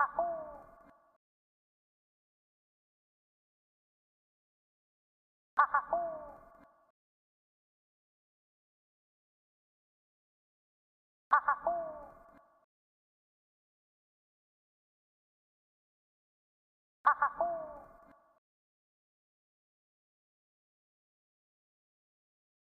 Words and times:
Ha 0.00 0.06
ha 17.12 17.28
ha! 17.38 17.79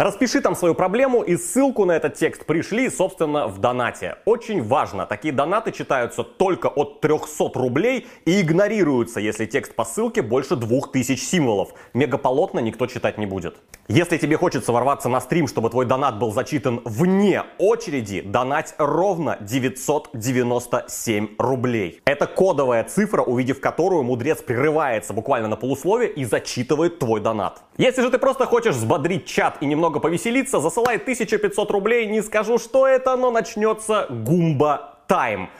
Распиши 0.00 0.40
там 0.40 0.56
свою 0.56 0.74
проблему 0.74 1.20
и 1.20 1.36
ссылку 1.36 1.84
на 1.84 1.92
этот 1.92 2.14
текст 2.14 2.46
пришли, 2.46 2.88
собственно, 2.88 3.48
в 3.48 3.58
донате. 3.58 4.16
Очень 4.24 4.62
важно, 4.62 5.04
такие 5.04 5.30
донаты 5.30 5.72
читаются 5.72 6.22
только 6.24 6.68
от 6.68 7.02
300 7.02 7.50
рублей 7.52 8.06
и 8.24 8.40
игнорируются, 8.40 9.20
если 9.20 9.44
текст 9.44 9.74
по 9.74 9.84
ссылке 9.84 10.22
больше 10.22 10.56
2000 10.56 11.16
символов. 11.16 11.74
Мегаполотно 11.92 12.60
никто 12.60 12.86
читать 12.86 13.18
не 13.18 13.26
будет. 13.26 13.58
Если 13.88 14.16
тебе 14.16 14.38
хочется 14.38 14.72
ворваться 14.72 15.10
на 15.10 15.20
стрим, 15.20 15.46
чтобы 15.46 15.68
твой 15.68 15.84
донат 15.84 16.18
был 16.18 16.32
зачитан 16.32 16.80
вне 16.86 17.42
очереди, 17.58 18.22
донать 18.22 18.74
ровно 18.78 19.36
997 19.42 21.28
рублей. 21.38 22.00
Это 22.06 22.26
кодовая 22.26 22.84
цифра, 22.84 23.20
увидев 23.20 23.60
которую 23.60 24.04
мудрец 24.04 24.40
прерывается 24.40 25.12
буквально 25.12 25.48
на 25.48 25.56
полусловие 25.56 26.10
и 26.10 26.24
зачитывает 26.24 26.98
твой 27.00 27.20
донат. 27.20 27.62
Если 27.76 28.00
же 28.00 28.08
ты 28.10 28.18
просто 28.18 28.46
хочешь 28.46 28.76
взбодрить 28.76 29.26
чат 29.26 29.58
и 29.60 29.66
немного 29.66 29.89
повеселиться, 29.98 30.60
засылай 30.60 30.98
1500 30.98 31.70
рублей, 31.72 32.06
не 32.06 32.22
скажу, 32.22 32.58
что 32.58 32.86
это, 32.86 33.16
но 33.16 33.32
начнется 33.32 34.06
гумба 34.08 34.98
тайм. 35.08 35.50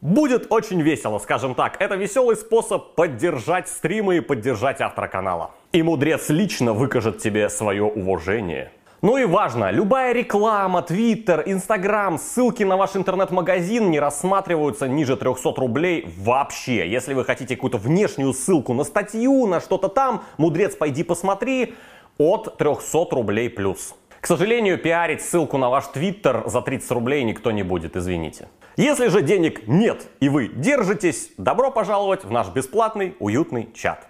Будет 0.00 0.46
очень 0.50 0.80
весело, 0.80 1.18
скажем 1.18 1.54
так. 1.54 1.80
Это 1.80 1.96
веселый 1.96 2.36
способ 2.36 2.94
поддержать 2.94 3.68
стримы 3.68 4.16
и 4.16 4.20
поддержать 4.20 4.80
автора 4.80 5.06
канала. 5.06 5.50
И 5.72 5.82
мудрец 5.82 6.28
лично 6.28 6.72
выкажет 6.72 7.18
тебе 7.18 7.48
свое 7.48 7.84
уважение. 7.84 8.72
Ну 9.00 9.16
и 9.16 9.24
важно, 9.24 9.70
любая 9.70 10.12
реклама, 10.12 10.82
твиттер, 10.82 11.44
инстаграм, 11.46 12.18
ссылки 12.18 12.64
на 12.64 12.76
ваш 12.76 12.96
интернет-магазин 12.96 13.92
не 13.92 14.00
рассматриваются 14.00 14.88
ниже 14.88 15.16
300 15.16 15.54
рублей 15.56 16.12
вообще. 16.18 16.90
Если 16.90 17.14
вы 17.14 17.24
хотите 17.24 17.54
какую-то 17.54 17.78
внешнюю 17.78 18.32
ссылку 18.32 18.74
на 18.74 18.82
статью, 18.82 19.46
на 19.46 19.60
что-то 19.60 19.88
там, 19.88 20.24
мудрец, 20.36 20.74
пойди 20.74 21.04
посмотри, 21.04 21.74
от 22.18 22.58
300 22.58 23.06
рублей 23.12 23.48
плюс. 23.48 23.94
К 24.20 24.26
сожалению, 24.26 24.78
пиарить 24.78 25.22
ссылку 25.22 25.58
на 25.58 25.70
ваш 25.70 25.86
твиттер 25.86 26.42
за 26.48 26.60
30 26.60 26.90
рублей 26.90 27.24
никто 27.24 27.52
не 27.52 27.62
будет, 27.62 27.96
извините. 27.96 28.48
Если 28.76 29.08
же 29.08 29.22
денег 29.22 29.66
нет 29.66 30.08
и 30.20 30.28
вы 30.28 30.48
держитесь, 30.48 31.30
добро 31.38 31.70
пожаловать 31.70 32.24
в 32.24 32.30
наш 32.30 32.48
бесплатный 32.48 33.16
уютный 33.20 33.72
чат. 33.72 34.08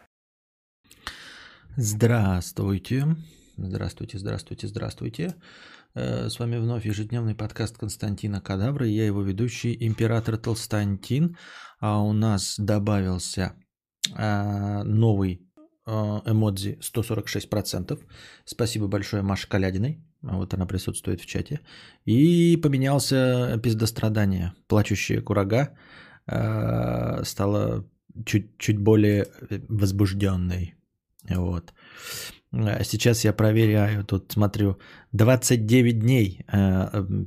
Здравствуйте. 1.77 3.05
Здравствуйте, 3.57 4.19
здравствуйте, 4.19 4.67
здравствуйте. 4.67 5.35
Э, 5.95 6.29
с 6.29 6.39
вами 6.39 6.57
вновь 6.57 6.87
ежедневный 6.87 7.35
подкаст 7.35 7.77
Константина 7.77 8.41
Кадавра. 8.41 8.87
Я 8.87 9.07
его 9.07 9.23
ведущий, 9.23 9.77
император 9.87 10.39
Толстантин. 10.39 11.37
А 11.81 12.03
у 12.03 12.13
нас 12.13 12.57
добавился 12.59 13.55
а, 14.15 14.83
новый 14.85 15.48
эмодзи 15.89 16.79
146%. 16.81 17.99
Спасибо 18.45 18.89
большое 18.89 19.23
Маше 19.23 19.49
Калядиной. 19.49 19.99
Вот 20.23 20.55
она 20.55 20.67
присутствует 20.67 21.21
в 21.21 21.27
чате. 21.27 21.61
И 22.05 22.57
поменялся 22.63 23.59
пиздострадание. 23.63 24.53
Плачущая 24.67 25.23
курага 25.23 25.71
э, 26.27 27.25
стала 27.25 27.85
чуть, 28.27 28.59
чуть 28.59 28.79
более 28.79 29.27
возбужденной. 29.69 30.75
Вот. 31.31 31.73
А 32.53 32.85
сейчас 32.85 33.25
я 33.25 33.33
проверяю, 33.35 34.05
тут 34.05 34.33
смотрю, 34.33 34.79
29 35.13 35.99
дней 35.99 36.45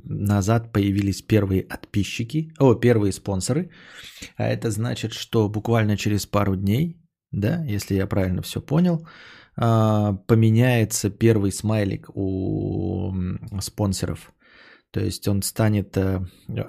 назад 0.04 0.72
появились 0.72 1.22
первые 1.22 1.62
подписчики, 1.62 2.52
о, 2.58 2.74
первые 2.74 3.12
спонсоры. 3.12 3.70
А 4.36 4.48
это 4.48 4.70
значит, 4.70 5.12
что 5.12 5.48
буквально 5.48 5.96
через 5.96 6.26
пару 6.26 6.56
дней, 6.56 7.01
да, 7.32 7.64
если 7.64 7.94
я 7.96 8.06
правильно 8.06 8.42
все 8.42 8.60
понял, 8.60 9.06
э, 9.56 10.16
поменяется 10.26 11.10
первый 11.10 11.50
смайлик 11.50 12.10
у 12.14 13.12
спонсоров. 13.60 14.32
То 14.90 15.00
есть 15.00 15.28
он 15.28 15.42
станет, 15.42 15.96
э, 15.96 16.20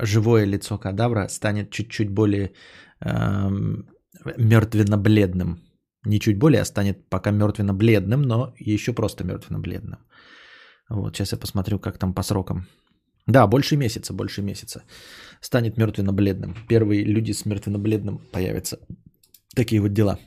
живое 0.02 0.46
лицо 0.46 0.78
кадавра 0.78 1.28
станет 1.28 1.72
чуть-чуть 1.72 2.09
более 2.09 2.52
э, 3.02 3.50
мертвенно-бледным 4.38 5.59
не 6.06 6.19
чуть 6.19 6.38
более, 6.38 6.62
а 6.62 6.66
станет 6.66 7.09
пока 7.09 7.31
мертвенно-бледным, 7.31 8.22
но 8.22 8.53
еще 8.59 8.94
просто 8.94 9.23
мертвенно-бледным. 9.23 10.00
Вот, 10.90 11.16
сейчас 11.16 11.31
я 11.31 11.38
посмотрю, 11.38 11.79
как 11.79 11.97
там 11.97 12.13
по 12.13 12.23
срокам. 12.23 12.68
Да, 13.28 13.47
больше 13.47 13.78
месяца, 13.78 14.13
больше 14.13 14.41
месяца. 14.41 14.84
Станет 15.41 15.78
мертвенно-бледным. 15.78 16.56
Первые 16.68 17.06
люди 17.06 17.31
с 17.31 17.46
мертвенно-бледным 17.46 18.19
появятся. 18.31 18.78
Такие 19.56 19.81
вот 19.81 19.94
дела. 19.94 20.19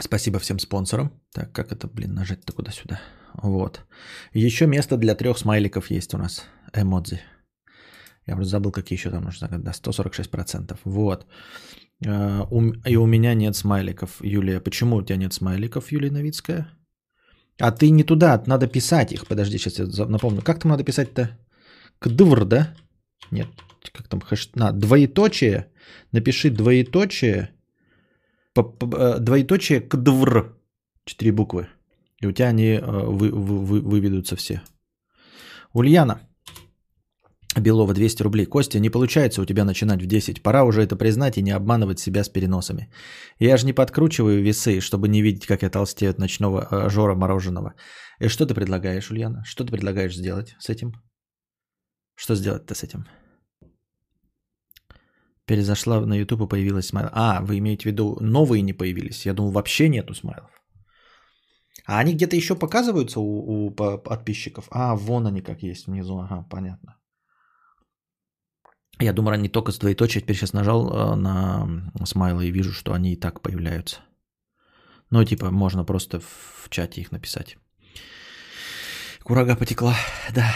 Спасибо 0.00 0.38
всем 0.38 0.58
спонсорам. 0.58 1.10
Так, 1.32 1.52
как 1.52 1.72
это, 1.72 1.88
блин, 1.88 2.14
нажать-то 2.14 2.52
куда-сюда? 2.52 3.00
Вот. 3.42 3.80
Еще 4.34 4.66
место 4.66 4.96
для 4.96 5.14
трех 5.14 5.38
смайликов 5.38 5.90
есть 5.90 6.14
у 6.14 6.18
нас. 6.18 6.44
Эмодзи. 6.74 7.20
Я 8.26 8.34
просто 8.34 8.50
забыл, 8.50 8.72
какие 8.72 8.98
еще 8.98 9.10
там 9.10 9.24
нужно. 9.24 9.48
Да, 9.48 9.72
146%. 9.72 10.78
Вот. 10.84 11.26
Э, 12.04 12.44
и 12.86 12.96
у 12.96 13.06
меня 13.06 13.34
нет 13.34 13.56
смайликов, 13.56 14.20
Юлия. 14.22 14.60
Почему 14.60 14.96
у 14.96 15.02
тебя 15.02 15.16
нет 15.16 15.32
смайликов, 15.32 15.92
Юлия 15.92 16.10
Новицкая? 16.10 16.68
А 17.60 17.72
ты 17.72 17.90
не 17.90 18.04
туда, 18.04 18.42
надо 18.46 18.68
писать 18.68 19.12
их. 19.12 19.26
Подожди, 19.26 19.58
сейчас 19.58 19.78
я 19.78 20.06
напомню. 20.06 20.42
Как 20.42 20.60
там 20.60 20.70
надо 20.70 20.84
писать-то? 20.84 21.38
Кдвр, 22.00 22.44
да? 22.44 22.74
Нет, 23.30 23.48
как 23.92 24.08
там 24.08 24.20
хэш... 24.20 24.50
На, 24.54 24.72
двоеточие. 24.72 25.66
Напиши 26.12 26.50
двоеточие. 26.50 27.50
Э, 28.56 29.18
двоеточие 29.20 29.80
кдвр. 29.80 30.56
Четыре 31.04 31.32
буквы. 31.32 31.68
И 32.22 32.26
у 32.26 32.32
тебя 32.32 32.48
они 32.48 32.74
э, 32.74 32.80
вы, 32.80 33.30
вы, 33.30 33.58
вы, 33.58 33.80
выведутся 33.80 34.36
все. 34.36 34.62
Ульяна. 35.72 36.20
Белова 37.56 37.94
200 37.94 38.22
рублей. 38.22 38.46
Костя, 38.46 38.78
не 38.78 38.90
получается 38.90 39.42
у 39.42 39.44
тебя 39.44 39.64
начинать 39.64 40.02
в 40.02 40.06
10. 40.06 40.42
Пора 40.42 40.64
уже 40.64 40.82
это 40.82 40.96
признать 40.96 41.38
и 41.38 41.42
не 41.42 41.50
обманывать 41.50 41.98
себя 41.98 42.24
с 42.24 42.28
переносами. 42.28 42.90
Я 43.40 43.56
же 43.56 43.66
не 43.66 43.72
подкручиваю 43.72 44.42
весы, 44.42 44.80
чтобы 44.80 45.08
не 45.08 45.22
видеть, 45.22 45.46
как 45.46 45.62
я 45.62 45.70
толстею 45.70 46.10
от 46.10 46.18
ночного 46.18 46.68
э, 46.70 46.90
жора 46.90 47.14
мороженого. 47.14 47.74
И 48.20 48.28
что 48.28 48.46
ты 48.46 48.54
предлагаешь, 48.54 49.10
Ульяна? 49.10 49.42
Что 49.44 49.64
ты 49.64 49.72
предлагаешь 49.72 50.16
сделать 50.16 50.56
с 50.58 50.68
этим? 50.68 50.92
Что 52.16 52.34
сделать-то 52.34 52.74
с 52.74 52.82
этим? 52.82 53.06
Перезашла 55.48 56.00
на 56.00 56.14
YouTube 56.14 56.42
и 56.42 56.46
появилась 56.46 56.88
смайл. 56.88 57.08
А, 57.12 57.40
вы 57.40 57.56
имеете 57.58 57.82
в 57.82 57.86
виду, 57.86 58.18
новые 58.20 58.62
не 58.62 58.74
появились? 58.74 59.26
Я 59.26 59.32
думал, 59.32 59.50
вообще 59.50 59.88
нету 59.88 60.14
смайлов. 60.14 60.50
А 61.86 62.00
они 62.00 62.12
где-то 62.12 62.36
еще 62.36 62.54
показываются 62.54 63.20
у, 63.20 63.66
у 63.66 63.70
подписчиков? 63.70 64.68
А, 64.70 64.94
вон 64.94 65.26
они 65.26 65.40
как 65.40 65.62
есть 65.62 65.86
внизу. 65.86 66.18
Ага, 66.18 66.46
понятно. 66.50 66.96
Я 69.00 69.12
думаю, 69.12 69.34
они 69.34 69.48
только 69.48 69.72
с 69.72 69.78
двоеточия. 69.78 70.20
Теперь 70.20 70.36
сейчас 70.36 70.52
нажал 70.52 70.90
э, 70.90 71.16
на 71.16 71.66
смайлы 72.04 72.48
и 72.48 72.52
вижу, 72.52 72.72
что 72.72 72.92
они 72.92 73.12
и 73.12 73.20
так 73.20 73.40
появляются. 73.40 74.00
Ну, 75.10 75.24
типа, 75.24 75.50
можно 75.50 75.84
просто 75.84 76.20
в 76.20 76.68
чате 76.68 77.00
их 77.00 77.10
написать. 77.10 77.56
Курага 79.22 79.56
потекла, 79.56 79.94
да. 80.34 80.52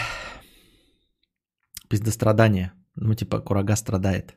Пиздострадание. 1.89 2.73
Ну, 2.95 3.15
типа, 3.15 3.39
курага 3.39 3.75
страдает. 3.75 4.35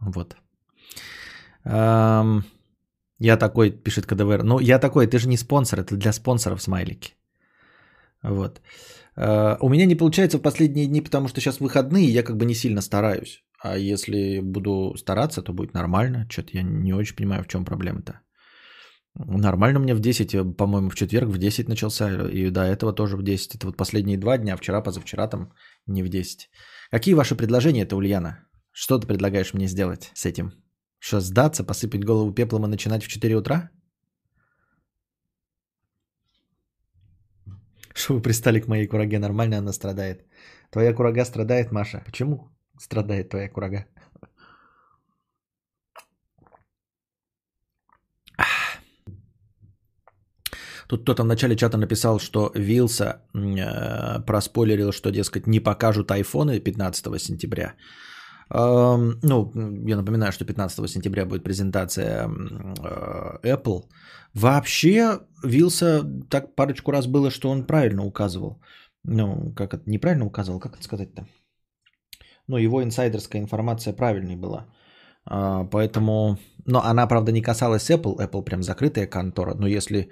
Вот. 0.00 0.36
Я 3.20 3.36
такой, 3.36 3.70
пишет 3.70 4.06
КДВР. 4.06 4.42
Ну, 4.42 4.60
я 4.60 4.78
такой, 4.78 5.06
ты 5.06 5.18
же 5.18 5.28
не 5.28 5.36
спонсор, 5.36 5.80
это 5.80 5.94
для 5.94 6.12
спонсоров 6.12 6.62
смайлики. 6.62 7.14
Вот. 8.22 8.60
Э, 9.16 9.56
у 9.60 9.68
меня 9.68 9.86
не 9.86 9.96
получается 9.96 10.38
в 10.38 10.42
последние 10.42 10.86
дни, 10.86 11.02
потому 11.02 11.28
что 11.28 11.40
сейчас 11.40 11.60
выходные, 11.60 12.08
я 12.08 12.22
как 12.22 12.36
бы 12.36 12.46
не 12.46 12.54
сильно 12.54 12.80
стараюсь. 12.80 13.44
А 13.62 13.76
если 13.76 14.40
буду 14.40 14.94
стараться, 14.96 15.42
то 15.42 15.52
будет 15.52 15.74
нормально. 15.74 16.26
Что-то 16.30 16.50
я 16.52 16.62
не 16.62 16.94
очень 16.94 17.16
понимаю, 17.16 17.44
в 17.44 17.48
чем 17.48 17.64
проблема-то. 17.64 18.20
Нормально 19.14 19.80
у 19.80 19.82
меня 19.82 19.94
в 19.94 20.00
10, 20.00 20.34
э, 20.34 20.44
по-моему, 20.56 20.88
в 20.88 20.94
четверг 20.94 21.28
в 21.28 21.38
10 21.38 21.68
начался, 21.68 22.28
и 22.28 22.50
до 22.50 22.60
этого 22.60 22.94
тоже 22.94 23.16
в 23.16 23.22
10. 23.22 23.56
Это 23.56 23.66
вот 23.66 23.76
последние 23.76 24.18
два 24.18 24.38
дня, 24.38 24.56
вчера, 24.56 24.80
позавчера 24.82 25.28
там 25.28 25.52
не 25.86 26.02
в 26.02 26.08
10. 26.08 26.48
Какие 26.90 27.14
ваши 27.14 27.36
предложения, 27.36 27.82
это 27.82 27.96
Ульяна? 27.96 28.38
Что 28.80 28.98
ты 28.98 29.06
предлагаешь 29.06 29.52
мне 29.52 29.68
сделать 29.68 30.10
с 30.14 30.24
этим? 30.24 30.52
Что, 31.00 31.20
сдаться, 31.20 31.64
посыпать 31.64 32.04
голову 32.04 32.32
пеплом 32.32 32.64
и 32.64 32.68
начинать 32.68 33.04
в 33.04 33.08
4 33.08 33.36
утра? 33.36 33.70
Что 37.94 38.14
вы 38.14 38.22
пристали 38.22 38.60
к 38.60 38.68
моей 38.68 38.86
кураге? 38.86 39.18
Нормально 39.18 39.58
она 39.58 39.72
страдает. 39.72 40.24
Твоя 40.70 40.94
курага 40.94 41.24
страдает, 41.26 41.72
Маша. 41.72 42.02
Почему 42.06 42.48
страдает 42.78 43.28
твоя 43.28 43.50
курага? 43.50 43.84
Тут 50.88 51.02
кто-то 51.02 51.22
в 51.22 51.26
начале 51.26 51.54
чата 51.54 51.76
написал, 51.76 52.18
что 52.18 52.50
Вилса 52.54 53.22
э, 53.34 54.24
проспойлерил, 54.26 54.92
что, 54.92 55.10
дескать, 55.10 55.46
не 55.46 55.60
покажут 55.60 56.10
айфоны 56.10 56.60
15 56.60 57.20
сентября. 57.20 57.74
Ну, 58.52 59.52
я 59.86 59.96
напоминаю, 59.96 60.32
что 60.32 60.44
15 60.44 60.90
сентября 60.90 61.24
будет 61.24 61.44
презентация 61.44 62.28
э, 62.28 63.56
Apple. 63.56 63.84
Вообще, 64.34 65.20
Вилса 65.44 66.04
так 66.28 66.56
парочку 66.56 66.90
раз 66.90 67.06
было, 67.06 67.30
что 67.30 67.48
он 67.50 67.66
правильно 67.66 68.04
указывал. 68.04 68.60
Ну, 69.04 69.52
как 69.54 69.74
это, 69.74 69.88
неправильно 69.90 70.26
указывал, 70.26 70.60
как 70.60 70.74
это 70.74 70.82
сказать-то? 70.82 71.26
Ну, 72.48 72.56
его 72.56 72.82
инсайдерская 72.82 73.40
информация 73.40 73.92
правильной 73.92 74.36
была. 74.36 74.66
А, 75.24 75.64
поэтому, 75.64 76.38
но 76.66 76.82
она, 76.82 77.06
правда, 77.06 77.32
не 77.32 77.42
касалась 77.42 77.90
Apple. 77.90 78.18
Apple 78.18 78.44
прям 78.44 78.62
закрытая 78.62 79.06
контора. 79.06 79.54
Но 79.54 79.68
если 79.68 80.10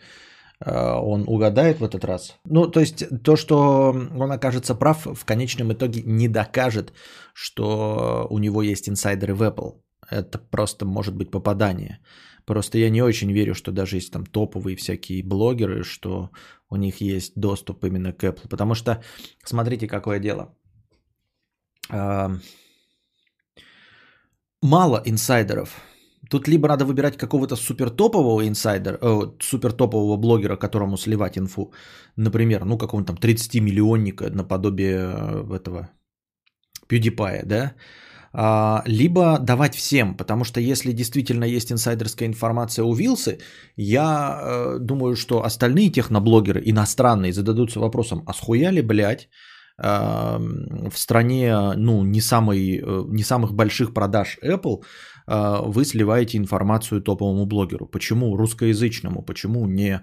он 0.65 1.25
угадает 1.27 1.79
в 1.79 1.85
этот 1.85 2.05
раз. 2.05 2.37
Ну, 2.45 2.71
то 2.71 2.81
есть 2.81 3.05
то, 3.23 3.37
что 3.37 3.95
он 4.17 4.33
окажется 4.33 4.75
прав, 4.75 5.07
в 5.07 5.25
конечном 5.25 5.73
итоге 5.73 6.03
не 6.05 6.29
докажет, 6.29 6.93
что 7.33 8.27
у 8.31 8.39
него 8.39 8.63
есть 8.63 8.89
инсайдеры 8.89 9.35
в 9.35 9.43
Apple. 9.43 9.81
Это 10.11 10.39
просто 10.39 10.85
может 10.85 11.15
быть 11.15 11.31
попадание. 11.31 12.01
Просто 12.45 12.79
я 12.79 12.91
не 12.91 13.03
очень 13.03 13.31
верю, 13.33 13.55
что 13.55 13.73
даже 13.73 13.97
есть 13.97 14.13
там 14.13 14.25
топовые 14.25 14.75
всякие 14.77 15.23
блогеры, 15.23 15.85
что 15.85 16.31
у 16.71 16.77
них 16.77 17.01
есть 17.01 17.33
доступ 17.37 17.85
именно 17.85 18.13
к 18.13 18.25
Apple. 18.25 18.49
Потому 18.49 18.75
что, 18.75 19.03
смотрите, 19.45 19.87
какое 19.87 20.19
дело. 20.19 20.57
Мало 24.63 25.03
инсайдеров 25.05 25.81
Тут 26.29 26.49
либо 26.49 26.69
надо 26.69 26.85
выбирать 26.85 27.17
какого-то 27.17 27.57
супертопового 27.57 28.47
инсайдера, 28.47 28.99
э, 29.01 29.33
супертопового 29.41 30.17
блогера, 30.17 30.57
которому 30.57 30.97
сливать 30.97 31.39
инфу. 31.39 31.73
Например, 32.17 32.65
ну 32.65 32.79
какого-нибудь 32.79 33.21
там 33.21 33.31
30-миллионника 33.31 34.31
наподобие 34.31 34.99
э, 34.99 35.55
этого 35.57 35.91
PewDiePie, 36.89 37.45
да? 37.45 37.73
А, 38.33 38.83
либо 38.87 39.39
давать 39.39 39.75
всем, 39.75 40.15
потому 40.17 40.45
что 40.45 40.61
если 40.61 40.93
действительно 40.93 41.45
есть 41.45 41.73
инсайдерская 41.73 42.29
информация 42.29 42.85
у 42.85 42.95
Вилсы, 42.95 43.39
я 43.77 44.41
э, 44.41 44.79
думаю, 44.81 45.17
что 45.17 45.45
остальные 45.45 45.91
техноблогеры 45.91 46.61
иностранные 46.65 47.33
зададутся 47.33 47.81
вопросом, 47.81 48.23
а 48.27 48.35
схуяли, 48.35 48.83
блядь, 48.83 49.29
э, 49.83 50.39
в 50.91 50.99
стране 50.99 51.73
ну, 51.77 52.05
не, 52.05 52.21
самой, 52.21 52.83
э, 52.83 53.05
не 53.09 53.23
самых 53.23 53.55
больших 53.55 53.95
продаж 53.95 54.39
Apple 54.43 54.83
вы 55.29 55.85
сливаете 55.85 56.39
информацию 56.39 57.03
топовому 57.03 57.47
блогеру. 57.47 57.87
Почему 57.87 58.37
русскоязычному, 58.37 59.23
почему 59.23 59.67
не 59.67 60.03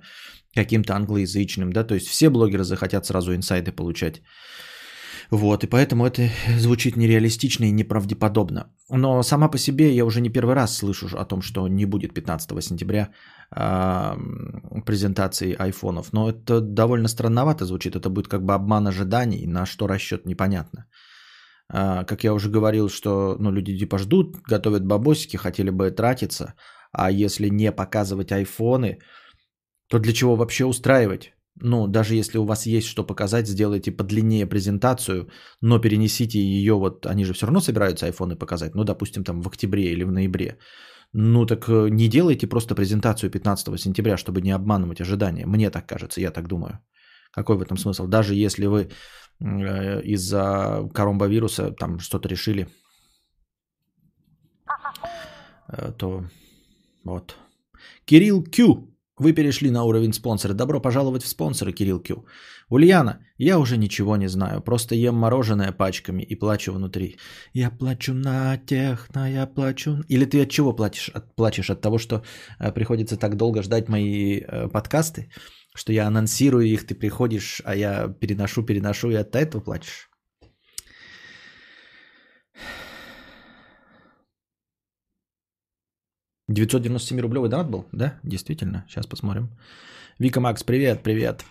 каким-то 0.55 0.95
англоязычным, 0.95 1.71
да, 1.71 1.83
то 1.83 1.95
есть 1.95 2.07
все 2.07 2.29
блогеры 2.29 2.63
захотят 2.63 3.05
сразу 3.05 3.33
инсайды 3.33 3.71
получать. 3.71 4.21
Вот, 5.31 5.63
и 5.63 5.67
поэтому 5.67 6.05
это 6.05 6.29
звучит 6.59 6.95
нереалистично 6.95 7.65
и 7.65 7.71
неправдеподобно. 7.71 8.71
Но 8.89 9.23
сама 9.23 9.49
по 9.49 9.57
себе 9.57 9.95
я 9.95 10.05
уже 10.05 10.21
не 10.21 10.29
первый 10.29 10.55
раз 10.55 10.77
слышу 10.77 11.07
о 11.17 11.25
том, 11.25 11.41
что 11.41 11.67
не 11.67 11.85
будет 11.85 12.13
15 12.13 12.63
сентября 12.63 13.09
э, 13.55 14.15
презентации 14.85 15.55
айфонов. 15.57 16.13
Но 16.13 16.29
это 16.29 16.61
довольно 16.61 17.07
странновато 17.07 17.65
звучит. 17.65 17.95
Это 17.95 18.09
будет 18.09 18.27
как 18.27 18.43
бы 18.43 18.53
обман 18.53 18.87
ожиданий, 18.87 19.47
на 19.47 19.65
что 19.65 19.87
расчет 19.87 20.25
непонятно. 20.25 20.85
А, 21.69 22.03
как 22.03 22.23
я 22.23 22.33
уже 22.33 22.49
говорил, 22.49 22.89
что 22.89 23.37
ну, 23.39 23.51
люди 23.51 23.77
типа 23.77 23.97
ждут, 23.97 24.37
готовят 24.49 24.85
бабосики, 24.85 25.37
хотели 25.37 25.69
бы 25.71 25.91
тратиться, 25.91 26.53
а 26.91 27.11
если 27.11 27.49
не 27.49 27.71
показывать 27.71 28.31
айфоны, 28.31 28.99
то 29.89 29.99
для 29.99 30.13
чего 30.13 30.35
вообще 30.35 30.65
устраивать? 30.65 31.33
Ну, 31.61 31.87
даже 31.87 32.15
если 32.15 32.37
у 32.37 32.45
вас 32.45 32.65
есть 32.65 32.87
что 32.87 33.03
показать, 33.03 33.47
сделайте 33.47 33.91
подлиннее 33.91 34.45
презентацию, 34.45 35.29
но 35.61 35.79
перенесите 35.79 36.39
ее, 36.39 36.73
вот 36.73 37.05
они 37.05 37.25
же 37.25 37.33
все 37.33 37.45
равно 37.45 37.61
собираются 37.61 38.05
айфоны 38.05 38.35
показать, 38.35 38.75
ну, 38.75 38.83
допустим, 38.83 39.23
там 39.23 39.41
в 39.41 39.47
октябре 39.47 39.91
или 39.91 40.03
в 40.03 40.11
ноябре. 40.11 40.57
Ну, 41.13 41.45
так 41.45 41.69
э, 41.69 41.89
не 41.89 42.09
делайте 42.09 42.47
просто 42.47 42.75
презентацию 42.75 43.31
15 43.31 43.79
сентября, 43.79 44.17
чтобы 44.17 44.41
не 44.41 44.51
обманывать 44.51 45.01
ожидания. 45.01 45.45
Мне 45.45 45.69
так 45.69 45.87
кажется, 45.87 46.19
я 46.19 46.31
так 46.31 46.47
думаю. 46.47 46.79
Какой 47.31 47.55
в 47.57 47.61
этом 47.61 47.77
смысл? 47.77 48.07
Даже 48.07 48.35
если 48.35 48.65
вы 48.65 48.89
из-за 49.39 50.89
коронавируса 50.93 51.71
там 51.71 51.99
что-то 51.99 52.29
решили, 52.29 52.67
э, 55.67 55.91
то 55.97 56.25
вот. 57.03 57.35
Кирилл 58.05 58.43
Q. 58.43 58.91
Вы 59.17 59.33
перешли 59.33 59.71
на 59.71 59.83
уровень 59.83 60.13
спонсора. 60.13 60.53
Добро 60.53 60.81
пожаловать 60.81 61.23
в 61.23 61.27
спонсоры, 61.27 61.71
Кирилл 61.71 62.01
Q. 62.01 62.25
Ульяна, 62.69 63.19
я 63.37 63.59
уже 63.59 63.77
ничего 63.77 64.17
не 64.17 64.27
знаю. 64.27 64.61
Просто 64.61 64.95
ем 64.95 65.15
мороженое 65.15 65.71
пачками 65.71 66.23
и 66.23 66.35
плачу 66.35 66.73
внутри. 66.73 67.17
Я 67.53 67.69
плачу 67.69 68.13
на 68.13 68.57
техно, 68.57 69.31
я 69.31 69.47
плачу... 69.47 70.03
Или 70.09 70.25
ты 70.25 70.41
от 70.41 70.49
чего 70.49 70.73
плачешь? 70.73 71.09
От, 71.13 71.35
плачешь 71.35 71.69
от 71.69 71.81
того, 71.81 71.97
что 71.97 72.23
э, 72.59 72.73
приходится 72.73 73.17
так 73.17 73.37
долго 73.37 73.61
ждать 73.61 73.87
мои 73.87 74.39
э, 74.39 74.67
подкасты? 74.67 75.29
Что 75.75 75.91
я 75.91 76.07
анонсирую 76.07 76.65
их, 76.65 76.87
ты 76.87 76.95
приходишь, 76.95 77.61
а 77.65 77.75
я 77.75 78.07
переношу, 78.07 78.63
переношу, 78.63 79.11
и 79.11 79.15
от 79.15 79.35
этого 79.35 79.61
плачешь. 79.61 80.09
«997 86.49 87.19
рублевый 87.19 87.49
донат 87.49 87.69
был?» 87.69 87.85
Да, 87.91 88.19
действительно. 88.23 88.85
Сейчас 88.87 89.05
посмотрим. 89.05 89.49
Вика 90.17 90.39
Макс, 90.39 90.63
привет, 90.63 91.03
привет. 91.03 91.43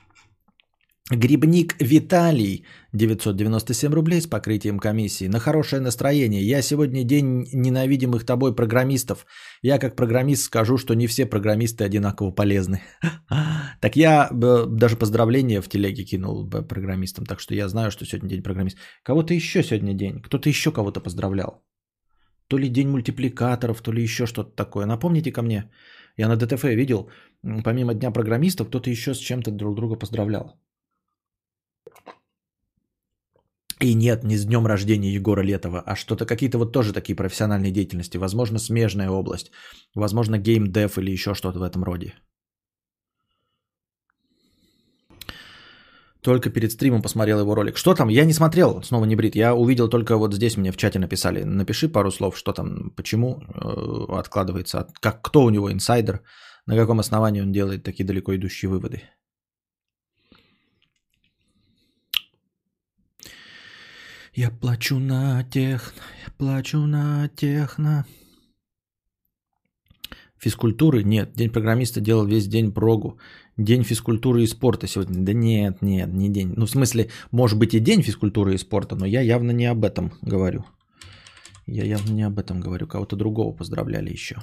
Грибник 1.11 1.75
Виталий, 1.81 2.65
997 2.95 3.93
рублей 3.93 4.23
с 4.23 4.27
покрытием 4.27 4.79
комиссии. 4.79 5.29
На 5.29 5.39
хорошее 5.39 5.83
настроение. 5.83 6.43
Я 6.43 6.63
сегодня 6.63 7.05
день 7.05 7.47
ненавидимых 7.53 8.25
тобой 8.25 8.55
программистов. 8.55 9.27
Я 9.61 9.79
как 9.79 9.97
программист 9.97 10.45
скажу, 10.45 10.79
что 10.79 10.95
не 10.95 11.07
все 11.07 11.27
программисты 11.27 11.85
одинаково 11.85 12.31
полезны. 12.35 12.81
Так 13.81 13.97
я 13.97 14.31
даже 14.33 14.97
поздравления 14.97 15.61
в 15.61 15.69
телеге 15.69 16.05
кинул 16.05 16.49
программистам, 16.49 17.27
так 17.27 17.41
что 17.41 17.55
я 17.55 17.69
знаю, 17.69 17.91
что 17.91 18.07
сегодня 18.07 18.31
день 18.31 18.43
программист. 18.43 18.79
Кого-то 19.03 19.35
еще 19.35 19.63
сегодня 19.63 19.93
день. 19.93 20.23
Кто-то 20.23 20.49
еще 20.49 20.73
кого-то 20.73 21.01
поздравлял. 21.01 21.63
То 22.49 22.57
ли 22.57 22.71
день 22.71 22.89
мультипликаторов, 22.89 23.83
то 23.83 23.93
ли 23.93 24.03
еще 24.03 24.25
что-то 24.25 24.57
такое. 24.57 24.87
Напомните 24.87 25.33
ко 25.33 25.43
мне. 25.43 25.71
Я 26.17 26.29
на 26.29 26.37
ДТФ 26.37 26.65
видел, 26.65 27.11
помимо 27.63 27.93
Дня 27.93 28.11
программистов, 28.11 28.69
кто-то 28.69 28.89
еще 28.89 29.13
с 29.13 29.19
чем-то 29.19 29.51
друг 29.51 29.75
друга 29.77 29.97
поздравлял. 29.97 30.64
И 33.85 33.95
нет, 33.95 34.25
не 34.25 34.39
с 34.39 34.47
днем 34.47 34.67
рождения 34.67 35.13
Егора 35.13 35.43
Летова, 35.43 35.83
а 35.85 35.95
что-то 35.95 36.25
какие-то 36.25 36.57
вот 36.59 36.73
тоже 36.73 36.93
такие 36.95 37.15
профессиональные 37.15 37.71
деятельности. 37.71 38.17
Возможно, 38.17 38.59
смежная 38.59 39.11
область. 39.11 39.51
Возможно, 39.95 40.39
геймдев 40.39 40.97
или 40.97 41.13
еще 41.13 41.35
что-то 41.35 41.59
в 41.59 41.63
этом 41.63 41.85
роде. 41.85 42.15
Только 46.23 46.49
перед 46.49 46.73
стримом 46.73 47.03
посмотрел 47.03 47.41
его 47.41 47.55
ролик. 47.55 47.77
Что 47.77 47.95
там? 47.95 48.09
Я 48.09 48.25
не 48.25 48.33
смотрел, 48.33 48.83
снова 48.83 49.05
не 49.05 49.17
брит. 49.17 49.37
Я 49.37 49.55
увидел 49.55 49.91
только 49.91 50.17
вот 50.17 50.35
здесь 50.35 50.57
мне 50.57 50.73
в 50.73 50.77
чате 50.77 50.99
написали. 50.99 51.45
Напиши 51.45 51.93
пару 51.93 52.11
слов, 52.11 52.39
что 52.39 52.55
там, 52.55 52.91
почему 52.97 53.43
э, 53.43 54.19
откладывается, 54.19 54.87
как, 55.01 55.21
кто 55.21 55.45
у 55.45 55.51
него 55.51 55.71
инсайдер, 55.71 56.23
на 56.67 56.77
каком 56.77 57.01
основании 57.01 57.43
он 57.43 57.53
делает 57.53 57.83
такие 57.83 58.07
далеко 58.07 58.35
идущие 58.35 58.71
выводы. 58.71 59.03
Я 64.37 64.51
плачу 64.51 64.99
на 64.99 65.45
техно, 65.45 66.03
я 66.27 66.33
плачу 66.39 66.79
на 66.87 67.29
техно. 67.37 68.05
Физкультуры? 70.39 71.05
Нет. 71.05 71.35
День 71.37 71.51
программиста 71.51 72.01
делал 72.01 72.27
весь 72.27 72.49
день 72.49 72.73
прогу. 72.73 73.19
День 73.57 73.85
физкультуры 73.85 74.43
и 74.43 74.49
спорта 74.49 74.89
сегодня. 74.89 75.25
Да 75.25 75.33
нет, 75.33 75.83
нет, 75.83 76.13
не 76.13 76.29
день. 76.29 76.53
Ну, 76.57 76.67
в 76.67 76.71
смысле, 76.71 77.11
может 77.31 77.59
быть 77.59 77.75
и 77.75 77.81
день 77.81 78.03
физкультуры 78.03 78.55
и 78.55 78.59
спорта, 78.59 78.97
но 78.97 79.07
я 79.07 79.21
явно 79.21 79.53
не 79.53 79.67
об 79.67 79.85
этом 79.85 80.13
говорю. 80.23 80.65
Я 81.67 81.85
явно 81.85 82.13
не 82.13 82.27
об 82.27 82.39
этом 82.39 82.61
говорю. 82.61 82.89
Кого-то 82.89 83.17
другого 83.17 83.57
поздравляли 83.57 84.11
еще. 84.11 84.37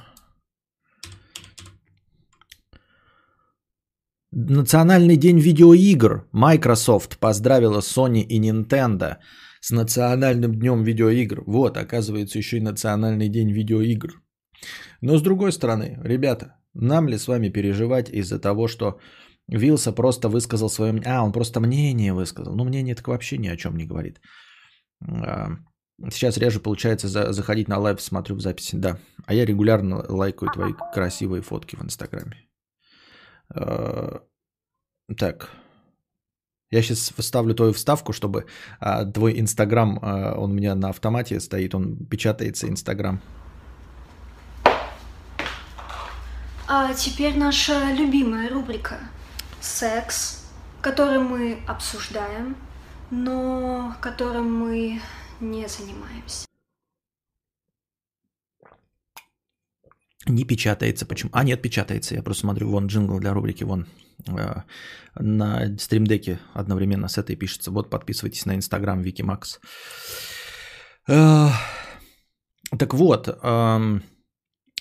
Национальный 4.31 5.17
день 5.17 5.39
видеоигр. 5.39 6.29
Microsoft 6.31 7.17
поздравила 7.17 7.81
Sony 7.81 8.21
и 8.21 8.39
Nintendo 8.39 9.17
с 9.61 9.71
национальным 9.71 10.51
днем 10.55 10.83
видеоигр. 10.83 11.43
Вот, 11.47 11.77
оказывается, 11.77 12.37
еще 12.37 12.57
и 12.57 12.61
национальный 12.61 13.29
день 13.29 13.51
видеоигр. 13.51 14.21
Но 15.01 15.17
с 15.17 15.21
другой 15.21 15.51
стороны, 15.51 15.99
ребята, 16.03 16.57
нам 16.73 17.07
ли 17.07 17.17
с 17.17 17.27
вами 17.27 17.49
переживать 17.49 18.09
из-за 18.09 18.39
того, 18.39 18.67
что 18.67 18.99
Wylsa 19.47 19.93
просто 19.93 20.29
высказал 20.29 20.69
свое... 20.69 21.01
А, 21.05 21.23
он 21.23 21.31
просто 21.31 21.59
мнение 21.59 22.13
высказал. 22.13 22.55
Ну, 22.55 22.63
мнение 22.63 22.95
так 22.95 23.07
вообще 23.07 23.37
ни 23.37 23.47
о 23.47 23.57
чем 23.57 23.77
не 23.77 23.85
говорит. 23.85 24.19
А, 25.01 25.57
сейчас 26.09 26.37
реже 26.37 26.59
получается 26.59 27.07
за, 27.07 27.31
заходить 27.31 27.67
на 27.67 27.77
live, 27.77 28.01
смотрю 28.01 28.35
в 28.35 28.41
записи. 28.41 28.75
Да, 28.75 28.97
а 29.25 29.33
я 29.33 29.45
регулярно 29.45 30.05
лайкаю 30.09 30.51
твои 30.51 30.73
красивые 30.93 31.41
фотки 31.41 31.75
в 31.75 31.83
Инстаграме. 31.83 32.49
А, 33.53 34.21
так, 35.17 35.49
я 36.71 36.81
сейчас 36.81 37.13
вставлю 37.17 37.53
твою 37.53 37.73
вставку, 37.73 38.13
чтобы 38.13 38.45
а, 38.79 39.05
твой 39.05 39.39
Инстаграм, 39.39 39.99
а, 40.01 40.35
он 40.37 40.51
у 40.51 40.53
меня 40.53 40.73
на 40.73 40.89
автомате 40.89 41.39
стоит, 41.39 41.75
он 41.75 41.97
печатается 42.05 42.67
Инстаграм. 42.67 43.21
А 46.67 46.93
теперь 46.93 47.37
наша 47.37 47.91
любимая 47.93 48.49
рубрика 48.49 48.97
«Секс», 49.59 50.49
который 50.81 51.19
мы 51.19 51.59
обсуждаем, 51.67 52.55
но 53.09 53.93
которым 53.99 54.57
мы 54.57 55.01
не 55.41 55.67
занимаемся. 55.67 56.45
Не 60.27 60.45
печатается. 60.45 61.05
Почему? 61.05 61.31
А, 61.33 61.43
нет, 61.43 61.61
печатается. 61.61 62.15
Я 62.15 62.23
просто 62.23 62.41
смотрю, 62.41 62.69
вон 62.69 62.87
джингл 62.87 63.19
для 63.19 63.33
рубрики, 63.33 63.65
вон 63.65 63.87
на 65.15 65.77
стримдеке 65.77 66.39
одновременно 66.53 67.07
с 67.07 67.17
этой 67.17 67.35
пишется. 67.35 67.71
Вот, 67.71 67.89
подписывайтесь 67.89 68.45
на 68.45 68.55
инстаграм 68.55 69.01
Викимакс. 69.01 69.59
Э, 71.07 71.49
так 72.77 72.93
вот, 72.93 73.27
э, 73.27 73.99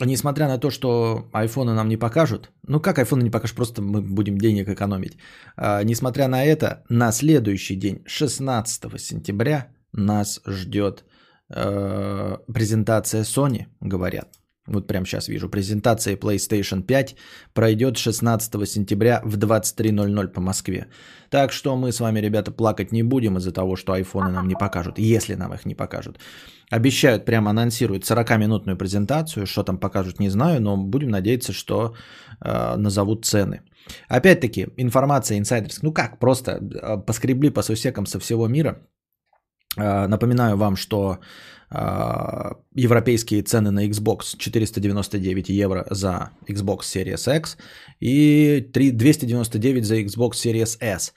несмотря 0.01 0.49
на 0.49 0.59
то, 0.59 0.71
что 0.71 1.29
айфоны 1.33 1.75
нам 1.75 1.89
не 1.89 1.97
покажут, 1.97 2.51
ну 2.67 2.81
как 2.81 2.99
айфоны 2.99 3.23
не 3.23 3.31
покажут, 3.31 3.57
просто 3.57 3.83
мы 3.83 4.03
будем 4.03 4.39
денег 4.39 4.69
экономить. 4.69 5.17
Э, 5.57 5.83
несмотря 5.85 6.29
на 6.29 6.45
это, 6.45 6.85
на 6.89 7.13
следующий 7.13 7.77
день, 7.77 8.03
16 8.07 9.01
сентября, 9.01 9.69
нас 9.93 10.41
ждет 10.47 11.05
э, 11.55 12.37
презентация 12.53 13.25
Sony, 13.25 13.67
говорят. 13.81 14.40
Вот 14.71 14.87
прямо 14.87 15.05
сейчас 15.05 15.29
вижу. 15.29 15.49
Презентация 15.49 16.17
PlayStation 16.17 16.83
5 16.83 17.17
пройдет 17.55 17.97
16 17.97 18.69
сентября 18.69 19.21
в 19.25 19.37
23.00 19.37 20.29
по 20.29 20.41
Москве. 20.41 20.87
Так 21.31 21.53
что 21.53 21.77
мы 21.77 21.93
с 21.93 22.01
вами, 22.01 22.21
ребята, 22.21 22.53
плакать 22.53 22.93
не 22.93 23.03
будем 23.03 23.37
из-за 23.37 23.53
того, 23.53 23.77
что 23.77 23.93
айфоны 23.93 24.31
нам 24.31 24.49
не 24.49 24.55
покажут, 24.55 24.99
если 24.99 25.37
нам 25.37 25.53
их 25.53 25.67
не 25.67 25.75
покажут. 25.75 26.19
Обещают, 26.71 27.25
прямо 27.25 27.51
анонсируют 27.51 28.05
40-минутную 28.05 28.77
презентацию. 28.77 29.47
Что 29.47 29.65
там 29.65 29.79
покажут, 29.79 30.21
не 30.21 30.31
знаю, 30.31 30.61
но 30.61 30.77
будем 30.77 31.11
надеяться, 31.11 31.53
что 31.53 31.95
э, 32.41 32.77
назовут 32.77 33.25
цены. 33.25 33.63
Опять-таки, 34.09 34.69
информация 34.77 35.39
инсайдерская. 35.39 35.89
Ну 35.89 35.93
как, 35.93 36.19
просто 36.19 36.53
э, 36.53 37.07
поскребли 37.07 37.51
по 37.51 37.63
сусекам 37.63 38.07
со 38.07 38.21
всего 38.21 38.47
мира. 38.49 38.79
Э, 39.77 40.07
напоминаю 40.07 40.57
вам, 40.57 40.77
что 40.77 41.19
европейские 41.73 43.43
цены 43.43 43.71
на 43.71 43.87
Xbox 43.87 44.37
499 44.37 45.49
евро 45.51 45.87
за 45.91 46.31
Xbox 46.49 46.81
Series 46.81 47.37
X 47.37 47.57
и 48.01 48.67
299 48.73 49.85
за 49.85 50.01
Xbox 50.01 50.33
Series 50.33 50.77
S. 50.81 51.13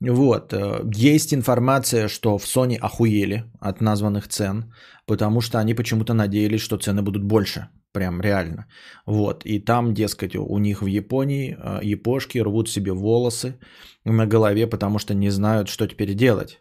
Вот. 0.00 0.52
Э, 0.52 0.82
есть 0.94 1.34
информация, 1.34 2.08
что 2.08 2.38
в 2.38 2.44
Sony 2.44 2.76
охуели 2.76 3.44
от 3.60 3.80
названных 3.80 4.28
цен, 4.28 4.72
потому 5.06 5.40
что 5.40 5.58
они 5.58 5.74
почему-то 5.74 6.14
надеялись, 6.14 6.60
что 6.60 6.76
цены 6.76 7.02
будут 7.02 7.24
больше. 7.24 7.68
Прям 7.92 8.20
реально. 8.20 8.66
Вот. 9.06 9.44
И 9.44 9.58
там, 9.60 9.94
дескать, 9.94 10.36
у 10.36 10.58
них 10.58 10.82
в 10.82 10.86
Японии 10.86 11.56
э, 11.58 11.80
япошки 11.82 12.38
рвут 12.38 12.68
себе 12.68 12.92
волосы 12.92 13.58
на 14.04 14.26
голове, 14.26 14.66
потому 14.66 14.98
что 14.98 15.14
не 15.14 15.30
знают, 15.30 15.68
что 15.68 15.86
теперь 15.86 16.14
делать. 16.14 16.60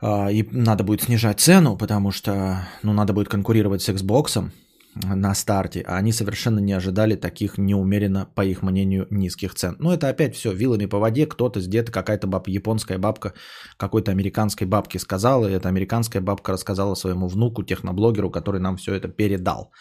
А, 0.00 0.30
и 0.30 0.46
надо 0.50 0.84
будет 0.84 1.02
снижать 1.02 1.40
цену, 1.40 1.76
потому 1.76 2.10
что 2.10 2.68
ну, 2.82 2.92
надо 2.92 3.12
будет 3.12 3.28
конкурировать 3.28 3.82
с 3.82 3.88
Xbox 3.88 4.50
на 4.94 5.34
старте, 5.34 5.84
а 5.86 5.96
они 5.96 6.12
совершенно 6.12 6.58
не 6.58 6.72
ожидали 6.72 7.14
таких 7.14 7.58
неумеренно, 7.58 8.28
по 8.34 8.44
их 8.44 8.62
мнению, 8.62 9.06
низких 9.10 9.54
цен. 9.54 9.76
Ну, 9.78 9.92
это 9.92 10.08
опять 10.08 10.34
все 10.34 10.52
вилами 10.52 10.86
по 10.86 10.98
воде, 10.98 11.26
кто-то 11.26 11.60
где-то, 11.60 11.92
какая-то 11.92 12.26
баб, 12.26 12.48
японская 12.48 12.98
бабка 12.98 13.34
какой-то 13.76 14.10
американской 14.10 14.66
бабке 14.66 14.98
сказала, 14.98 15.46
и 15.46 15.52
эта 15.52 15.68
американская 15.68 16.22
бабка 16.22 16.52
рассказала 16.52 16.94
своему 16.94 17.28
внуку, 17.28 17.62
техноблогеру, 17.62 18.30
который 18.30 18.60
нам 18.60 18.76
все 18.76 18.94
это 18.94 19.08
передал. 19.08 19.72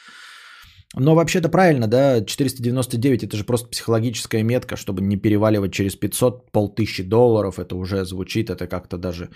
Но 0.95 1.15
вообще-то 1.15 1.49
правильно, 1.49 1.87
да, 1.87 2.23
499 2.23 3.23
это 3.23 3.35
же 3.35 3.43
просто 3.43 3.67
психологическая 3.67 4.41
метка, 4.41 4.77
чтобы 4.77 5.01
не 5.01 5.17
переваливать 5.17 5.73
через 5.73 5.95
500, 5.95 6.51
полтысячи 6.51 7.03
долларов, 7.03 7.59
это 7.59 7.75
уже 7.75 8.05
звучит, 8.05 8.49
это 8.49 8.67
как-то 8.67 8.97
даже 8.97 9.29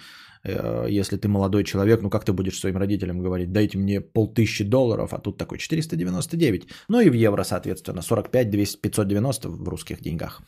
если 0.44 1.18
ты 1.18 1.28
молодой 1.28 1.64
человек, 1.64 2.02
ну 2.02 2.10
как 2.10 2.26
ты 2.26 2.34
будешь 2.34 2.60
своим 2.60 2.78
родителям 2.78 3.20
говорить, 3.20 3.52
дайте 3.52 3.78
мне 3.78 4.02
полтысячи 4.02 4.64
долларов, 4.64 5.14
а 5.14 5.20
тут 5.20 5.38
такой 5.38 5.58
499. 5.58 6.68
Ну 6.88 7.00
и 7.00 7.10
в 7.10 7.14
евро, 7.14 7.44
соответственно, 7.44 8.02
45, 8.02 8.50
200, 8.50 8.78
590 8.82 9.50
в 9.50 9.70
русских 9.70 10.02
деньгах. 10.02 10.42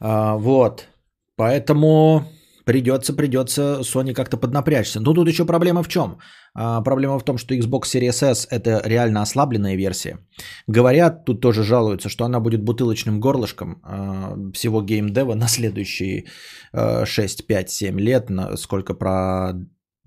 А, 0.00 0.36
вот, 0.36 0.88
поэтому 1.36 2.24
Придется, 2.66 3.12
придется 3.12 3.80
Sony 3.82 4.12
как-то 4.12 4.36
поднапрячься. 4.36 5.00
Но 5.00 5.14
тут 5.14 5.28
еще 5.28 5.44
проблема 5.44 5.82
в 5.84 5.88
чем? 5.88 6.18
А, 6.52 6.80
проблема 6.82 7.18
в 7.18 7.24
том, 7.24 7.38
что 7.38 7.54
Xbox 7.54 7.82
Series 7.94 8.24
S 8.24 8.48
это 8.50 8.82
реально 8.84 9.22
ослабленная 9.22 9.76
версия. 9.76 10.18
Говорят, 10.66 11.24
тут 11.24 11.40
тоже 11.40 11.62
жалуются, 11.62 12.08
что 12.08 12.24
она 12.24 12.40
будет 12.40 12.64
бутылочным 12.64 13.20
горлышком 13.20 13.80
а, 13.84 14.36
всего 14.52 14.82
геймдева 14.82 15.34
на 15.34 15.48
следующие 15.48 16.24
а, 16.72 17.06
6, 17.06 17.46
5, 17.46 17.70
7 17.70 18.00
лет, 18.00 18.30
на 18.30 18.56
сколько 18.56 18.94
про, 18.94 19.52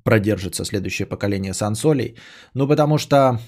продержится 0.03 0.65
следующее 0.65 1.05
поколение 1.05 1.53
сансолей. 1.53 2.17
Ну, 2.53 2.67
потому 2.67 2.97
что 2.97 3.39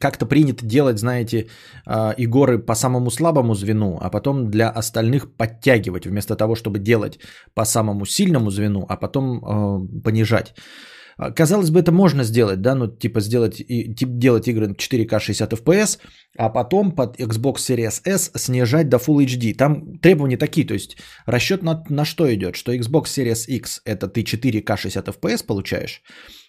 как-то 0.00 0.26
принято 0.26 0.64
делать, 0.64 0.98
знаете, 0.98 1.46
а, 1.86 2.14
игоры 2.18 2.58
по 2.58 2.74
самому 2.74 3.10
слабому 3.10 3.54
звену, 3.54 3.98
а 4.00 4.10
потом 4.10 4.50
для 4.50 4.70
остальных 4.70 5.36
подтягивать, 5.36 6.06
вместо 6.06 6.36
того, 6.36 6.54
чтобы 6.54 6.78
делать 6.78 7.18
по 7.54 7.64
самому 7.64 8.06
сильному 8.06 8.50
звену, 8.50 8.86
а 8.88 8.96
потом 8.96 9.38
э, 9.38 10.00
понижать. 10.02 10.54
А, 11.16 11.30
казалось 11.30 11.70
бы, 11.70 11.80
это 11.80 11.92
можно 11.92 12.24
сделать, 12.24 12.60
да, 12.60 12.74
ну, 12.74 12.88
типа 12.88 13.20
сделать, 13.20 13.60
и, 13.60 13.94
делать 13.94 14.48
игры 14.48 14.72
4К 14.72 15.20
60 15.20 15.52
FPS, 15.52 15.98
а 16.36 16.48
потом 16.48 16.92
под 16.92 17.20
Xbox 17.20 17.56
Series 17.56 18.00
S 18.04 18.30
снижать 18.34 18.88
до 18.88 18.96
Full 18.96 19.24
HD. 19.24 19.54
Там 19.54 19.98
требования 19.98 20.36
такие, 20.36 20.66
то 20.66 20.74
есть 20.74 20.96
расчет 21.26 21.62
на, 21.62 21.84
на 21.88 22.04
что 22.04 22.32
идет, 22.34 22.56
что 22.56 22.74
Xbox 22.74 23.04
Series 23.04 23.46
X 23.46 23.82
это 23.84 24.08
ты 24.08 24.22
4К 24.22 24.76
60 24.76 25.08
FPS 25.08 25.44
получаешь, 25.44 26.02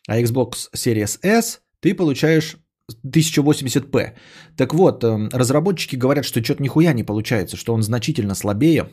а 0.07 0.19
Xbox 0.19 0.69
Series 0.75 1.19
S 1.21 1.61
ты 1.81 1.93
получаешь 1.93 2.57
1080p. 2.91 4.11
Так 4.57 4.73
вот, 4.73 5.03
эм, 5.03 5.29
разработчики 5.33 5.95
говорят, 5.95 6.25
что 6.25 6.43
что-то 6.43 6.63
нихуя 6.63 6.93
не 6.93 7.03
получается, 7.03 7.57
что 7.57 7.73
он 7.73 7.81
значительно 7.81 8.35
слабее 8.35 8.89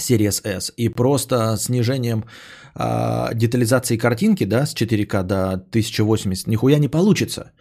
Series 0.00 0.40
S. 0.44 0.72
И 0.76 0.88
просто 0.88 1.56
снижением 1.58 2.24
э, 2.74 3.34
детализации 3.34 3.98
картинки 3.98 4.44
да, 4.44 4.66
с 4.66 4.74
4К 4.74 5.22
до 5.22 5.52
1080 5.52 6.46
нихуя 6.48 6.78
не 6.78 6.88
получится. 6.88 7.52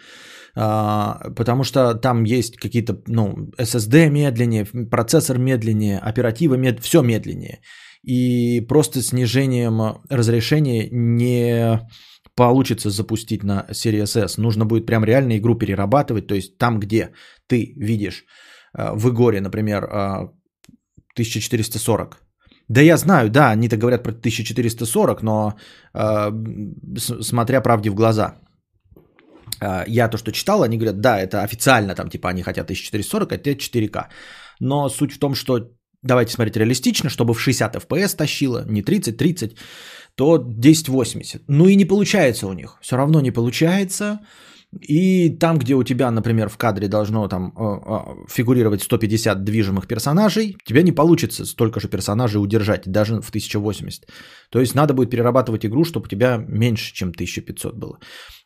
Э, 0.56 1.34
потому 1.36 1.64
что 1.64 1.96
там 1.96 2.24
есть 2.24 2.56
какие-то, 2.56 3.02
ну, 3.08 3.52
SSD 3.58 4.10
медленнее, 4.10 4.66
процессор 4.66 5.38
медленнее, 5.38 6.00
оператива 6.00 6.56
мед... 6.56 6.80
все 6.80 7.02
медленнее. 7.02 7.60
И 8.04 8.62
просто 8.62 9.02
снижением 9.02 10.02
разрешения 10.10 10.88
не 10.92 11.80
получится 12.36 12.90
запустить 12.90 13.44
на 13.44 13.66
Series 13.72 14.26
S. 14.26 14.38
Нужно 14.38 14.66
будет 14.66 14.86
прям 14.86 15.04
реально 15.04 15.38
игру 15.38 15.56
перерабатывать. 15.56 16.28
То 16.28 16.36
есть 16.36 16.58
там, 16.58 16.80
где 16.80 17.12
ты 17.48 17.74
видишь 17.78 18.26
э, 18.78 18.96
в 18.96 19.10
Игоре, 19.10 19.42
например, 19.42 19.84
1440. 19.84 22.14
Э, 22.14 22.18
да 22.70 22.82
я 22.82 22.98
знаю, 22.98 23.30
да, 23.30 23.52
они-то 23.52 23.78
говорят 23.78 24.04
про 24.04 24.12
1440, 24.12 25.24
но 25.24 25.54
э, 25.94 26.32
смотря 27.22 27.62
правде 27.62 27.90
в 27.90 27.96
глаза. 27.96 28.36
Я 29.88 30.10
то, 30.10 30.18
что 30.18 30.32
читал, 30.32 30.64
они 30.64 30.78
говорят, 30.78 31.02
да, 31.02 31.20
это 31.20 31.44
официально, 31.44 31.94
там, 31.94 32.10
типа, 32.10 32.30
они 32.30 32.42
хотят 32.42 32.66
1440, 32.66 33.32
а 33.32 33.36
это 33.36 33.52
4К. 33.52 34.08
Но 34.60 34.90
суть 34.90 35.12
в 35.12 35.20
том, 35.20 35.36
что 35.36 35.70
давайте 36.04 36.34
смотреть 36.34 36.58
реалистично, 36.58 37.10
чтобы 37.10 37.34
в 37.34 37.40
60 37.40 37.76
FPS 37.76 38.16
тащило, 38.16 38.66
не 38.68 38.82
30-30, 38.82 39.58
то 40.16 40.34
1080. 40.34 41.44
Ну 41.48 41.68
и 41.68 41.76
не 41.76 41.86
получается 41.86 42.48
у 42.48 42.54
них. 42.54 42.78
Все 42.82 42.96
равно 42.96 43.22
не 43.22 43.32
получается. 43.32 44.20
И 44.80 45.30
там, 45.30 45.58
где 45.60 45.76
у 45.76 45.84
тебя, 45.84 46.10
например, 46.12 46.48
в 46.48 46.58
кадре 46.58 46.88
должно 46.88 47.28
там 47.28 47.54
э, 47.58 47.62
э, 47.62 48.26
фигурировать 48.30 48.82
150 48.82 49.44
движимых 49.44 49.86
персонажей, 49.86 50.56
тебе 50.64 50.84
не 50.84 50.94
получится 50.94 51.46
столько 51.46 51.82
же 51.82 51.90
персонажей 51.90 52.42
удержать, 52.42 52.84
даже 52.86 53.22
в 53.22 53.30
1080. 53.30 54.08
То 54.50 54.62
есть 54.62 54.74
надо 54.74 54.94
будет 54.94 55.10
перерабатывать 55.10 55.66
игру, 55.66 55.84
чтобы 55.84 56.06
у 56.06 56.10
тебя 56.10 56.38
меньше, 56.48 56.94
чем 56.94 57.10
1500 57.10 57.76
было. 57.76 58.00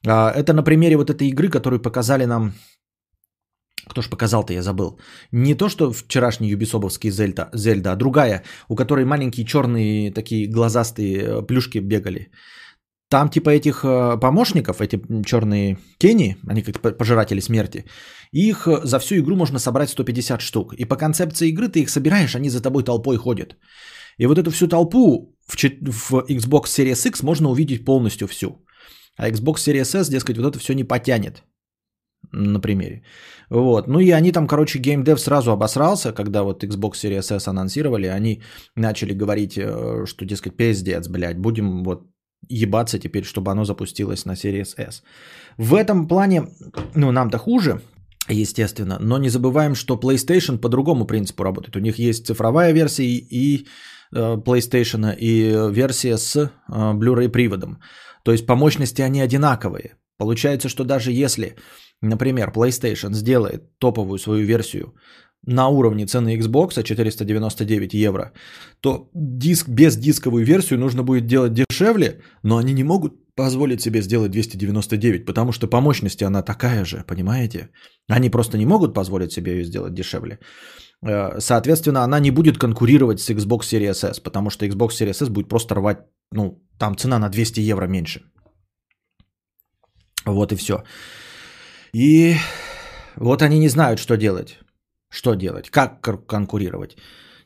А, 0.07 0.31
это 0.31 0.53
на 0.53 0.63
примере 0.63 0.98
вот 0.98 1.12
этой 1.12 1.27
игры, 1.27 1.50
которую 1.50 1.79
показали 1.79 2.25
нам 2.25 2.53
кто 3.88 4.01
ж 4.01 4.10
показал-то, 4.10 4.54
я 4.54 4.62
забыл. 4.62 5.00
Не 5.32 5.56
то, 5.56 5.70
что 5.70 5.92
вчерашний 5.92 6.50
юбисобовский 6.50 7.12
Зельда, 7.12 7.50
Зельда, 7.54 7.92
а 7.92 7.96
другая, 7.96 8.44
у 8.70 8.75
которой 8.75 9.06
маленькие 9.06 9.46
черные 9.46 10.12
такие 10.12 10.48
глазастые 10.48 11.18
э, 11.18 11.42
плюшки 11.48 11.80
бегали. 11.80 12.32
Там 13.10 13.30
типа 13.30 13.50
этих 13.50 13.84
э, 13.84 14.20
помощников, 14.20 14.82
эти 14.82 15.00
черные 15.25 15.77
тени, 16.00 16.38
они 16.48 16.63
как 16.63 16.98
пожиратели 16.98 17.42
смерти, 17.42 17.86
их 18.32 18.68
э, 18.68 18.82
за 18.84 19.00
всю 19.00 19.15
игру 19.15 19.36
можно 19.36 19.60
собрать 19.60 19.89
150 19.89 20.42
штук. 20.42 20.74
И 20.74 20.86
по 20.86 20.96
концепции 20.96 21.50
игры 21.50 21.68
ты 21.68 21.82
их 21.82 21.89
собираешь, 21.89 22.36
они 22.36 22.50
за 22.50 22.62
тобой 22.62 22.84
толпой 22.84 23.18
ходят. 23.18 23.56
И 24.18 24.25
вот 24.25 24.38
эту 24.38 24.51
всю 24.51 24.68
толпу 24.68 25.36
в, 25.48 25.56
в 25.56 26.13
Xbox 26.30 26.63
Series 26.65 27.08
X 27.08 27.24
можно 27.24 27.50
увидеть 27.50 27.86
полностью 27.86 28.27
всю. 28.27 28.65
А 29.18 29.30
Xbox 29.30 29.56
Series 29.56 29.96
S, 29.96 30.10
дескать, 30.10 30.38
вот 30.38 30.48
это 30.48 30.60
все 30.60 30.74
не 30.74 30.84
потянет. 30.84 31.44
На 32.32 32.60
примере. 32.60 33.03
Вот. 33.50 33.88
Ну 33.88 34.00
и 34.00 34.12
они 34.12 34.32
там, 34.32 34.48
короче, 34.48 34.79
GameDev 34.79 35.17
сразу 35.17 35.51
обосрался, 35.51 36.13
когда 36.13 36.44
вот 36.44 36.63
Xbox 36.63 36.94
Series 36.94 37.36
S 37.36 37.48
анонсировали, 37.48 38.08
они 38.08 38.41
начали 38.75 39.13
говорить, 39.13 39.58
э, 39.58 40.05
что, 40.05 40.25
дескать, 40.25 40.58
пиздец, 40.58 41.08
блядь, 41.08 41.38
будем 41.38 41.84
вот 41.84 42.08
ебаться 42.50 43.00
теперь, 43.00 43.24
чтобы 43.24 43.51
оно 43.51 43.65
запустилось 43.65 44.25
на 44.25 44.34
Series 44.34 44.75
S. 44.77 45.03
В 45.58 45.74
этом 45.75 46.08
плане, 46.08 46.48
ну, 46.96 47.12
нам-то 47.12 47.38
хуже, 47.38 47.82
естественно, 48.29 48.98
но 49.00 49.17
не 49.17 49.29
забываем, 49.29 49.75
что 49.75 49.96
PlayStation 49.96 50.58
по 50.58 50.70
другому 50.70 51.05
принципу 51.05 51.44
работает. 51.44 51.75
У 51.75 51.79
них 51.79 52.00
есть 52.00 52.25
цифровая 52.25 52.74
версия 52.74 53.05
и 53.05 53.67
э, 54.13 54.38
PlayStation, 54.38 55.15
и 55.20 55.72
версия 55.72 56.17
с 56.17 56.36
э, 56.36 56.50
Blu-ray 56.67 57.29
приводом. 57.29 57.79
То 58.24 58.32
есть 58.32 58.46
по 58.46 58.55
мощности 58.55 59.01
они 59.01 59.22
одинаковые. 59.22 59.96
Получается, 60.17 60.70
что 60.70 60.84
даже 60.84 61.12
если, 61.12 61.55
например, 62.01 62.51
PlayStation 62.51 63.13
сделает 63.13 63.77
топовую 63.79 64.19
свою 64.19 64.45
версию 64.45 64.93
на 65.47 65.67
уровне 65.67 66.05
цены 66.05 66.37
Xbox 66.37 66.83
499 66.83 67.93
евро, 67.93 68.33
то 68.81 69.09
диск 69.13 69.69
без 69.69 69.97
дисковую 69.97 70.45
версию 70.45 70.79
нужно 70.79 71.03
будет 71.03 71.27
делать 71.27 71.53
дешевле, 71.53 72.21
но 72.43 72.57
они 72.57 72.73
не 72.73 72.83
могут 72.83 73.13
позволить 73.35 73.81
себе 73.81 74.01
сделать 74.01 74.31
299, 74.31 75.25
потому 75.25 75.51
что 75.51 75.67
по 75.67 75.81
мощности 75.81 76.23
она 76.23 76.41
такая 76.41 76.85
же, 76.85 77.03
понимаете? 77.07 77.69
Они 78.09 78.29
просто 78.29 78.57
не 78.57 78.65
могут 78.65 78.93
позволить 78.93 79.31
себе 79.31 79.51
ее 79.51 79.65
сделать 79.65 79.93
дешевле. 79.93 80.39
Э, 81.05 81.39
соответственно, 81.39 82.03
она 82.03 82.19
не 82.19 82.31
будет 82.31 82.57
конкурировать 82.57 83.19
с 83.19 83.29
Xbox 83.29 83.63
Series 83.63 84.09
S, 84.09 84.19
потому 84.19 84.49
что 84.49 84.65
Xbox 84.65 84.89
Series 84.89 85.21
S 85.21 85.29
будет 85.29 85.49
просто 85.49 85.75
рвать, 85.75 85.99
ну, 86.31 86.63
там 86.79 86.95
цена 86.95 87.19
на 87.19 87.29
200 87.29 87.59
евро 87.59 87.87
меньше. 87.87 88.21
Вот 90.25 90.51
и 90.51 90.55
все. 90.55 90.83
И 91.95 92.35
вот 93.15 93.41
они 93.41 93.59
не 93.59 93.69
знают, 93.69 93.99
что 93.99 94.17
делать. 94.17 94.59
Что 95.09 95.35
делать? 95.35 95.69
Как 95.69 96.01
конкурировать? 96.27 96.97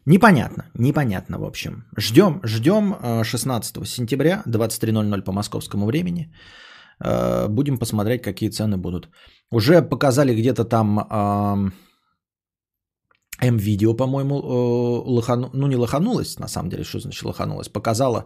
Непонятно, 0.05 0.63
непонятно, 0.73 1.37
в 1.37 1.43
общем. 1.43 1.83
Ждем, 1.97 2.41
ждем 2.43 2.95
16 3.23 3.77
э, 3.77 3.85
сентября, 3.85 4.41
23.00 4.47 5.23
по 5.23 5.31
московскому 5.31 5.85
времени. 5.85 6.33
Э, 7.05 7.47
будем 7.47 7.77
посмотреть, 7.77 8.23
какие 8.23 8.49
цены 8.49 8.77
будут. 8.77 9.09
Уже 9.51 9.83
показали 9.83 10.33
где-то 10.35 10.65
там 10.65 10.99
М-видео, 13.41 13.93
по-моему, 13.93 14.33
э, 14.33 15.11
лохану... 15.11 15.49
ну 15.53 15.67
не 15.67 15.75
лоханулась, 15.75 16.39
на 16.39 16.47
самом 16.47 16.69
деле, 16.69 16.83
что 16.83 16.99
значит 16.99 17.23
лоханулась, 17.23 17.69
показала 17.69 18.25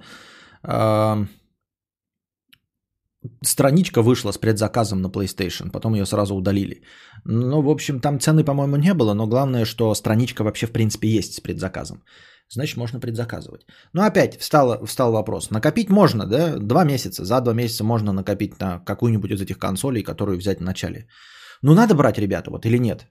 страничка 3.42 4.02
вышла 4.02 4.32
с 4.32 4.38
предзаказом 4.38 5.02
на 5.02 5.08
PlayStation, 5.08 5.72
потом 5.72 5.94
ее 5.94 6.06
сразу 6.06 6.36
удалили. 6.36 6.84
Ну, 7.26 7.62
в 7.62 7.70
общем, 7.70 8.00
там 8.00 8.20
цены, 8.20 8.44
по-моему, 8.44 8.78
не 8.78 8.94
было, 8.94 9.14
но 9.14 9.28
главное, 9.28 9.66
что 9.66 9.94
страничка 9.96 10.44
вообще, 10.44 10.68
в 10.68 10.72
принципе, 10.72 11.08
есть 11.08 11.34
с 11.34 11.42
предзаказом. 11.42 12.04
Значит, 12.50 12.78
можно 12.78 13.00
предзаказывать. 13.00 13.66
Но 13.94 14.04
опять 14.04 14.40
встал, 14.40 14.86
встал 14.86 15.12
вопрос. 15.12 15.50
Накопить 15.50 15.90
можно, 15.90 16.26
да? 16.26 16.58
Два 16.58 16.84
месяца. 16.84 17.24
За 17.26 17.42
два 17.42 17.54
месяца 17.54 17.84
можно 17.84 18.14
накопить 18.14 18.60
на 18.60 18.80
какую-нибудь 18.80 19.32
из 19.32 19.42
этих 19.42 19.58
консолей, 19.58 20.04
которую 20.04 20.38
взять 20.38 20.60
в 20.60 20.64
начале. 20.64 21.08
Ну, 21.62 21.74
надо 21.74 21.96
брать, 21.96 22.20
ребята, 22.20 22.52
вот 22.52 22.66
или 22.66 22.78
нет? 22.78 23.08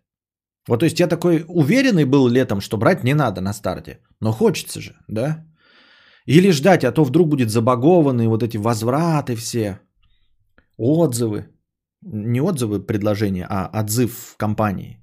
Вот, 0.68 0.80
то 0.80 0.84
есть 0.84 1.00
я 1.00 1.08
такой 1.08 1.44
уверенный 1.48 2.04
был 2.04 2.28
летом, 2.28 2.60
что 2.60 2.76
брать 2.76 3.04
не 3.04 3.14
надо 3.14 3.40
на 3.40 3.52
старте. 3.52 3.98
Но 4.20 4.32
хочется 4.32 4.80
же, 4.80 4.94
да? 5.08 5.44
Или 6.26 6.52
ждать, 6.52 6.84
а 6.84 6.92
то 6.92 7.04
вдруг 7.04 7.28
будет 7.28 7.50
забагованные 7.50 8.28
вот 8.28 8.42
эти 8.42 8.58
возвраты 8.58 9.34
все 9.34 9.80
отзывы, 10.90 11.48
не 12.02 12.40
отзывы 12.40 12.80
предложения, 12.80 13.46
а 13.48 13.70
отзыв 13.80 14.32
в 14.32 14.36
компании. 14.36 14.98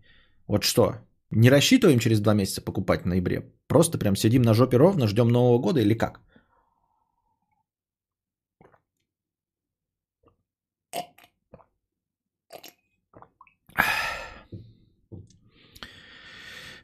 Вот 0.48 0.64
что, 0.64 0.96
не 1.32 1.50
рассчитываем 1.50 2.00
через 2.00 2.20
два 2.20 2.34
месяца 2.34 2.62
покупать 2.62 3.04
в 3.04 3.06
ноябре? 3.06 3.54
Просто 3.68 3.98
прям 3.98 4.16
сидим 4.16 4.42
на 4.42 4.54
жопе 4.54 4.78
ровно, 4.78 5.08
ждем 5.08 5.30
Нового 5.30 5.60
года 5.60 5.80
или 5.80 5.94
как? 5.94 6.22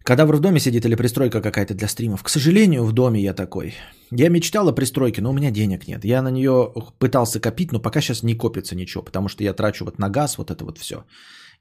Кадавр 0.05 0.35
в 0.35 0.39
доме 0.39 0.59
сидит 0.59 0.85
или 0.85 0.93
пристройка 0.93 1.41
какая-то 1.41 1.73
для 1.73 1.87
стримов? 1.87 2.21
К 2.21 2.29
сожалению, 2.29 2.83
в 2.83 2.91
доме 2.91 3.19
я 3.19 3.33
такой. 3.33 3.73
Я 4.11 4.29
мечтал 4.29 4.69
о 4.69 4.75
пристройке, 4.75 5.19
но 5.21 5.31
у 5.31 5.33
меня 5.33 5.49
денег 5.49 5.87
нет. 5.87 6.05
Я 6.05 6.21
на 6.21 6.29
нее 6.29 6.71
пытался 6.99 7.39
копить, 7.39 7.71
но 7.71 7.79
пока 7.79 8.01
сейчас 8.01 8.21
не 8.21 8.35
копится 8.35 8.75
ничего, 8.75 9.01
потому 9.03 9.29
что 9.29 9.43
я 9.43 9.53
трачу 9.53 9.83
вот 9.83 9.97
на 9.97 10.09
газ, 10.09 10.37
вот 10.37 10.51
это 10.51 10.63
вот 10.63 10.77
все. 10.77 11.05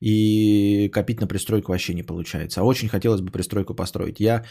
И 0.01 0.91
копить 0.93 1.21
на 1.21 1.27
пристройку 1.27 1.73
вообще 1.73 1.95
не 1.95 2.03
получается. 2.03 2.61
А 2.61 2.65
очень 2.65 2.89
хотелось 2.89 3.23
бы 3.23 3.33
пристройку 3.33 3.75
построить. 3.75 4.21
Я 4.21 4.45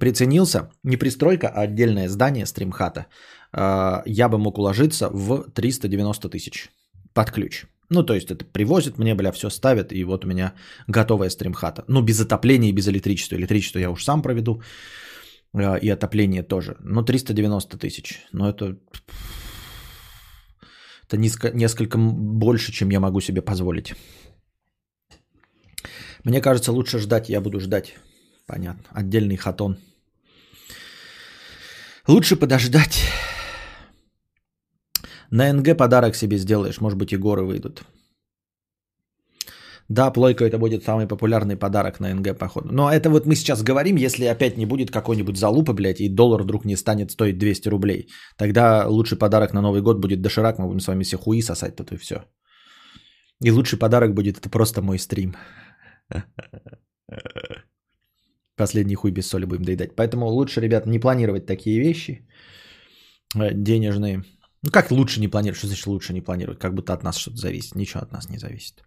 приценился, 0.00 0.70
не 0.82 0.96
пристройка, 0.96 1.46
а 1.46 1.60
отдельное 1.60 2.08
здание 2.08 2.46
стримхата. 2.46 3.06
А, 3.52 4.02
я 4.06 4.28
бы 4.28 4.38
мог 4.38 4.58
уложиться 4.58 5.08
в 5.08 5.48
390 5.52 6.28
тысяч 6.30 6.70
под 7.14 7.30
ключ. 7.30 7.66
Ну, 7.90 8.02
то 8.02 8.14
есть 8.14 8.30
это 8.30 8.44
привозят 8.44 8.98
мне, 8.98 9.14
бля, 9.14 9.32
все 9.32 9.50
ставят, 9.50 9.92
и 9.92 10.04
вот 10.04 10.24
у 10.24 10.28
меня 10.28 10.52
готовая 10.88 11.30
стримхата. 11.30 11.84
Ну, 11.88 12.02
без 12.02 12.20
отопления 12.20 12.70
и 12.70 12.74
без 12.74 12.88
электричества. 12.88 13.36
Электричество 13.36 13.78
я 13.78 13.90
уж 13.90 14.04
сам 14.04 14.22
проведу, 14.22 14.62
э, 15.54 15.78
и 15.82 15.88
отопление 15.88 16.42
тоже. 16.42 16.76
Ну, 16.80 17.02
390 17.02 17.78
тысяч. 17.78 18.20
Но 18.32 18.48
это, 18.48 18.76
это 21.06 21.16
низко, 21.16 21.50
несколько 21.54 21.98
больше, 21.98 22.72
чем 22.72 22.90
я 22.90 23.00
могу 23.00 23.20
себе 23.20 23.42
позволить. 23.42 23.94
Мне 26.24 26.40
кажется, 26.40 26.72
лучше 26.72 26.98
ждать, 26.98 27.28
я 27.28 27.40
буду 27.40 27.60
ждать. 27.60 27.94
Понятно. 28.46 28.84
Отдельный 28.90 29.36
хатон. 29.36 29.78
Лучше 32.08 32.36
подождать. 32.36 33.02
На 35.30 35.52
НГ 35.52 35.76
подарок 35.76 36.16
себе 36.16 36.38
сделаешь, 36.38 36.80
может 36.80 36.98
быть 36.98 37.12
и 37.12 37.16
горы 37.16 37.44
выйдут. 37.44 37.82
Да, 39.88 40.10
плойка 40.10 40.44
это 40.44 40.58
будет 40.58 40.84
самый 40.84 41.06
популярный 41.06 41.56
подарок 41.56 42.00
на 42.00 42.12
НГ, 42.12 42.36
походу. 42.38 42.68
Но 42.72 42.90
это 42.90 43.08
вот 43.08 43.26
мы 43.26 43.36
сейчас 43.36 43.62
говорим, 43.62 43.96
если 43.96 44.24
опять 44.24 44.56
не 44.56 44.66
будет 44.66 44.90
какой-нибудь 44.90 45.36
залупы, 45.36 45.74
блядь, 45.74 46.00
и 46.00 46.08
доллар 46.08 46.42
вдруг 46.42 46.64
не 46.64 46.76
станет 46.76 47.10
стоить 47.10 47.38
200 47.38 47.68
рублей. 47.68 48.08
Тогда 48.36 48.86
лучший 48.88 49.16
подарок 49.16 49.52
на 49.54 49.62
Новый 49.62 49.82
год 49.82 50.00
будет 50.00 50.22
доширак, 50.22 50.58
мы 50.58 50.66
будем 50.66 50.80
с 50.80 50.88
вами 50.88 51.04
все 51.04 51.16
хуи 51.16 51.40
сосать 51.40 51.76
тут 51.76 51.92
и 51.92 51.96
все. 51.96 52.24
И 53.44 53.50
лучший 53.50 53.78
подарок 53.78 54.14
будет 54.14 54.38
это 54.38 54.50
просто 54.50 54.82
мой 54.82 54.98
стрим. 54.98 55.34
Последний 58.56 58.94
хуй 58.96 59.12
без 59.12 59.28
соли 59.28 59.44
будем 59.44 59.64
доедать. 59.64 59.94
Поэтому 59.94 60.26
лучше, 60.26 60.60
ребят, 60.60 60.86
не 60.86 60.98
планировать 60.98 61.46
такие 61.46 61.78
вещи 61.78 62.26
э, 63.36 63.54
денежные. 63.54 64.24
Ну 64.66 64.72
как 64.72 64.90
лучше 64.90 65.20
не 65.20 65.28
планировать? 65.28 65.58
Что 65.58 65.68
значит 65.68 65.86
лучше 65.86 66.12
не 66.12 66.20
планировать? 66.20 66.58
Как 66.58 66.74
будто 66.74 66.92
от 66.92 67.04
нас 67.04 67.16
что-то 67.16 67.36
зависит. 67.36 67.76
Ничего 67.76 68.02
от 68.02 68.12
нас 68.12 68.28
не 68.28 68.38
зависит. 68.38 68.82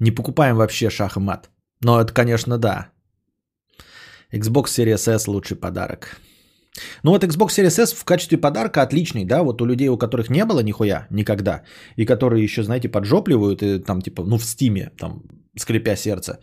Не 0.00 0.10
покупаем 0.10 0.56
вообще 0.56 0.90
шах 0.90 1.16
и 1.16 1.20
мат. 1.20 1.50
Но 1.82 2.00
это, 2.00 2.14
конечно, 2.14 2.58
да. 2.58 2.90
Xbox 4.32 4.64
Series 4.64 5.14
S 5.14 5.28
лучший 5.28 5.56
подарок. 5.58 6.16
Ну 7.02 7.10
вот 7.10 7.22
Xbox 7.22 7.48
Series 7.50 7.82
S 7.82 7.92
в 7.92 8.04
качестве 8.04 8.38
подарка 8.38 8.82
отличный, 8.82 9.26
да, 9.26 9.42
вот 9.42 9.60
у 9.60 9.66
людей, 9.66 9.88
у 9.88 9.98
которых 9.98 10.30
не 10.30 10.44
было 10.44 10.60
нихуя 10.60 11.06
никогда, 11.10 11.62
и 11.96 12.06
которые 12.06 12.42
еще, 12.42 12.62
знаете, 12.62 12.88
поджопливают, 12.88 13.62
и 13.62 13.78
там 13.78 14.00
типа, 14.00 14.24
ну 14.24 14.38
в 14.38 14.44
стиме, 14.44 14.90
там, 14.98 15.22
скрипя 15.56 15.96
сердце, 15.96 16.40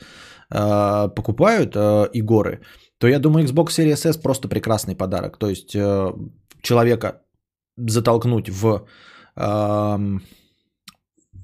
э, 0.53 1.09
покупают 1.15 1.75
э, 1.75 2.09
игоры, 2.13 2.61
то 2.99 3.07
я 3.07 3.19
думаю, 3.19 3.47
Xbox 3.47 3.69
Series 3.69 4.07
S 4.07 4.17
просто 4.17 4.47
прекрасный 4.47 4.95
подарок. 4.95 5.37
То 5.37 5.49
есть 5.49 5.75
э, 5.75 6.13
человека 6.61 7.21
затолкнуть 7.77 8.49
в 8.49 8.87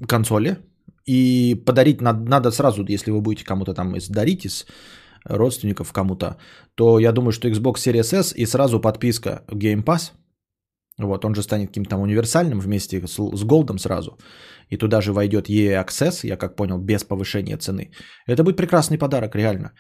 консоли 0.08 0.58
и 1.06 1.56
подарить 1.66 2.02
надо, 2.02 2.30
надо 2.30 2.52
сразу, 2.52 2.86
если 2.88 3.12
вы 3.12 3.22
будете 3.22 3.46
кому-то 3.46 3.74
там 3.74 3.96
дарить 4.10 4.46
из 4.46 4.66
родственников 5.26 5.94
кому-то, 5.94 6.38
то 6.76 7.00
я 7.00 7.12
думаю, 7.12 7.32
что 7.32 7.48
Xbox 7.48 7.76
Series 7.76 8.14
S 8.14 8.34
и 8.36 8.46
сразу 8.46 8.80
подписка 8.80 9.44
Game 9.48 9.84
Pass. 9.84 10.12
Вот, 11.00 11.26
он 11.26 11.36
же 11.36 11.44
станет 11.44 11.68
каким-то 11.68 11.90
там 11.90 12.02
универсальным 12.02 12.60
вместе 12.60 13.08
с, 13.08 13.14
с 13.14 13.46
Gold 13.46 13.78
сразу. 13.78 14.18
И 14.70 14.78
туда 14.78 15.02
же 15.02 15.14
войдет 15.14 15.48
EA 15.50 15.86
Access, 15.86 16.28
я 16.28 16.38
как 16.38 16.56
понял, 16.56 16.80
без 16.80 17.04
повышения 17.04 17.58
цены. 17.58 17.92
Это 18.26 18.44
будет 18.44 18.58
прекрасный 18.58 18.98
подарок, 18.98 19.36
реально. 19.36 19.74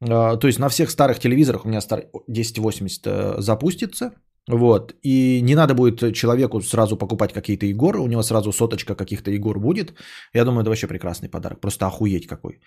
А, 0.00 0.36
то 0.36 0.46
есть 0.48 0.58
на 0.58 0.68
всех 0.68 0.90
старых 0.90 1.18
телевизорах 1.18 1.64
у 1.64 1.68
меня 1.68 1.80
старый 1.80 2.06
1080 2.12 3.06
э, 3.06 3.34
запустится. 3.38 4.10
Вот. 4.50 4.94
И 5.02 5.40
не 5.42 5.54
надо 5.54 5.74
будет 5.74 6.14
человеку 6.14 6.60
сразу 6.60 6.96
покупать 6.96 7.32
какие-то 7.32 7.66
игры, 7.66 7.98
у 8.00 8.06
него 8.06 8.22
сразу 8.22 8.52
соточка 8.52 8.94
каких-то 8.94 9.30
игр 9.30 9.58
будет. 9.58 9.94
Я 10.34 10.44
думаю, 10.44 10.60
это 10.60 10.70
вообще 10.70 10.86
прекрасный 10.86 11.30
подарок. 11.30 11.60
Просто 11.60 11.86
охуеть 11.86 12.26
какой. 12.26 12.60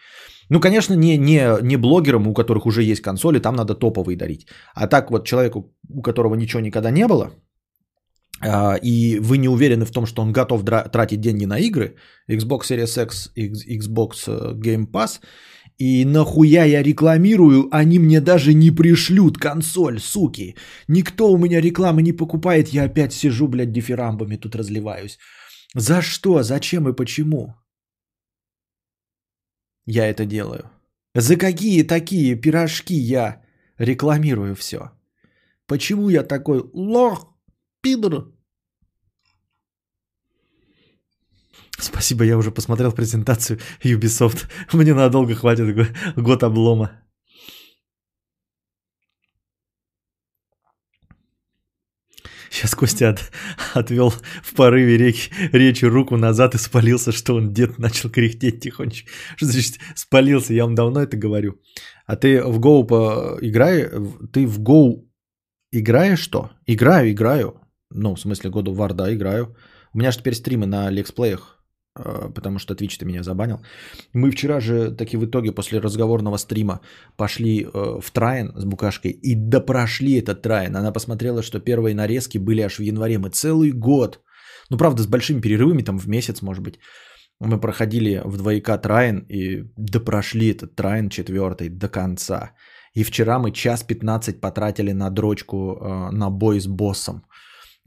Ну, 0.50 0.60
конечно, 0.60 0.96
не, 0.96 1.18
не, 1.18 1.62
не 1.62 1.78
блогерам, 1.78 2.28
у 2.28 2.34
которых 2.34 2.66
уже 2.66 2.84
есть 2.84 3.02
консоли, 3.02 3.40
там 3.40 3.56
надо 3.56 3.76
топовые 3.76 4.18
дарить. 4.18 4.48
А 4.74 4.88
так 4.88 5.12
вот 5.12 5.28
человеку, 5.28 5.76
у 5.90 6.02
которого 6.02 6.36
ничего 6.36 6.62
никогда 6.62 6.90
не 6.90 7.08
было, 7.08 7.32
а, 8.42 8.78
и 8.82 9.20
вы 9.20 9.38
не 9.38 9.50
уверены 9.50 9.86
в 9.86 9.92
том, 9.92 10.06
что 10.06 10.22
он 10.22 10.32
готов 10.32 10.64
тратить 10.92 11.22
деньги 11.22 11.46
на 11.46 11.60
игры, 11.60 11.96
Xbox 12.32 12.62
Series 12.70 13.04
X, 13.04 13.32
Xbox 13.36 14.28
э, 14.28 14.54
Game 14.56 14.88
Pass– 14.88 15.20
и 15.78 16.06
нахуя 16.06 16.66
я 16.66 16.84
рекламирую, 16.84 17.68
они 17.72 18.00
мне 18.00 18.20
даже 18.20 18.54
не 18.54 18.72
пришлют 18.72 19.38
консоль, 19.38 20.00
суки. 20.00 20.56
Никто 20.88 21.32
у 21.32 21.38
меня 21.38 21.62
рекламы 21.62 22.02
не 22.02 22.14
покупает, 22.14 22.70
я 22.70 22.84
опять 22.84 23.14
сижу, 23.14 23.48
блядь, 23.48 23.72
дифирамбами 23.72 24.38
тут 24.38 24.56
разливаюсь. 24.56 25.20
За 25.76 26.02
что, 26.02 26.44
зачем 26.44 26.90
и 26.90 26.96
почему? 26.96 27.56
Я 29.86 30.08
это 30.08 30.26
делаю. 30.26 30.70
За 31.14 31.36
какие 31.36 31.84
такие 31.84 32.36
пирожки 32.36 32.96
я 32.96 33.42
рекламирую 33.78 34.56
все? 34.56 34.92
Почему 35.68 36.10
я 36.10 36.24
такой 36.24 36.64
лох, 36.74 37.34
пидор, 37.82 38.32
Спасибо, 41.78 42.24
я 42.24 42.38
уже 42.38 42.52
посмотрел 42.52 42.92
презентацию 42.92 43.60
Ubisoft. 43.84 44.48
Мне 44.74 44.94
надолго 44.94 45.36
хватит 45.36 45.76
год 46.16 46.44
облома. 46.44 46.92
Сейчас 52.50 52.74
Костя 52.74 53.10
от, 53.10 53.32
отвел 53.76 54.10
в 54.10 54.56
порыве 54.56 54.98
речи, 54.98 55.32
речи 55.52 55.86
руку 55.86 56.18
назад 56.18 56.56
и 56.56 56.58
спалился, 56.58 57.12
что 57.12 57.36
он 57.36 57.54
дед 57.54 57.78
начал 57.78 58.10
кряхтеть 58.10 58.62
тихонечко. 58.62 59.12
Что 59.36 59.46
значит 59.46 59.76
спалился? 59.96 60.54
Я 60.54 60.64
вам 60.64 60.74
давно 60.74 61.02
это 61.02 61.18
говорю. 61.18 61.62
А 62.08 62.16
ты 62.16 62.42
в 62.42 62.60
Go 62.60 62.84
по... 62.86 63.38
играй, 63.42 63.88
ты 64.34 64.48
в 64.48 64.60
Go 64.62 65.04
играешь 65.72 66.20
что? 66.20 66.52
Играю, 66.66 67.12
играю. 67.12 67.62
Ну, 67.92 68.16
в 68.16 68.20
смысле, 68.20 68.50
году 68.50 68.74
War, 68.74 68.94
да, 68.94 69.14
играю. 69.14 69.56
У 69.94 70.00
меня 70.00 70.12
же 70.12 70.18
теперь 70.18 70.34
стримы 70.34 70.66
на 70.66 70.90
лексплеях. 70.90 71.57
А, 71.98 72.30
потому 72.30 72.60
что 72.60 72.74
Twitch 72.74 73.00
ты 73.00 73.06
меня 73.06 73.24
забанил. 73.24 73.60
Мы 74.14 74.32
вчера 74.32 74.60
же 74.60 74.92
таки 74.92 75.18
в 75.18 75.26
итоге 75.26 75.52
после 75.52 75.80
разговорного 75.80 76.38
стрима 76.38 76.80
пошли 77.16 77.64
э, 77.64 78.00
в 78.02 78.12
Трайн 78.12 78.54
с 78.56 78.66
Букашкой 78.66 79.12
и 79.12 79.36
допрошли 79.36 80.20
этот 80.20 80.42
Трайн. 80.42 80.76
Она 80.76 80.92
посмотрела, 80.92 81.42
что 81.42 81.60
первые 81.60 81.96
нарезки 81.96 82.38
были 82.38 82.62
аж 82.62 82.80
в 82.80 82.84
январе. 82.84 83.18
Мы 83.18 83.30
целый 83.30 83.72
год, 83.72 84.22
ну 84.70 84.78
правда 84.78 85.02
с 85.02 85.08
большими 85.08 85.42
перерывами, 85.42 85.84
там 85.84 86.00
в 86.00 86.08
месяц 86.08 86.42
может 86.42 86.64
быть, 86.64 86.80
мы 87.40 87.60
проходили 87.60 88.22
в 88.26 88.36
2К 88.42 88.82
Трайн 88.82 89.26
и 89.30 89.64
допрошли 89.78 90.52
этот 90.52 90.76
Трайн 90.76 91.10
четвертый 91.10 91.70
до 91.70 91.90
конца. 91.90 92.52
И 92.96 93.04
вчера 93.04 93.38
мы 93.38 93.52
час 93.52 93.84
15 93.84 94.42
потратили 94.42 94.92
на 94.94 95.10
дрочку, 95.10 95.56
э, 95.56 96.12
на 96.12 96.32
бой 96.32 96.60
с 96.60 96.68
боссом. 96.68 97.24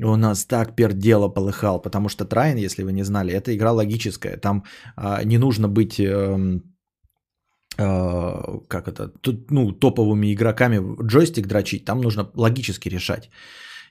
У 0.02 0.16
нас 0.16 0.46
так 0.46 0.76
пердело 0.76 1.28
полыхал, 1.28 1.82
потому 1.82 2.08
что 2.08 2.24
Трайн, 2.24 2.56
если 2.56 2.84
вы 2.84 2.92
не 2.92 3.04
знали, 3.04 3.32
это 3.32 3.54
игра 3.54 3.72
логическая. 3.72 4.36
Там 4.36 4.64
а, 4.96 5.24
не 5.24 5.38
нужно 5.38 5.68
быть, 5.68 6.00
э, 6.00 6.60
э, 7.78 8.60
как 8.68 8.88
это, 8.88 9.08
тут, 9.20 9.50
ну, 9.50 9.72
топовыми 9.72 10.32
игроками 10.32 10.80
джойстик 11.02 11.46
дрочить, 11.46 11.84
там 11.84 12.00
нужно 12.00 12.30
логически 12.34 12.88
решать. 12.88 13.30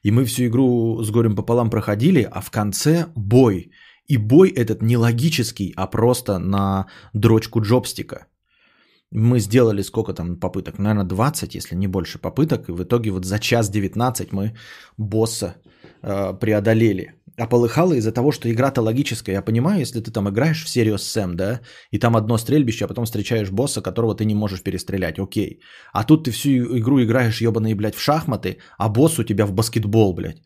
И 0.03 0.11
мы 0.11 0.25
всю 0.25 0.43
игру 0.45 1.03
с 1.03 1.11
горем 1.11 1.35
пополам 1.35 1.69
проходили, 1.69 2.27
а 2.31 2.41
в 2.41 2.49
конце 2.49 3.05
бой. 3.15 3.71
И 4.07 4.17
бой 4.17 4.49
этот 4.49 4.81
не 4.81 4.97
логический, 4.97 5.73
а 5.75 5.85
просто 5.87 6.39
на 6.39 6.85
дрочку 7.13 7.61
джобстика. 7.61 8.25
Мы 9.11 9.39
сделали 9.39 9.83
сколько 9.83 10.13
там 10.13 10.39
попыток? 10.39 10.79
Наверное, 10.79 11.03
20, 11.03 11.55
если 11.55 11.75
не 11.75 11.87
больше 11.87 12.19
попыток. 12.19 12.69
И 12.69 12.71
в 12.71 12.81
итоге 12.83 13.11
вот 13.11 13.25
за 13.25 13.39
час 13.39 13.69
19 13.69 14.31
мы 14.31 14.55
босса 14.97 15.55
Э, 16.01 16.33
преодолели. 16.39 17.13
А 17.37 17.47
полыхало 17.47 17.93
из-за 17.93 18.11
того, 18.11 18.31
что 18.31 18.49
игра-то 18.49 18.81
логическая. 18.81 19.35
Я 19.35 19.41
понимаю, 19.41 19.79
если 19.79 19.99
ты 20.01 20.11
там 20.11 20.29
играешь 20.29 20.63
в 20.63 20.67
Serious 20.67 21.03
Sam, 21.03 21.33
да, 21.35 21.59
и 21.91 21.99
там 21.99 22.15
одно 22.15 22.37
стрельбище, 22.37 22.85
а 22.85 22.87
потом 22.87 23.05
встречаешь 23.05 23.51
босса, 23.51 23.81
которого 23.81 24.15
ты 24.15 24.25
не 24.25 24.35
можешь 24.35 24.63
перестрелять, 24.63 25.19
окей. 25.19 25.59
А 25.93 26.03
тут 26.03 26.23
ты 26.25 26.31
всю 26.31 26.49
игру 26.77 27.01
играешь 27.01 27.41
ебаные, 27.41 27.75
блядь, 27.75 27.95
в 27.95 28.01
шахматы, 28.01 28.57
а 28.77 28.89
босс 28.89 29.19
у 29.19 29.23
тебя 29.23 29.45
в 29.45 29.53
баскетбол, 29.53 30.13
блядь. 30.13 30.41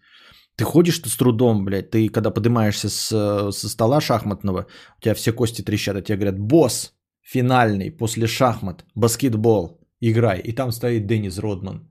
Ты 0.56 0.64
ходишь 0.64 1.02
с 1.06 1.18
трудом, 1.18 1.66
блядь, 1.66 1.92
ты 1.92 2.10
когда 2.10 2.32
поднимаешься 2.32 2.90
с, 2.90 3.52
со 3.52 3.70
стола 3.70 4.02
шахматного, 4.02 4.66
у 4.98 5.02
тебя 5.02 5.14
все 5.14 5.34
кости 5.34 5.64
трещат, 5.64 5.98
а 5.98 6.02
тебе 6.02 6.18
говорят, 6.18 6.40
босс 6.40 6.94
финальный 7.22 7.92
после 7.92 8.28
шахмат, 8.28 8.86
баскетбол, 8.96 9.80
играй. 10.02 10.40
И 10.40 10.52
там 10.52 10.72
стоит 10.72 11.06
Деннис 11.06 11.40
Родман. 11.40 11.90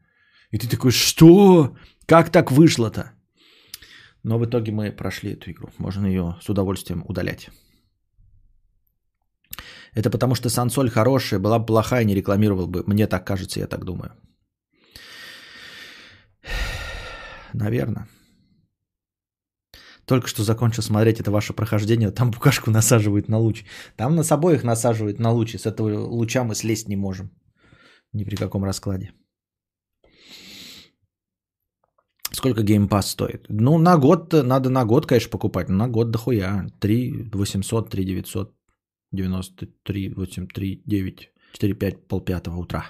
И 0.52 0.58
ты 0.58 0.68
такой, 0.68 0.90
что? 0.90 1.76
Как 2.06 2.30
так 2.30 2.50
вышло-то? 2.52 3.12
Но 4.22 4.38
в 4.38 4.44
итоге 4.44 4.72
мы 4.72 4.92
прошли 4.92 5.32
эту 5.32 5.50
игру. 5.50 5.70
Можно 5.78 6.06
ее 6.06 6.36
с 6.40 6.48
удовольствием 6.48 7.04
удалять. 7.08 7.50
Это 9.94 10.10
потому 10.10 10.34
что 10.34 10.48
сансоль 10.48 10.90
хорошая, 10.90 11.40
была 11.40 11.58
бы 11.58 11.66
плохая, 11.66 12.04
не 12.04 12.14
рекламировал 12.14 12.66
бы. 12.66 12.82
Мне 12.86 13.06
так 13.06 13.26
кажется, 13.26 13.60
я 13.60 13.66
так 13.66 13.84
думаю. 13.84 14.12
Наверное. 17.52 18.08
Только 20.04 20.28
что 20.28 20.42
закончил 20.42 20.82
смотреть 20.82 21.20
это 21.20 21.30
ваше 21.30 21.52
прохождение. 21.52 22.10
Там 22.10 22.30
букашку 22.30 22.70
насаживают 22.70 23.28
на 23.28 23.38
луч. 23.38 23.64
Там 23.96 24.16
нас 24.16 24.32
обоих 24.32 24.64
насаживают 24.64 25.18
на 25.18 25.32
луч. 25.32 25.54
И 25.54 25.58
с 25.58 25.66
этого 25.66 26.06
луча 26.06 26.44
мы 26.44 26.54
слезть 26.54 26.88
не 26.88 26.96
можем. 26.96 27.30
Ни 28.12 28.24
при 28.24 28.36
каком 28.36 28.64
раскладе. 28.64 29.12
Сколько 32.42 32.62
Pass 32.62 33.02
стоит? 33.02 33.46
Ну, 33.48 33.78
на 33.78 33.96
год, 33.96 34.32
надо 34.32 34.68
на 34.68 34.84
год, 34.84 35.06
конечно, 35.06 35.30
покупать. 35.30 35.68
На 35.68 35.86
год 35.88 36.10
дохуя. 36.10 36.66
3 36.80 37.30
800, 37.32 37.90
3 37.90 38.04
900, 38.04 38.52
93, 39.12 40.14
8, 40.16 40.46
3, 40.48 40.82
9, 40.84 41.30
4, 41.52 41.74
5, 41.74 42.08
полпятого 42.08 42.56
утра. 42.56 42.84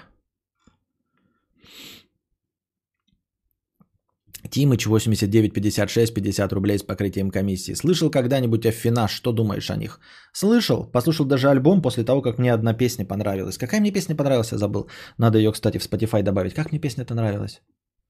Тимыч 4.49 4.87
8956 4.87 6.13
50 6.13 6.53
рублей 6.53 6.79
с 6.79 6.83
покрытием 6.83 7.29
комиссии. 7.29 7.75
Слышал 7.75 8.09
когда-нибудь 8.09 8.65
о 8.65 8.71
Финаш? 8.71 9.11
Что 9.11 9.31
думаешь 9.31 9.69
о 9.69 9.75
них? 9.75 9.99
Слышал. 10.33 10.91
Послушал 10.91 11.27
даже 11.27 11.49
альбом 11.49 11.81
после 11.83 12.03
того, 12.03 12.23
как 12.23 12.39
мне 12.39 12.53
одна 12.53 12.73
песня 12.73 13.05
понравилась. 13.05 13.59
Какая 13.59 13.81
мне 13.81 13.91
песня 13.91 14.15
понравилась, 14.15 14.51
я 14.51 14.57
забыл. 14.57 14.89
Надо 15.19 15.37
ее, 15.37 15.51
кстати, 15.51 15.77
в 15.77 15.85
Spotify 15.85 16.23
добавить. 16.23 16.55
Как 16.55 16.71
мне 16.71 16.79
песня-то 16.79 17.13
нравилась? 17.13 17.61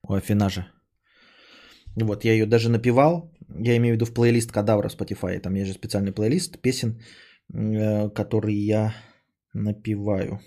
О 0.07 0.13
Афинаже. 0.13 0.67
Вот, 1.95 2.25
я 2.25 2.33
ее 2.33 2.45
даже 2.45 2.69
напевал. 2.69 3.31
Я 3.49 3.77
имею 3.77 3.93
в 3.93 3.97
виду 3.97 4.05
в 4.05 4.13
плейлист 4.13 4.51
Кадавра 4.51 4.89
в 4.89 4.95
Spotify. 4.95 5.39
Там 5.39 5.55
есть 5.55 5.67
же 5.67 5.73
специальный 5.73 6.11
плейлист 6.11 6.59
песен, 6.59 6.99
э, 7.53 8.09
который 8.09 8.55
я 8.55 8.95
напеваю. 9.53 10.39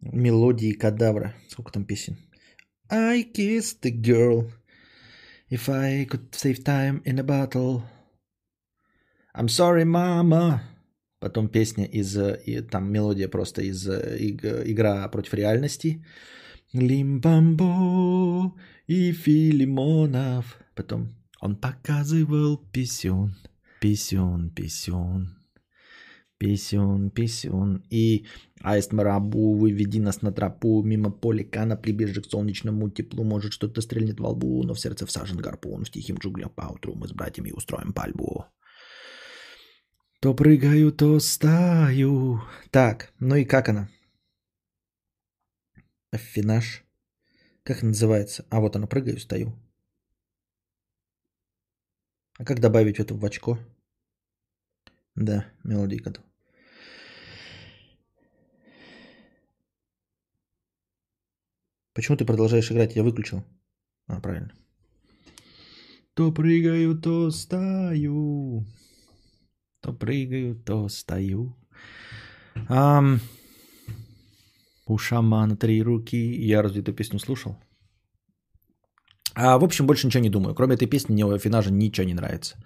Мелодии 0.00 0.72
Кадавра. 0.72 1.34
Сколько 1.48 1.72
там 1.72 1.84
песен? 1.84 2.16
I 2.88 3.22
kissed 3.22 3.80
the 3.82 3.90
girl. 3.90 4.50
If 5.50 5.68
I 5.68 6.06
could 6.06 6.30
save 6.32 6.64
time 6.64 7.02
in 7.04 7.18
a 7.18 7.22
battle. 7.22 7.82
I'm 9.34 9.48
sorry, 9.48 9.84
mama. 9.84 10.60
Потом 11.18 11.48
песня 11.48 11.84
из... 11.84 12.16
И, 12.16 12.60
там 12.62 12.92
мелодия 12.92 13.28
просто 13.28 13.62
из 13.62 13.88
игра 13.88 15.08
против 15.08 15.34
реальности. 15.34 16.04
Лимбамбо 16.72 18.54
и 18.86 19.12
Филимонов. 19.12 20.56
Потом 20.74 21.14
он 21.40 21.56
показывал 21.56 22.56
писюн, 22.72 23.34
писюн, 23.80 24.50
писюн. 24.50 25.36
Писюн, 26.38 27.10
писюн. 27.10 27.84
И 27.90 28.26
аист 28.62 28.92
марабу, 28.92 29.54
выведи 29.54 30.00
нас 30.00 30.22
на 30.22 30.32
тропу, 30.32 30.82
мимо 30.82 31.10
полика, 31.10 31.66
на 31.66 31.76
прибежи 31.76 32.22
к 32.22 32.26
солнечному 32.26 32.90
теплу. 32.90 33.22
Может, 33.22 33.52
что-то 33.52 33.80
стрельнет 33.80 34.18
во 34.18 34.30
лбу, 34.30 34.62
но 34.64 34.74
в 34.74 34.80
сердце 34.80 35.06
всажен 35.06 35.36
гарпун. 35.36 35.84
В 35.84 35.90
тихим 35.90 36.16
джунглях 36.16 36.52
поутру 36.52 36.94
мы 36.94 37.06
с 37.06 37.12
братьями 37.12 37.52
устроим 37.52 37.92
пальбу. 37.92 38.46
То 40.20 40.34
прыгаю, 40.34 40.90
то 40.90 41.20
стаю. 41.20 42.40
Так, 42.70 43.12
ну 43.20 43.36
и 43.36 43.44
как 43.44 43.68
она? 43.68 43.88
Афинаж. 46.12 46.84
Как 47.62 47.82
называется? 47.82 48.44
А 48.50 48.60
вот 48.60 48.76
она, 48.76 48.86
прыгаю, 48.86 49.18
стою. 49.18 49.52
А 52.38 52.44
как 52.44 52.60
добавить 52.60 53.00
это 53.00 53.14
в 53.14 53.24
очко? 53.24 53.58
Да, 55.14 55.46
мелодийка. 55.64 56.12
Почему 61.94 62.16
ты 62.16 62.24
продолжаешь 62.24 62.70
играть? 62.70 62.96
Я 62.96 63.02
выключил. 63.02 63.44
А, 64.06 64.20
правильно. 64.20 64.52
То 66.14 66.32
прыгаю, 66.32 66.98
то 66.98 67.30
стою. 67.30 68.66
То 69.80 69.92
прыгаю, 69.92 70.56
то 70.56 70.88
стою. 70.88 71.56
Ам... 72.68 73.20
У 74.86 74.98
шамана 74.98 75.56
три 75.56 75.82
руки. 75.82 76.16
Я 76.16 76.62
разве 76.62 76.80
эту 76.82 76.92
песню 76.92 77.18
слушал? 77.18 77.56
А, 79.34 79.58
в 79.58 79.64
общем, 79.64 79.86
больше 79.86 80.06
ничего 80.06 80.22
не 80.22 80.30
думаю. 80.30 80.54
Кроме 80.54 80.74
этой 80.74 80.86
песни, 80.86 81.12
мне 81.12 81.24
у 81.24 81.30
Афинажа 81.30 81.70
ничего 81.70 82.06
не 82.06 82.14
нравится. 82.14 82.56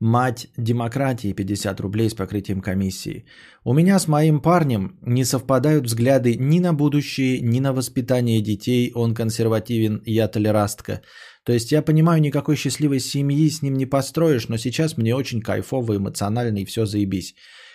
Мать 0.00 0.46
демократии 0.56 1.32
50 1.32 1.80
рублей 1.80 2.08
с 2.08 2.14
покрытием 2.14 2.60
комиссии. 2.60 3.24
У 3.64 3.74
меня 3.74 3.98
с 3.98 4.06
моим 4.06 4.40
парнем 4.40 4.96
не 5.02 5.24
совпадают 5.24 5.86
взгляды 5.86 6.36
ни 6.36 6.60
на 6.60 6.72
будущее, 6.72 7.40
ни 7.40 7.58
на 7.58 7.72
воспитание 7.72 8.40
детей. 8.40 8.92
Он 8.94 9.14
консервативен, 9.14 10.02
я 10.06 10.28
толерастка. 10.28 11.02
То 11.44 11.52
есть 11.52 11.72
я 11.72 11.82
понимаю, 11.82 12.20
никакой 12.20 12.56
счастливой 12.56 13.00
семьи 13.00 13.50
с 13.50 13.62
ним 13.62 13.74
не 13.74 13.86
построишь, 13.86 14.48
но 14.48 14.56
сейчас 14.56 14.96
мне 14.98 15.16
очень 15.16 15.40
кайфово, 15.40 15.96
эмоционально 15.96 16.58
и 16.58 16.64
все 16.64 16.86
заебись. 16.86 17.34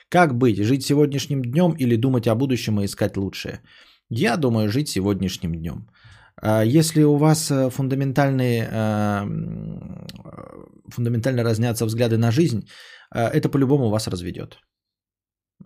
Как 0.10 0.38
быть? 0.38 0.58
Жить 0.58 0.86
сегодняшним 0.86 1.42
днем 1.42 1.74
или 1.74 1.96
думать 1.96 2.28
о 2.28 2.36
будущем 2.36 2.80
и 2.80 2.86
искать 2.86 3.18
лучшее? 3.18 3.62
Я 4.10 4.38
думаю, 4.38 4.70
жить 4.70 4.90
сегодняшним 4.90 5.56
днем. 5.56 5.88
А 6.42 6.64
если 6.64 7.04
у 7.04 7.18
вас 7.18 7.52
э, 7.52 7.70
фундаментальные, 7.70 8.70
э, 8.72 9.26
фундаментально 10.90 11.44
разнятся 11.44 11.86
взгляды 11.86 12.18
на 12.18 12.32
жизнь, 12.32 12.68
э, 13.16 13.28
это 13.28 13.50
по-любому 13.50 13.90
вас 13.90 14.08
разведет. 14.08 14.60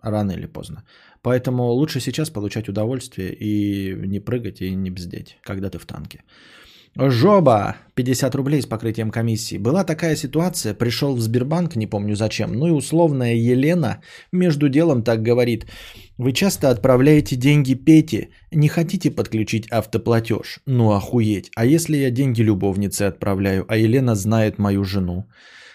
Рано 0.02 0.32
или 0.32 0.46
поздно. 0.46 0.84
Поэтому 1.22 1.72
лучше 1.72 2.00
сейчас 2.00 2.30
получать 2.30 2.68
удовольствие 2.68 3.34
и 3.34 3.94
не 4.06 4.20
прыгать 4.20 4.60
и 4.60 4.74
не 4.74 4.90
бздеть, 4.90 5.38
когда 5.42 5.70
ты 5.70 5.78
в 5.78 5.86
танке. 5.86 6.22
Жоба, 6.96 7.76
50 7.94 8.34
рублей 8.34 8.62
с 8.62 8.66
покрытием 8.66 9.10
комиссии. 9.10 9.58
Была 9.58 9.84
такая 9.84 10.16
ситуация, 10.16 10.74
пришел 10.74 11.14
в 11.14 11.20
Сбербанк, 11.20 11.76
не 11.76 11.86
помню 11.86 12.16
зачем, 12.16 12.52
ну 12.52 12.66
и 12.66 12.70
условная 12.70 13.34
Елена 13.34 14.00
между 14.32 14.68
делом 14.68 15.02
так 15.02 15.22
говорит. 15.22 15.66
Вы 16.16 16.32
часто 16.32 16.70
отправляете 16.70 17.36
деньги 17.36 17.74
Пете, 17.74 18.28
не 18.52 18.68
хотите 18.68 19.10
подключить 19.10 19.68
автоплатеж? 19.70 20.60
Ну 20.66 20.92
охуеть, 20.92 21.50
а 21.56 21.64
если 21.64 21.96
я 21.96 22.10
деньги 22.10 22.42
любовнице 22.42 23.02
отправляю, 23.02 23.64
а 23.68 23.76
Елена 23.76 24.14
знает 24.14 24.58
мою 24.58 24.84
жену? 24.84 25.28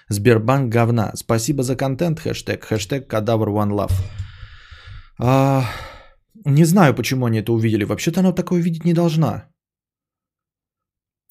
Сбербанк 0.09 0.73
говна. 0.73 1.11
Спасибо 1.15 1.63
за 1.63 1.75
контент, 1.75 2.19
хэштег, 2.19 2.65
хэштег 2.65 3.07
кадавр 3.07 3.49
one 3.49 3.71
love. 3.71 3.93
А, 5.19 5.63
не 6.45 6.65
знаю, 6.65 6.93
почему 6.93 7.25
они 7.25 7.39
это 7.39 7.53
увидели. 7.53 7.85
Вообще-то 7.85 8.19
она 8.19 8.33
такое 8.33 8.61
видеть 8.61 8.85
не 8.85 8.93
должна. 8.93 9.45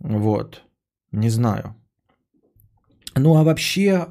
Вот. 0.03 0.63
Не 1.13 1.31
знаю. 1.31 1.77
Ну 3.15 3.37
а 3.37 3.45
вообще, 3.45 4.09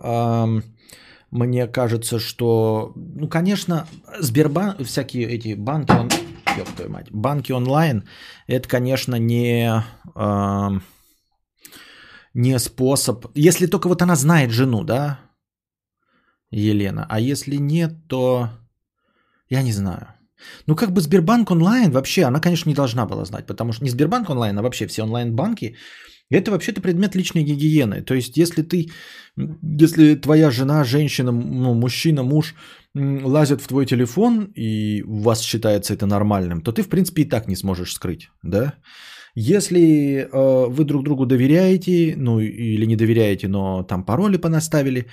мне 1.32 1.68
кажется, 1.68 2.20
что, 2.20 2.94
ну, 2.96 3.28
конечно, 3.28 3.88
Сбербанк, 4.20 4.82
всякие 4.84 5.28
эти 5.28 5.56
банки, 5.56 5.92
он, 5.92 6.10
твою 6.76 6.92
мать, 6.92 7.08
банки 7.12 7.52
онлайн, 7.52 8.08
это, 8.48 8.70
конечно, 8.70 9.16
не, 9.16 9.84
не 12.34 12.60
способ, 12.60 13.26
если 13.34 13.66
только 13.66 13.88
вот 13.88 14.02
она 14.02 14.16
знает 14.16 14.52
жену, 14.52 14.84
да, 14.84 15.20
Елена, 16.52 17.08
а 17.10 17.20
если 17.20 17.56
нет, 17.56 18.08
то 18.08 18.50
я 19.50 19.64
не 19.64 19.72
знаю. 19.72 20.14
Ну, 20.68 20.76
как 20.76 20.92
бы 20.92 21.02
Сбербанк 21.02 21.52
онлайн 21.52 21.92
вообще, 21.92 22.24
она, 22.24 22.40
конечно, 22.40 22.70
не 22.70 22.76
должна 22.76 23.06
была 23.06 23.26
знать, 23.26 23.46
потому 23.46 23.74
что 23.74 23.84
не 23.84 23.90
Сбербанк 23.90 24.30
онлайн, 24.30 24.58
а 24.58 24.62
вообще 24.62 24.88
все 24.88 25.04
онлайн-банки, 25.04 25.76
это 26.32 26.52
вообще-то 26.52 26.82
предмет 26.82 27.16
личной 27.16 27.44
гигиены. 27.44 28.02
То 28.02 28.14
есть, 28.14 28.38
если 28.38 28.62
ты, 28.64 28.90
если 29.80 30.16
твоя 30.16 30.52
жена, 30.52 30.84
женщина, 30.84 31.32
ну, 31.32 31.74
мужчина, 31.74 32.24
муж 32.24 32.56
лазят 32.94 33.62
в 33.62 33.68
твой 33.68 33.86
телефон, 33.86 34.52
и 34.56 35.04
у 35.04 35.20
вас 35.20 35.42
считается 35.42 35.94
это 35.94 36.06
нормальным, 36.06 36.62
то 36.62 36.72
ты, 36.72 36.84
в 36.84 36.90
принципе, 36.90 37.24
и 37.24 37.30
так 37.30 37.48
не 37.48 37.56
сможешь 37.56 37.94
скрыть, 37.94 38.30
да? 38.44 38.74
Если 39.36 40.28
э, 40.32 40.66
вы 40.70 40.84
друг 40.84 41.04
другу 41.04 41.26
доверяете, 41.26 42.16
ну, 42.18 42.40
или 42.40 42.86
не 42.86 42.98
доверяете, 42.98 43.48
но 43.48 43.84
там 43.84 44.04
пароли 44.04 44.38
понаставили, 44.38 45.08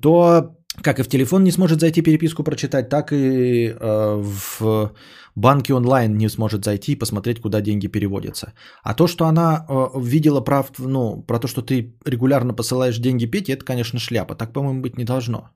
то 0.00 0.56
как 0.80 0.98
и 0.98 1.02
в 1.02 1.08
телефон 1.08 1.44
не 1.44 1.50
сможет 1.50 1.80
зайти 1.80 2.02
переписку 2.02 2.42
прочитать, 2.44 2.88
так 2.88 3.12
и 3.12 3.76
э, 3.78 4.22
в 4.22 4.92
банке 5.34 5.74
онлайн 5.74 6.16
не 6.16 6.28
сможет 6.28 6.64
зайти 6.64 6.92
и 6.92 6.98
посмотреть, 6.98 7.40
куда 7.40 7.60
деньги 7.60 7.88
переводятся. 7.88 8.52
А 8.82 8.94
то, 8.94 9.06
что 9.06 9.26
она 9.26 9.66
э, 9.68 10.00
видела 10.00 10.40
прав, 10.40 10.70
ну, 10.78 11.22
про 11.22 11.38
то, 11.38 11.48
что 11.48 11.62
ты 11.62 11.94
регулярно 12.06 12.54
посылаешь 12.54 12.98
деньги 12.98 13.26
Пете, 13.26 13.52
это, 13.52 13.64
конечно, 13.64 13.98
шляпа. 13.98 14.34
Так, 14.34 14.52
по-моему, 14.52 14.80
быть 14.80 14.98
не 14.98 15.04
должно. 15.04 15.50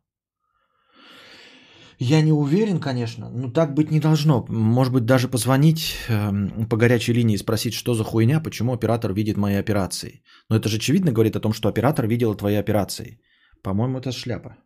Я 1.98 2.20
не 2.20 2.32
уверен, 2.32 2.78
конечно, 2.78 3.30
но 3.30 3.50
так 3.50 3.72
быть 3.74 3.90
не 3.90 4.00
должно. 4.00 4.44
Может 4.48 4.92
быть, 4.92 5.06
даже 5.06 5.28
позвонить 5.28 5.94
э, 6.08 6.66
по 6.68 6.76
горячей 6.76 7.14
линии 7.14 7.34
и 7.34 7.38
спросить, 7.38 7.72
что 7.72 7.94
за 7.94 8.04
хуйня, 8.04 8.40
почему 8.40 8.74
оператор 8.74 9.14
видит 9.14 9.38
мои 9.38 9.54
операции. 9.54 10.22
Но 10.50 10.56
это 10.56 10.68
же 10.68 10.76
очевидно 10.76 11.12
говорит 11.12 11.36
о 11.36 11.40
том, 11.40 11.54
что 11.54 11.70
оператор 11.70 12.06
видел 12.06 12.34
твои 12.34 12.56
операции. 12.56 13.18
По-моему, 13.66 13.98
это 13.98 14.12
шляпа. 14.12 14.56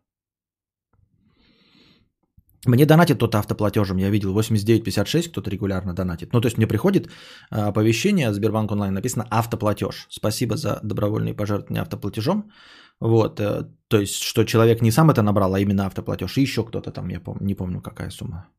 Мне 2.67 2.85
донатит 2.85 3.17
кто-то 3.17 3.39
автоплатежем, 3.39 3.97
я 3.97 4.11
видел 4.11 4.31
8956, 4.33 5.31
кто-то 5.31 5.49
регулярно 5.49 5.93
донатит. 5.95 6.33
Ну, 6.33 6.41
то 6.41 6.47
есть 6.47 6.57
мне 6.57 6.67
приходит 6.67 7.09
а, 7.49 7.69
оповещение 7.69 8.29
от 8.29 8.35
Сбербанк 8.35 8.71
онлайн, 8.71 8.93
написано 8.93 9.25
автоплатеж. 9.31 10.07
Спасибо 10.09 10.55
за 10.55 10.79
добровольные 10.83 11.33
пожертвования 11.33 11.81
автоплатежом. 11.81 12.51
Вот, 12.99 13.39
э, 13.39 13.63
то 13.87 13.97
есть, 13.97 14.21
что 14.21 14.43
человек 14.43 14.81
не 14.81 14.91
сам 14.91 15.09
это 15.09 15.23
набрал, 15.23 15.55
а 15.55 15.59
именно 15.59 15.87
автоплатеж. 15.87 16.37
И 16.37 16.41
еще 16.41 16.63
кто-то 16.63 16.91
там, 16.91 17.09
я 17.09 17.21
не 17.41 17.55
помню, 17.55 17.81
какая 17.81 18.11
сумма. 18.11 18.49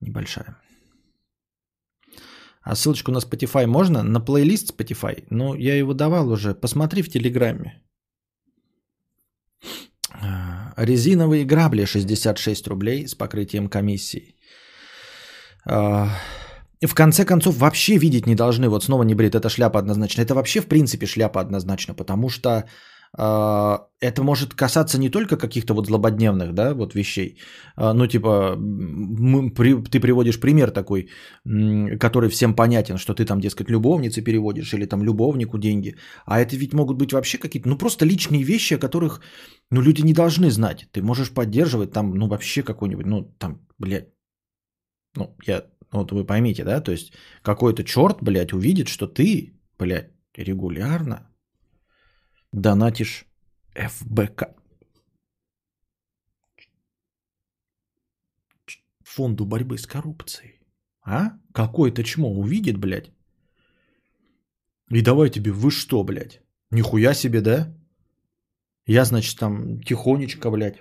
Небольшая. 0.00 0.56
А 2.62 2.74
ссылочку 2.76 3.10
на 3.10 3.20
Spotify 3.20 3.66
можно? 3.66 4.02
На 4.02 4.20
плейлист 4.20 4.70
Spotify? 4.70 5.24
Ну, 5.30 5.54
я 5.54 5.78
его 5.78 5.94
давал 5.94 6.30
уже. 6.30 6.54
Посмотри 6.54 7.00
в 7.02 7.08
Телеграме. 7.08 7.82
Резиновые 10.76 11.44
грабли 11.44 11.84
66 11.84 12.66
рублей 12.68 13.06
с 13.06 13.14
покрытием 13.14 13.68
комиссии. 13.68 14.34
А, 15.64 16.08
в 16.80 16.94
конце 16.94 17.24
концов, 17.24 17.56
вообще 17.56 17.98
видеть 17.98 18.26
не 18.26 18.34
должны. 18.34 18.68
Вот 18.68 18.84
снова 18.84 19.02
не 19.02 19.14
брит, 19.14 19.34
это 19.34 19.48
шляпа 19.48 19.78
однозначно. 19.78 20.22
Это 20.22 20.34
вообще 20.34 20.60
в 20.60 20.66
принципе 20.66 21.06
шляпа 21.06 21.40
однозначно, 21.40 21.94
потому 21.94 22.28
что 22.28 22.50
а, 22.50 22.64
это 23.16 24.22
может 24.22 24.54
касаться 24.54 24.98
не 24.98 25.10
только 25.10 25.36
каких-то 25.36 25.74
вот 25.74 25.86
злободневных, 25.86 26.52
да, 26.52 26.74
вот 26.74 26.94
вещей. 26.94 27.38
А, 27.76 27.94
ну, 27.94 28.06
типа, 28.06 28.54
мы, 28.58 29.50
при, 29.50 29.74
ты 29.82 30.00
приводишь 30.00 30.38
пример 30.40 30.70
такой, 30.70 31.08
который 32.00 32.28
всем 32.28 32.54
понятен, 32.54 32.98
что 32.98 33.14
ты 33.14 33.24
там, 33.24 33.40
дескать, 33.40 33.70
любовнице 33.70 34.22
переводишь 34.22 34.74
или 34.74 34.86
там 34.86 35.02
любовнику 35.02 35.58
деньги. 35.58 35.96
А 36.26 36.40
это 36.40 36.56
ведь 36.56 36.74
могут 36.74 36.98
быть 36.98 37.12
вообще 37.12 37.38
какие-то, 37.38 37.68
ну, 37.68 37.78
просто 37.78 38.04
личные 38.04 38.44
вещи, 38.44 38.74
о 38.74 38.78
которых, 38.78 39.20
ну, 39.70 39.80
люди 39.80 40.02
не 40.02 40.12
должны 40.12 40.50
знать. 40.50 40.86
Ты 40.92 41.02
можешь 41.02 41.30
поддерживать 41.30 41.92
там, 41.92 42.14
ну, 42.14 42.28
вообще 42.28 42.62
какой-нибудь, 42.62 43.06
ну, 43.06 43.34
там, 43.38 43.66
блядь, 43.78 44.08
ну, 45.16 45.34
я, 45.46 45.64
вот 45.92 46.12
вы 46.12 46.24
поймите, 46.24 46.64
да, 46.64 46.80
то 46.80 46.92
есть 46.92 47.12
какой-то 47.42 47.82
черт, 47.82 48.18
блядь, 48.22 48.52
увидит, 48.52 48.88
что 48.88 49.06
ты, 49.06 49.58
блядь, 49.78 50.10
регулярно 50.36 51.27
донатишь 52.52 53.26
ФБК. 53.74 54.54
Фонду 59.02 59.44
борьбы 59.46 59.78
с 59.78 59.86
коррупцией. 59.86 60.60
А? 61.02 61.32
Какой-то 61.52 62.04
чмо 62.04 62.30
увидит, 62.30 62.78
блядь. 62.78 63.10
И 64.90 65.02
давай 65.02 65.30
тебе, 65.30 65.52
вы 65.52 65.70
что, 65.70 66.02
блядь? 66.02 66.42
Нихуя 66.70 67.14
себе, 67.14 67.40
да? 67.40 67.74
Я, 68.86 69.04
значит, 69.04 69.38
там 69.38 69.82
тихонечко, 69.82 70.50
блядь, 70.50 70.78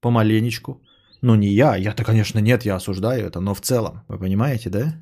помаленечку. 0.00 0.82
Ну, 1.22 1.34
не 1.34 1.48
я, 1.48 1.76
я-то, 1.76 2.04
конечно, 2.04 2.38
нет, 2.38 2.64
я 2.64 2.76
осуждаю 2.76 3.26
это, 3.26 3.40
но 3.40 3.54
в 3.54 3.60
целом, 3.60 4.04
вы 4.08 4.18
понимаете, 4.18 4.70
да? 4.70 4.98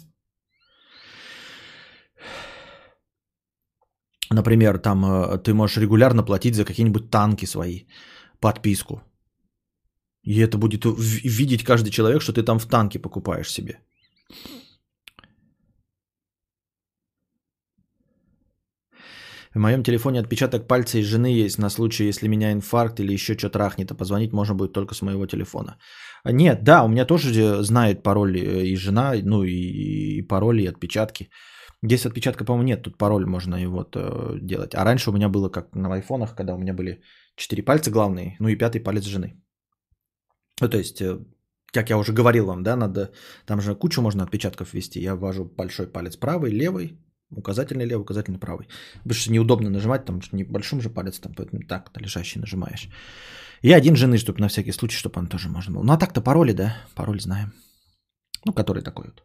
Например, 4.32 4.78
там 4.78 5.04
э, 5.04 5.38
ты 5.38 5.52
можешь 5.52 5.78
регулярно 5.78 6.22
платить 6.22 6.54
за 6.54 6.64
какие-нибудь 6.64 7.10
танки 7.10 7.46
свои, 7.46 7.86
подписку. 8.40 9.02
И 10.24 10.40
это 10.40 10.58
будет 10.58 10.84
видеть 11.24 11.64
каждый 11.64 11.90
человек, 11.90 12.22
что 12.22 12.32
ты 12.32 12.42
там 12.42 12.58
в 12.58 12.66
танке 12.66 12.98
покупаешь 12.98 13.50
себе. 13.50 13.80
В 19.54 19.58
моем 19.58 19.82
телефоне 19.82 20.20
отпечаток 20.20 20.66
пальца 20.66 20.98
из 20.98 21.06
жены 21.06 21.26
есть 21.26 21.58
на 21.58 21.70
случай, 21.70 22.08
если 22.08 22.28
меня 22.28 22.52
инфаркт 22.52 23.00
или 23.00 23.12
еще 23.12 23.36
что 23.36 23.50
трахнет, 23.50 23.90
а 23.90 23.94
позвонить 23.94 24.32
можно 24.32 24.54
будет 24.54 24.72
только 24.72 24.94
с 24.94 25.02
моего 25.02 25.26
телефона. 25.26 25.76
А 26.24 26.32
нет, 26.32 26.64
да, 26.64 26.84
у 26.84 26.88
меня 26.88 27.04
тоже 27.04 27.62
знает 27.62 28.02
пароль 28.02 28.38
э, 28.38 28.64
и 28.64 28.76
жена, 28.76 29.14
ну 29.24 29.42
и, 29.42 30.18
и 30.18 30.22
пароли, 30.22 30.62
и 30.62 30.68
отпечатки. 30.68 31.28
Здесь 31.84 32.06
отпечатка, 32.06 32.44
по-моему, 32.44 32.68
нет, 32.68 32.82
тут 32.82 32.96
пароль 32.96 33.26
можно 33.26 33.56
и 33.56 33.66
вот 33.66 33.96
э, 33.96 34.38
делать. 34.40 34.74
А 34.74 34.84
раньше 34.84 35.10
у 35.10 35.12
меня 35.12 35.28
было 35.28 35.48
как 35.48 35.74
на 35.74 35.92
айфонах, 35.94 36.34
когда 36.34 36.54
у 36.54 36.58
меня 36.58 36.74
были 36.74 37.02
четыре 37.36 37.64
пальца 37.64 37.90
главные, 37.90 38.36
ну 38.38 38.48
и 38.48 38.56
пятый 38.56 38.80
палец 38.80 39.04
жены. 39.04 39.42
Ну, 40.60 40.68
то 40.68 40.78
есть, 40.78 41.00
э, 41.00 41.18
как 41.72 41.90
я 41.90 41.98
уже 41.98 42.12
говорил 42.12 42.46
вам, 42.46 42.62
да, 42.62 42.76
надо, 42.76 43.10
там 43.46 43.60
же 43.60 43.74
кучу 43.74 44.00
можно 44.02 44.22
отпечатков 44.22 44.72
ввести. 44.72 45.00
Я 45.00 45.16
ввожу 45.16 45.44
большой 45.44 45.86
палец 45.86 46.16
правый, 46.16 46.52
левый, 46.52 46.98
указательный 47.30 47.86
левый, 47.86 48.02
указательный 48.02 48.38
правый. 48.38 48.68
Потому 49.02 49.14
что 49.14 49.32
неудобно 49.32 49.70
нажимать, 49.70 50.04
там 50.04 50.20
не 50.32 50.44
большим 50.44 50.80
же 50.80 50.90
палец, 50.90 51.18
там 51.18 51.34
поэтому 51.34 51.62
так, 51.62 51.90
лежащий 51.96 52.38
нажимаешь. 52.38 52.88
И 53.62 53.72
один 53.72 53.96
жены, 53.96 54.18
чтобы 54.18 54.40
на 54.40 54.48
всякий 54.48 54.72
случай, 54.72 54.96
чтобы 54.96 55.18
он 55.18 55.26
тоже 55.26 55.48
можно 55.48 55.74
был. 55.74 55.84
Ну 55.84 55.92
а 55.92 55.98
так-то 55.98 56.20
пароли, 56.20 56.52
да, 56.52 56.76
пароль 56.94 57.20
знаем. 57.20 57.52
Ну, 58.44 58.52
который 58.52 58.82
такой 58.82 59.06
вот. 59.06 59.24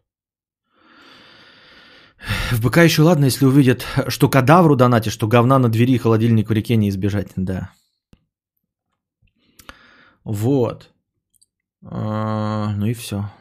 В 2.52 2.62
БК 2.62 2.84
еще 2.84 3.04
ладно, 3.04 3.26
если 3.26 3.46
увидят, 3.46 3.86
что 4.08 4.30
кадавру 4.30 4.76
донатишь, 4.76 5.14
что 5.14 5.28
говна 5.28 5.60
на 5.60 5.70
двери 5.70 5.94
и 5.94 5.98
холодильник 5.98 6.50
в 6.50 6.54
реке 6.54 6.76
не 6.76 6.90
избежать. 6.90 7.28
Да. 7.36 7.72
Вот. 10.24 10.90
А, 11.84 12.74
ну 12.76 12.86
и 12.86 12.94
все. 12.94 13.32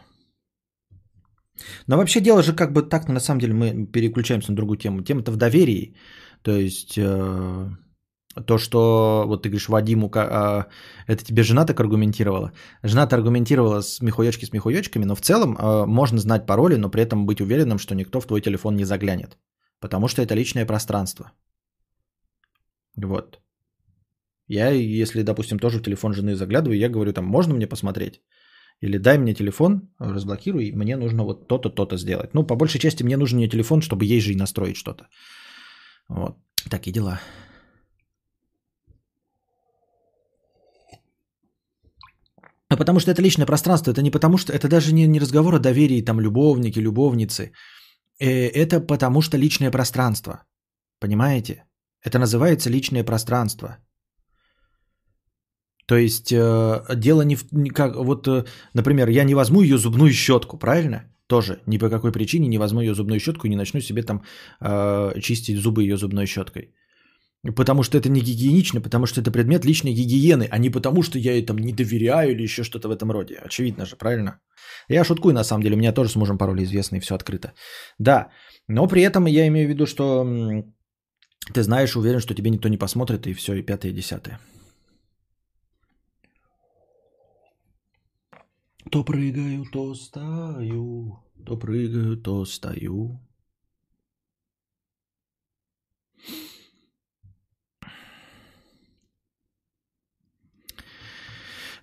Но 1.87 1.97
вообще 1.97 2.21
дело 2.21 2.43
же 2.43 2.53
как 2.53 2.73
бы 2.73 2.83
так, 2.83 3.09
на 3.09 3.21
самом 3.21 3.41
деле 3.41 3.55
мы 3.55 3.87
переключаемся 3.87 4.53
на 4.53 4.57
другую 4.57 4.79
тему. 4.79 5.03
Тема-то 5.03 5.33
в 5.33 5.37
доверии. 5.37 5.97
То 6.43 6.53
есть 6.53 6.99
э, 6.99 7.71
то, 8.47 8.59
что 8.59 9.25
вот 9.27 9.43
ты 9.43 9.49
говоришь 9.49 9.69
Вадиму, 9.69 10.11
э, 10.15 10.65
это 11.07 11.25
тебе 11.25 11.43
жена 11.43 11.65
так 11.65 11.81
аргументировала. 11.81 12.53
Жена-то 12.83 13.17
аргументировала 13.17 13.81
с 13.81 14.03
михуёчки 14.03 14.45
с 14.45 14.53
михуёчками, 14.53 15.05
но 15.05 15.15
в 15.15 15.21
целом 15.21 15.57
э, 15.57 15.87
можно 15.87 16.19
знать 16.19 16.47
пароли, 16.47 16.77
но 16.77 16.91
при 16.91 17.03
этом 17.03 17.27
быть 17.27 17.41
уверенным, 17.41 17.79
что 17.79 17.95
никто 17.95 18.21
в 18.21 18.27
твой 18.27 18.41
телефон 18.41 18.77
не 18.77 18.85
заглянет. 18.85 19.39
Потому 19.81 20.09
что 20.09 20.23
это 20.23 20.35
личное 20.35 20.67
пространство. 20.67 21.33
Вот. 22.97 23.41
Я, 24.49 24.71
если, 24.71 25.23
допустим, 25.23 25.59
тоже 25.59 25.79
в 25.79 25.83
телефон 25.83 26.13
жены 26.13 26.35
заглядываю, 26.35 26.79
я 26.79 26.89
говорю, 26.89 27.13
там, 27.13 27.25
можно 27.25 27.55
мне 27.55 27.67
посмотреть? 27.67 28.21
Или 28.83 28.99
дай 28.99 29.19
мне 29.19 29.35
телефон, 29.35 29.89
разблокируй, 29.99 30.73
мне 30.73 30.97
нужно 30.97 31.25
вот 31.25 31.49
то-то, 31.49 31.71
то-то 31.71 31.97
сделать. 31.97 32.35
Ну, 32.35 32.47
по 32.47 32.57
большей 32.57 32.79
части 32.79 33.03
мне 33.03 33.17
нужен 33.17 33.39
не 33.39 33.49
телефон, 33.49 33.81
чтобы 33.81 34.05
ей 34.05 34.21
же 34.21 34.33
и 34.33 34.37
настроить 34.37 34.77
что-то. 34.77 35.09
Вот. 36.09 36.37
Такие 36.71 36.93
дела. 36.93 37.21
А 42.77 42.79
потому 42.79 43.01
что 43.01 43.11
это 43.11 43.23
личное 43.23 43.47
пространство, 43.47 43.93
это 43.93 44.03
не 44.03 44.11
потому 44.11 44.37
что, 44.37 44.53
это 44.53 44.69
даже 44.69 44.93
не, 44.93 45.07
не 45.07 45.21
разговор 45.21 45.55
о 45.55 45.59
доверии, 45.59 46.05
там, 46.05 46.21
любовники, 46.21 46.79
любовницы. 46.79 47.53
Э, 48.21 48.49
это 48.49 48.87
потому 48.87 49.23
что 49.23 49.39
личное 49.39 49.71
пространство. 49.71 50.45
Понимаете? 51.01 51.65
Это 52.05 52.19
называется 52.19 52.71
личное 52.71 53.05
пространство. 53.05 53.79
То 55.87 55.97
есть 55.97 56.33
э, 56.33 56.97
дело 56.97 57.23
не 57.23 57.37
в... 57.37 57.45
Как, 57.73 57.97
вот, 57.97 58.29
э, 58.29 58.45
например, 58.75 59.09
я 59.09 59.25
не 59.25 59.35
возьму 59.35 59.63
ее 59.63 59.79
зубную 59.79 60.13
щетку, 60.13 60.59
правильно? 60.59 61.01
Тоже 61.27 61.63
ни 61.67 61.79
по 61.79 61.89
какой 61.89 62.13
причине 62.13 62.49
не 62.49 62.59
возьму 62.59 62.81
ее 62.81 62.95
зубную 62.95 63.21
щетку 63.21 63.47
и 63.47 63.51
не 63.51 63.57
начну 63.57 63.81
себе 63.81 64.03
там 64.03 64.23
э, 64.61 65.21
чистить 65.21 65.57
зубы 65.57 65.83
ее 65.83 65.97
зубной 65.97 66.27
щеткой. 66.27 66.75
Потому 67.55 67.83
что 67.83 67.99
это 67.99 68.09
не 68.09 68.21
гигиенично, 68.21 68.81
потому 68.81 69.07
что 69.07 69.21
это 69.21 69.31
предмет 69.31 69.65
личной 69.65 69.93
гигиены, 69.93 70.49
а 70.51 70.59
не 70.59 70.71
потому 70.71 71.03
что 71.03 71.19
я 71.19 71.33
ей 71.33 71.47
там 71.47 71.59
не 71.59 71.73
доверяю 71.73 72.33
или 72.33 72.43
еще 72.43 72.65
что-то 72.65 72.89
в 72.89 72.91
этом 72.91 73.11
роде. 73.11 73.35
Очевидно 73.47 73.87
же, 73.87 73.97
правильно? 73.97 74.41
Я 74.89 75.05
шуткую 75.05 75.35
на 75.35 75.45
самом 75.45 75.63
деле, 75.63 75.75
у 75.75 75.79
меня 75.79 75.93
тоже 75.93 76.11
с 76.11 76.17
мужем 76.17 76.39
пароли 76.39 76.65
известны 76.65 76.97
и 76.97 77.01
все 77.01 77.15
открыто. 77.15 77.53
Да, 77.99 78.31
но 78.69 78.87
при 78.89 79.03
этом 79.03 79.27
я 79.27 79.47
имею 79.47 79.67
в 79.67 79.71
виду, 79.71 79.87
что 79.87 80.25
ты 81.55 81.63
знаешь, 81.63 81.97
уверен, 81.97 82.21
что 82.21 82.35
тебе 82.35 82.51
никто 82.51 82.69
не 82.69 82.79
посмотрит 82.79 83.27
и 83.27 83.35
все, 83.35 83.55
и 83.55 83.63
пятое, 83.63 83.93
и 83.93 83.95
десятое. 83.95 84.41
То 88.91 89.05
прыгаю, 89.05 89.65
то 89.73 89.95
стою, 89.95 91.19
то 91.45 91.57
прыгаю, 91.59 92.17
то 92.17 92.45
стою. 92.45 93.21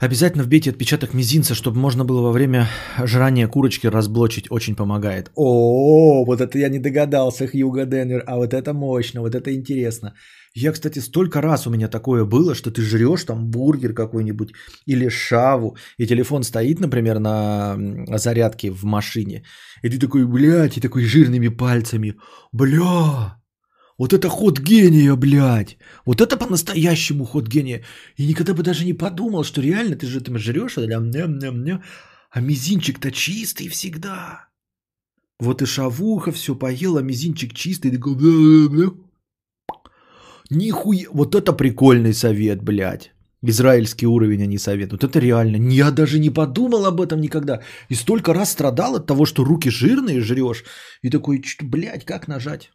Обязательно 0.04 0.44
вбейте 0.44 0.72
отпечаток 0.72 1.13
мизинца, 1.13 1.56
чтобы 1.56 1.80
можно 1.80 2.04
было 2.04 2.22
во 2.22 2.34
время 2.34 2.68
жрания 3.06 3.48
курочки 3.48 3.88
разблочить. 3.88 4.52
Очень 4.52 4.76
помогает. 4.76 5.32
О, 5.36 6.26
вот 6.26 6.42
это 6.42 6.58
я 6.58 6.68
не 6.68 6.80
догадался, 6.80 7.48
Хьюго 7.48 7.86
Денвер. 7.86 8.22
А 8.28 8.36
вот 8.36 8.54
это 8.54 8.74
мощно, 8.74 9.22
вот 9.22 9.34
это 9.34 9.56
интересно. 9.56 10.13
Я, 10.54 10.74
кстати, 10.74 11.00
столько 11.00 11.42
раз 11.42 11.68
у 11.68 11.70
меня 11.70 11.88
такое 11.88 12.26
было, 12.26 12.54
что 12.54 12.70
ты 12.70 12.82
жрешь 12.82 13.24
там 13.24 13.50
бургер 13.50 13.94
какой-нибудь 13.94 14.52
или 14.86 15.08
шаву, 15.08 15.78
и 15.98 16.06
телефон 16.06 16.44
стоит, 16.44 16.82
например, 16.82 17.20
на 17.20 17.78
зарядке 18.18 18.72
в 18.72 18.84
машине, 18.84 19.44
и 19.84 19.89
ты 19.89 19.98
такой, 19.98 20.26
блядь, 20.26 20.78
и 20.78 20.82
такой 20.82 21.06
жирными 21.06 21.48
пальцами, 21.48 22.16
бля, 22.52 23.38
вот 23.97 24.13
это 24.13 24.29
ход 24.29 24.60
гения, 24.60 25.15
блядь. 25.15 25.77
Вот 26.06 26.21
это 26.21 26.38
по-настоящему 26.38 27.25
ход 27.25 27.47
гения. 27.47 27.84
И 28.17 28.25
никогда 28.25 28.53
бы 28.53 28.63
даже 28.63 28.86
не 28.86 28.93
подумал, 28.93 29.43
что 29.43 29.62
реально 29.62 29.95
ты 29.95 30.08
же 30.08 30.21
там 30.21 30.38
жрешь, 30.38 30.77
а, 30.77 31.82
а 32.32 32.41
мизинчик-то 32.41 33.12
чистый 33.12 33.67
всегда. 33.67 34.49
Вот 35.39 35.62
и 35.62 35.65
шавуха 35.65 36.32
все 36.32 36.56
поела, 36.56 36.99
мизинчик 36.99 37.53
чистый, 37.53 37.91
такой, 37.91 38.15
Нихуя, 40.49 41.08
вот 41.13 41.36
это 41.36 41.53
прикольный 41.53 42.13
совет, 42.13 42.63
блядь. 42.63 43.12
Израильский 43.45 44.08
уровень, 44.08 44.43
а 44.43 44.45
не 44.45 44.58
совет. 44.58 44.91
Вот 44.91 45.03
это 45.03 45.19
реально. 45.19 45.58
Я 45.73 45.91
даже 45.91 46.17
не 46.17 46.29
подумал 46.29 46.86
об 46.86 47.01
этом 47.01 47.19
никогда. 47.19 47.62
И 47.89 47.95
столько 47.95 48.34
раз 48.34 48.51
страдал 48.51 48.95
от 48.95 49.06
того, 49.06 49.25
что 49.25 49.43
руки 49.43 49.69
жирные 49.69 50.21
жрешь. 50.21 50.63
И 51.01 51.10
такой, 51.10 51.43
блядь, 51.62 52.06
как 52.06 52.27
нажать? 52.27 52.71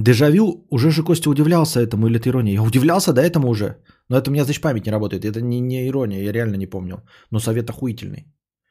Дежавю, 0.00 0.66
уже 0.70 0.90
же 0.90 1.02
Костя 1.02 1.30
удивлялся 1.30 1.80
этому 1.80 2.06
или 2.06 2.16
это 2.16 2.30
ирония? 2.30 2.54
Я 2.54 2.62
удивлялся 2.62 3.12
до 3.12 3.20
этому 3.20 3.48
уже. 3.48 3.76
Но 4.08 4.16
это 4.16 4.30
у 4.30 4.32
меня, 4.32 4.44
значит, 4.44 4.62
память 4.62 4.86
не 4.86 4.92
работает. 4.92 5.24
Это 5.24 5.42
не, 5.42 5.60
не 5.60 5.88
ирония, 5.88 6.22
я 6.22 6.32
реально 6.32 6.56
не 6.56 6.66
помню. 6.66 7.02
Но 7.30 7.40
совет 7.40 7.70
охуительный. 7.70 8.24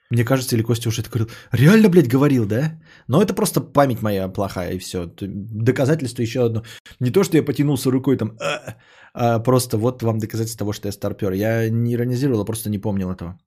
Мне 0.09 0.25
кажется, 0.25 0.55
или 0.55 0.63
Костя 0.63 0.89
уже 0.89 1.01
это 1.01 1.09
говорил. 1.11 1.29
Реально, 1.51 1.89
блядь, 1.89 2.07
говорил, 2.07 2.47
да? 2.47 2.81
Но 3.07 3.21
это 3.21 3.35
просто 3.35 3.61
память 3.61 4.01
моя 4.01 4.27
плохая, 4.27 4.73
и 4.73 4.79
все. 4.79 5.05
Доказательство 5.21 6.23
еще 6.23 6.45
одно. 6.45 6.63
Не 6.99 7.11
то, 7.11 7.23
что 7.23 7.37
я 7.37 7.43
потянулся 7.43 7.91
рукой 7.91 8.17
там, 8.17 8.31
а, 8.41 8.77
а 9.13 9.39
просто 9.39 9.77
вот 9.77 10.01
вам 10.01 10.17
доказательство 10.17 10.59
того, 10.59 10.73
что 10.73 10.87
я 10.87 10.91
старпер. 10.91 11.33
Я 11.33 11.69
не 11.69 11.93
иронизировал, 11.93 12.41
а 12.41 12.45
просто 12.45 12.69
не 12.71 12.79
помнил 12.79 13.11
этого. 13.11 13.37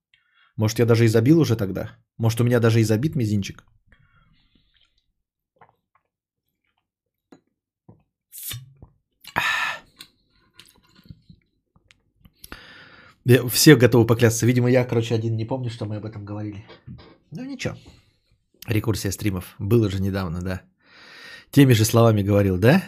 Может, 0.56 0.78
я 0.78 0.86
даже 0.86 1.04
и 1.04 1.08
забил 1.08 1.40
уже 1.40 1.56
тогда? 1.56 1.90
Может, 2.16 2.40
у 2.40 2.44
меня 2.44 2.60
даже 2.60 2.80
и 2.80 2.84
забит 2.84 3.16
мизинчик? 3.16 3.64
Все 13.24 13.76
готовы 13.76 14.06
поклясться. 14.06 14.46
Видимо, 14.46 14.68
я, 14.68 14.84
короче, 14.84 15.14
один 15.14 15.36
не 15.36 15.44
помню, 15.44 15.70
что 15.70 15.84
мы 15.84 15.96
об 15.96 16.04
этом 16.04 16.24
говорили. 16.24 16.64
Ну 17.30 17.44
ничего. 17.44 17.76
Рекурсия 18.66 19.12
стримов. 19.12 19.54
Было 19.58 19.88
же 19.88 20.00
недавно, 20.00 20.40
да. 20.40 20.62
Теми 21.50 21.74
же 21.74 21.84
словами 21.84 22.22
говорил, 22.22 22.58
да? 22.58 22.82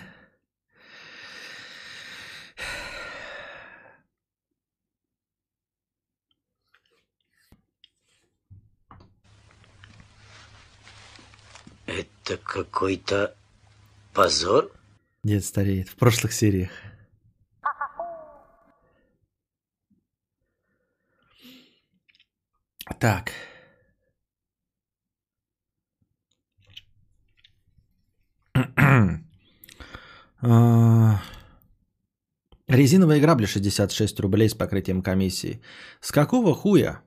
Это 11.86 12.36
какой-то 12.38 13.36
позор? 14.12 14.72
Дед 15.22 15.44
стареет. 15.44 15.88
В 15.88 15.94
прошлых 15.94 16.32
сериях. 16.32 16.70
Так. 23.00 23.32
Резиновые 32.68 33.20
грабли 33.20 33.46
66 33.46 34.20
рублей 34.20 34.48
с 34.48 34.54
покрытием 34.54 35.02
комиссии. 35.02 35.60
С 36.00 36.12
какого 36.12 36.54
хуя? 36.54 37.00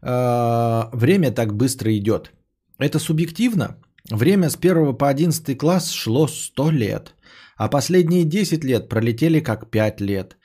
А, 0.00 0.90
время 0.92 1.32
так 1.32 1.54
быстро 1.54 1.96
идет. 1.96 2.32
Это 2.78 2.98
субъективно? 2.98 3.76
Время 4.10 4.48
с 4.50 4.56
1 4.56 4.96
по 4.96 5.08
11 5.08 5.58
класс 5.58 5.90
шло 5.90 6.28
100 6.28 6.70
лет, 6.70 7.14
а 7.56 7.68
последние 7.68 8.24
10 8.24 8.64
лет 8.64 8.88
пролетели 8.88 9.40
как 9.40 9.70
5 9.70 10.00
лет. 10.00 10.36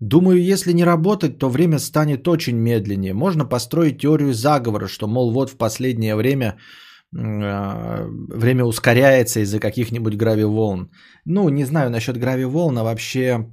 Думаю, 0.00 0.42
если 0.42 0.72
не 0.72 0.84
работать, 0.84 1.38
то 1.38 1.48
время 1.48 1.78
станет 1.78 2.28
очень 2.28 2.56
медленнее. 2.56 3.14
Можно 3.14 3.44
построить 3.44 4.00
теорию 4.00 4.32
заговора, 4.32 4.88
что, 4.88 5.06
мол, 5.08 5.32
вот 5.32 5.50
в 5.50 5.56
последнее 5.56 6.14
время 6.14 6.58
а, 7.16 8.06
время 8.06 8.64
ускоряется 8.64 9.40
из-за 9.40 9.58
каких-нибудь 9.58 10.16
гравиволн. 10.16 10.90
Ну, 11.24 11.48
не 11.48 11.64
знаю 11.64 11.90
насчет 11.90 12.16
гравиволн, 12.16 12.78
а 12.78 12.84
вообще 12.84 13.46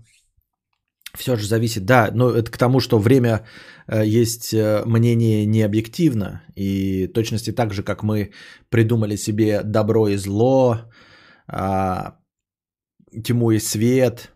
все 1.16 1.36
же 1.36 1.48
зависит. 1.48 1.86
Да, 1.86 2.12
но 2.14 2.30
это 2.30 2.52
к 2.52 2.58
тому, 2.58 2.80
что 2.80 3.00
время 3.00 3.46
э, 3.88 4.06
есть 4.06 4.54
э, 4.54 4.84
мнение 4.86 5.46
не 5.46 5.64
объективно. 5.64 6.44
И 6.56 7.08
точности 7.08 7.52
так 7.52 7.74
же, 7.74 7.84
как 7.84 8.04
мы 8.04 8.32
придумали 8.70 9.16
себе 9.16 9.64
добро 9.64 10.10
и 10.10 10.18
зло, 10.18 10.82
а, 11.48 12.18
тьму 13.24 13.52
и 13.52 13.60
свет, 13.60 14.35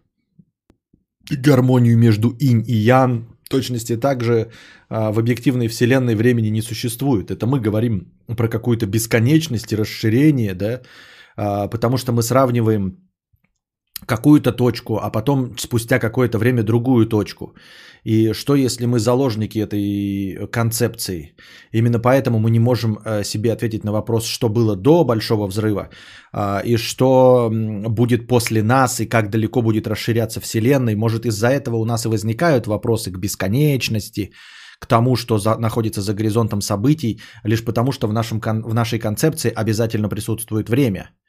гармонию 1.31 1.97
между 1.97 2.29
инь 2.39 2.63
и 2.67 2.73
ян, 2.73 3.27
точности 3.49 3.97
также 3.97 4.51
а, 4.89 5.11
в 5.11 5.19
объективной 5.19 5.67
вселенной 5.67 6.15
времени 6.15 6.49
не 6.49 6.61
существует. 6.61 7.31
Это 7.31 7.47
мы 7.47 7.59
говорим 7.59 8.11
про 8.37 8.47
какую-то 8.47 8.85
бесконечность 8.85 9.73
и 9.73 9.75
расширение, 9.75 10.53
да, 10.53 10.81
а, 11.35 11.67
потому 11.67 11.97
что 11.97 12.11
мы 12.11 12.21
сравниваем 12.21 12.97
какую-то 14.05 14.51
точку, 14.51 14.97
а 14.97 15.09
потом 15.11 15.57
спустя 15.57 15.99
какое-то 15.99 16.37
время 16.37 16.63
другую 16.63 17.05
точку. 17.05 17.53
И 18.05 18.33
что 18.33 18.55
если 18.55 18.85
мы 18.85 18.99
заложники 18.99 19.59
этой 19.59 20.47
концепции? 20.51 21.35
Именно 21.73 21.99
поэтому 21.99 22.39
мы 22.39 22.49
не 22.49 22.59
можем 22.59 22.97
э, 23.05 23.23
себе 23.23 23.51
ответить 23.51 23.83
на 23.83 23.91
вопрос, 23.91 24.25
что 24.25 24.49
было 24.49 24.75
до 24.75 25.03
Большого 25.03 25.47
взрыва 25.47 25.89
а, 26.31 26.61
и 26.65 26.77
что 26.77 27.49
будет 27.89 28.27
после 28.27 28.63
нас 28.63 28.99
и 28.99 29.05
как 29.05 29.29
далеко 29.29 29.61
будет 29.61 29.87
расширяться 29.87 30.39
Вселенная. 30.39 30.95
Может 30.95 31.25
из-за 31.25 31.47
этого 31.47 31.75
у 31.75 31.85
нас 31.85 32.05
и 32.05 32.09
возникают 32.09 32.67
вопросы 32.67 33.11
к 33.11 33.19
бесконечности, 33.19 34.31
к 34.79 34.87
тому, 34.87 35.17
что 35.17 35.37
за, 35.37 35.57
находится 35.57 36.01
за 36.01 36.13
горизонтом 36.13 36.61
событий, 36.61 37.21
лишь 37.43 37.65
потому, 37.65 37.91
что 37.91 38.07
в, 38.07 38.13
нашем, 38.13 38.39
в 38.39 38.73
нашей 38.73 38.99
концепции 38.99 39.51
обязательно 39.55 40.09
присутствует 40.09 40.69
время– 40.69 41.09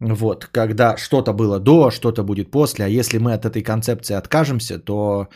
вот, 0.00 0.46
когда 0.46 0.96
что-то 0.96 1.32
было 1.32 1.60
до, 1.60 1.90
что-то 1.90 2.24
будет 2.24 2.50
после, 2.50 2.84
а 2.84 2.88
если 2.88 3.18
мы 3.18 3.34
от 3.34 3.44
этой 3.44 3.62
концепции 3.62 4.14
откажемся, 4.14 4.78
то, 4.78 5.28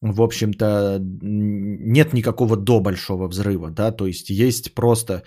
в 0.00 0.22
общем-то, 0.22 0.98
нет 1.00 2.12
никакого 2.12 2.56
до 2.56 2.80
большого 2.80 3.28
взрыва, 3.28 3.70
да, 3.70 3.92
то 3.92 4.06
есть 4.06 4.30
есть 4.30 4.74
просто 4.74 5.22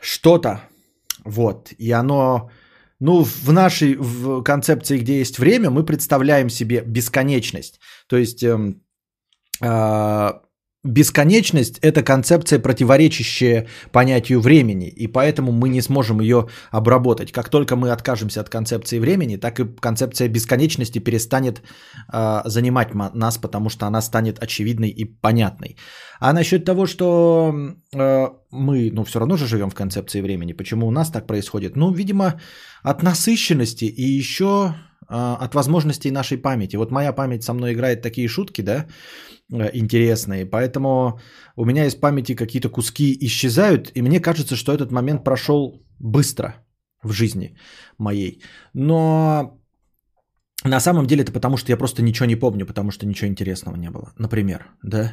что-то, 0.00 0.60
вот, 1.24 1.72
и 1.78 1.90
оно, 1.90 2.50
ну, 3.00 3.24
в 3.24 3.52
нашей 3.52 3.94
в 3.96 4.42
концепции, 4.42 4.98
где 4.98 5.18
есть 5.18 5.38
время, 5.38 5.70
мы 5.70 5.84
представляем 5.84 6.50
себе 6.50 6.82
бесконечность, 6.86 7.80
то 8.08 8.16
есть... 8.16 8.42
Э, 8.42 8.74
э, 9.62 10.32
бесконечность– 10.88 11.78
это 11.82 12.02
концепция, 12.02 12.58
противоречащая 12.58 13.66
понятию 13.92 14.40
времени, 14.40 14.88
и 14.88 15.06
поэтому 15.06 15.52
мы 15.52 15.68
не 15.68 15.82
сможем 15.82 16.20
ее 16.20 16.48
обработать. 16.70 17.32
Как 17.32 17.48
только 17.48 17.76
мы 17.76 17.90
откажемся 17.90 18.40
от 18.40 18.48
концепции 18.48 18.98
времени, 18.98 19.36
так 19.36 19.60
и 19.60 19.64
концепция 19.80 20.28
бесконечности 20.28 20.98
перестанет 21.00 21.62
э, 22.12 22.42
занимать 22.44 22.94
нас, 22.94 23.38
потому 23.38 23.68
что 23.68 23.86
она 23.86 24.00
станет 24.00 24.42
очевидной 24.42 24.88
и 24.88 25.04
понятной. 25.04 25.76
А 26.20 26.32
насчет 26.32 26.64
того, 26.64 26.86
что 26.86 27.54
э, 27.94 28.28
мы, 28.50 28.90
ну, 28.92 29.04
все 29.04 29.18
равно 29.18 29.36
же 29.36 29.46
живем 29.46 29.70
в 29.70 29.74
концепции 29.74 30.22
времени, 30.22 30.54
почему 30.54 30.86
у 30.86 30.90
нас 30.90 31.10
так 31.10 31.26
происходит? 31.26 31.76
Ну, 31.76 31.92
видимо, 31.92 32.40
от 32.82 33.02
насыщенности 33.02 33.84
и 33.84 34.02
еще 34.02 34.74
от 35.06 35.54
возможностей 35.54 36.10
нашей 36.10 36.38
памяти. 36.38 36.76
Вот 36.76 36.90
моя 36.90 37.12
память 37.12 37.42
со 37.42 37.54
мной 37.54 37.72
играет 37.72 38.02
такие 38.02 38.28
шутки, 38.28 38.62
да, 38.62 38.86
Э, 39.52 39.70
интересные. 39.72 40.46
Поэтому 40.46 41.20
у 41.56 41.64
меня 41.64 41.86
из 41.86 41.94
памяти 41.94 42.34
какие-то 42.34 42.68
куски 42.68 43.16
исчезают, 43.20 43.90
и 43.94 44.02
мне 44.02 44.20
кажется, 44.20 44.56
что 44.56 44.72
этот 44.72 44.92
момент 44.92 45.24
прошел 45.24 45.82
быстро 45.98 46.54
в 47.02 47.12
жизни 47.12 47.56
моей. 47.98 48.42
Но 48.74 49.58
на 50.64 50.80
самом 50.80 51.06
деле 51.06 51.22
это 51.22 51.32
потому, 51.32 51.56
что 51.56 51.72
я 51.72 51.78
просто 51.78 52.02
ничего 52.02 52.26
не 52.26 52.36
помню, 52.36 52.66
потому 52.66 52.90
что 52.90 53.06
ничего 53.06 53.28
интересного 53.28 53.76
не 53.76 53.90
было. 53.90 54.12
Например, 54.18 54.66
да. 54.82 55.12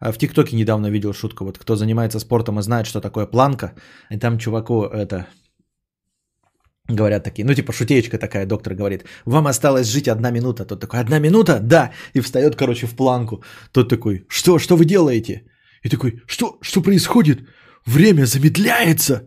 А 0.00 0.12
в 0.12 0.18
ТикТоке 0.18 0.56
недавно 0.56 0.90
видел 0.90 1.12
шутку, 1.12 1.44
вот 1.44 1.58
кто 1.58 1.76
занимается 1.76 2.20
спортом 2.20 2.58
и 2.58 2.62
знает, 2.62 2.86
что 2.86 3.00
такое 3.00 3.26
планка, 3.26 3.74
и 4.10 4.18
там 4.18 4.38
чуваку 4.38 4.84
это 4.84 5.26
Говорят 6.88 7.24
такие, 7.24 7.46
ну 7.46 7.54
типа 7.54 7.72
шутеечка 7.72 8.18
такая, 8.18 8.46
доктор 8.46 8.74
говорит, 8.74 9.04
вам 9.24 9.46
осталось 9.46 9.88
жить 9.88 10.08
одна 10.08 10.30
минута. 10.30 10.66
Тот 10.66 10.80
такой, 10.80 11.00
одна 11.00 11.18
минута? 11.18 11.58
Да. 11.62 11.92
И 12.14 12.20
встает, 12.20 12.56
короче, 12.56 12.86
в 12.86 12.94
планку. 12.94 13.42
Тот 13.72 13.88
такой, 13.88 14.26
что, 14.28 14.58
что 14.58 14.76
вы 14.76 14.84
делаете? 14.84 15.44
И 15.82 15.88
такой, 15.88 16.22
что, 16.26 16.58
что 16.62 16.82
происходит? 16.82 17.38
Время 17.86 18.26
замедляется. 18.26 19.26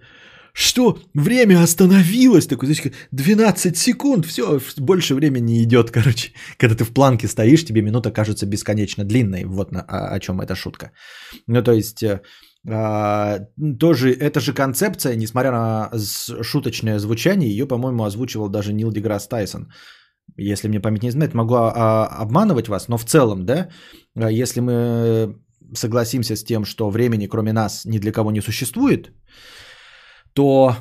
Что? 0.53 0.97
Время 1.15 1.63
остановилось. 1.63 2.47
Такой, 2.47 2.67
значит, 2.67 2.93
12 3.11 3.75
секунд, 3.77 4.25
все, 4.25 4.59
больше 4.77 5.15
времени 5.15 5.51
не 5.51 5.63
идет, 5.63 5.91
короче. 5.91 6.31
Когда 6.57 6.75
ты 6.75 6.83
в 6.83 6.91
планке 6.91 7.27
стоишь, 7.27 7.65
тебе 7.65 7.81
минута 7.81 8.11
кажется 8.11 8.45
бесконечно 8.45 9.03
длинной. 9.03 9.45
Вот 9.45 9.71
на, 9.71 9.81
о, 9.81 10.15
о 10.15 10.19
чем 10.19 10.41
эта 10.41 10.55
шутка. 10.55 10.91
Ну, 11.47 11.63
то 11.63 11.73
есть, 11.73 12.03
э, 12.03 12.21
тоже 12.67 14.11
эта 14.11 14.39
же 14.39 14.53
концепция, 14.53 15.15
несмотря 15.15 15.51
на 15.51 15.91
шуточное 16.41 16.99
звучание, 16.99 17.49
ее, 17.49 17.65
по-моему, 17.65 18.03
озвучивал 18.03 18.49
даже 18.49 18.73
Нил 18.73 18.91
Деграсс 18.91 19.27
Тайсон. 19.27 19.71
Если 20.35 20.67
мне 20.67 20.81
память 20.81 21.03
не 21.03 21.09
изменяет, 21.09 21.33
могу 21.33 21.55
а, 21.55 22.07
обманывать 22.07 22.67
вас, 22.67 22.89
но 22.89 22.97
в 22.97 23.05
целом, 23.05 23.45
да, 23.45 23.69
а, 24.15 24.29
если 24.29 24.59
мы 24.59 25.37
согласимся 25.73 26.35
с 26.35 26.43
тем, 26.43 26.65
что 26.65 26.89
времени 26.89 27.27
кроме 27.27 27.53
нас 27.53 27.85
ни 27.85 27.99
для 27.99 28.11
кого 28.11 28.31
не 28.31 28.41
существует, 28.41 29.11
то 30.33 30.75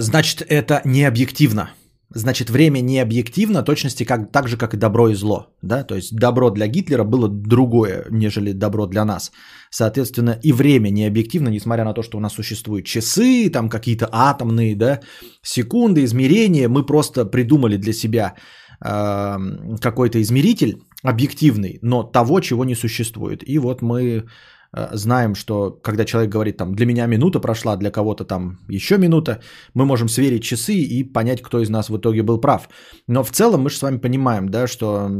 значит 0.00 0.42
это 0.48 0.80
не 0.84 1.04
объективно. 1.04 1.70
Значит, 2.16 2.50
время 2.50 2.80
не 2.80 3.02
объективно, 3.02 3.62
точности 3.62 4.04
как, 4.04 4.32
так 4.32 4.48
же, 4.48 4.56
как 4.56 4.74
и 4.74 4.78
добро 4.78 5.08
и 5.08 5.14
зло. 5.14 5.46
Да? 5.62 5.84
То 5.84 5.96
есть 5.96 6.16
добро 6.16 6.50
для 6.50 6.66
Гитлера 6.66 7.04
было 7.04 7.28
другое, 7.28 8.06
нежели 8.10 8.52
добро 8.52 8.86
для 8.86 9.04
нас. 9.04 9.32
Соответственно, 9.70 10.38
и 10.42 10.52
время 10.52 10.88
не 10.88 11.04
объективно, 11.06 11.50
несмотря 11.50 11.84
на 11.84 11.92
то, 11.92 12.02
что 12.02 12.16
у 12.16 12.20
нас 12.20 12.32
существуют 12.32 12.86
часы, 12.86 13.50
там 13.50 13.68
какие-то 13.68 14.08
атомные 14.12 14.74
да, 14.76 15.00
секунды, 15.42 16.04
измерения. 16.04 16.68
Мы 16.68 16.86
просто 16.86 17.26
придумали 17.26 17.76
для 17.76 17.92
себя 17.92 18.34
э, 18.80 19.36
какой-то 19.82 20.18
измеритель 20.22 20.78
объективный, 21.02 21.78
но 21.82 22.02
того, 22.02 22.40
чего 22.40 22.64
не 22.64 22.74
существует. 22.74 23.42
И 23.46 23.58
вот 23.58 23.82
мы 23.82 24.24
знаем, 24.72 25.34
что 25.34 25.70
когда 25.70 26.04
человек 26.04 26.30
говорит 26.32 26.56
там 26.56 26.74
для 26.74 26.86
меня 26.86 27.06
минута 27.06 27.40
прошла, 27.40 27.76
для 27.76 27.90
кого-то 27.90 28.24
там 28.24 28.58
еще 28.68 28.98
минута, 28.98 29.40
мы 29.74 29.86
можем 29.86 30.08
сверить 30.08 30.42
часы 30.42 30.74
и 30.74 31.04
понять, 31.04 31.42
кто 31.42 31.60
из 31.60 31.70
нас 31.70 31.88
в 31.88 31.96
итоге 31.96 32.22
был 32.22 32.40
прав. 32.40 32.68
Но 33.08 33.24
в 33.24 33.30
целом 33.30 33.62
мы 33.62 33.70
же 33.70 33.76
с 33.76 33.82
вами 33.82 33.98
понимаем, 33.98 34.48
да, 34.48 34.66
что 34.66 35.10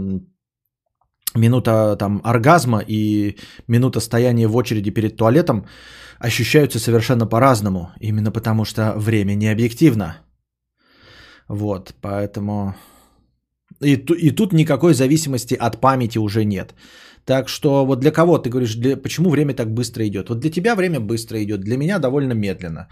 минута 1.35 1.97
там 1.97 2.21
оргазма 2.25 2.83
и 2.87 3.37
минута 3.69 4.01
стояния 4.01 4.49
в 4.49 4.57
очереди 4.57 4.91
перед 4.91 5.17
туалетом 5.17 5.67
ощущаются 6.19 6.79
совершенно 6.79 7.27
по-разному, 7.27 7.91
именно 8.01 8.33
потому 8.33 8.65
что 8.65 8.95
время 8.97 9.35
не 9.35 9.49
объективно. 9.49 10.17
Вот, 11.49 11.95
поэтому... 12.01 12.75
И, 13.81 13.97
и 13.97 14.31
тут 14.31 14.53
никакой 14.53 14.95
зависимости 14.95 15.55
от 15.55 15.81
памяти 15.81 16.19
уже 16.19 16.45
нет. 16.45 16.75
Так 17.25 17.49
что 17.49 17.85
вот 17.85 18.01
для 18.01 18.13
кого 18.13 18.39
ты 18.39 18.51
говоришь, 18.51 18.77
для, 18.77 18.97
почему 18.97 19.31
время 19.31 19.55
так 19.55 19.75
быстро 19.75 20.07
идет? 20.07 20.29
Вот 20.29 20.41
для 20.41 20.51
тебя 20.51 20.75
время 20.75 21.01
быстро 21.01 21.43
идет, 21.43 21.61
для 21.61 21.77
меня 21.77 21.99
довольно 21.99 22.35
медленно. 22.35 22.89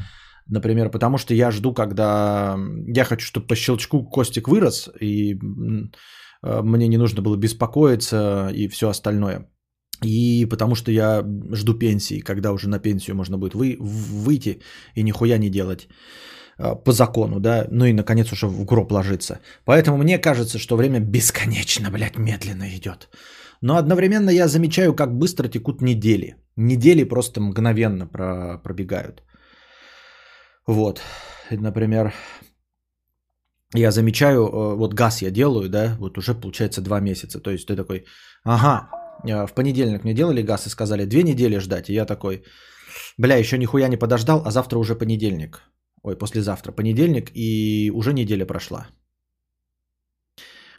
Например, 0.51 0.91
потому 0.91 1.19
что 1.19 1.35
я 1.35 1.51
жду, 1.51 1.73
когда 1.73 2.59
я 2.97 3.05
хочу, 3.05 3.27
чтобы 3.27 3.47
по 3.47 3.55
щелчку 3.55 4.05
Костик 4.05 4.49
вырос, 4.49 4.91
и 5.01 5.35
э, 6.43 6.63
мне 6.63 6.89
не 6.89 6.99
нужно 6.99 7.23
было 7.23 7.37
беспокоиться 7.37 8.51
и 8.55 8.69
все 8.69 8.89
остальное. 8.89 9.49
И 10.03 10.47
потому 10.51 10.75
что 10.75 10.91
я 10.91 11.25
жду 11.53 11.79
пенсии, 11.79 12.21
когда 12.21 12.53
уже 12.53 12.69
на 12.69 12.79
пенсию 12.79 13.17
можно 13.17 13.39
будет 13.39 13.55
вы, 13.55 13.77
выйти 13.81 14.61
и 14.97 15.03
нихуя 15.03 15.39
не 15.39 15.49
делать. 15.49 15.89
Э, 16.59 16.85
по 16.85 16.93
закону, 16.93 17.41
да, 17.41 17.67
ну 17.71 17.85
и, 17.85 17.93
наконец, 17.93 18.33
уже 18.33 18.47
в 18.47 18.65
гроб 18.65 18.93
ложиться. 18.93 19.39
Поэтому 19.65 19.97
мне 19.97 20.19
кажется, 20.19 20.59
что 20.59 20.77
время 20.77 21.01
бесконечно, 21.01 21.91
блядь, 21.91 22.19
медленно 22.19 22.69
идет. 22.77 23.09
Но 23.61 23.77
одновременно 23.77 24.31
я 24.31 24.49
замечаю, 24.49 24.95
как 24.95 25.19
быстро 25.19 25.49
текут 25.49 25.81
недели. 25.81 26.37
Недели 26.57 27.05
просто 27.05 27.41
мгновенно 27.41 28.07
про- 28.07 28.59
пробегают. 28.63 29.23
Вот. 30.67 31.01
Например, 31.51 32.13
я 33.75 33.91
замечаю, 33.91 34.47
э, 34.47 34.77
вот 34.77 34.95
газ 34.95 35.23
я 35.23 35.31
делаю, 35.31 35.69
да, 35.69 35.97
вот 35.99 36.19
уже 36.19 36.35
получается 36.35 36.81
два 36.81 37.01
месяца. 37.01 37.41
То 37.41 37.51
есть 37.51 37.67
ты 37.67 37.77
такой, 37.77 38.05
ага, 38.45 38.89
э, 39.27 39.47
в 39.47 39.55
понедельник 39.55 40.05
мне 40.05 40.15
делали 40.15 40.43
газ 40.43 40.67
и 40.67 40.71
сказали 40.71 41.07
две 41.07 41.23
недели 41.23 41.59
ждать. 41.59 41.89
И 41.89 41.95
я 41.95 42.07
такой, 42.07 42.45
бля, 43.19 43.37
еще 43.37 43.59
нихуя 43.59 43.89
не 43.89 43.97
подождал, 43.97 44.43
а 44.47 44.51
завтра 44.51 44.79
уже 44.79 44.95
понедельник. 44.95 45.63
Ой, 46.05 46.19
послезавтра 46.19 46.73
понедельник, 46.73 47.31
и 47.35 47.91
уже 47.95 48.13
неделя 48.13 48.47
прошла. 48.47 48.87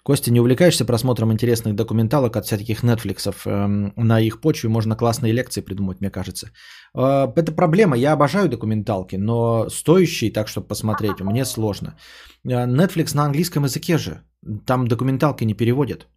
Костя, 0.03 0.32
не 0.32 0.39
увлекаешься 0.39 0.86
просмотром 0.86 1.32
интересных 1.32 1.73
документалок 1.76 2.36
от 2.36 2.45
всяких 2.45 2.84
Netflixов? 2.84 3.36
Эм, 3.45 3.91
на 3.95 4.19
их 4.19 4.39
почве 4.39 4.69
можно 4.69 4.95
классные 4.95 5.34
лекции 5.34 5.61
придумать, 5.61 5.99
мне 5.99 6.11
кажется. 6.11 6.51
Э, 6.93 7.28
это 7.36 7.51
проблема, 7.55 7.97
я 7.97 8.13
обожаю 8.13 8.47
документалки, 8.49 9.15
но 9.15 9.67
стоящие, 9.69 10.32
так 10.32 10.47
чтобы 10.47 10.67
посмотреть, 10.67 11.21
мне 11.21 11.45
сложно. 11.45 11.97
Э, 12.43 12.67
Netflix 12.67 13.15
на 13.15 13.23
английском 13.26 13.63
языке 13.63 13.97
же, 13.97 14.21
там 14.65 14.88
документалки 14.88 15.43
не 15.43 15.55
переводят. 15.55 16.07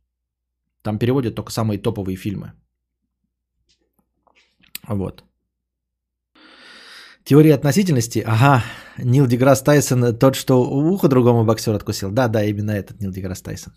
Там 0.82 0.98
переводят 0.98 1.34
только 1.34 1.50
самые 1.50 1.78
топовые 1.78 2.16
фильмы. 2.16 2.52
Вот. 4.86 5.24
Теория 7.29 7.55
относительности. 7.55 8.24
Ага, 8.26 8.64
Нил 8.97 9.26
Деграсс 9.26 9.62
Тайсон, 9.62 10.18
тот, 10.18 10.35
что 10.35 10.62
ухо 10.62 11.09
другому 11.09 11.45
боксеру 11.45 11.76
откусил. 11.76 12.11
Да, 12.11 12.29
да, 12.29 12.43
именно 12.43 12.70
этот 12.70 13.01
Нил 13.01 13.12
Деграсс 13.12 13.43
Тайсон. 13.43 13.72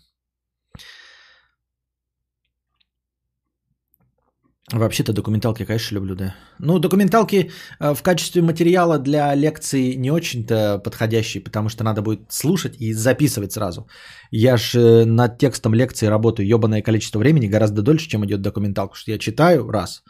Вообще-то 4.72 5.12
документалки, 5.12 5.66
конечно, 5.66 5.96
люблю, 5.96 6.14
да. 6.14 6.34
Ну, 6.60 6.78
документалки 6.78 7.50
э, 7.78 7.94
в 7.94 8.02
качестве 8.02 8.40
материала 8.40 8.98
для 8.98 9.34
лекций 9.34 9.96
не 9.96 10.10
очень-то 10.10 10.78
подходящие, 10.82 11.42
потому 11.42 11.68
что 11.68 11.84
надо 11.84 12.00
будет 12.00 12.20
слушать 12.30 12.80
и 12.80 12.94
записывать 12.94 13.52
сразу. 13.52 13.86
Я 14.30 14.56
же 14.56 14.80
э, 14.80 15.04
над 15.04 15.38
текстом 15.38 15.74
лекции 15.74 16.06
работаю 16.06 16.48
ебаное 16.48 16.80
количество 16.80 17.18
времени, 17.18 17.48
гораздо 17.48 17.82
дольше, 17.82 18.08
чем 18.08 18.24
идет 18.24 18.40
документалка. 18.40 18.96
Что 18.96 19.10
я 19.10 19.18
читаю 19.18 19.68
раз, 19.70 20.02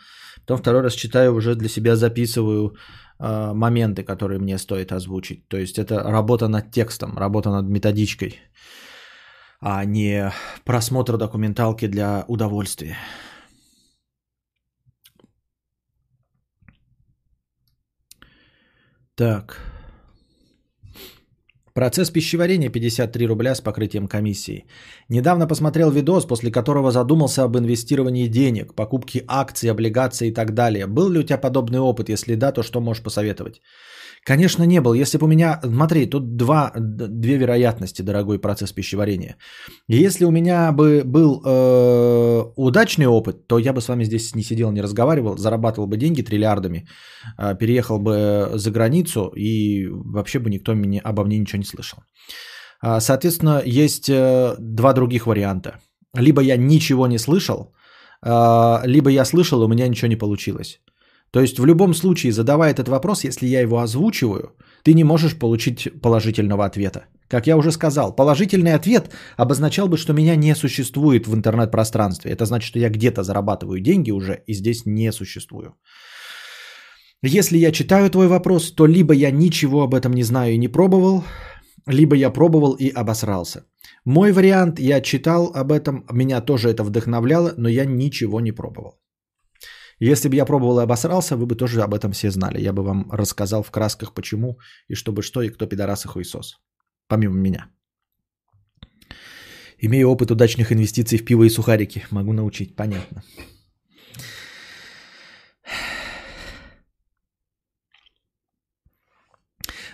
потом 0.43 0.59
второй 0.59 0.83
раз 0.83 0.95
читаю, 0.95 1.35
уже 1.35 1.57
для 1.57 1.69
себя 1.69 1.97
записываю 1.97 2.69
э, 2.69 3.03
моменты, 3.23 4.03
которые 4.03 4.41
мне 4.41 4.59
стоит 4.59 4.93
озвучить. 4.93 5.49
То 5.49 5.57
есть 5.57 5.79
это 5.79 6.03
работа 6.03 6.49
над 6.49 6.71
текстом, 6.73 7.17
работа 7.17 7.51
над 7.51 7.67
методичкой, 7.67 8.41
а 9.61 9.85
не 9.85 10.33
просмотр 10.65 11.17
документалки 11.17 11.87
для 11.87 12.25
удовольствия. 12.29 12.97
Так. 19.15 19.72
Процесс 21.75 22.11
пищеварения 22.11 22.69
53 22.69 23.27
рубля 23.27 23.55
с 23.55 23.63
покрытием 23.63 24.07
комиссии. 24.07 24.67
Недавно 25.09 25.47
посмотрел 25.47 25.91
видос, 25.91 26.27
после 26.27 26.51
которого 26.51 26.91
задумался 26.91 27.45
об 27.45 27.57
инвестировании 27.57 28.29
денег, 28.29 28.75
покупке 28.75 29.25
акций, 29.27 29.71
облигаций 29.71 30.29
и 30.29 30.35
так 30.35 30.53
далее. 30.53 30.87
Был 30.87 31.09
ли 31.09 31.21
у 31.21 31.23
тебя 31.23 31.39
подобный 31.39 31.81
опыт? 31.81 32.11
Если 32.11 32.35
да, 32.35 32.53
то 32.53 32.63
что 32.63 32.81
можешь 32.81 33.03
посоветовать? 33.03 33.63
Конечно, 34.25 34.63
не 34.65 34.81
был. 34.81 34.95
Если 34.95 35.19
бы 35.19 35.25
у 35.25 35.29
меня... 35.29 35.61
Смотри, 35.65 36.07
тут 36.07 36.37
два, 36.37 36.73
две 36.77 37.37
вероятности, 37.37 38.03
дорогой 38.03 38.39
процесс 38.39 38.73
пищеварения. 38.73 39.37
Если 39.89 40.25
у 40.25 40.31
меня 40.31 40.71
бы 40.73 41.03
был 41.05 41.43
э, 41.45 42.53
удачный 42.57 43.07
опыт, 43.07 43.49
то 43.49 43.59
я 43.59 43.73
бы 43.73 43.81
с 43.81 43.89
вами 43.89 44.05
здесь 44.05 44.35
не 44.35 44.43
сидел, 44.43 44.71
не 44.71 44.83
разговаривал, 44.83 45.37
зарабатывал 45.37 45.89
бы 45.89 45.97
деньги 45.97 46.23
триллиардами, 46.23 46.87
э, 47.37 47.59
переехал 47.59 47.99
бы 47.99 48.53
за 48.55 48.71
границу 48.71 49.33
и 49.37 49.89
вообще 49.89 50.39
бы 50.39 50.51
никто 50.51 50.75
меня, 50.75 51.01
обо 51.05 51.25
мне 51.25 51.39
ничего 51.39 51.59
не 51.59 51.67
слышал. 51.67 51.99
Э, 52.85 53.01
соответственно, 53.01 53.63
есть 53.65 54.09
э, 54.09 54.55
два 54.59 54.93
других 54.93 55.27
варианта. 55.27 55.81
Либо 56.15 56.43
я 56.43 56.57
ничего 56.57 57.09
не 57.09 57.19
слышал, 57.19 57.75
э, 58.25 58.87
либо 58.87 59.11
я 59.11 59.25
слышал, 59.25 59.63
у 59.63 59.69
меня 59.69 59.89
ничего 59.89 60.09
не 60.09 60.19
получилось. 60.19 60.81
То 61.33 61.41
есть 61.41 61.59
в 61.59 61.65
любом 61.65 61.95
случае, 61.95 62.33
задавая 62.33 62.71
этот 62.71 62.89
вопрос, 62.89 63.25
если 63.25 63.47
я 63.47 63.61
его 63.63 63.79
озвучиваю, 63.79 64.55
ты 64.83 64.93
не 64.93 65.05
можешь 65.05 65.39
получить 65.39 65.89
положительного 66.03 66.67
ответа. 66.67 67.07
Как 67.29 67.47
я 67.47 67.57
уже 67.57 67.73
сказал, 67.73 68.15
положительный 68.15 68.75
ответ 68.75 69.11
обозначал 69.39 69.89
бы, 69.89 69.97
что 69.97 70.13
меня 70.13 70.37
не 70.37 70.55
существует 70.55 71.27
в 71.27 71.35
интернет-пространстве. 71.35 72.33
Это 72.33 72.45
значит, 72.45 72.67
что 72.67 72.79
я 72.79 72.91
где-то 72.91 73.23
зарабатываю 73.23 73.81
деньги 73.81 74.11
уже 74.11 74.43
и 74.47 74.53
здесь 74.53 74.85
не 74.85 75.11
существую. 75.13 75.75
Если 77.23 77.57
я 77.57 77.73
читаю 77.73 78.11
твой 78.11 78.29
вопрос, 78.29 78.73
то 78.73 78.85
либо 78.85 79.15
я 79.15 79.31
ничего 79.31 79.83
об 79.85 79.95
этом 79.95 80.13
не 80.13 80.25
знаю 80.25 80.53
и 80.53 80.59
не 80.59 80.69
пробовал, 80.69 81.25
либо 81.87 82.15
я 82.15 82.31
пробовал 82.31 82.75
и 82.75 82.91
обосрался. 82.91 83.65
Мой 84.05 84.33
вариант, 84.33 84.79
я 84.81 85.01
читал 85.01 85.51
об 85.55 85.73
этом, 85.73 86.05
меня 86.13 86.43
тоже 86.43 86.69
это 86.69 86.85
вдохновляло, 86.85 87.55
но 87.57 87.71
я 87.71 87.87
ничего 87.87 88.41
не 88.41 88.53
пробовал. 88.53 89.02
Если 90.11 90.29
бы 90.29 90.35
я 90.35 90.45
пробовал 90.45 90.81
и 90.81 90.83
обосрался, 90.83 91.37
вы 91.37 91.47
бы 91.47 91.55
тоже 91.55 91.83
об 91.83 91.95
этом 91.95 92.11
все 92.11 92.31
знали. 92.31 92.61
Я 92.61 92.73
бы 92.73 92.83
вам 92.83 93.11
рассказал 93.13 93.63
в 93.63 93.71
красках, 93.71 94.15
почему 94.15 94.59
и 94.89 94.97
чтобы 94.97 95.23
что, 95.23 95.43
и 95.43 95.49
кто 95.49 95.67
пидорас 95.67 96.05
и 96.05 96.09
хуесос. 96.09 96.61
Помимо 97.07 97.35
меня. 97.35 97.69
Имею 99.79 100.09
опыт 100.09 100.31
удачных 100.31 100.73
инвестиций 100.73 101.19
в 101.19 101.25
пиво 101.25 101.45
и 101.45 101.51
сухарики. 101.51 102.05
Могу 102.11 102.33
научить. 102.33 102.75
Понятно. 102.75 103.23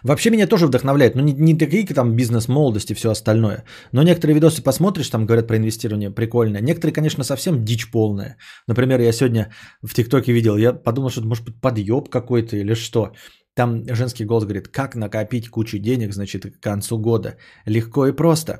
Вообще 0.03 0.31
меня 0.31 0.47
тоже 0.47 0.67
вдохновляет, 0.67 1.15
но 1.15 1.23
ну, 1.23 1.29
не, 1.29 1.33
не 1.35 1.59
такие 1.59 1.87
там 1.87 2.17
бизнес-молодости 2.17 2.93
и 2.93 2.95
все 2.95 3.11
остальное. 3.11 3.65
Но 3.93 4.03
некоторые 4.03 4.35
видосы 4.35 4.63
посмотришь, 4.63 5.09
там 5.09 5.27
говорят 5.27 5.47
про 5.47 5.57
инвестирование, 5.57 6.11
прикольно. 6.11 6.59
Некоторые, 6.61 6.95
конечно, 6.95 7.25
совсем 7.25 7.65
дичь 7.65 7.91
полная. 7.91 8.37
Например, 8.67 9.01
я 9.01 9.13
сегодня 9.13 9.53
в 9.83 9.95
ТикТоке 9.95 10.33
видел, 10.33 10.57
я 10.57 10.73
подумал, 10.73 11.11
что 11.11 11.21
это 11.21 11.29
может 11.29 11.45
быть 11.45 11.61
подъеб 11.61 12.09
какой-то 12.09 12.57
или 12.57 12.75
что. 12.75 13.13
Там 13.59 13.83
женский 13.93 14.25
голос 14.25 14.45
говорит, 14.45 14.69
как 14.69 14.95
накопить 14.95 15.49
кучу 15.49 15.79
денег, 15.79 16.13
значит, 16.13 16.43
к 16.43 16.61
концу 16.61 16.99
года. 16.99 17.37
Легко 17.67 18.07
и 18.07 18.13
просто. 18.13 18.53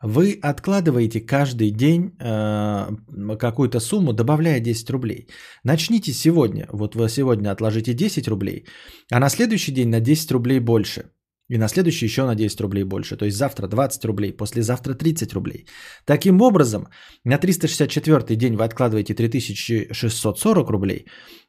Вы 0.00 0.38
откладываете 0.40 1.20
каждый 1.20 1.72
день 1.72 2.12
э, 2.20 3.36
какую-то 3.38 3.80
сумму, 3.80 4.12
добавляя 4.12 4.60
10 4.60 4.90
рублей. 4.90 5.26
Начните 5.64 6.12
сегодня. 6.12 6.68
Вот 6.72 6.94
вы 6.94 7.08
сегодня 7.08 7.50
отложите 7.50 7.92
10 7.92 8.28
рублей, 8.28 8.66
а 9.10 9.18
на 9.18 9.30
следующий 9.30 9.72
день 9.72 9.88
на 9.88 10.00
10 10.00 10.30
рублей 10.30 10.60
больше. 10.60 11.02
И 11.48 11.58
на 11.58 11.68
следующий 11.68 12.06
еще 12.06 12.24
на 12.24 12.34
10 12.34 12.60
рублей 12.60 12.84
больше. 12.84 13.16
То 13.16 13.24
есть 13.24 13.36
завтра 13.36 13.68
20 13.68 14.04
рублей, 14.04 14.32
послезавтра 14.32 14.94
30 14.94 15.32
рублей. 15.32 15.66
Таким 16.04 16.42
образом, 16.42 16.88
на 17.24 17.38
364 17.38 18.36
день 18.36 18.56
вы 18.56 18.64
откладываете 18.64 19.14
3640 19.14 20.70
рублей, 20.70 21.06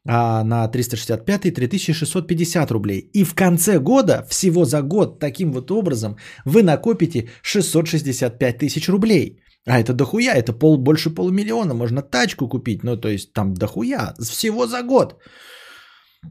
а 0.08 0.44
на 0.44 0.68
365 0.68 1.54
3650 1.54 2.72
рублей. 2.72 3.10
И 3.14 3.24
в 3.24 3.34
конце 3.34 3.80
года, 3.80 4.26
всего 4.30 4.66
за 4.66 4.82
год, 4.82 5.20
таким 5.20 5.52
вот 5.52 5.72
образом, 5.72 6.18
вы 6.46 6.62
накопите 6.62 7.30
665 7.42 8.58
тысяч 8.60 8.90
рублей. 8.90 9.40
А 9.66 9.80
это 9.80 9.94
дохуя, 9.94 10.36
это 10.36 10.54
пол, 10.54 10.78
больше 10.78 11.10
полумиллиона, 11.10 11.74
можно 11.74 12.02
тачку 12.02 12.48
купить, 12.48 12.84
ну 12.84 12.96
то 12.98 13.10
есть 13.10 13.34
там 13.34 13.54
дохуя, 13.54 14.14
всего 14.20 14.68
за 14.68 14.82
год. 14.84 15.20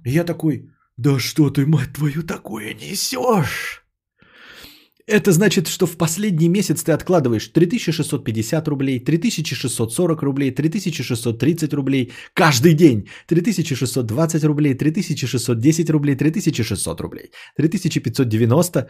И 0.07 0.11
я 0.11 0.25
такой, 0.25 0.71
да 0.97 1.19
что 1.19 1.51
ты, 1.51 1.67
мать 1.67 1.93
твою, 1.95 2.23
такое 2.23 2.75
несешь? 2.75 3.83
Это 5.09 5.31
значит, 5.31 5.69
что 5.69 5.87
в 5.87 5.97
последний 5.97 6.49
месяц 6.49 6.83
ты 6.83 6.91
откладываешь 6.91 7.47
3650 7.49 8.69
рублей, 8.69 8.99
3640 8.99 10.23
рублей, 10.23 10.51
3630 10.51 11.75
рублей 11.75 12.13
каждый 12.35 12.75
день, 12.75 13.09
3620 13.29 14.45
рублей, 14.45 14.75
3610 14.75 15.91
рублей, 15.91 16.17
3600 16.17 17.01
рублей, 17.01 17.31
3590. 17.57 18.89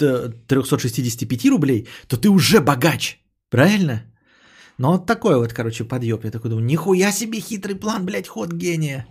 365 0.00 1.50
рублей, 1.50 1.86
то 2.08 2.16
ты 2.16 2.28
уже 2.28 2.60
богач. 2.60 3.18
Правильно? 3.50 4.02
Ну 4.78 4.92
вот 4.92 5.06
такой 5.06 5.36
вот, 5.36 5.52
короче, 5.52 5.84
подъеб. 5.84 6.24
Я 6.24 6.30
такой 6.30 6.50
думаю, 6.50 6.66
нихуя 6.66 7.12
себе 7.12 7.40
хитрый 7.40 7.76
план, 7.76 8.06
блядь, 8.06 8.28
ход 8.28 8.52
гения. 8.52 9.06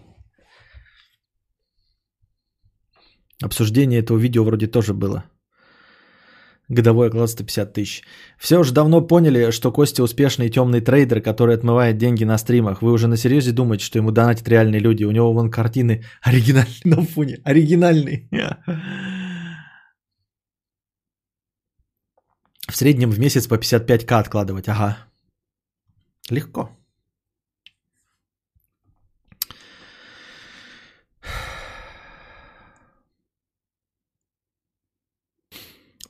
Обсуждение 3.43 3.99
этого 3.99 4.17
видео 4.17 4.43
вроде 4.43 4.67
тоже 4.67 4.93
было. 4.93 5.23
Годовой 6.69 7.07
оклад 7.07 7.29
150 7.29 7.73
тысяч. 7.73 8.03
Все 8.37 8.59
уже 8.59 8.73
давно 8.73 9.01
поняли, 9.01 9.51
что 9.51 9.71
Костя 9.71 10.03
успешный 10.03 10.49
темный 10.49 10.81
трейдер, 10.81 11.21
который 11.21 11.55
отмывает 11.55 11.97
деньги 11.97 12.25
на 12.25 12.37
стримах. 12.37 12.81
Вы 12.81 12.91
уже 12.91 13.07
на 13.07 13.17
серьезе 13.17 13.51
думаете, 13.51 13.85
что 13.85 13.97
ему 13.97 14.11
донатят 14.11 14.47
реальные 14.47 14.79
люди. 14.79 15.03
У 15.03 15.11
него 15.11 15.33
вон 15.33 15.49
картины 15.49 16.03
оригинальные 16.21 16.81
на 16.83 17.01
фоне. 17.01 17.39
Оригинальные. 17.43 18.29
В 22.69 22.75
среднем 22.75 23.09
в 23.09 23.19
месяц 23.19 23.47
по 23.47 23.55
55к 23.55 24.19
откладывать. 24.19 24.69
Ага. 24.69 24.97
Легко. 26.29 26.69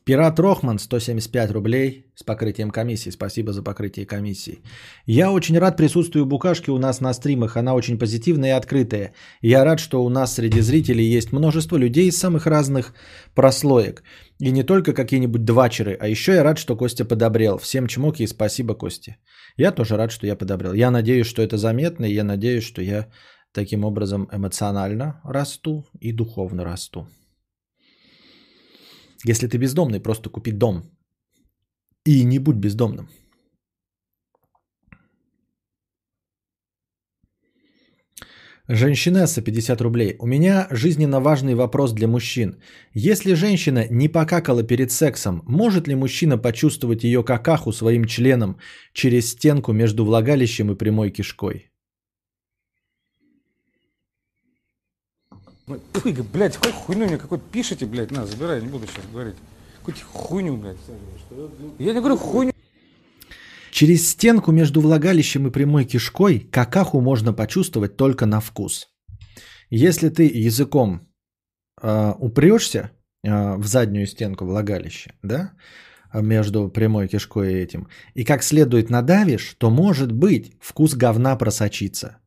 Пират 0.09 0.39
Рохман, 0.39 0.79
175 0.79 1.51
рублей 1.51 2.05
с 2.15 2.23
покрытием 2.23 2.71
комиссии. 2.71 3.11
Спасибо 3.11 3.53
за 3.53 3.61
покрытие 3.61 4.07
комиссии. 4.07 4.63
Я 5.05 5.31
очень 5.31 5.59
рад 5.59 5.77
присутствию 5.77 6.25
Букашки 6.25 6.71
у 6.71 6.79
нас 6.79 6.99
на 6.99 7.13
стримах. 7.13 7.57
Она 7.57 7.75
очень 7.75 7.99
позитивная 7.99 8.49
и 8.49 8.57
открытая. 8.57 9.13
Я 9.41 9.63
рад, 9.63 9.79
что 9.79 10.03
у 10.03 10.09
нас 10.09 10.33
среди 10.33 10.61
зрителей 10.61 11.05
есть 11.05 11.31
множество 11.31 11.77
людей 11.77 12.07
из 12.07 12.17
самых 12.17 12.47
разных 12.47 12.95
прослоек. 13.35 14.01
И 14.39 14.49
не 14.49 14.63
только 14.63 14.93
какие-нибудь 14.93 15.45
двачеры, 15.45 15.95
а 16.01 16.07
еще 16.07 16.33
я 16.33 16.43
рад, 16.43 16.57
что 16.57 16.75
Костя 16.75 17.05
подобрел. 17.05 17.59
Всем 17.59 17.85
чмоки 17.85 18.23
и 18.23 18.27
спасибо, 18.27 18.73
Костя. 18.73 19.17
Я 19.57 19.71
тоже 19.71 19.95
рад, 19.95 20.11
что 20.11 20.25
я 20.25 20.35
подобрел. 20.35 20.73
Я 20.73 20.89
надеюсь, 20.89 21.27
что 21.27 21.43
это 21.43 21.57
заметно, 21.57 22.05
и 22.05 22.15
я 22.15 22.23
надеюсь, 22.23 22.63
что 22.63 22.81
я 22.81 23.05
таким 23.53 23.85
образом 23.85 24.27
эмоционально 24.31 25.21
расту 25.23 25.85
и 26.01 26.11
духовно 26.11 26.63
расту. 26.63 27.07
Если 29.25 29.47
ты 29.47 29.57
бездомный, 29.57 29.99
просто 29.99 30.29
купи 30.29 30.51
дом. 30.51 30.83
И 32.05 32.23
не 32.23 32.39
будь 32.39 32.55
бездомным. 32.55 33.09
Женщинесса 38.71 39.41
50 39.41 39.81
рублей. 39.81 40.15
У 40.19 40.27
меня 40.27 40.67
жизненно 40.69 41.19
важный 41.19 41.55
вопрос 41.55 41.91
для 41.91 42.07
мужчин. 42.07 42.61
Если 42.93 43.33
женщина 43.33 43.87
не 43.89 44.07
покакала 44.07 44.61
перед 44.61 44.91
сексом, 44.91 45.41
может 45.47 45.87
ли 45.87 45.95
мужчина 45.95 46.37
почувствовать 46.37 47.03
ее 47.03 47.23
какаху 47.23 47.71
своим 47.71 48.05
членом 48.05 48.59
через 48.93 49.31
стенку 49.31 49.73
между 49.73 50.05
влагалищем 50.05 50.71
и 50.71 50.75
прямой 50.75 51.09
кишкой? 51.09 51.71
Ой, 55.69 56.13
блядь, 56.33 56.55
какой 56.55 56.71
хуйню 56.71 57.05
мне 57.05 57.17
какой 57.17 57.39
пишете, 57.39 57.85
блядь, 57.85 58.11
на, 58.11 58.25
забирай, 58.25 58.61
не 58.61 58.67
буду 58.67 58.87
сейчас 58.87 59.05
говорить. 59.11 59.35
Какую-то 59.79 60.01
хуйню, 60.11 60.57
блядь. 60.57 60.77
Я 61.77 61.93
не 61.93 61.99
говорю 61.99 62.17
хуйню. 62.17 62.53
Через 63.71 64.09
стенку 64.09 64.51
между 64.51 64.81
влагалищем 64.81 65.47
и 65.47 65.51
прямой 65.51 65.85
кишкой 65.85 66.39
какаху 66.39 67.01
можно 67.01 67.33
почувствовать 67.33 67.97
только 67.97 68.25
на 68.25 68.39
вкус. 68.39 68.89
Если 69.69 70.09
ты 70.09 70.23
языком 70.23 71.07
э, 71.81 72.13
упрешься 72.17 72.91
э, 73.23 73.55
в 73.55 73.67
заднюю 73.67 74.07
стенку 74.07 74.45
влагалища, 74.45 75.13
да, 75.21 75.53
между 76.13 76.69
прямой 76.69 77.07
кишкой 77.07 77.53
и 77.53 77.57
этим, 77.57 77.87
и 78.15 78.23
как 78.23 78.41
следует 78.41 78.89
надавишь, 78.89 79.55
то 79.59 79.69
может 79.69 80.11
быть 80.11 80.53
вкус 80.59 80.95
говна 80.95 81.35
просочится. 81.35 82.17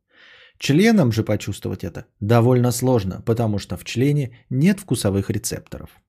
Членом 0.63 1.11
же 1.11 1.25
почувствовать 1.25 1.83
это 1.83 2.07
довольно 2.21 2.73
сложно, 2.73 3.21
потому 3.27 3.59
что 3.59 3.77
в 3.77 3.85
члене 3.85 4.47
нет 4.49 4.79
вкусовых 4.79 5.29
рецепторов. 5.29 6.01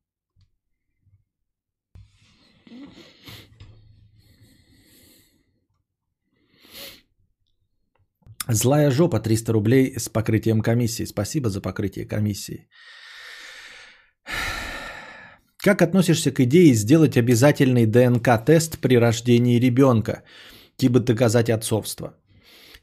Злая 8.48 8.92
жопа 8.92 9.20
300 9.20 9.54
рублей 9.54 9.94
с 9.98 10.08
покрытием 10.10 10.62
комиссии. 10.62 11.06
Спасибо 11.06 11.50
за 11.50 11.60
покрытие 11.60 12.06
комиссии. 12.06 12.70
Как 15.58 15.82
относишься 15.82 16.32
к 16.32 16.40
идее 16.42 16.76
сделать 16.76 17.18
обязательный 17.18 17.88
ДНК-тест 17.88 18.80
при 18.80 19.00
рождении 19.00 19.60
ребенка, 19.60 20.24
типа 20.78 21.00
доказать 21.00 21.50
отцовство? 21.50 22.20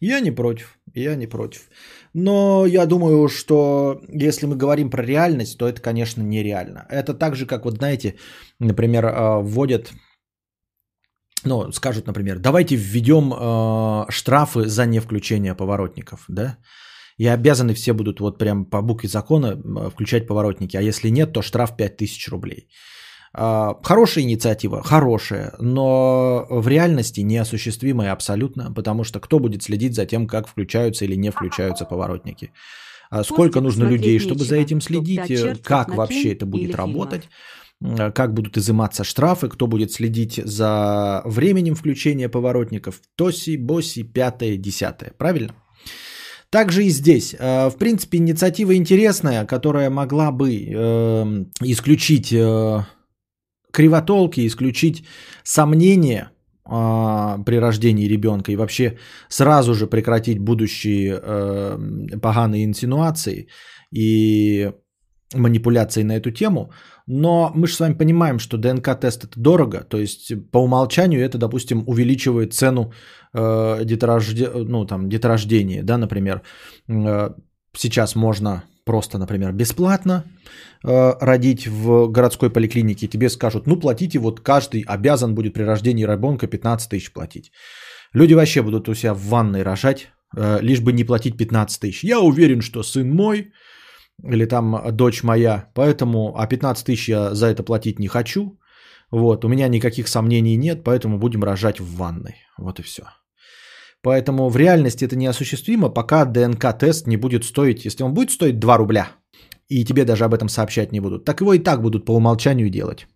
Я 0.01 0.21
не 0.21 0.31
против, 0.31 0.79
я 0.95 1.17
не 1.17 1.27
против. 1.27 1.69
Но 2.15 2.67
я 2.67 2.87
думаю, 2.87 3.29
что 3.29 4.01
если 4.09 4.47
мы 4.47 4.57
говорим 4.57 4.91
про 4.91 5.03
реальность, 5.03 5.59
то 5.59 5.69
это, 5.69 5.81
конечно, 5.81 6.23
нереально. 6.23 6.87
Это 6.91 7.15
так 7.15 7.37
же, 7.37 7.47
как 7.47 7.65
вот, 7.65 7.75
знаете, 7.75 8.15
например, 8.59 9.07
а, 9.07 9.41
вводят, 9.41 9.93
ну, 11.45 11.73
скажут, 11.73 12.07
например, 12.07 12.39
давайте 12.39 12.77
введем 12.77 13.33
э, 13.33 14.11
штрафы 14.11 14.67
за 14.67 14.87
невключение 14.87 15.55
поворотников, 15.55 16.25
да? 16.29 16.59
И 17.17 17.27
обязаны 17.27 17.75
все 17.75 17.93
будут 17.93 18.21
вот 18.21 18.39
прям 18.39 18.65
по 18.65 18.83
букве 18.83 19.09
закона 19.09 19.57
включать 19.91 20.27
поворотники. 20.27 20.77
А 20.77 20.83
если 20.83 21.11
нет, 21.11 21.33
то 21.33 21.43
штраф 21.43 21.77
5000 21.77 22.29
рублей. 22.29 22.69
А, 23.33 23.77
хорошая 23.83 24.25
инициатива, 24.25 24.83
хорошая, 24.83 25.55
но 25.61 26.47
в 26.51 26.67
реальности 26.67 27.21
неосуществимая 27.21 28.13
абсолютно, 28.13 28.73
потому 28.73 29.05
что 29.05 29.21
кто 29.21 29.39
будет 29.39 29.63
следить 29.63 29.95
за 29.95 30.05
тем, 30.05 30.27
как 30.27 30.49
включаются 30.49 31.05
или 31.05 31.15
не 31.15 31.31
включаются 31.31 31.85
поворотники. 31.85 32.53
А 33.09 33.23
сколько 33.23 33.61
нужно 33.61 33.85
людей, 33.85 34.19
чтобы 34.19 34.45
за 34.45 34.57
этим 34.57 34.81
следить, 34.81 35.63
как 35.63 35.95
вообще 35.95 36.33
это 36.33 36.47
будет 36.47 36.75
работать, 36.75 37.29
э, 37.81 38.11
как 38.13 38.35
будут 38.35 38.57
изыматься 38.57 39.05
штрафы, 39.05 39.49
кто 39.49 39.69
будет 39.69 39.93
следить 39.93 40.41
за 40.45 41.23
временем 41.25 41.77
включения 41.77 42.29
поворотников, 42.29 43.01
тоси, 43.17 43.57
боси, 43.57 44.03
пятое, 44.03 44.57
десятое, 44.57 45.13
правильно? 45.17 45.55
Также 46.51 46.85
и 46.85 46.89
здесь. 46.89 47.35
Э, 47.39 47.69
в 47.69 47.77
принципе, 47.77 48.19
инициатива 48.19 48.75
интересная, 48.75 49.45
которая 49.45 49.89
могла 49.89 50.33
бы 50.33 50.53
э, 50.53 51.45
исключить 51.63 52.33
э, 52.33 52.81
кривотолки, 53.73 54.47
исключить 54.47 55.05
сомнения 55.45 56.31
э, 56.67 57.45
при 57.45 57.57
рождении 57.57 58.09
ребенка 58.09 58.53
и 58.53 58.57
вообще 58.57 58.99
сразу 59.29 59.75
же 59.75 59.87
прекратить 59.87 60.39
будущие 60.39 61.21
э, 61.23 62.19
поганые 62.21 62.65
инсинуации 62.65 63.49
и 63.93 64.73
манипуляции 65.35 66.03
на 66.03 66.17
эту 66.17 66.31
тему. 66.31 66.71
Но 67.07 67.51
мы 67.55 67.67
же 67.67 67.75
с 67.75 67.81
вами 67.81 67.95
понимаем, 67.95 68.39
что 68.39 68.57
ДНК-тест 68.57 69.25
это 69.25 69.41
дорого, 69.41 69.85
то 69.89 69.99
есть 69.99 70.33
по 70.53 70.59
умолчанию 70.59 71.25
это, 71.25 71.39
допустим, 71.39 71.83
увеличивает 71.87 72.55
цену 72.55 72.93
э, 73.35 73.85
деторожде... 73.85 74.49
ну, 74.49 74.87
там, 74.87 75.09
деторождения, 75.09 75.83
да, 75.83 75.99
например. 75.99 76.43
Э, 76.89 77.31
сейчас 77.77 78.15
можно 78.15 78.63
просто, 78.91 79.19
например, 79.19 79.53
бесплатно 79.53 80.25
э, 80.85 81.13
родить 81.21 81.69
в 81.69 82.09
городской 82.09 82.51
поликлинике, 82.51 83.09
тебе 83.09 83.29
скажут, 83.29 83.67
ну 83.67 83.81
платите, 83.81 84.19
вот 84.19 84.41
каждый 84.41 84.85
обязан 84.89 85.35
будет 85.35 85.55
при 85.55 85.65
рождении 85.65 86.07
ребенка 86.07 86.49
15 86.49 86.91
тысяч 86.91 87.13
платить. 87.13 87.53
Люди 88.15 88.35
вообще 88.35 88.63
будут 88.63 88.89
у 88.89 88.95
себя 88.95 89.15
в 89.15 89.21
ванной 89.21 89.63
рожать, 89.63 90.09
э, 90.37 90.59
лишь 90.63 90.81
бы 90.81 90.93
не 90.93 91.05
платить 91.05 91.37
15 91.37 91.81
тысяч. 91.81 92.05
Я 92.05 92.19
уверен, 92.19 92.63
что 92.63 92.83
сын 92.83 93.09
мой 93.11 93.53
или 94.33 94.47
там 94.47 94.83
дочь 94.93 95.23
моя, 95.23 95.71
поэтому, 95.75 96.35
а 96.37 96.49
15 96.49 96.87
тысяч 96.87 97.09
я 97.09 97.35
за 97.35 97.47
это 97.47 97.63
платить 97.63 98.01
не 98.01 98.09
хочу. 98.09 98.59
Вот, 99.13 99.45
у 99.45 99.49
меня 99.49 99.69
никаких 99.69 100.09
сомнений 100.09 100.57
нет, 100.57 100.83
поэтому 100.85 101.19
будем 101.19 101.45
рожать 101.45 101.79
в 101.79 101.97
ванной. 101.97 102.35
Вот 102.59 102.81
и 102.81 102.83
все. 102.83 103.03
Поэтому 104.03 104.49
в 104.49 104.57
реальности 104.57 105.05
это 105.05 105.17
неосуществимо, 105.17 105.91
пока 105.91 106.25
ДНК-тест 106.25 107.07
не 107.07 107.17
будет 107.17 107.45
стоить, 107.45 107.85
если 107.85 108.03
он 108.03 108.15
будет 108.15 108.31
стоить 108.31 108.59
2 108.59 108.77
рубля, 108.77 109.13
и 109.69 109.85
тебе 109.85 110.05
даже 110.05 110.25
об 110.25 110.35
этом 110.35 110.49
сообщать 110.49 110.93
не 110.93 111.01
будут, 111.01 111.25
так 111.25 111.41
его 111.41 111.53
и 111.53 111.59
так 111.59 111.83
будут 111.83 112.07
по 112.07 112.13
умолчанию 112.13 112.71
делать. 112.71 113.07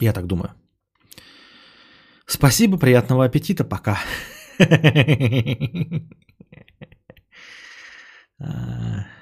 Я 0.00 0.12
так 0.12 0.26
думаю. 0.26 0.52
Спасибо, 2.26 2.78
приятного 2.78 3.24
аппетита, 3.24 3.64
пока. 3.64 3.98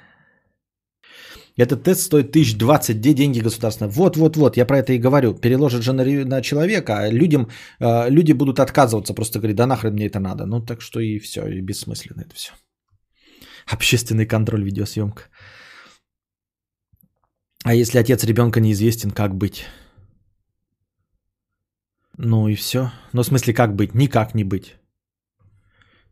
Этот 1.57 1.82
тест 1.82 2.00
стоит 2.03 2.30
1020, 2.30 2.96
где 2.96 3.14
деньги 3.14 3.40
государственные? 3.40 3.92
Вот, 3.92 4.16
вот, 4.16 4.36
вот, 4.36 4.57
я 4.57 4.66
про 4.66 4.78
это 4.78 4.92
и 4.92 4.98
говорю. 4.98 5.34
Переложат 5.34 5.82
же 5.82 5.92
на, 5.92 6.05
на 6.05 6.42
человека, 6.42 6.98
а 6.98 7.11
людям, 7.11 7.48
э, 7.80 8.11
люди 8.11 8.32
будут 8.32 8.59
отказываться, 8.59 9.14
просто 9.14 9.38
говорить, 9.38 9.57
да 9.57 9.66
нахрен 9.66 9.92
мне 9.92 10.07
это 10.07 10.18
надо. 10.18 10.46
Ну, 10.46 10.61
так 10.61 10.80
что 10.80 11.00
и 11.00 11.18
все, 11.18 11.46
и 11.46 11.61
бессмысленно 11.61 12.22
это 12.22 12.34
все. 12.34 12.53
Общественный 13.66 14.26
контроль, 14.26 14.64
видеосъемка. 14.64 15.22
А 17.64 17.74
если 17.74 17.98
отец 17.98 18.24
ребенка 18.24 18.61
неизвестен, 18.61 19.11
как 19.11 19.34
быть? 19.34 19.66
Ну 22.18 22.48
и 22.48 22.55
все. 22.55 22.90
Ну, 23.12 23.22
в 23.22 23.26
смысле, 23.26 23.55
как 23.55 23.74
быть? 23.74 23.94
Никак 23.94 24.34
не 24.34 24.44
быть. 24.44 24.76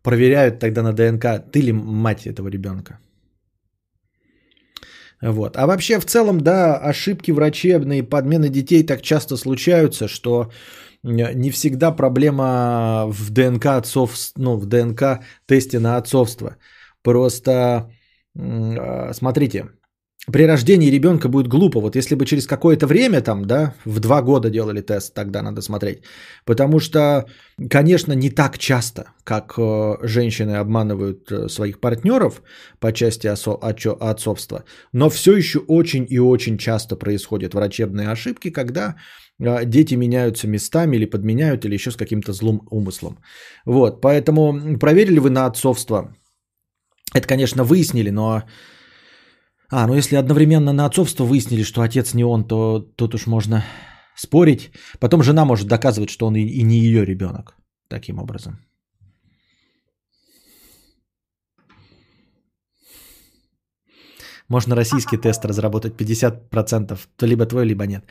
Проверяют 0.03 0.61
тогда 0.61 0.83
на 0.83 0.93
ДНК, 0.93 1.51
ты 1.53 1.61
ли 1.61 1.73
мать 1.73 2.27
этого 2.27 2.49
ребенка. 2.49 2.99
Вот. 5.23 5.57
А 5.57 5.67
вообще, 5.67 5.99
в 6.01 6.07
целом, 6.07 6.41
да, 6.41 6.77
ошибки 6.77 7.31
врачебные, 7.31 8.03
подмены 8.03 8.49
детей 8.49 8.87
так 8.87 9.03
часто 9.03 9.37
случаются, 9.37 10.09
что 10.09 10.51
не 11.03 11.51
всегда 11.51 11.93
проблема 11.93 13.07
в 13.09 13.31
ДНК 13.31 13.67
отцов, 13.67 14.15
ну, 14.37 14.57
в 14.57 14.67
ДНК 14.67 15.21
тесте 15.47 15.79
на 15.79 15.97
отцовство. 15.97 16.57
Просто, 17.03 17.91
а, 18.37 19.13
смотрите, 19.13 19.71
при 20.27 20.47
рождении 20.47 20.91
ребенка 20.91 21.29
будет 21.29 21.49
глупо. 21.49 21.81
Вот 21.81 21.97
если 21.97 22.15
бы 22.15 22.27
через 22.27 22.47
какое-то 22.47 22.87
время, 22.87 23.21
там, 23.23 23.45
да, 23.45 23.75
в 23.87 24.01
два 24.01 24.23
года 24.23 24.51
делали 24.51 24.83
тест, 24.83 25.15
тогда 25.15 25.43
надо 25.43 25.63
смотреть. 25.63 26.03
Потому 26.45 26.79
что, 26.79 27.25
конечно, 27.71 28.13
не 28.13 28.31
так 28.31 28.59
часто, 28.59 29.05
как 29.25 29.55
э, 29.59 29.97
женщины 30.03 30.57
обманывают 30.57 31.33
э, 31.33 31.49
своих 31.49 31.81
партнеров 31.81 32.43
по 32.81 32.93
части 32.93 33.29
отцовства, 33.29 34.65
но 34.93 35.09
все 35.09 35.37
еще 35.37 35.59
очень 35.69 36.07
и 36.11 36.19
очень 36.19 36.59
часто 36.59 36.97
происходят 36.97 37.55
врачебные 37.55 38.09
ошибки, 38.09 38.51
когда 38.51 38.97
э, 39.39 39.65
дети 39.65 39.95
меняются 39.97 40.47
местами 40.47 40.97
или 40.97 41.07
подменяют, 41.07 41.65
или 41.65 41.75
еще 41.75 41.91
с 41.91 41.97
каким-то 41.97 42.33
злым 42.33 42.61
умыслом. 42.71 43.19
Вот, 43.65 44.03
поэтому 44.03 44.79
проверили 44.79 45.19
вы 45.19 45.31
на 45.31 45.47
отцовство. 45.47 46.15
Это, 47.15 47.27
конечно, 47.27 47.65
выяснили, 47.65 48.11
но 48.11 48.43
а, 49.71 49.87
ну 49.87 49.95
если 49.95 50.17
одновременно 50.17 50.73
на 50.73 50.87
отцовство 50.87 51.25
выяснили, 51.25 51.63
что 51.63 51.83
отец 51.83 52.15
не 52.15 52.25
он, 52.25 52.45
то 52.45 52.81
тут 52.97 53.15
уж 53.15 53.27
можно 53.27 53.65
спорить. 54.17 54.73
Потом 54.99 55.23
жена 55.23 55.45
может 55.45 55.69
доказывать, 55.69 56.11
что 56.11 56.27
он 56.27 56.37
и, 56.37 56.43
и 56.43 56.63
не 56.63 56.79
ее 56.79 57.05
ребенок. 57.05 57.57
Таким 57.89 58.19
образом. 58.19 58.59
Можно 64.49 64.75
российский 64.75 65.17
тест 65.17 65.45
разработать 65.45 65.95
50%, 65.95 66.99
то 67.17 67.27
либо 67.27 67.47
твой, 67.47 67.65
либо 67.65 67.87
нет. 67.87 68.05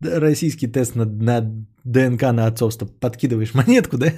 Российский 0.00 0.66
тест 0.66 0.96
на, 0.96 1.04
на 1.04 1.40
ДНК 1.84 2.32
на 2.32 2.46
отцовство. 2.46 2.86
Подкидываешь 2.86 3.54
монетку, 3.54 3.96
да? 3.96 4.12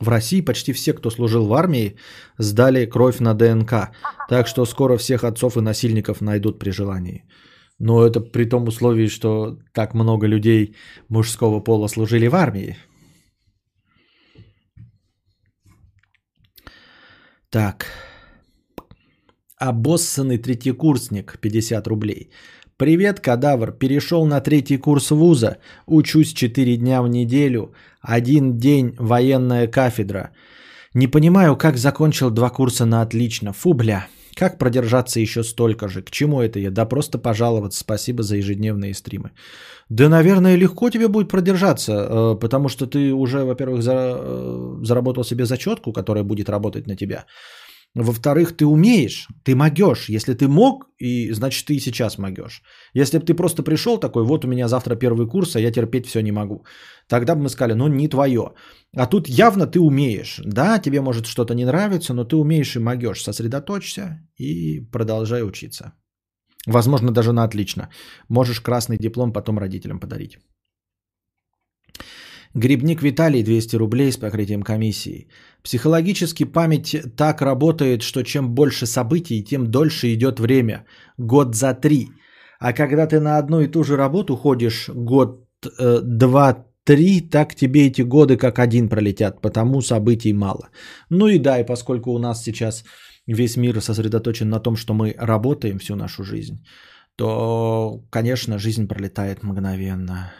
В 0.00 0.08
России 0.08 0.40
почти 0.40 0.72
все, 0.72 0.94
кто 0.94 1.10
служил 1.10 1.46
в 1.46 1.52
армии, 1.52 1.96
сдали 2.38 2.86
кровь 2.86 3.20
на 3.20 3.34
ДНК. 3.34 3.90
Так 4.28 4.46
что 4.46 4.64
скоро 4.64 4.96
всех 4.96 5.24
отцов 5.24 5.56
и 5.56 5.60
насильников 5.60 6.20
найдут 6.22 6.58
при 6.58 6.70
желании. 6.70 7.24
Но 7.78 8.06
это 8.06 8.20
при 8.20 8.44
том 8.46 8.68
условии, 8.68 9.08
что 9.08 9.58
так 9.72 9.94
много 9.94 10.26
людей 10.26 10.74
мужского 11.08 11.60
пола 11.60 11.88
служили 11.88 12.28
в 12.28 12.34
армии. 12.34 12.76
Так. 17.50 17.86
Обоссанный 19.58 20.38
третьекурсник, 20.38 21.38
50 21.40 21.86
рублей. 21.86 22.30
Привет, 22.80 23.20
кадавр. 23.20 23.72
Перешел 23.72 24.24
на 24.24 24.40
третий 24.40 24.78
курс 24.78 25.10
вуза. 25.10 25.58
Учусь 25.86 26.32
4 26.32 26.78
дня 26.78 27.02
в 27.02 27.08
неделю. 27.08 27.74
Один 28.00 28.56
день 28.56 28.94
военная 28.98 29.66
кафедра. 29.66 30.30
Не 30.94 31.06
понимаю, 31.06 31.56
как 31.56 31.76
закончил 31.76 32.30
два 32.30 32.48
курса 32.48 32.86
на 32.86 33.02
отлично. 33.02 33.52
Фу, 33.52 33.74
бля. 33.74 34.06
Как 34.34 34.58
продержаться 34.58 35.20
еще 35.20 35.44
столько 35.44 35.88
же? 35.88 36.00
К 36.02 36.10
чему 36.10 36.40
это 36.40 36.58
я? 36.58 36.70
Да 36.70 36.86
просто 36.86 37.18
пожаловаться. 37.18 37.80
Спасибо 37.80 38.22
за 38.22 38.36
ежедневные 38.36 38.94
стримы. 38.94 39.30
Да, 39.90 40.08
наверное, 40.08 40.56
легко 40.56 40.88
тебе 40.88 41.08
будет 41.08 41.28
продержаться, 41.28 41.92
э, 41.92 42.40
потому 42.40 42.70
что 42.70 42.86
ты 42.86 43.12
уже, 43.12 43.44
во-первых, 43.44 43.84
э, 43.86 44.84
заработал 44.84 45.24
себе 45.24 45.44
зачетку, 45.44 45.92
которая 45.92 46.24
будет 46.24 46.48
работать 46.48 46.86
на 46.86 46.96
тебя. 46.96 47.26
Во-вторых, 47.94 48.56
ты 48.56 48.64
умеешь, 48.64 49.26
ты 49.42 49.56
могешь. 49.56 50.08
Если 50.08 50.34
ты 50.34 50.46
мог, 50.46 50.86
и 50.98 51.32
значит 51.32 51.66
ты 51.66 51.74
и 51.74 51.80
сейчас 51.80 52.18
могешь. 52.18 52.62
Если 52.94 53.18
бы 53.18 53.24
ты 53.24 53.34
просто 53.34 53.64
пришел 53.64 53.98
такой, 53.98 54.24
вот 54.24 54.44
у 54.44 54.48
меня 54.48 54.68
завтра 54.68 54.94
первый 54.94 55.26
курс, 55.26 55.56
а 55.56 55.60
я 55.60 55.72
терпеть 55.72 56.06
все 56.06 56.20
не 56.20 56.32
могу. 56.32 56.64
Тогда 57.08 57.34
бы 57.34 57.42
мы 57.42 57.48
сказали, 57.48 57.74
ну 57.74 57.88
не 57.88 58.08
твое. 58.08 58.52
А 58.96 59.06
тут 59.06 59.28
явно 59.28 59.66
ты 59.66 59.80
умеешь. 59.80 60.40
Да, 60.44 60.78
тебе 60.78 61.00
может 61.00 61.26
что-то 61.26 61.54
не 61.54 61.64
нравится, 61.64 62.14
но 62.14 62.24
ты 62.24 62.36
умеешь 62.36 62.76
и 62.76 62.78
могешь. 62.78 63.22
Сосредоточься 63.22 64.20
и 64.36 64.80
продолжай 64.92 65.42
учиться. 65.42 65.92
Возможно, 66.66 67.10
даже 67.10 67.32
на 67.32 67.42
отлично. 67.42 67.88
Можешь 68.28 68.60
красный 68.60 68.98
диплом 68.98 69.32
потом 69.32 69.58
родителям 69.58 69.98
подарить. 69.98 70.38
Грибник 72.54 73.02
Виталий 73.02 73.44
200 73.44 73.76
рублей 73.76 74.10
с 74.10 74.16
покрытием 74.16 74.62
комиссии. 74.62 75.28
Психологически 75.62 76.44
память 76.44 76.96
так 77.16 77.42
работает, 77.42 78.02
что 78.02 78.22
чем 78.22 78.54
больше 78.54 78.86
событий, 78.86 79.44
тем 79.44 79.70
дольше 79.70 80.12
идет 80.14 80.40
время. 80.40 80.84
Год 81.18 81.54
за 81.54 81.74
три. 81.74 82.08
А 82.58 82.72
когда 82.72 83.06
ты 83.06 83.20
на 83.20 83.38
одну 83.38 83.60
и 83.60 83.68
ту 83.68 83.84
же 83.84 83.96
работу 83.96 84.36
ходишь 84.36 84.88
год, 84.88 85.46
э, 85.78 86.00
два, 86.02 86.66
три, 86.84 87.20
так 87.20 87.54
тебе 87.54 87.86
эти 87.86 88.02
годы 88.02 88.36
как 88.36 88.58
один 88.58 88.88
пролетят, 88.88 89.40
потому 89.40 89.80
событий 89.80 90.32
мало. 90.32 90.70
Ну 91.08 91.28
и 91.28 91.38
да, 91.38 91.60
и 91.60 91.66
поскольку 91.66 92.10
у 92.10 92.18
нас 92.18 92.42
сейчас 92.42 92.84
весь 93.26 93.56
мир 93.56 93.80
сосредоточен 93.80 94.50
на 94.50 94.60
том, 94.60 94.76
что 94.76 94.92
мы 94.94 95.14
работаем 95.16 95.78
всю 95.78 95.94
нашу 95.94 96.24
жизнь, 96.24 96.64
то, 97.16 98.02
конечно, 98.10 98.58
жизнь 98.58 98.88
пролетает 98.88 99.44
мгновенно. 99.44 100.32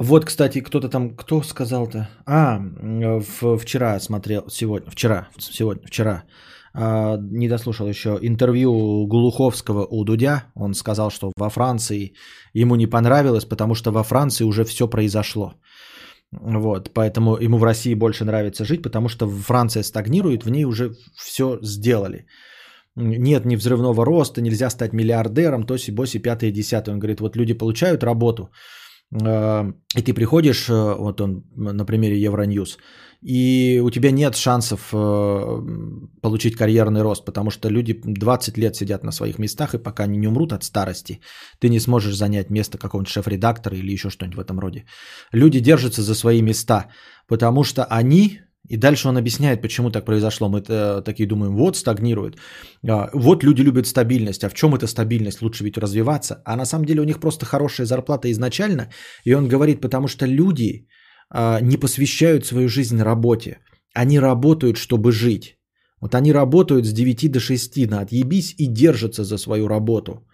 Вот, 0.00 0.24
кстати, 0.24 0.62
кто-то 0.62 0.88
там, 0.88 1.10
кто 1.10 1.42
сказал-то? 1.42 2.08
А, 2.26 2.58
в, 2.58 3.58
вчера 3.58 4.00
смотрел, 4.00 4.42
сегодня, 4.48 4.90
вчера, 4.90 5.28
сегодня, 5.38 5.86
вчера, 5.86 6.22
а, 6.72 7.18
не 7.18 7.48
дослушал 7.48 7.86
еще 7.86 8.18
интервью 8.22 9.06
Глуховского 9.06 9.86
у 9.90 10.04
Дудя. 10.04 10.44
Он 10.54 10.74
сказал, 10.74 11.10
что 11.10 11.32
во 11.36 11.50
Франции 11.50 12.14
ему 12.54 12.76
не 12.76 12.86
понравилось, 12.86 13.44
потому 13.44 13.74
что 13.74 13.92
во 13.92 14.02
Франции 14.02 14.44
уже 14.44 14.64
все 14.64 14.88
произошло. 14.88 15.52
Вот, 16.32 16.94
поэтому 16.94 17.36
ему 17.36 17.58
в 17.58 17.64
России 17.64 17.94
больше 17.94 18.24
нравится 18.24 18.64
жить, 18.64 18.82
потому 18.82 19.08
что 19.08 19.28
Франция 19.28 19.82
стагнирует, 19.82 20.44
в 20.44 20.50
ней 20.50 20.64
уже 20.64 20.94
все 21.14 21.58
сделали. 21.62 22.24
Нет 22.96 23.44
ни 23.44 23.56
взрывного 23.56 24.06
роста, 24.06 24.40
нельзя 24.40 24.70
стать 24.70 24.94
миллиардером, 24.94 25.64
то 25.64 25.76
си, 25.76 25.92
боси, 25.92 26.22
пятое, 26.22 26.52
десятое. 26.52 26.94
Он 26.94 27.00
говорит, 27.00 27.20
вот 27.20 27.36
люди 27.36 27.52
получают 27.52 28.02
работу, 28.02 28.50
и 29.12 30.02
ты 30.02 30.14
приходишь, 30.14 30.70
э, 30.70 30.94
вот 30.98 31.20
он 31.20 31.44
на 31.56 31.84
примере 31.84 32.16
Евроньюз, 32.22 32.78
и 33.22 33.82
у 33.84 33.90
тебя 33.90 34.12
нет 34.12 34.36
шансов 34.36 34.90
э, 34.92 35.62
получить 36.22 36.56
карьерный 36.56 37.02
рост, 37.02 37.24
потому 37.24 37.50
что 37.50 37.68
люди 37.68 38.00
20 38.04 38.56
лет 38.56 38.76
сидят 38.76 39.04
на 39.04 39.12
своих 39.12 39.38
местах, 39.38 39.74
и 39.74 39.82
пока 39.82 40.04
они 40.04 40.16
не 40.16 40.28
умрут 40.28 40.52
от 40.52 40.62
старости, 40.62 41.20
ты 41.58 41.68
не 41.68 41.80
сможешь 41.80 42.14
занять 42.14 42.50
место 42.50 42.78
какого-нибудь 42.78 43.12
шеф-редактора 43.12 43.76
или 43.76 43.92
еще 43.92 44.10
что-нибудь 44.10 44.36
в 44.36 44.40
этом 44.40 44.60
роде. 44.60 44.84
Люди 45.32 45.60
держатся 45.60 46.02
за 46.02 46.14
свои 46.14 46.40
места, 46.40 46.86
потому 47.26 47.64
что 47.64 47.84
они 47.84 48.40
и 48.70 48.76
дальше 48.76 49.08
он 49.08 49.16
объясняет, 49.16 49.62
почему 49.62 49.90
так 49.90 50.04
произошло. 50.04 50.48
Мы 50.48 50.62
э, 50.68 51.02
такие 51.04 51.26
думаем, 51.26 51.56
вот 51.56 51.76
стагнирует. 51.76 52.36
А, 52.88 53.10
вот 53.14 53.42
люди 53.42 53.62
любят 53.62 53.86
стабильность. 53.86 54.44
А 54.44 54.48
в 54.48 54.54
чем 54.54 54.74
эта 54.74 54.86
стабильность? 54.86 55.42
Лучше 55.42 55.64
ведь 55.64 55.78
развиваться. 55.78 56.34
А 56.44 56.56
на 56.56 56.64
самом 56.64 56.84
деле 56.84 57.00
у 57.00 57.04
них 57.04 57.18
просто 57.18 57.46
хорошая 57.46 57.86
зарплата 57.86 58.30
изначально. 58.30 58.88
И 59.24 59.34
он 59.34 59.48
говорит, 59.48 59.80
потому 59.80 60.08
что 60.08 60.26
люди 60.26 60.86
а, 61.30 61.60
не 61.60 61.78
посвящают 61.78 62.46
свою 62.46 62.68
жизнь 62.68 63.02
работе. 63.02 63.58
Они 63.92 64.20
работают, 64.20 64.76
чтобы 64.76 65.10
жить. 65.10 65.58
Вот 66.00 66.14
они 66.14 66.32
работают 66.32 66.86
с 66.86 66.92
9 66.92 67.32
до 67.32 67.40
6 67.40 67.90
на 67.90 68.00
отъебись 68.00 68.54
и 68.58 68.66
держатся 68.66 69.24
за 69.24 69.38
свою 69.38 69.68
работу 69.68 70.26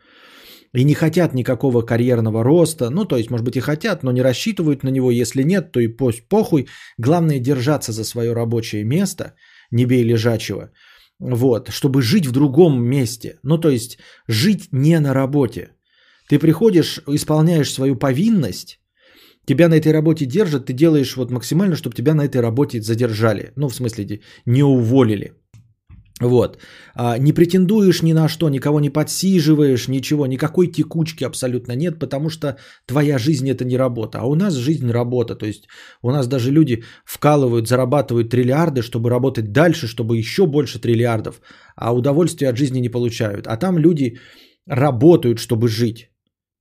и 0.77 0.85
не 0.85 0.95
хотят 0.95 1.35
никакого 1.35 1.83
карьерного 1.83 2.45
роста, 2.45 2.91
ну 2.91 3.05
то 3.07 3.17
есть, 3.17 3.31
может 3.31 3.47
быть, 3.47 3.57
и 3.57 3.61
хотят, 3.61 4.03
но 4.03 4.13
не 4.13 4.23
рассчитывают 4.23 4.85
на 4.85 4.91
него, 4.91 5.11
если 5.11 5.43
нет, 5.43 5.73
то 5.73 5.81
и 5.81 5.89
пусть 5.89 6.29
похуй, 6.29 6.67
главное 6.99 7.41
держаться 7.41 7.93
за 7.93 8.05
свое 8.05 8.35
рабочее 8.35 8.85
место, 8.85 9.33
не 9.71 9.87
бей 9.87 10.05
лежачего, 10.05 10.71
вот, 11.19 11.69
чтобы 11.69 12.03
жить 12.03 12.27
в 12.27 12.33
другом 12.33 12.85
месте, 12.85 13.39
ну 13.43 13.59
то 13.59 13.71
есть, 13.71 13.99
жить 14.29 14.69
не 14.73 15.01
на 15.01 15.15
работе. 15.15 15.71
Ты 16.29 16.39
приходишь, 16.39 17.01
исполняешь 17.07 17.73
свою 17.73 17.97
повинность, 17.97 18.79
тебя 19.47 19.69
на 19.69 19.77
этой 19.77 19.93
работе 19.93 20.27
держат, 20.27 20.67
ты 20.67 20.75
делаешь 20.75 21.17
вот 21.17 21.31
максимально, 21.31 21.77
чтобы 21.77 21.97
тебя 21.97 22.15
на 22.15 22.25
этой 22.25 22.43
работе 22.43 22.83
задержали, 22.83 23.53
ну 23.57 23.69
в 23.69 23.75
смысле 23.75 24.21
не 24.45 24.63
уволили. 24.63 25.33
Вот. 26.21 26.59
А, 26.95 27.19
не 27.19 27.33
претендуешь 27.33 28.03
ни 28.03 28.15
на 28.15 28.29
что, 28.29 28.49
никого 28.49 28.81
не 28.81 28.91
подсиживаешь, 28.91 29.89
ничего, 29.89 30.27
никакой 30.27 30.69
текучки 30.69 31.25
абсолютно 31.25 31.77
нет, 31.77 31.99
потому 31.99 32.31
что 32.31 32.57
твоя 32.87 33.19
жизнь 33.19 33.51
это 33.51 33.65
не 33.65 33.77
работа. 33.77 34.19
А 34.21 34.27
у 34.27 34.35
нас 34.35 34.55
жизнь 34.55 34.91
работа. 34.91 35.35
То 35.35 35.47
есть 35.47 35.69
у 36.03 36.11
нас 36.11 36.27
даже 36.27 36.51
люди 36.51 36.85
вкалывают, 37.05 37.69
зарабатывают 37.69 38.31
триллиарды, 38.31 38.83
чтобы 38.83 39.11
работать 39.11 39.53
дальше, 39.53 39.87
чтобы 39.87 40.17
еще 40.17 40.47
больше 40.47 40.79
триллиардов, 40.79 41.41
а 41.77 41.95
удовольствия 41.95 42.49
от 42.49 42.57
жизни 42.57 42.81
не 42.81 42.89
получают. 42.89 43.47
А 43.47 43.59
там 43.59 43.79
люди 43.79 44.19
работают, 44.67 45.39
чтобы 45.39 45.69
жить. 45.69 46.11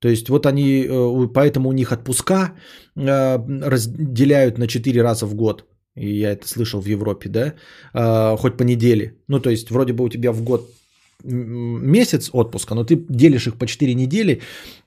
То 0.02 0.10
есть 0.10 0.30
вот 0.30 0.46
они, 0.46 0.86
э, 0.86 1.28
поэтому 1.34 1.70
у 1.70 1.74
них 1.74 1.92
отпуска 1.92 2.56
э, 2.98 3.38
разделяют 3.70 4.58
на 4.58 4.68
4 4.68 5.02
раза 5.02 5.26
в 5.26 5.36
год. 5.36 5.64
И 5.96 6.20
я 6.20 6.32
это 6.32 6.48
слышал 6.48 6.82
в 6.82 6.88
Европе, 6.88 7.30
да, 7.30 7.54
э, 7.94 8.38
хоть 8.38 8.58
по 8.58 8.64
неделе. 8.64 9.16
Ну, 9.28 9.40
то 9.40 9.50
есть, 9.50 9.72
вроде 9.72 9.94
бы 9.94 10.04
у 10.04 10.10
тебя 10.10 10.32
в 10.32 10.44
год 10.44 10.70
месяц 11.24 12.30
отпуска, 12.34 12.76
но 12.76 12.84
ты 12.84 12.96
делишь 13.10 13.48
их 13.48 13.58
по 13.58 13.66
4 13.66 13.96
недели, 13.96 14.42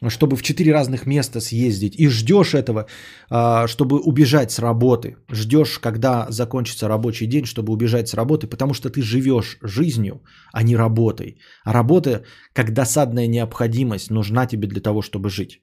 чтобы 0.09 0.37
в 0.37 0.43
4 0.43 0.73
разных 0.73 1.07
места 1.07 1.41
съездить. 1.41 1.95
И 1.99 2.09
ждешь 2.09 2.55
этого, 2.55 2.87
а, 3.31 3.67
чтобы 3.67 3.99
убежать 4.01 4.53
с 4.53 4.59
работы. 4.59 5.17
Ждешь, 5.33 5.79
когда 5.79 6.27
закончится 6.31 6.89
рабочий 6.89 7.27
день, 7.27 7.45
чтобы 7.45 7.73
убежать 7.73 8.09
с 8.09 8.15
работы, 8.15 8.47
потому 8.47 8.75
что 8.75 8.91
ты 8.91 9.03
живешь 9.03 9.59
жизнью, 9.63 10.23
а 10.53 10.63
не 10.63 10.77
работой. 10.77 11.39
А 11.65 11.73
работа, 11.73 12.25
как 12.53 12.73
досадная 12.73 13.27
необходимость, 13.27 14.11
нужна 14.11 14.47
тебе 14.47 14.69
для 14.69 14.81
того, 14.81 15.03
чтобы 15.03 15.31
жить. 15.31 15.61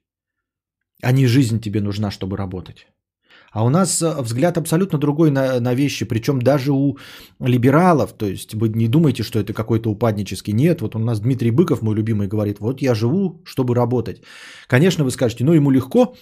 А 1.01 1.11
не 1.11 1.27
жизнь 1.27 1.59
тебе 1.59 1.81
нужна, 1.81 2.11
чтобы 2.11 2.37
работать. 2.37 2.87
А 3.55 3.63
у 3.63 3.69
нас 3.69 4.01
э, 4.01 4.21
взгляд 4.21 4.57
абсолютно 4.57 4.99
другой 4.99 5.31
на, 5.31 5.59
на 5.61 5.75
вещи, 5.75 6.05
причем 6.05 6.39
даже 6.39 6.71
у 6.71 6.97
либералов, 7.39 8.11
то 8.11 8.25
есть 8.25 8.53
вы 8.53 8.67
не 8.67 8.87
думайте, 8.87 9.23
что 9.23 9.39
это 9.39 9.53
какой-то 9.53 9.89
упаднический. 9.89 10.53
Нет, 10.53 10.81
вот 10.81 10.95
у 10.95 10.99
нас 10.99 11.21
Дмитрий 11.21 11.51
Быков, 11.51 11.81
мой 11.81 11.95
любимый, 11.95 12.27
говорит, 12.27 12.59
вот 12.59 12.81
я 12.81 12.93
живу, 12.93 13.41
чтобы 13.45 13.73
работать. 13.73 14.17
Конечно, 14.67 15.05
вы 15.05 15.11
скажете, 15.11 15.45
ну 15.45 15.53
ему 15.53 15.71
легко, 15.71 16.15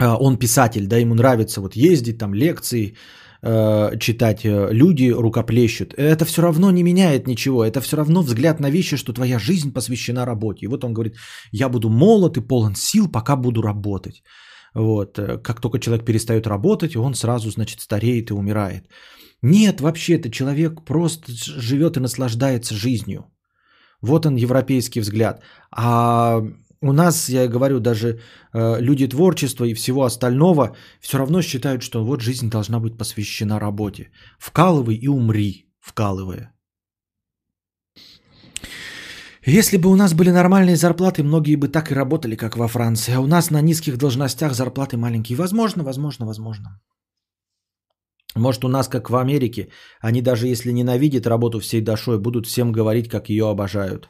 а, 0.00 0.16
он 0.16 0.36
писатель, 0.36 0.86
да, 0.88 0.96
ему 0.96 1.14
нравится 1.14 1.60
вот 1.60 1.76
ездить, 1.76 2.18
там 2.18 2.34
лекции, 2.34 2.96
э, 3.42 3.98
читать, 4.00 4.44
э, 4.44 4.72
люди 4.72 5.12
рукоплещут. 5.12 5.94
Это 5.96 6.24
все 6.24 6.42
равно 6.42 6.72
не 6.72 6.82
меняет 6.82 7.28
ничего. 7.28 7.64
Это 7.64 7.80
все 7.80 7.96
равно 7.96 8.22
взгляд 8.22 8.60
на 8.60 8.70
вещи, 8.70 8.96
что 8.96 9.12
твоя 9.12 9.38
жизнь 9.38 9.72
посвящена 9.72 10.26
работе. 10.26 10.66
И 10.66 10.68
вот 10.68 10.82
он 10.84 10.94
говорит, 10.94 11.14
я 11.52 11.68
буду 11.68 11.90
молод 11.90 12.36
и 12.36 12.40
полон 12.40 12.74
сил, 12.74 13.08
пока 13.08 13.36
буду 13.36 13.62
работать. 13.62 14.24
Вот. 14.74 15.18
Э, 15.18 15.38
как 15.38 15.60
только 15.60 15.78
человек 15.78 16.04
перестает 16.04 16.46
работать, 16.46 16.96
он 16.96 17.14
сразу, 17.14 17.50
значит, 17.50 17.80
стареет 17.80 18.30
и 18.30 18.34
умирает. 18.34 18.88
Нет, 19.42 19.80
вообще-то 19.80 20.30
человек 20.30 20.84
просто 20.84 21.32
живет 21.32 21.96
и 21.96 22.00
наслаждается 22.00 22.74
жизнью. 22.74 23.24
Вот 24.02 24.26
он 24.26 24.36
европейский 24.36 25.00
взгляд. 25.00 25.42
А 25.70 26.42
у 26.80 26.92
нас, 26.92 27.28
я 27.28 27.48
говорю, 27.48 27.80
даже 27.80 28.06
э, 28.52 28.80
люди 28.80 29.08
творчества 29.08 29.64
и 29.64 29.74
всего 29.74 30.04
остального 30.04 30.76
все 31.00 31.18
равно 31.18 31.42
считают, 31.42 31.82
что 31.82 32.04
вот 32.04 32.20
жизнь 32.20 32.50
должна 32.50 32.80
быть 32.80 32.98
посвящена 32.98 33.60
работе. 33.60 34.10
Вкалывай 34.38 34.94
и 34.96 35.08
умри, 35.08 35.66
вкалывая. 35.80 36.52
Если 39.46 39.76
бы 39.76 39.90
у 39.90 39.96
нас 39.96 40.14
были 40.14 40.30
нормальные 40.30 40.76
зарплаты, 40.76 41.22
многие 41.22 41.56
бы 41.56 41.68
так 41.68 41.90
и 41.90 41.94
работали, 41.94 42.36
как 42.36 42.56
во 42.56 42.68
Франции. 42.68 43.14
А 43.14 43.20
у 43.20 43.26
нас 43.26 43.50
на 43.50 43.60
низких 43.60 43.98
должностях 43.98 44.54
зарплаты 44.54 44.96
маленькие. 44.96 45.36
Возможно, 45.36 45.84
возможно, 45.84 46.26
возможно. 46.26 46.80
Может, 48.36 48.64
у 48.64 48.68
нас, 48.68 48.88
как 48.88 49.10
в 49.10 49.16
Америке, 49.16 49.68
они 50.00 50.22
даже 50.22 50.48
если 50.48 50.72
ненавидят 50.72 51.26
работу 51.26 51.60
всей 51.60 51.80
душой, 51.80 52.18
будут 52.18 52.46
всем 52.46 52.72
говорить, 52.72 53.08
как 53.08 53.28
ее 53.28 53.44
обожают. 53.44 54.08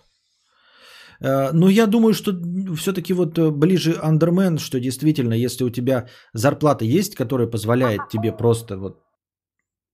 Э, 1.20 1.50
но 1.52 1.68
я 1.68 1.86
думаю, 1.86 2.14
что 2.14 2.32
все-таки 2.76 3.12
вот 3.12 3.38
э, 3.38 3.50
ближе 3.50 3.98
андермен, 4.02 4.58
что 4.58 4.80
действительно, 4.80 5.34
если 5.34 5.64
у 5.64 5.70
тебя 5.70 6.08
зарплата 6.32 6.84
есть, 6.84 7.14
которая 7.14 7.50
позволяет 7.50 8.08
тебе 8.08 8.32
просто 8.32 8.78
вот 8.78 9.00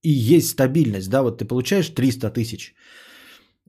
и 0.03 0.09
есть 0.09 0.49
стабильность, 0.49 1.09
да, 1.09 1.21
вот 1.21 1.39
ты 1.39 1.45
получаешь 1.45 1.89
300 1.89 2.29
тысяч, 2.29 2.73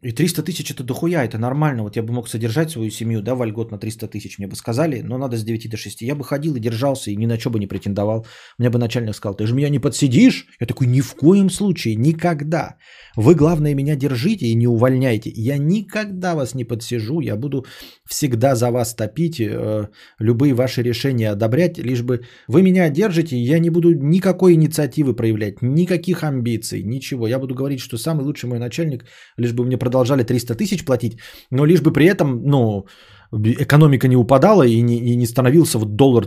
и 0.03 0.11
300 0.11 0.43
тысяч 0.43 0.71
это 0.73 0.83
дохуя, 0.83 1.25
это 1.25 1.39
нормально. 1.39 1.85
Вот 1.85 1.95
я 1.95 2.03
бы 2.03 2.13
мог 2.13 2.29
содержать 2.29 2.71
свою 2.71 2.91
семью, 2.91 3.23
да, 3.23 3.35
вольгот 3.37 3.71
на 3.71 3.79
300 3.79 4.09
тысяч. 4.09 4.39
Мне 4.39 4.49
бы 4.49 4.57
сказали, 4.57 5.01
но 5.01 5.17
надо 5.17 5.37
с 5.37 5.45
9 5.45 5.71
до 5.71 5.77
6. 5.77 6.03
Я 6.03 6.17
бы 6.17 6.25
ходил 6.25 6.57
и 6.57 6.61
держался, 6.61 7.13
и 7.13 7.17
ни 7.17 7.27
на 7.27 7.39
что 7.39 7.51
бы 7.51 7.61
не 7.61 7.69
претендовал. 7.69 8.27
Мне 8.59 8.69
бы 8.69 8.79
начальник 8.79 9.15
сказал, 9.15 9.37
ты 9.37 9.47
же 9.47 9.55
меня 9.55 9.69
не 9.69 9.79
подсидишь? 9.79 10.47
Я 10.61 10.67
такой, 10.67 10.89
ни 10.89 11.01
в 11.01 11.15
коем 11.15 11.51
случае, 11.51 11.95
никогда. 11.95 12.77
Вы, 13.15 13.37
главное, 13.37 13.75
меня 13.75 13.95
держите 13.95 14.47
и 14.47 14.57
не 14.57 14.67
увольняйте. 14.67 15.31
Я 15.37 15.57
никогда 15.59 16.35
вас 16.35 16.55
не 16.55 16.65
подсижу, 16.65 17.21
я 17.21 17.37
буду 17.37 17.65
всегда 18.13 18.55
за 18.55 18.71
вас 18.71 18.95
топить, 18.95 19.41
э, 19.41 19.89
любые 20.21 20.55
ваши 20.55 20.83
решения 20.83 21.33
одобрять, 21.33 21.79
лишь 21.79 22.03
бы 22.03 22.21
вы 22.49 22.63
меня 22.63 22.91
держите, 22.91 23.37
я 23.37 23.59
не 23.59 23.71
буду 23.71 23.89
никакой 23.95 24.53
инициативы 24.55 25.17
проявлять, 25.17 25.63
никаких 25.63 26.23
амбиций, 26.23 26.83
ничего. 26.85 27.27
Я 27.27 27.39
буду 27.39 27.55
говорить, 27.55 27.81
что 27.81 27.99
самый 27.99 28.25
лучший 28.25 28.49
мой 28.49 28.59
начальник, 28.59 29.05
лишь 29.39 29.53
бы 29.53 29.65
мне 29.65 29.79
продолжали 29.79 30.25
300 30.25 30.55
тысяч 30.55 30.85
платить, 30.85 31.19
но 31.51 31.67
лишь 31.67 31.81
бы 31.81 31.93
при 31.93 32.07
этом, 32.07 32.43
ну, 32.45 32.87
экономика 33.33 34.09
не 34.09 34.17
упадала 34.17 34.63
и 34.67 34.83
не, 34.83 34.97
и 34.99 35.17
не 35.17 35.27
становился 35.27 35.79
вот 35.79 35.97
доллар 35.97 36.27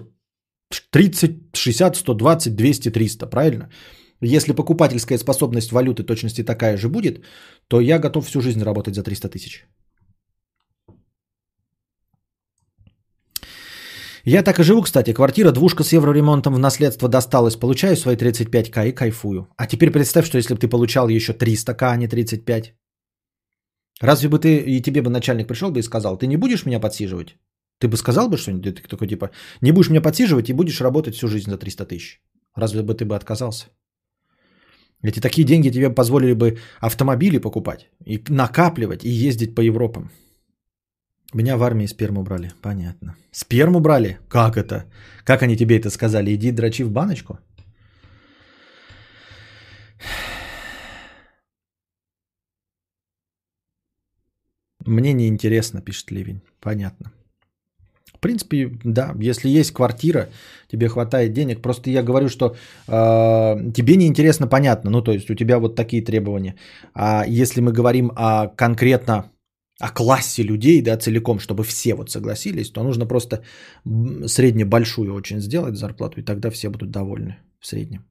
30, 0.92 1.32
60, 1.54 1.96
120, 1.96 2.56
200, 2.56 2.92
300, 2.92 3.28
правильно? 3.28 3.70
Если 4.22 4.54
покупательская 4.54 5.20
способность 5.20 5.72
валюты 5.72 6.04
точности 6.04 6.44
такая 6.44 6.78
же 6.78 6.90
будет, 6.90 7.24
то 7.68 7.80
я 7.80 8.00
готов 8.00 8.26
всю 8.26 8.42
жизнь 8.42 8.64
работать 8.64 8.96
за 8.96 9.04
300 9.04 9.30
тысяч. 9.30 9.66
Я 14.26 14.42
так 14.42 14.60
и 14.60 14.64
живу, 14.64 14.82
кстати. 14.82 15.14
Квартира, 15.14 15.52
двушка 15.52 15.84
с 15.84 15.94
евроремонтом 15.94 16.56
в 16.56 16.60
наследство 16.60 17.08
досталась. 17.08 17.56
Получаю 17.56 17.96
свои 17.96 18.16
35к 18.16 18.88
и 18.88 18.92
кайфую. 18.92 19.48
А 19.56 19.68
теперь 19.68 19.92
представь, 19.92 20.26
что 20.26 20.38
если 20.38 20.56
бы 20.56 20.60
ты 20.60 20.68
получал 20.68 21.10
еще 21.10 21.34
300к, 21.34 21.84
а 21.84 21.96
не 21.96 22.08
35. 22.08 22.74
Разве 24.02 24.30
бы 24.30 24.40
ты 24.40 24.58
и 24.58 24.82
тебе 24.82 25.04
бы 25.04 25.12
начальник 25.12 25.48
пришел 25.48 25.70
бы 25.70 25.80
и 25.80 25.84
сказал, 25.84 26.18
ты 26.18 26.26
не 26.26 26.38
будешь 26.38 26.66
меня 26.66 26.80
подсиживать? 26.80 27.38
Ты 27.80 27.88
бы 27.88 27.98
сказал 27.98 28.28
бы 28.28 28.38
что-нибудь? 28.38 28.82
Ты 28.82 29.08
типа, 29.08 29.30
не 29.62 29.72
будешь 29.72 29.90
меня 29.90 30.02
подсиживать 30.02 30.50
и 30.50 30.54
будешь 30.54 30.82
работать 30.82 31.16
всю 31.16 31.28
жизнь 31.28 31.52
за 31.52 31.58
300 31.58 31.86
тысяч. 31.86 32.22
Разве 32.56 32.82
бы 32.82 32.96
ты 32.96 33.06
бы 33.06 33.16
отказался? 33.16 33.68
Эти 35.04 35.20
такие 35.20 35.46
деньги 35.46 35.70
тебе 35.70 35.92
позволили 35.92 36.34
бы 36.34 36.58
автомобили 36.80 37.38
покупать 37.38 37.90
и 38.04 38.24
накапливать 38.30 39.06
и 39.06 39.10
ездить 39.10 39.54
по 39.54 39.62
Европам. 39.62 40.10
Меня 41.34 41.58
в 41.58 41.64
армии 41.64 41.88
сперму 41.88 42.24
брали. 42.24 42.52
Понятно. 42.62 43.16
Сперму 43.32 43.80
брали? 43.80 44.20
Как 44.30 44.58
это? 44.58 44.86
Как 45.24 45.44
они 45.44 45.58
тебе 45.58 45.78
это 45.78 45.90
сказали? 45.90 46.34
Иди 46.34 46.52
дрочи 46.52 46.84
в 46.84 46.92
баночку? 46.92 47.40
Мне 54.86 55.14
не 55.14 55.28
интересно, 55.28 55.82
пишет 55.82 56.12
Ливень. 56.12 56.42
Понятно. 56.60 57.12
В 58.14 58.20
принципе, 58.20 58.72
да, 58.84 59.14
если 59.20 59.50
есть 59.50 59.72
квартира, 59.72 60.30
тебе 60.72 60.88
хватает 60.88 61.34
денег. 61.34 61.62
Просто 61.62 61.90
я 61.90 62.04
говорю, 62.04 62.30
что 62.30 62.56
э, 62.88 63.72
тебе 63.74 63.96
не 63.98 64.08
интересно, 64.08 64.48
понятно. 64.48 64.92
Ну, 64.92 65.02
то 65.02 65.12
есть 65.12 65.30
у 65.30 65.36
тебя 65.36 65.60
вот 65.60 65.76
такие 65.76 66.04
требования. 66.04 66.56
А 66.94 67.26
если 67.28 67.62
мы 67.62 67.72
говорим 67.72 68.12
о 68.16 68.48
конкретно 68.48 69.32
о 69.80 69.90
классе 69.90 70.44
людей, 70.44 70.82
да, 70.82 70.98
целиком, 70.98 71.40
чтобы 71.40 71.64
все 71.64 71.96
вот 71.96 72.10
согласились, 72.10 72.72
то 72.72 72.84
нужно 72.84 73.06
просто 73.06 73.44
среднебольшую 74.28 75.14
очень 75.14 75.42
сделать 75.42 75.76
зарплату, 75.76 76.20
и 76.20 76.24
тогда 76.24 76.50
все 76.50 76.70
будут 76.70 76.92
довольны 76.92 77.38
в 77.60 77.68
среднем. 77.68 78.06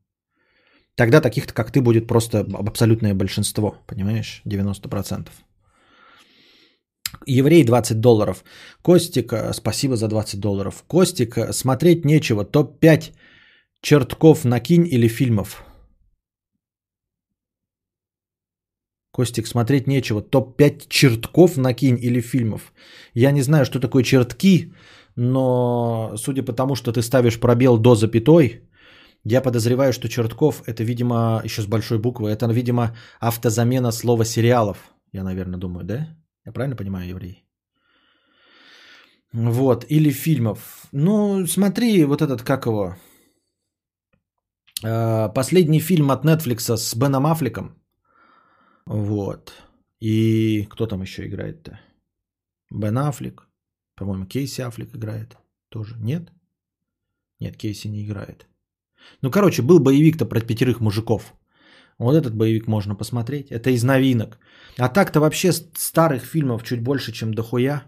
Тогда 0.96 1.20
таких-то, 1.20 1.52
как 1.54 1.72
ты, 1.72 1.80
будет 1.80 2.06
просто 2.06 2.46
абсолютное 2.54 3.14
большинство, 3.14 3.74
понимаешь, 3.86 4.42
90%. 4.46 5.28
Еврей 7.26 7.64
20 7.64 8.00
долларов. 8.00 8.44
Костик, 8.82 9.32
э, 9.32 9.52
спасибо 9.54 9.96
за 9.96 10.08
20 10.08 10.40
долларов. 10.40 10.84
Костик, 10.86 11.38
э, 11.38 11.52
смотреть 11.52 12.04
нечего. 12.04 12.44
Топ-5 12.44 13.12
чертков 13.80 14.44
накинь 14.44 14.86
или 14.86 15.08
фильмов. 15.08 15.64
Костик, 19.14 19.46
смотреть 19.46 19.86
нечего. 19.86 20.22
Топ-5 20.22 20.86
чертков 20.88 21.56
накинь 21.56 21.98
или 22.02 22.20
фильмов. 22.20 22.72
Я 23.14 23.32
не 23.32 23.42
знаю, 23.42 23.64
что 23.64 23.78
такое 23.78 24.02
чертки, 24.02 24.72
но 25.16 26.14
судя 26.16 26.42
по 26.42 26.52
тому, 26.52 26.74
что 26.74 26.92
ты 26.92 27.00
ставишь 27.00 27.38
пробел 27.38 27.78
до 27.78 27.94
запятой, 27.94 28.62
я 29.24 29.40
подозреваю, 29.40 29.92
что 29.92 30.08
чертков 30.08 30.62
это, 30.66 30.82
видимо, 30.82 31.40
еще 31.44 31.62
с 31.62 31.66
большой 31.66 31.98
буквы, 31.98 32.28
это, 32.30 32.52
видимо, 32.52 32.96
автозамена 33.20 33.92
слова 33.92 34.24
сериалов. 34.24 34.78
Я, 35.12 35.22
наверное, 35.22 35.60
думаю, 35.60 35.84
да? 35.84 36.08
Я 36.46 36.52
правильно 36.52 36.76
понимаю, 36.76 37.08
еврей? 37.08 37.44
Вот, 39.32 39.86
или 39.88 40.10
фильмов. 40.10 40.88
Ну, 40.92 41.46
смотри, 41.46 42.04
вот 42.04 42.20
этот, 42.20 42.42
как 42.42 42.66
его, 42.66 42.96
а, 44.84 45.28
последний 45.28 45.80
фильм 45.80 46.10
от 46.10 46.24
Netflix 46.24 46.76
с 46.76 46.96
Беном 46.96 47.26
Аффлеком. 47.26 47.83
Вот. 48.86 49.52
И 50.00 50.66
кто 50.70 50.86
там 50.86 51.02
еще 51.02 51.26
играет-то? 51.26 51.80
Бен 52.70 52.98
Аффлек. 52.98 53.48
По-моему, 53.96 54.26
Кейси 54.26 54.62
Аффлек 54.62 54.94
играет. 54.94 55.36
Тоже. 55.70 55.96
Нет? 55.98 56.32
Нет, 57.40 57.56
Кейси 57.56 57.88
не 57.88 58.04
играет. 58.04 58.46
Ну, 59.22 59.30
короче, 59.30 59.62
был 59.62 59.80
боевик-то 59.80 60.26
про 60.26 60.40
пятерых 60.40 60.80
мужиков. 60.80 61.34
Вот 61.98 62.14
этот 62.14 62.34
боевик 62.34 62.66
можно 62.66 62.96
посмотреть. 62.96 63.50
Это 63.50 63.70
из 63.70 63.84
новинок. 63.84 64.38
А 64.78 64.88
так-то 64.88 65.20
вообще 65.20 65.52
старых 65.52 66.24
фильмов 66.24 66.62
чуть 66.64 66.82
больше, 66.82 67.12
чем 67.12 67.34
дохуя. 67.34 67.84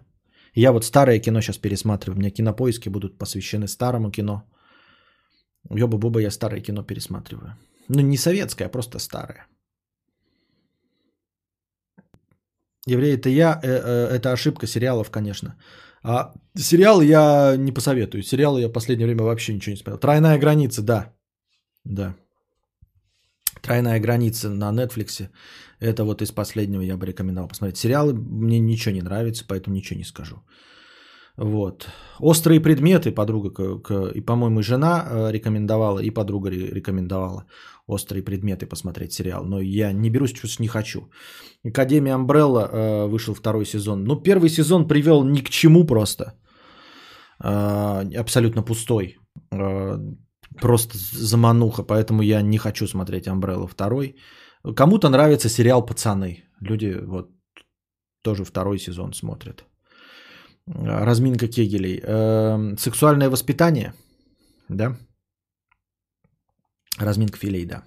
Я 0.53 0.71
вот 0.71 0.85
старое 0.85 1.19
кино 1.19 1.41
сейчас 1.41 1.57
пересматриваю. 1.57 2.17
У 2.17 2.19
меня 2.19 2.31
кинопоиски 2.31 2.89
будут 2.89 3.17
посвящены 3.17 3.67
старому 3.67 4.11
кино. 4.11 4.43
Ёба-буба, 5.69 6.21
я 6.21 6.31
старое 6.31 6.61
кино 6.61 6.83
пересматриваю. 6.83 7.57
Ну, 7.89 8.01
не 8.01 8.17
советская, 8.17 8.67
а 8.67 8.71
просто 8.71 8.99
старая. 8.99 9.47
Еврей 12.87 13.15
это 13.15 13.29
я, 13.29 13.59
э, 13.63 13.67
э, 13.67 14.17
это 14.17 14.31
ошибка 14.31 14.67
сериалов, 14.67 15.11
конечно. 15.11 15.55
А 16.03 16.31
сериалы 16.55 17.05
я 17.05 17.55
не 17.57 17.73
посоветую. 17.73 18.23
Сериалы 18.23 18.61
я 18.61 18.69
в 18.69 18.73
последнее 18.73 19.07
время 19.07 19.23
вообще 19.23 19.53
ничего 19.53 19.71
не 19.71 19.77
смотрел. 19.77 19.99
Тройная 19.99 20.39
граница, 20.39 20.81
да. 20.81 21.13
Да. 21.83 22.15
Тройная 23.61 23.99
граница 23.99 24.49
на 24.49 24.71
Netflix. 24.71 25.29
Это 25.81 26.03
вот 26.03 26.21
из 26.21 26.31
последнего 26.31 26.81
я 26.81 26.97
бы 26.97 27.05
рекомендовал 27.05 27.49
посмотреть. 27.49 27.77
Сериалы 27.77 28.13
мне 28.13 28.59
ничего 28.59 28.95
не 28.95 29.01
нравится, 29.01 29.45
поэтому 29.47 29.75
ничего 29.75 29.97
не 29.97 30.05
скажу. 30.05 30.35
Вот. 31.37 31.87
Острые 32.19 32.59
предметы 32.59 33.11
подруга, 33.11 33.49
и, 34.15 34.21
по-моему, 34.21 34.61
жена 34.63 35.05
э, 35.07 35.31
рекомендовала, 35.31 35.99
и 35.99 36.09
подруга 36.09 36.49
ре- 36.49 36.71
рекомендовала 36.73 37.45
острые 37.87 38.23
предметы 38.23 38.65
посмотреть 38.65 39.13
сериал. 39.13 39.45
Но 39.45 39.59
я 39.61 39.93
не 39.93 40.09
берусь, 40.09 40.33
что 40.35 40.61
не 40.61 40.67
хочу. 40.67 41.09
Академия 41.65 42.15
Амбрелла 42.15 42.69
э, 42.71 43.07
вышел 43.07 43.33
второй 43.33 43.65
сезон. 43.65 44.03
Ну, 44.03 44.23
первый 44.23 44.49
сезон 44.49 44.87
привел 44.87 45.23
ни 45.23 45.41
к 45.41 45.49
чему 45.49 45.85
просто. 45.85 46.33
Э, 47.43 48.03
абсолютно 48.19 48.63
пустой. 48.63 49.17
Э, 49.51 49.97
просто 50.61 50.97
замануха, 50.97 51.83
поэтому 51.83 52.21
я 52.21 52.41
не 52.41 52.57
хочу 52.57 52.87
смотреть 52.87 53.27
Амбрелла 53.27 53.67
второй. 53.67 54.15
Кому-то 54.75 55.09
нравится 55.09 55.49
сериал 55.49 55.85
«Пацаны». 55.85 56.43
Люди 56.59 56.97
вот 57.05 57.29
тоже 58.21 58.43
второй 58.43 58.79
сезон 58.79 59.13
смотрят. 59.13 59.65
Э, 60.67 61.05
Разминка 61.05 61.47
кегелей. 61.47 62.01
Э, 62.03 62.75
Сексуальное 62.77 63.29
воспитание. 63.29 63.93
Да? 64.69 64.97
Разминка 66.97 67.37
филей, 67.37 67.65
да. 67.65 67.83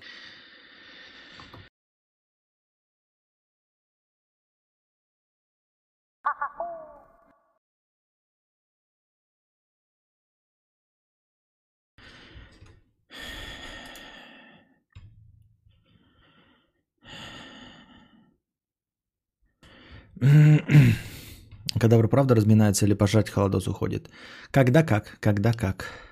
Кадавр 21.80 22.08
правда 22.08 22.34
разминается 22.34 22.84
или 22.84 22.94
пожрать 22.94 23.30
холодос 23.30 23.66
уходит? 23.66 24.10
Когда 24.50 24.82
как? 24.82 25.16
Когда 25.20 25.52
как? 25.52 26.09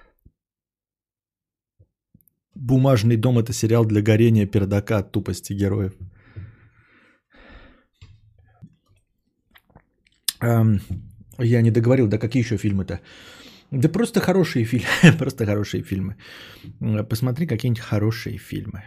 Бумажный 2.60 3.16
дом 3.16 3.38
это 3.38 3.52
сериал 3.52 3.84
для 3.86 4.02
горения 4.02 4.46
пердака 4.46 4.98
от 4.98 5.12
тупости 5.12 5.52
героев. 5.52 5.92
Эм, 10.42 10.80
я 11.38 11.62
не 11.62 11.70
договорил, 11.70 12.08
да 12.08 12.18
какие 12.18 12.42
еще 12.42 12.56
фильмы-то? 12.56 13.00
Да 13.70 13.88
просто 13.88 14.20
хорошие 14.20 14.64
фильмы, 14.64 14.88
просто 15.18 15.46
хорошие 15.46 15.84
фильмы. 15.84 16.16
Посмотри 17.08 17.46
какие-нибудь 17.46 17.84
хорошие 17.84 18.38
фильмы. 18.38 18.82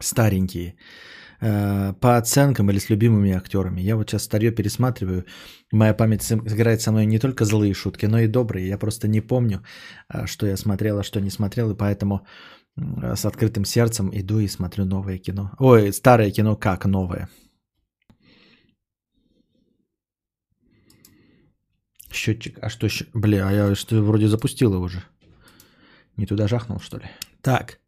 Старенькие. 0.00 0.76
Э, 1.40 1.92
По 2.00 2.16
оценкам 2.16 2.70
или 2.70 2.78
с 2.78 2.90
любимыми 2.90 3.32
актерами. 3.32 3.80
Я 3.80 3.96
вот 3.96 4.10
сейчас 4.10 4.24
старье 4.24 4.50
пересматриваю. 4.50 5.24
Моя 5.72 5.94
память 5.94 6.32
играет 6.32 6.80
со 6.80 6.90
мной 6.90 7.06
не 7.06 7.18
только 7.18 7.44
злые 7.44 7.74
шутки, 7.74 8.06
но 8.06 8.18
и 8.20 8.26
добрые. 8.26 8.66
Я 8.68 8.78
просто 8.78 9.08
не 9.08 9.20
помню, 9.20 9.62
э, 10.12 10.26
что 10.26 10.46
я 10.46 10.56
смотрел, 10.56 10.98
а 10.98 11.02
что 11.04 11.20
не 11.20 11.30
смотрел. 11.30 11.70
И 11.70 11.76
поэтому 11.76 12.26
м, 12.76 13.16
с 13.16 13.24
открытым 13.24 13.64
сердцем 13.64 14.10
иду 14.12 14.40
и 14.40 14.48
смотрю 14.48 14.84
новое 14.84 15.18
кино. 15.18 15.52
Ой, 15.58 15.92
старое 15.92 16.30
кино 16.30 16.56
как 16.56 16.86
новое. 16.86 17.28
Счетчик. 22.10 22.58
А 22.62 22.68
что? 22.68 22.88
Бля, 23.14 23.48
а 23.48 23.52
я 23.52 23.74
что 23.74 24.02
вроде 24.02 24.28
запустил 24.28 24.74
его 24.74 24.84
уже. 24.84 25.04
Не 26.16 26.26
туда 26.26 26.48
жахнул, 26.48 26.80
что 26.80 26.98
ли? 26.98 27.04
Так. 27.42 27.78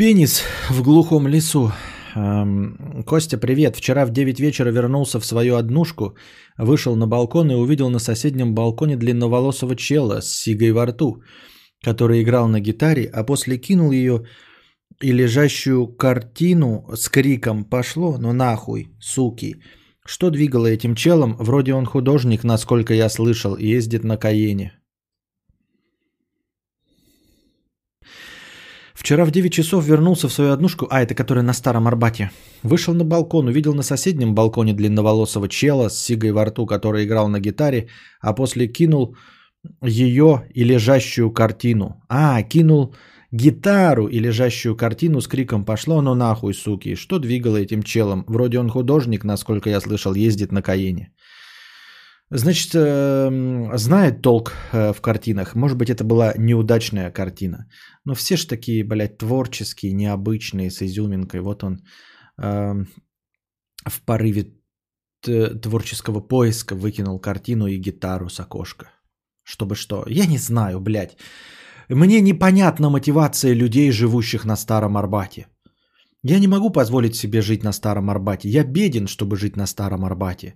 Пенис 0.00 0.44
в 0.70 0.82
глухом 0.82 1.28
лесу. 1.28 1.72
Эм, 2.16 3.04
Костя, 3.06 3.36
привет. 3.36 3.76
Вчера 3.76 4.06
в 4.06 4.10
9 4.10 4.40
вечера 4.40 4.70
вернулся 4.70 5.20
в 5.20 5.26
свою 5.26 5.56
однушку, 5.56 6.14
вышел 6.56 6.96
на 6.96 7.06
балкон 7.06 7.50
и 7.50 7.54
увидел 7.54 7.90
на 7.90 7.98
соседнем 7.98 8.54
балконе 8.54 8.96
длинноволосого 8.96 9.76
чела 9.76 10.22
с 10.22 10.32
сигой 10.32 10.72
во 10.72 10.86
рту, 10.86 11.22
который 11.84 12.22
играл 12.22 12.48
на 12.48 12.60
гитаре, 12.60 13.10
а 13.12 13.24
после 13.24 13.58
кинул 13.58 13.90
ее 13.90 14.24
и 15.02 15.12
лежащую 15.12 15.86
картину 15.86 16.88
с 16.94 17.10
криком 17.10 17.64
«Пошло, 17.64 18.16
ну 18.16 18.32
нахуй, 18.32 18.88
суки!» 19.00 19.56
Что 20.06 20.30
двигало 20.30 20.68
этим 20.68 20.94
челом? 20.94 21.36
Вроде 21.36 21.74
он 21.74 21.84
художник, 21.84 22.42
насколько 22.42 22.94
я 22.94 23.10
слышал, 23.10 23.58
ездит 23.58 24.04
на 24.04 24.16
Каене. 24.16 24.79
Вчера 29.00 29.24
в 29.24 29.30
9 29.30 29.52
часов 29.52 29.86
вернулся 29.86 30.28
в 30.28 30.32
свою 30.32 30.52
однушку, 30.52 30.86
а 30.90 31.00
это 31.00 31.14
которая 31.14 31.42
на 31.42 31.54
Старом 31.54 31.86
Арбате. 31.86 32.30
Вышел 32.62 32.94
на 32.94 33.04
балкон, 33.04 33.48
увидел 33.48 33.74
на 33.74 33.82
соседнем 33.82 34.34
балконе 34.34 34.74
длинноволосого 34.74 35.48
чела 35.48 35.88
с 35.88 35.98
сигой 35.98 36.32
во 36.32 36.44
рту, 36.44 36.66
который 36.66 37.04
играл 37.04 37.28
на 37.28 37.40
гитаре, 37.40 37.88
а 38.20 38.34
после 38.34 38.68
кинул 38.68 39.16
ее 39.82 40.42
и 40.54 40.64
лежащую 40.64 41.30
картину. 41.32 42.02
А, 42.10 42.42
кинул 42.42 42.94
гитару 43.32 44.06
и 44.06 44.20
лежащую 44.20 44.76
картину 44.76 45.22
с 45.22 45.28
криком 45.28 45.64
«Пошло 45.64 46.02
ну 46.02 46.14
нахуй, 46.14 46.52
суки!» 46.52 46.94
Что 46.94 47.18
двигало 47.18 47.56
этим 47.56 47.82
челом? 47.82 48.24
Вроде 48.28 48.58
он 48.58 48.68
художник, 48.68 49.24
насколько 49.24 49.70
я 49.70 49.80
слышал, 49.80 50.14
ездит 50.14 50.52
на 50.52 50.60
Каене. 50.60 51.10
Значит, 52.32 52.74
эм, 52.74 53.76
знает 53.76 54.22
толк 54.22 54.52
э, 54.72 54.92
в 54.92 55.00
картинах. 55.00 55.56
Может 55.56 55.76
быть, 55.76 55.90
это 55.90 56.04
была 56.04 56.32
неудачная 56.38 57.10
картина. 57.10 57.66
Но 58.04 58.14
все 58.14 58.36
ж 58.36 58.46
такие, 58.46 58.84
блядь, 58.84 59.18
творческие, 59.18 59.92
необычные, 59.92 60.70
с 60.70 60.80
изюминкой. 60.80 61.40
Вот 61.40 61.64
он 61.64 61.80
эм, 62.38 62.86
в 63.84 64.00
порыве 64.04 64.54
творческого 65.22 66.20
поиска 66.20 66.74
выкинул 66.74 67.20
картину 67.20 67.66
и 67.66 67.78
гитару 67.78 68.28
с 68.28 68.40
окошка. 68.40 68.86
Чтобы 69.42 69.74
что? 69.74 70.04
Я 70.06 70.26
не 70.26 70.38
знаю, 70.38 70.80
блядь. 70.80 71.16
Мне 71.88 72.20
непонятна 72.20 72.90
мотивация 72.90 73.54
людей, 73.54 73.90
живущих 73.90 74.44
на 74.44 74.56
Старом 74.56 74.96
Арбате. 74.96 75.46
Я 76.22 76.38
не 76.38 76.48
могу 76.48 76.70
позволить 76.70 77.16
себе 77.16 77.42
жить 77.42 77.64
на 77.64 77.72
Старом 77.72 78.10
Арбате. 78.10 78.48
Я 78.48 78.64
беден, 78.64 79.06
чтобы 79.08 79.36
жить 79.36 79.56
на 79.56 79.66
Старом 79.66 80.04
Арбате. 80.04 80.54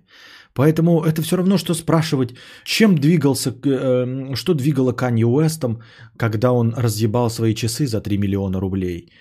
Поэтому 0.55 1.03
это 1.03 1.21
все 1.21 1.35
равно, 1.35 1.57
что 1.57 1.73
спрашивать, 1.73 2.35
чем 2.63 2.95
двигался, 2.95 3.51
э, 3.51 4.35
что 4.35 4.53
двигало 4.53 4.93
Канье 4.93 5.25
Уэстом, 5.25 5.81
когда 6.17 6.51
он 6.51 6.73
разъебал 6.77 7.29
свои 7.29 7.53
часы 7.53 7.85
за 7.87 8.01
3 8.01 8.17
миллиона 8.17 8.59
рублей. 8.59 9.11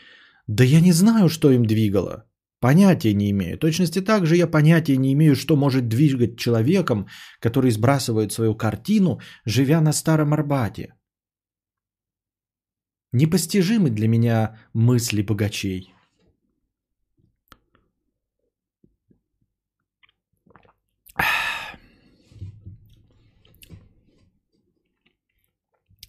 Да 0.47 0.65
я 0.65 0.81
не 0.81 0.93
знаю, 0.93 1.29
что 1.29 1.51
им 1.51 1.67
двигало. 1.67 2.25
Понятия 2.61 3.15
не 3.15 3.31
имею. 3.31 3.57
В 3.57 3.61
точности 3.61 4.01
так 4.01 4.27
же 4.27 4.37
я 4.37 4.47
понятия 4.47 4.97
не 4.97 5.13
имею, 5.13 5.35
что 5.35 5.57
может 5.57 5.89
двигать 5.89 6.39
человеком, 6.39 7.07
который 7.41 7.71
сбрасывает 7.71 8.33
свою 8.33 8.55
картину, 8.55 9.21
живя 9.45 9.81
на 9.81 9.93
Старом 9.93 10.33
Арбате. 10.33 10.95
Непостижимы 13.13 13.91
для 13.91 14.09
меня 14.09 14.57
мысли 14.73 15.23
богачей. 15.23 15.94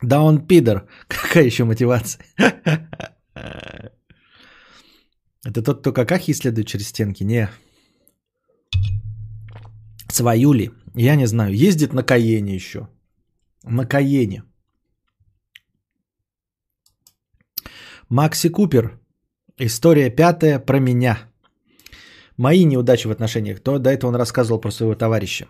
Да 0.01 0.22
он 0.22 0.45
пидор. 0.45 0.88
Какая 1.08 1.45
еще 1.45 1.64
мотивация? 1.64 2.24
Это 5.45 5.62
тот, 5.62 5.80
кто 5.80 5.93
какахи 5.93 6.32
исследует 6.32 6.68
через 6.68 6.88
стенки? 6.88 7.24
Не. 7.24 7.49
Свою 10.10 10.53
ли? 10.53 10.72
Я 10.95 11.16
не 11.16 11.28
знаю. 11.28 11.53
Ездит 11.53 11.93
на 11.93 12.03
Каене 12.03 12.56
еще. 12.56 12.88
На 13.64 13.86
Каене. 13.86 14.43
Макси 18.10 18.49
Купер. 18.49 18.99
История 19.58 20.10
пятая 20.10 20.60
про 20.60 20.80
меня. 20.80 21.18
Мои 22.38 22.65
неудачи 22.65 23.07
в 23.07 23.11
отношениях. 23.11 23.59
То 23.59 23.79
до 23.79 23.89
этого 23.89 24.09
он 24.09 24.15
рассказывал 24.15 24.59
про 24.59 24.71
своего 24.71 24.95
товарища. 24.95 25.47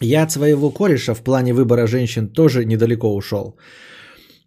Я 0.00 0.22
от 0.22 0.32
своего 0.32 0.70
кореша 0.70 1.14
в 1.14 1.22
плане 1.22 1.52
выбора 1.52 1.86
женщин 1.86 2.28
тоже 2.28 2.64
недалеко 2.64 3.14
ушел. 3.14 3.56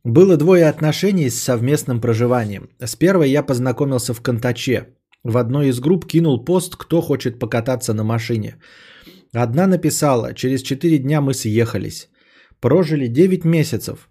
Было 0.03 0.37
двое 0.37 0.69
отношений 0.69 1.29
с 1.29 1.41
совместным 1.41 2.01
проживанием. 2.01 2.69
С 2.79 2.95
первой 2.95 3.29
я 3.29 3.43
познакомился 3.43 4.13
в 4.13 4.21
Контаче. 4.21 4.87
В 5.23 5.37
одной 5.37 5.67
из 5.67 5.79
групп 5.79 6.05
кинул 6.05 6.45
пост, 6.45 6.75
кто 6.75 7.01
хочет 7.01 7.39
покататься 7.39 7.93
на 7.93 8.03
машине. 8.03 8.55
Одна 9.33 9.67
написала, 9.67 10.33
через 10.33 10.61
4 10.61 10.97
дня 10.99 11.21
мы 11.21 11.33
съехались. 11.33 12.09
Прожили 12.59 13.07
9 13.07 13.45
месяцев. 13.45 14.09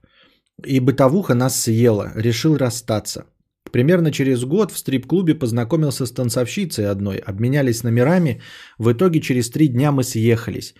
и 0.64 0.80
бытовуха 0.80 1.34
нас 1.34 1.62
съела. 1.62 2.12
Решил 2.14 2.56
расстаться. 2.56 3.26
Примерно 3.72 4.12
через 4.12 4.44
год 4.44 4.72
в 4.72 4.78
стрип-клубе 4.78 5.34
познакомился 5.34 6.06
с 6.06 6.12
танцовщицей 6.12 6.90
одной, 6.90 7.18
обменялись 7.18 7.82
номерами, 7.82 8.40
в 8.78 8.92
итоге 8.92 9.20
через 9.20 9.50
три 9.50 9.68
дня 9.68 9.92
мы 9.92 10.04
съехались. 10.04 10.74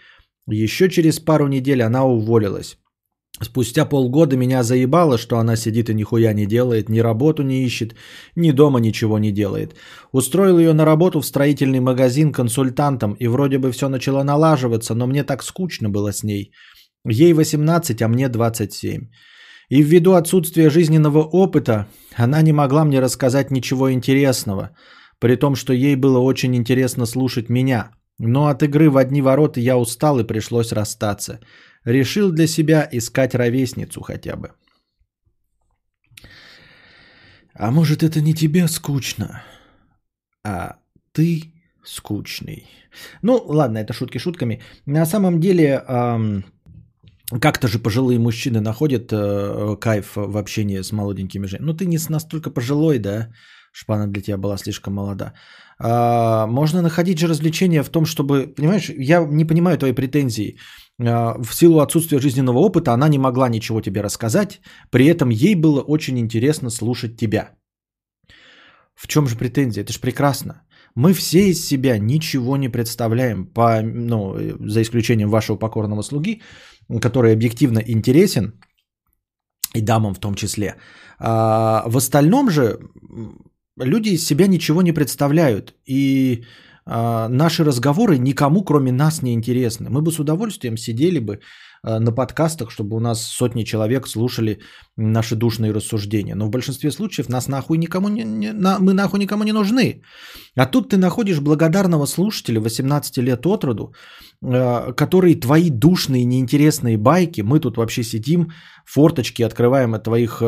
Еще 0.49 0.89
через 0.89 1.19
пару 1.19 1.49
недель 1.49 1.83
она 1.83 2.05
уволилась. 2.05 2.79
Спустя 3.43 3.85
полгода 3.85 4.37
меня 4.37 4.63
заебало, 4.63 5.19
что 5.19 5.37
она 5.37 5.57
сидит 5.57 5.91
и 5.91 5.95
нихуя 5.95 6.33
не 6.33 6.47
делает, 6.47 6.89
ни 6.89 7.01
работу 7.01 7.43
не 7.43 7.65
ищет, 7.67 7.95
ни 8.35 8.51
дома 8.51 8.81
ничего 8.81 9.19
не 9.19 9.31
делает. 9.31 9.77
Устроил 10.13 10.59
ее 10.59 10.73
на 10.73 10.87
работу 10.87 11.21
в 11.21 11.27
строительный 11.27 11.81
магазин 11.81 12.33
консультантом, 12.33 13.13
и 13.13 13.27
вроде 13.27 13.59
бы 13.59 13.73
все 13.73 13.89
начало 13.89 14.23
налаживаться, 14.23 14.95
но 14.95 15.07
мне 15.07 15.23
так 15.23 15.43
скучно 15.43 15.91
было 15.91 16.13
с 16.13 16.23
ней. 16.23 16.53
Ей 17.05 17.35
18, 17.35 18.01
а 18.01 18.09
мне 18.09 18.29
27. 18.29 19.09
И 19.69 19.83
ввиду 19.83 20.13
отсутствия 20.13 20.71
жизненного 20.71 21.23
опыта, 21.25 21.87
она 22.15 22.43
не 22.43 22.53
могла 22.53 22.85
мне 22.85 23.01
рассказать 23.01 23.51
ничего 23.51 23.93
интересного, 23.93 24.71
при 25.19 25.37
том, 25.37 25.57
что 25.57 25.73
ей 25.73 25.97
было 25.97 26.19
очень 26.19 26.55
интересно 26.55 27.07
слушать 27.07 27.49
меня. 27.49 27.91
Но 28.19 28.47
от 28.47 28.63
игры 28.63 28.91
в 28.91 28.97
одни 28.97 29.23
ворота 29.23 29.61
я 29.61 29.77
устал 29.77 30.21
и 30.21 30.27
пришлось 30.27 30.73
расстаться. 30.73 31.41
Решил 31.85 32.33
для 32.33 32.47
себя 32.47 32.89
искать 32.93 33.35
ровесницу 33.35 34.01
хотя 34.01 34.37
бы. 34.37 34.53
А 37.55 37.71
может 37.71 38.03
это 38.03 38.21
не 38.21 38.35
тебе 38.35 38.69
скучно, 38.69 39.43
а 40.45 40.77
ты 41.13 41.53
скучный. 41.85 42.67
Ну 43.23 43.43
ладно, 43.47 43.79
это 43.79 43.93
шутки 43.93 44.19
шутками. 44.19 44.63
На 44.87 45.07
самом 45.07 45.41
деле... 45.41 45.83
Эм, 45.89 46.45
как-то 47.41 47.69
же 47.69 47.79
пожилые 47.79 48.19
мужчины 48.19 48.61
находят 48.61 49.13
э, 49.13 49.77
кайф 49.81 50.13
в 50.17 50.37
общении 50.37 50.83
с 50.83 50.93
молоденькими 50.93 51.47
женщинами. 51.47 51.73
Ну, 51.73 51.77
ты 51.77 51.87
не 51.87 51.99
настолько 52.09 52.51
пожилой, 52.51 52.99
да? 52.99 53.29
Шпана 53.73 54.07
для 54.07 54.23
тебя 54.23 54.39
была 54.39 54.57
слишком 54.57 54.95
молода. 54.95 55.33
А, 55.79 56.47
можно 56.47 56.83
находить 56.83 57.19
же 57.19 57.27
развлечения 57.27 57.83
в 57.83 57.91
том, 57.91 58.07
чтобы... 58.07 58.47
Понимаешь, 58.57 58.89
я 58.89 59.27
не 59.27 59.45
понимаю 59.45 59.77
твои 59.77 59.93
претензии. 59.93 60.57
А, 60.99 61.37
в 61.43 61.53
силу 61.55 61.81
отсутствия 61.81 62.21
жизненного 62.21 62.59
опыта 62.59 62.93
она 62.93 63.09
не 63.09 63.19
могла 63.19 63.49
ничего 63.49 63.81
тебе 63.81 64.03
рассказать. 64.03 64.61
При 64.91 65.07
этом 65.07 65.31
ей 65.31 65.55
было 65.55 65.83
очень 65.83 66.19
интересно 66.19 66.71
слушать 66.71 67.17
тебя. 67.17 67.51
В 68.95 69.07
чем 69.09 69.27
же 69.27 69.37
претензия? 69.37 69.83
Это 69.83 69.93
же 69.93 70.01
прекрасно. 70.01 70.63
Мы 70.95 71.13
все 71.13 71.51
из 71.51 71.67
себя 71.67 71.99
ничего 71.99 72.57
не 72.57 72.71
представляем, 72.71 73.45
по, 73.47 73.83
ну, 73.83 74.35
за 74.71 74.81
исключением 74.81 75.29
вашего 75.29 75.59
покорного 75.59 76.03
слуги, 76.03 76.41
который 77.01 77.33
объективно 77.33 77.79
интересен, 77.79 78.53
и 79.75 79.81
дамам 79.81 80.15
в 80.15 80.19
том 80.19 80.35
числе. 80.35 80.75
А 81.19 81.83
в 81.87 81.97
остальном 81.97 82.51
же 82.51 82.79
люди 83.79 84.11
из 84.11 84.27
себя 84.27 84.47
ничего 84.47 84.83
не 84.83 84.93
представляют. 84.93 85.75
И 85.87 86.45
а, 86.87 87.29
наши 87.29 87.65
разговоры 87.65 88.19
никому, 88.19 88.65
кроме 88.65 88.93
нас, 88.93 89.23
не 89.23 89.33
интересны. 89.33 89.91
Мы 89.91 90.03
бы 90.03 90.13
с 90.13 90.19
удовольствием 90.19 90.77
сидели 90.77 91.19
бы 91.19 91.41
на 91.87 92.13
подкастах, 92.13 92.71
чтобы 92.71 92.97
у 92.97 93.01
нас 93.01 93.23
сотни 93.23 93.65
человек 93.65 94.09
слушали 94.09 94.59
наши 94.97 95.37
душные 95.37 95.73
рассуждения. 95.73 96.35
Но 96.35 96.47
в 96.47 96.51
большинстве 96.51 96.91
случаев 96.91 97.29
нас 97.29 97.49
нахуй 97.49 97.79
никому 97.79 98.09
не, 98.09 98.25
не, 98.25 98.53
на, 98.53 98.79
мы 98.79 98.93
нахуй 98.93 99.21
никому 99.21 99.45
не 99.45 99.53
нужны. 99.53 100.03
А 100.57 100.67
тут 100.67 100.91
ты 100.91 100.97
находишь 100.97 101.41
благодарного 101.41 102.07
слушателя 102.07 102.61
18 102.61 103.19
лет 103.19 103.47
от 103.47 103.65
роду, 103.65 103.95
а, 104.45 104.93
который 104.93 105.41
твои 105.41 105.71
душные 105.71 106.25
неинтересные 106.25 106.97
байки, 106.99 107.43
мы 107.43 107.61
тут 107.61 107.77
вообще 107.77 108.03
сидим, 108.03 108.49
форточки 108.85 109.43
открываем 109.43 109.95
от 109.95 110.05
твоих 110.05 110.43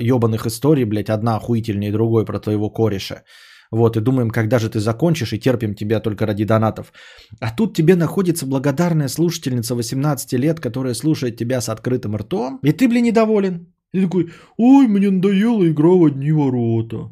ебаных 0.00 0.46
историй, 0.46 0.84
блядь, 0.84 1.10
одна 1.10 1.36
охуительнее 1.36 1.92
другой 1.92 2.24
про 2.24 2.38
твоего 2.40 2.70
кореша. 2.70 3.22
Вот, 3.70 3.96
и 3.96 4.00
думаем, 4.00 4.30
когда 4.30 4.58
же 4.58 4.70
ты 4.70 4.80
закончишь, 4.80 5.32
и 5.32 5.38
терпим 5.38 5.74
тебя 5.74 6.00
только 6.00 6.26
ради 6.26 6.44
донатов. 6.44 6.92
А 7.40 7.54
тут 7.54 7.76
тебе 7.76 7.96
находится 7.96 8.46
благодарная 8.46 9.08
слушательница 9.08 9.74
18 9.74 10.32
лет, 10.34 10.60
которая 10.60 10.94
слушает 10.94 11.36
тебя 11.36 11.60
с 11.60 11.68
открытым 11.68 12.16
ртом, 12.16 12.60
и 12.62 12.72
ты, 12.72 12.88
блин, 12.88 13.04
недоволен. 13.04 13.66
И 13.92 14.02
такой, 14.02 14.32
ой, 14.56 14.86
мне 14.86 15.10
надоела 15.10 15.66
игра 15.66 15.90
в 15.90 16.04
одни 16.04 16.32
ворота. 16.32 17.10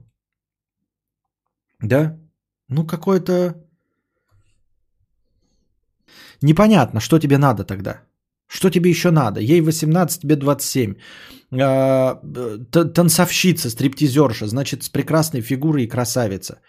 Да? 1.80 2.18
Ну, 2.68 2.86
какое-то... 2.86 3.62
Непонятно, 6.42 7.00
что 7.00 7.18
тебе 7.18 7.38
надо 7.38 7.64
тогда. 7.64 8.05
Что 8.48 8.70
тебе 8.70 8.90
еще 8.90 9.10
надо? 9.10 9.40
Ей 9.40 9.60
18, 9.60 10.22
тебе 10.22 10.36
27. 10.36 10.94
А, 11.60 12.20
танцовщица, 12.94 13.70
стриптизерша, 13.70 14.46
значит, 14.46 14.82
с 14.82 14.88
прекрасной 14.88 15.40
фигурой 15.40 15.84
и 15.84 15.88
красавица. 15.88 16.60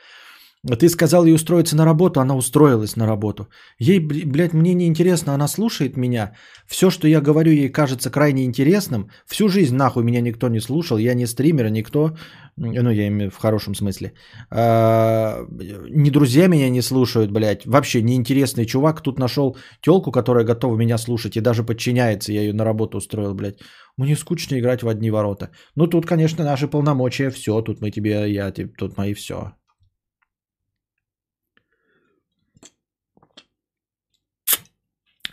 Ты 0.75 0.89
сказал 0.89 1.25
ей 1.25 1.35
устроиться 1.35 1.75
на 1.75 1.85
работу, 1.85 2.19
она 2.19 2.35
устроилась 2.35 2.95
на 2.97 3.07
работу. 3.07 3.47
Ей, 3.79 3.99
блядь, 3.99 4.53
мне 4.53 4.73
не 4.73 4.85
интересно, 4.85 5.33
она 5.33 5.47
слушает 5.47 5.97
меня. 5.97 6.33
Все, 6.67 6.89
что 6.89 7.07
я 7.07 7.21
говорю, 7.21 7.51
ей 7.51 7.69
кажется 7.69 8.09
крайне 8.09 8.43
интересным. 8.43 9.09
Всю 9.25 9.47
жизнь 9.47 9.75
нахуй 9.75 10.03
меня 10.03 10.21
никто 10.21 10.49
не 10.49 10.59
слушал, 10.59 10.97
я 10.97 11.13
не 11.13 11.25
стример, 11.25 11.69
никто, 11.69 12.17
ну 12.57 12.91
я 12.91 13.07
имею 13.07 13.31
в 13.31 13.37
хорошем 13.37 13.75
смысле. 13.75 14.13
А, 14.51 15.45
ни 15.89 16.09
друзья 16.09 16.47
меня 16.47 16.69
не 16.69 16.81
слушают, 16.81 17.31
блядь. 17.31 17.65
Вообще 17.65 18.01
неинтересный 18.01 18.65
чувак 18.65 19.01
тут 19.01 19.19
нашел 19.19 19.57
телку, 19.81 20.11
которая 20.11 20.43
готова 20.43 20.75
меня 20.75 20.97
слушать 20.97 21.37
и 21.37 21.41
даже 21.41 21.63
подчиняется. 21.63 22.33
Я 22.33 22.41
ее 22.41 22.53
на 22.53 22.65
работу 22.65 22.97
устроил, 22.97 23.33
блядь. 23.33 23.59
Мне 23.97 24.15
скучно 24.15 24.59
играть 24.59 24.83
в 24.83 24.87
одни 24.87 25.11
ворота. 25.11 25.49
Ну 25.75 25.87
тут, 25.87 26.05
конечно, 26.05 26.43
наши 26.43 26.67
полномочия, 26.67 27.29
все, 27.29 27.61
тут 27.61 27.81
мы 27.81 27.91
тебе, 27.91 28.31
я, 28.31 28.51
тут 28.51 28.97
мои 28.97 29.13
все. 29.13 29.56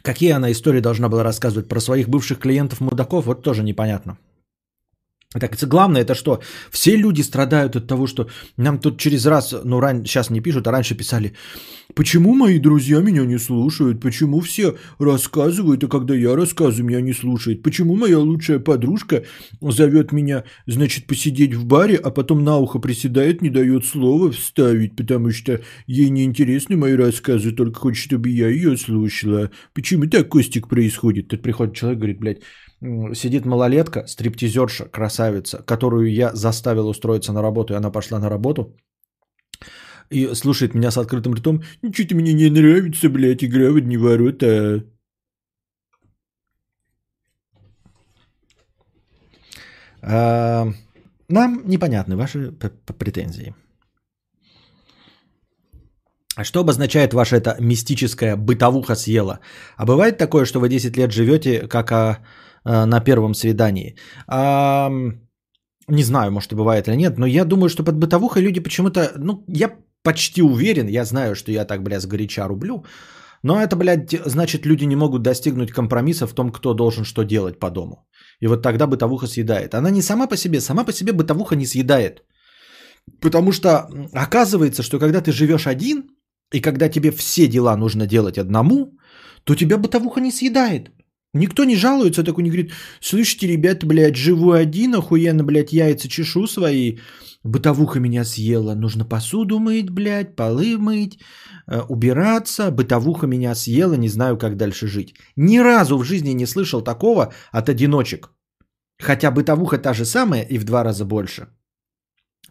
Какие 0.05 0.33
она 0.33 0.53
истории 0.53 0.81
должна 0.81 1.09
была 1.09 1.23
рассказывать 1.23 1.67
про 1.67 1.81
своих 1.81 2.11
бывших 2.11 2.39
клиентов-мудаков, 2.39 3.25
вот 3.25 3.43
тоже 3.43 3.63
непонятно. 3.63 4.19
Так, 5.41 5.57
главное, 5.65 6.03
это 6.03 6.15
что? 6.15 6.41
Все 6.71 6.95
люди 6.95 7.21
страдают 7.23 7.75
от 7.75 7.89
того, 7.89 8.07
что 8.07 8.29
нам 8.57 8.79
тут 8.79 9.01
через 9.01 9.27
раз, 9.27 9.53
ну, 9.65 9.81
ран... 9.81 10.05
сейчас 10.05 10.31
не 10.31 10.41
пишут, 10.41 10.69
а 10.69 10.71
раньше 10.71 10.95
писали, 10.95 11.35
почему 11.97 12.35
мои 12.35 12.61
друзья 12.61 13.01
меня 13.01 13.25
не 13.25 13.39
слушают, 13.39 14.01
почему 14.01 14.41
все 14.41 14.77
рассказывают, 15.01 15.83
а 15.83 15.89
когда 15.89 16.15
я 16.15 16.37
рассказываю, 16.37 16.87
меня 16.87 17.01
не 17.01 17.13
слушают, 17.13 17.65
почему 17.65 17.97
моя 17.97 18.21
лучшая 18.21 18.61
подружка 18.61 19.25
зовет 19.61 20.13
меня, 20.13 20.45
значит, 20.67 21.09
посидеть 21.09 21.55
в 21.55 21.65
баре, 21.65 21.97
а 21.97 22.11
потом 22.11 22.45
на 22.45 22.59
ухо 22.59 22.79
приседает, 22.79 23.43
не 23.43 23.51
дает 23.51 23.85
слова 23.85 24.31
вставить, 24.31 24.95
потому 24.95 25.33
что 25.33 25.61
ей 25.89 26.11
не 26.11 26.23
интересны 26.23 26.77
мои 26.77 26.95
рассказы, 26.95 27.51
только 27.51 27.81
хочет, 27.81 28.05
чтобы 28.05 28.29
я 28.29 28.49
ее 28.49 28.77
слушала. 28.77 29.51
Почему 29.73 30.07
так, 30.07 30.29
Костик, 30.29 30.69
происходит? 30.69 31.27
Тут 31.27 31.43
приходит 31.43 31.75
человек, 31.75 31.99
говорит, 31.99 32.21
блядь, 32.21 32.39
сидит 32.81 33.47
малолетка, 33.47 34.07
стриптизерша, 34.07 34.85
красавица, 34.87 35.63
которую 35.63 36.13
я 36.13 36.35
заставил 36.35 36.89
устроиться 36.89 37.33
на 37.33 37.43
работу, 37.43 37.75
и 37.75 37.77
она 37.77 37.91
пошла 37.91 38.19
на 38.19 38.29
работу, 38.29 38.77
и 40.11 40.35
слушает 40.35 40.75
меня 40.75 40.91
с 40.91 40.99
открытым 40.99 41.35
ртом, 41.35 41.63
что-то 41.93 42.15
мне 42.15 42.33
не 42.33 42.51
нравится, 42.51 43.09
блядь, 43.09 43.45
игра 43.45 43.71
в 43.71 43.77
одни 43.77 43.97
ворота. 43.97 44.85
А, 50.03 50.67
нам 51.29 51.63
непонятны 51.65 52.17
ваши 52.17 52.53
претензии. 52.99 53.55
А 56.37 56.45
что 56.45 56.61
обозначает 56.61 57.15
ваша 57.15 57.37
эта 57.37 57.57
мистическая 57.61 58.37
бытовуха 58.37 58.97
съела? 58.97 59.39
А 59.77 59.87
бывает 59.87 60.19
такое, 60.19 60.45
что 60.45 60.61
вы 60.61 60.69
10 60.69 60.97
лет 60.97 61.13
живете 61.13 61.69
как 61.69 61.93
а, 61.93 62.19
на 62.65 63.01
первом 63.01 63.35
свидании. 63.35 63.97
А, 64.27 64.91
не 65.89 66.03
знаю, 66.03 66.33
может 66.33 66.53
и 66.53 66.57
бывает 66.57 66.89
или 66.89 66.97
нет, 66.97 67.19
но 67.19 67.27
я 67.27 67.45
думаю, 67.45 67.69
что 67.69 67.85
под 67.85 67.97
бытовухой 67.97 68.43
люди 68.43 68.61
почему-то, 68.61 69.13
ну, 69.17 69.45
я 69.49 69.71
почти 70.03 70.43
уверен, 70.43 70.89
я 70.89 71.05
знаю, 71.05 71.35
что 71.35 71.53
я 71.53 71.65
так, 71.65 71.83
блядь, 71.83 72.03
сгоряча 72.03 72.49
рублю, 72.49 72.85
но 73.43 73.61
это, 73.61 73.77
блядь, 73.77 74.15
значит, 74.27 74.67
люди 74.67 74.87
не 74.87 74.97
могут 74.97 75.23
достигнуть 75.23 75.71
компромисса 75.71 76.27
в 76.27 76.35
том, 76.35 76.51
кто 76.51 76.75
должен 76.75 77.05
что 77.05 77.25
делать 77.25 77.59
по 77.59 77.71
дому. 77.71 77.97
И 78.41 78.47
вот 78.47 78.63
тогда 78.63 78.87
бытовуха 78.87 79.27
съедает. 79.27 79.75
Она 79.75 79.91
не 79.91 80.03
сама 80.03 80.27
по 80.27 80.37
себе, 80.37 80.61
сама 80.61 80.85
по 80.85 80.93
себе 80.93 81.13
бытовуха 81.13 81.57
не 81.57 81.67
съедает. 81.67 82.25
Потому 83.21 83.53
что 83.53 83.87
оказывается, 84.15 84.83
что 84.83 84.99
когда 84.99 85.21
ты 85.21 85.31
живешь 85.31 85.67
один, 85.67 86.05
и 86.53 86.61
когда 86.61 86.89
тебе 86.89 87.11
все 87.11 87.47
дела 87.47 87.77
нужно 87.77 88.07
делать 88.07 88.39
одному, 88.39 88.99
то 89.45 89.55
тебя 89.55 89.77
бытовуха 89.77 90.21
не 90.21 90.33
съедает. 90.33 90.91
Никто 91.35 91.65
не 91.65 91.77
жалуется, 91.77 92.23
такой 92.23 92.45
не 92.45 92.51
говорит, 92.51 92.73
слышите, 93.01 93.49
ребята, 93.49 93.87
блядь, 93.87 94.17
живу 94.17 94.53
один, 94.53 94.95
охуенно, 94.95 95.43
блядь, 95.43 95.73
яйца 95.73 96.09
чешу 96.09 96.47
свои, 96.47 96.99
бытовуха 97.43 97.99
меня 98.01 98.25
съела, 98.25 98.75
нужно 98.75 99.05
посуду 99.05 99.59
мыть, 99.59 99.91
блядь, 99.91 100.37
полы 100.37 100.79
мыть, 100.79 101.19
э, 101.67 101.81
убираться, 101.89 102.71
бытовуха 102.71 103.27
меня 103.27 103.55
съела, 103.57 103.95
не 103.95 104.09
знаю, 104.09 104.39
как 104.39 104.57
дальше 104.57 104.87
жить. 104.87 105.15
Ни 105.37 105.59
разу 105.59 105.99
в 105.99 106.05
жизни 106.05 106.31
не 106.31 106.47
слышал 106.47 106.83
такого 106.83 107.33
от 107.53 107.69
одиночек. 107.69 108.31
Хотя 109.01 109.33
бытовуха 109.33 109.79
та 109.79 109.93
же 109.93 110.05
самая 110.05 110.43
и 110.43 110.59
в 110.59 110.65
два 110.65 110.85
раза 110.85 111.05
больше. 111.05 111.49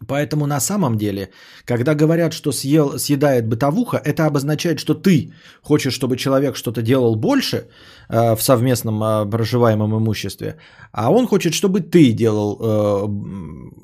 Поэтому 0.08 0.46
на 0.46 0.60
самом 0.60 0.96
деле, 0.98 1.30
когда 1.64 1.94
говорят, 1.94 2.32
что 2.32 2.52
съел, 2.52 2.98
съедает 2.98 3.46
бытовуха, 3.46 3.96
это 3.96 4.26
обозначает, 4.26 4.78
что 4.78 4.94
ты 4.94 5.32
хочешь, 5.62 5.94
чтобы 5.94 6.16
человек 6.16 6.56
что-то 6.56 6.82
делал 6.82 7.14
больше 7.16 7.68
э, 8.08 8.34
в 8.36 8.42
совместном 8.42 9.02
э, 9.02 9.30
проживаемом 9.30 9.94
имуществе, 9.94 10.56
а 10.92 11.10
он 11.10 11.26
хочет, 11.26 11.54
чтобы 11.54 11.80
ты 11.80 12.12
делал 12.12 12.58
э, 12.60 13.06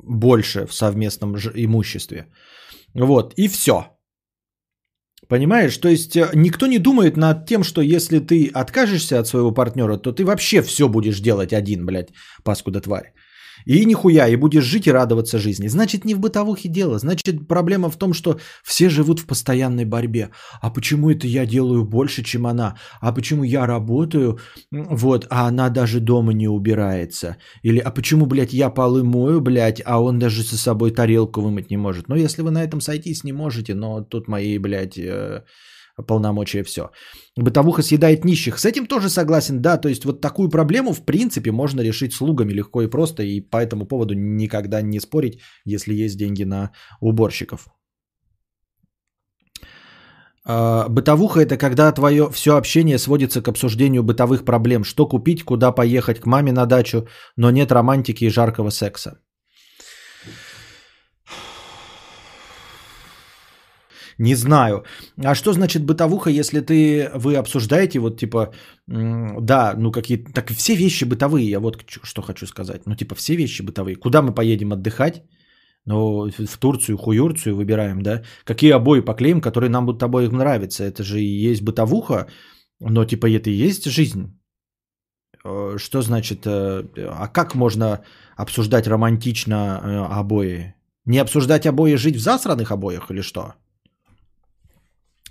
больше 0.03 0.67
в 0.67 0.73
совместном 0.73 1.37
ж- 1.37 1.51
имуществе. 1.55 2.27
Вот, 2.93 3.33
и 3.37 3.47
все. 3.47 3.85
Понимаешь? 5.29 5.77
То 5.77 5.87
есть 5.87 6.17
э, 6.17 6.29
никто 6.33 6.67
не 6.67 6.79
думает 6.79 7.17
над 7.17 7.45
тем, 7.47 7.63
что 7.63 7.81
если 7.81 8.19
ты 8.19 8.51
откажешься 8.53 9.19
от 9.19 9.27
своего 9.27 9.53
партнера, 9.53 9.97
то 9.97 10.11
ты 10.11 10.25
вообще 10.25 10.61
все 10.61 10.89
будешь 10.89 11.21
делать 11.21 11.53
один, 11.53 11.85
блядь, 11.85 12.09
паскуда 12.43 12.81
тварь. 12.81 13.13
И 13.65 13.85
нихуя, 13.85 14.27
и 14.27 14.35
будешь 14.35 14.63
жить 14.63 14.87
и 14.87 14.91
радоваться 14.91 15.39
жизни. 15.39 15.67
Значит, 15.67 16.05
не 16.05 16.15
в 16.15 16.19
бытовухе 16.19 16.69
дело. 16.69 16.99
Значит, 16.99 17.47
проблема 17.47 17.89
в 17.89 17.97
том, 17.97 18.13
что 18.13 18.39
все 18.63 18.89
живут 18.89 19.19
в 19.19 19.25
постоянной 19.25 19.85
борьбе. 19.85 20.29
А 20.61 20.69
почему 20.69 21.09
это 21.11 21.27
я 21.27 21.45
делаю 21.45 21.85
больше, 21.85 22.23
чем 22.23 22.47
она? 22.47 22.75
А 22.99 23.11
почему 23.11 23.43
я 23.43 23.65
работаю, 23.65 24.39
вот, 24.71 25.27
а 25.29 25.47
она 25.47 25.69
даже 25.69 25.99
дома 25.99 26.33
не 26.33 26.47
убирается? 26.47 27.37
Или, 27.63 27.79
а 27.79 27.91
почему, 27.91 28.25
блядь, 28.25 28.53
я 28.53 28.69
полы 28.69 29.03
мою, 29.03 29.41
блядь, 29.41 29.81
а 29.85 30.01
он 30.01 30.19
даже 30.19 30.43
со 30.43 30.57
собой 30.57 30.91
тарелку 30.91 31.41
вымыть 31.41 31.69
не 31.69 31.77
может? 31.77 32.07
Ну, 32.07 32.15
если 32.15 32.41
вы 32.41 32.51
на 32.51 32.63
этом 32.63 32.81
сойтись 32.81 33.23
не 33.23 33.33
можете, 33.33 33.73
но 33.75 34.01
тут 34.01 34.27
мои, 34.27 34.57
блядь, 34.57 34.97
э, 34.97 35.43
полномочия 36.07 36.63
все. 36.63 36.91
Бытовуха 37.35 37.81
съедает 37.81 38.25
нищих. 38.25 38.59
С 38.59 38.65
этим 38.65 38.85
тоже 38.85 39.09
согласен, 39.09 39.61
да. 39.61 39.77
То 39.77 39.89
есть 39.89 40.05
вот 40.05 40.21
такую 40.21 40.49
проблему, 40.49 40.93
в 40.93 41.05
принципе, 41.05 41.51
можно 41.51 41.81
решить 41.81 42.13
слугами 42.13 42.53
легко 42.53 42.81
и 42.81 42.87
просто. 42.87 43.23
И 43.23 43.41
по 43.41 43.57
этому 43.57 43.85
поводу 43.85 44.13
никогда 44.13 44.81
не 44.81 44.99
спорить, 44.99 45.39
если 45.65 45.93
есть 45.93 46.17
деньги 46.17 46.43
на 46.43 46.71
уборщиков. 46.99 47.67
А, 50.43 50.87
Бытовуха 50.89 51.39
это 51.39 51.57
когда 51.57 51.91
твое 51.91 52.29
все 52.31 52.57
общение 52.57 52.97
сводится 52.97 53.41
к 53.41 53.47
обсуждению 53.47 54.03
бытовых 54.03 54.43
проблем. 54.43 54.83
Что 54.83 55.07
купить, 55.07 55.43
куда 55.43 55.71
поехать 55.71 56.19
к 56.19 56.25
маме 56.25 56.51
на 56.51 56.65
дачу, 56.65 57.07
но 57.37 57.51
нет 57.51 57.71
романтики 57.71 58.25
и 58.25 58.29
жаркого 58.29 58.69
секса. 58.69 59.19
Не 64.21 64.35
знаю. 64.35 64.83
А 65.25 65.35
что 65.35 65.53
значит 65.53 65.83
бытовуха, 65.83 66.29
если 66.29 66.61
ты, 66.61 67.09
вы 67.15 67.39
обсуждаете, 67.39 67.99
вот 67.99 68.19
типа, 68.19 68.53
да, 68.87 69.73
ну 69.77 69.91
какие 69.91 70.17
так 70.17 70.51
все 70.51 70.75
вещи 70.75 71.05
бытовые, 71.05 71.49
я 71.49 71.59
вот 71.59 71.83
что 72.03 72.21
хочу 72.21 72.45
сказать. 72.45 72.81
Ну 72.85 72.95
типа 72.95 73.15
все 73.15 73.35
вещи 73.35 73.63
бытовые. 73.63 73.95
Куда 73.95 74.21
мы 74.21 74.33
поедем 74.35 74.73
отдыхать? 74.73 75.23
Ну, 75.85 76.29
в 76.29 76.57
Турцию, 76.59 76.97
хуюрцию 76.97 77.55
выбираем, 77.55 78.03
да? 78.03 78.21
Какие 78.45 78.73
обои 78.73 79.01
поклеим, 79.01 79.41
которые 79.41 79.71
нам 79.71 79.85
будут 79.87 80.03
обоим 80.03 80.37
нравиться? 80.37 80.83
Это 80.83 81.01
же 81.03 81.19
и 81.19 81.49
есть 81.51 81.63
бытовуха, 81.63 82.27
но 82.79 83.05
типа 83.05 83.25
это 83.25 83.49
и 83.49 83.67
есть 83.67 83.85
жизнь. 83.85 84.39
Э, 85.43 85.77
Что 85.77 86.01
значит, 86.01 86.45
э, 86.45 86.83
а 87.09 87.27
как 87.27 87.55
можно 87.55 88.03
обсуждать 88.37 88.87
романтично 88.87 89.55
э, 89.83 90.19
обои? 90.19 90.75
Не 91.05 91.17
обсуждать 91.21 91.65
обои, 91.65 91.95
жить 91.95 92.17
в 92.17 92.21
засранных 92.21 92.71
обоях 92.71 93.09
или 93.09 93.21
что? 93.21 93.55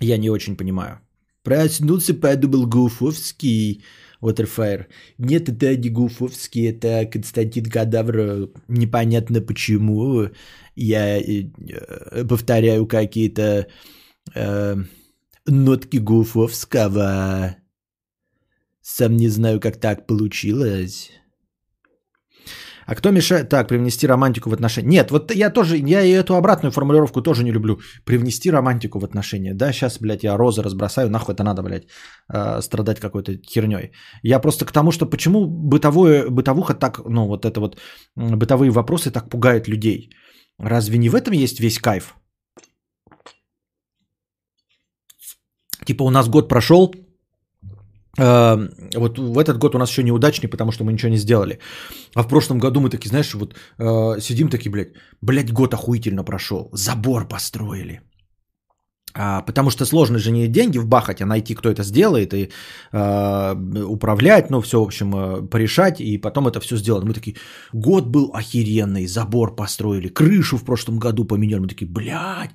Я 0.01 0.17
не 0.17 0.29
очень 0.29 0.57
понимаю. 0.57 0.99
Проснулся, 1.43 2.13
подумал 2.13 2.67
Гуфовский. 2.67 3.83
Waterfire. 4.21 4.85
Нет, 5.17 5.49
это 5.49 5.75
не 5.75 5.89
Гуфовский, 5.89 6.69
это 6.69 7.09
Константин 7.11 7.65
Кадавр. 7.65 8.49
Непонятно 8.67 9.41
почему. 9.41 10.29
Я 10.75 11.17
э, 11.17 11.49
э, 11.69 12.25
повторяю 12.25 12.85
какие-то 12.85 13.67
э, 14.35 14.75
нотки 15.47 15.97
Гуфовского. 15.97 17.55
Сам 18.81 19.17
не 19.17 19.27
знаю, 19.29 19.59
как 19.59 19.79
так 19.79 20.05
получилось. 20.05 21.11
А 22.91 22.95
кто 22.95 23.11
мешает... 23.11 23.49
Так, 23.49 23.67
привнести 23.67 24.07
романтику 24.07 24.49
в 24.49 24.53
отношения. 24.53 24.89
Нет, 24.89 25.11
вот 25.11 25.31
я 25.31 25.49
тоже, 25.49 25.77
я 25.77 26.03
и 26.03 26.11
эту 26.11 26.35
обратную 26.35 26.71
формулировку 26.71 27.21
тоже 27.21 27.43
не 27.43 27.51
люблю. 27.51 27.79
Привнести 28.05 28.51
романтику 28.51 28.99
в 28.99 29.05
отношения. 29.05 29.53
Да, 29.53 29.71
сейчас, 29.71 29.99
блядь, 30.01 30.23
я 30.23 30.37
розы 30.37 30.61
разбросаю, 30.61 31.09
нахуй 31.09 31.33
это 31.33 31.43
надо, 31.43 31.63
блядь, 31.63 31.87
э, 32.33 32.61
страдать 32.61 32.99
какой-то 32.99 33.31
херней. 33.45 33.91
Я 34.23 34.41
просто 34.41 34.65
к 34.65 34.71
тому, 34.73 34.91
что 34.91 35.05
почему 35.05 35.45
бытовое, 35.45 36.29
бытовуха 36.29 36.73
так, 36.73 36.99
ну, 37.09 37.27
вот 37.27 37.45
это 37.45 37.61
вот, 37.61 37.77
бытовые 38.15 38.71
вопросы 38.71 39.09
так 39.09 39.29
пугают 39.29 39.69
людей. 39.69 40.09
Разве 40.59 40.97
не 40.97 41.09
в 41.09 41.15
этом 41.15 41.33
есть 41.33 41.61
весь 41.61 41.79
кайф? 41.79 42.15
Типа 45.85 46.03
у 46.03 46.09
нас 46.09 46.27
год 46.27 46.49
прошел, 46.49 46.93
вот 48.17 49.19
в 49.19 49.37
этот 49.37 49.57
год 49.57 49.75
у 49.75 49.77
нас 49.77 49.89
еще 49.89 50.03
неудачный, 50.03 50.49
потому 50.49 50.71
что 50.71 50.83
мы 50.83 50.93
ничего 50.93 51.11
не 51.11 51.17
сделали. 51.17 51.59
А 52.15 52.23
в 52.23 52.27
прошлом 52.27 52.59
году 52.59 52.81
мы 52.81 52.89
такие, 52.89 53.09
знаешь, 53.09 53.33
вот 53.33 53.55
э, 53.79 54.19
сидим 54.21 54.49
такие, 54.49 54.69
блядь, 54.71 54.93
блядь, 55.21 55.53
год 55.53 55.73
охуительно 55.73 56.23
прошел, 56.23 56.69
забор 56.73 57.27
построили. 57.27 58.01
А, 59.13 59.41
потому 59.41 59.71
что 59.71 59.85
сложно 59.85 60.19
же 60.19 60.31
не 60.31 60.47
деньги 60.47 60.79
вбахать, 60.79 61.21
а 61.21 61.25
найти, 61.25 61.55
кто 61.55 61.69
это 61.69 61.83
сделает, 61.83 62.33
и 62.33 62.51
э, 62.93 63.83
управлять, 63.85 64.49
ну, 64.49 64.61
все, 64.61 64.79
в 64.79 64.83
общем, 64.83 65.15
э, 65.15 65.49
порешать, 65.49 65.99
и 65.99 66.17
потом 66.17 66.47
это 66.47 66.59
все 66.59 66.77
сделать. 66.77 67.03
Мы 67.03 67.13
такие, 67.13 67.35
год 67.73 68.07
был 68.07 68.31
охеренный, 68.33 69.07
забор 69.07 69.55
построили, 69.55 70.07
крышу 70.07 70.57
в 70.57 70.63
прошлом 70.63 70.99
году 70.99 71.25
поменяли. 71.25 71.59
Мы 71.59 71.67
такие, 71.67 71.91
блядь, 71.91 72.51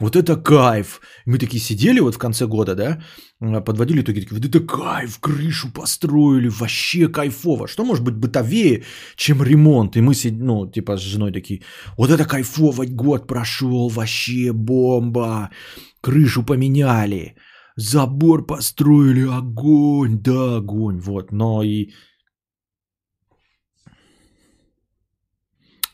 вот 0.00 0.14
это 0.14 0.36
кайф. 0.36 1.00
Мы 1.26 1.38
такие 1.38 1.60
сидели 1.60 2.00
вот 2.00 2.14
в 2.14 2.18
конце 2.18 2.46
года, 2.46 2.74
да, 2.74 3.02
э, 3.40 3.64
подводили 3.64 4.00
итоги, 4.00 4.20
такие, 4.20 4.38
вот 4.38 4.44
это 4.44 4.60
кайф, 4.60 5.18
крышу 5.18 5.72
построили, 5.72 6.48
вообще 6.48 7.08
кайфово. 7.08 7.66
Что 7.66 7.84
может 7.84 8.04
быть 8.04 8.14
бытовее, 8.14 8.84
чем 9.16 9.42
ремонт? 9.42 9.96
И 9.96 10.00
мы, 10.00 10.14
сид- 10.14 10.38
ну, 10.38 10.70
типа 10.70 10.96
с 10.96 11.00
женой 11.00 11.32
такие, 11.32 11.62
вот 11.96 12.10
это 12.10 12.24
кайфово, 12.24 12.86
год 12.86 13.26
прошел, 13.26 13.88
вообще 13.88 14.52
бомба. 14.52 15.50
Крышу 16.00 16.44
поменяли, 16.44 17.34
забор 17.76 18.46
построили, 18.46 19.26
огонь, 19.26 20.22
да, 20.22 20.56
огонь, 20.56 21.00
вот. 21.00 21.32
Но 21.32 21.62
и... 21.64 21.90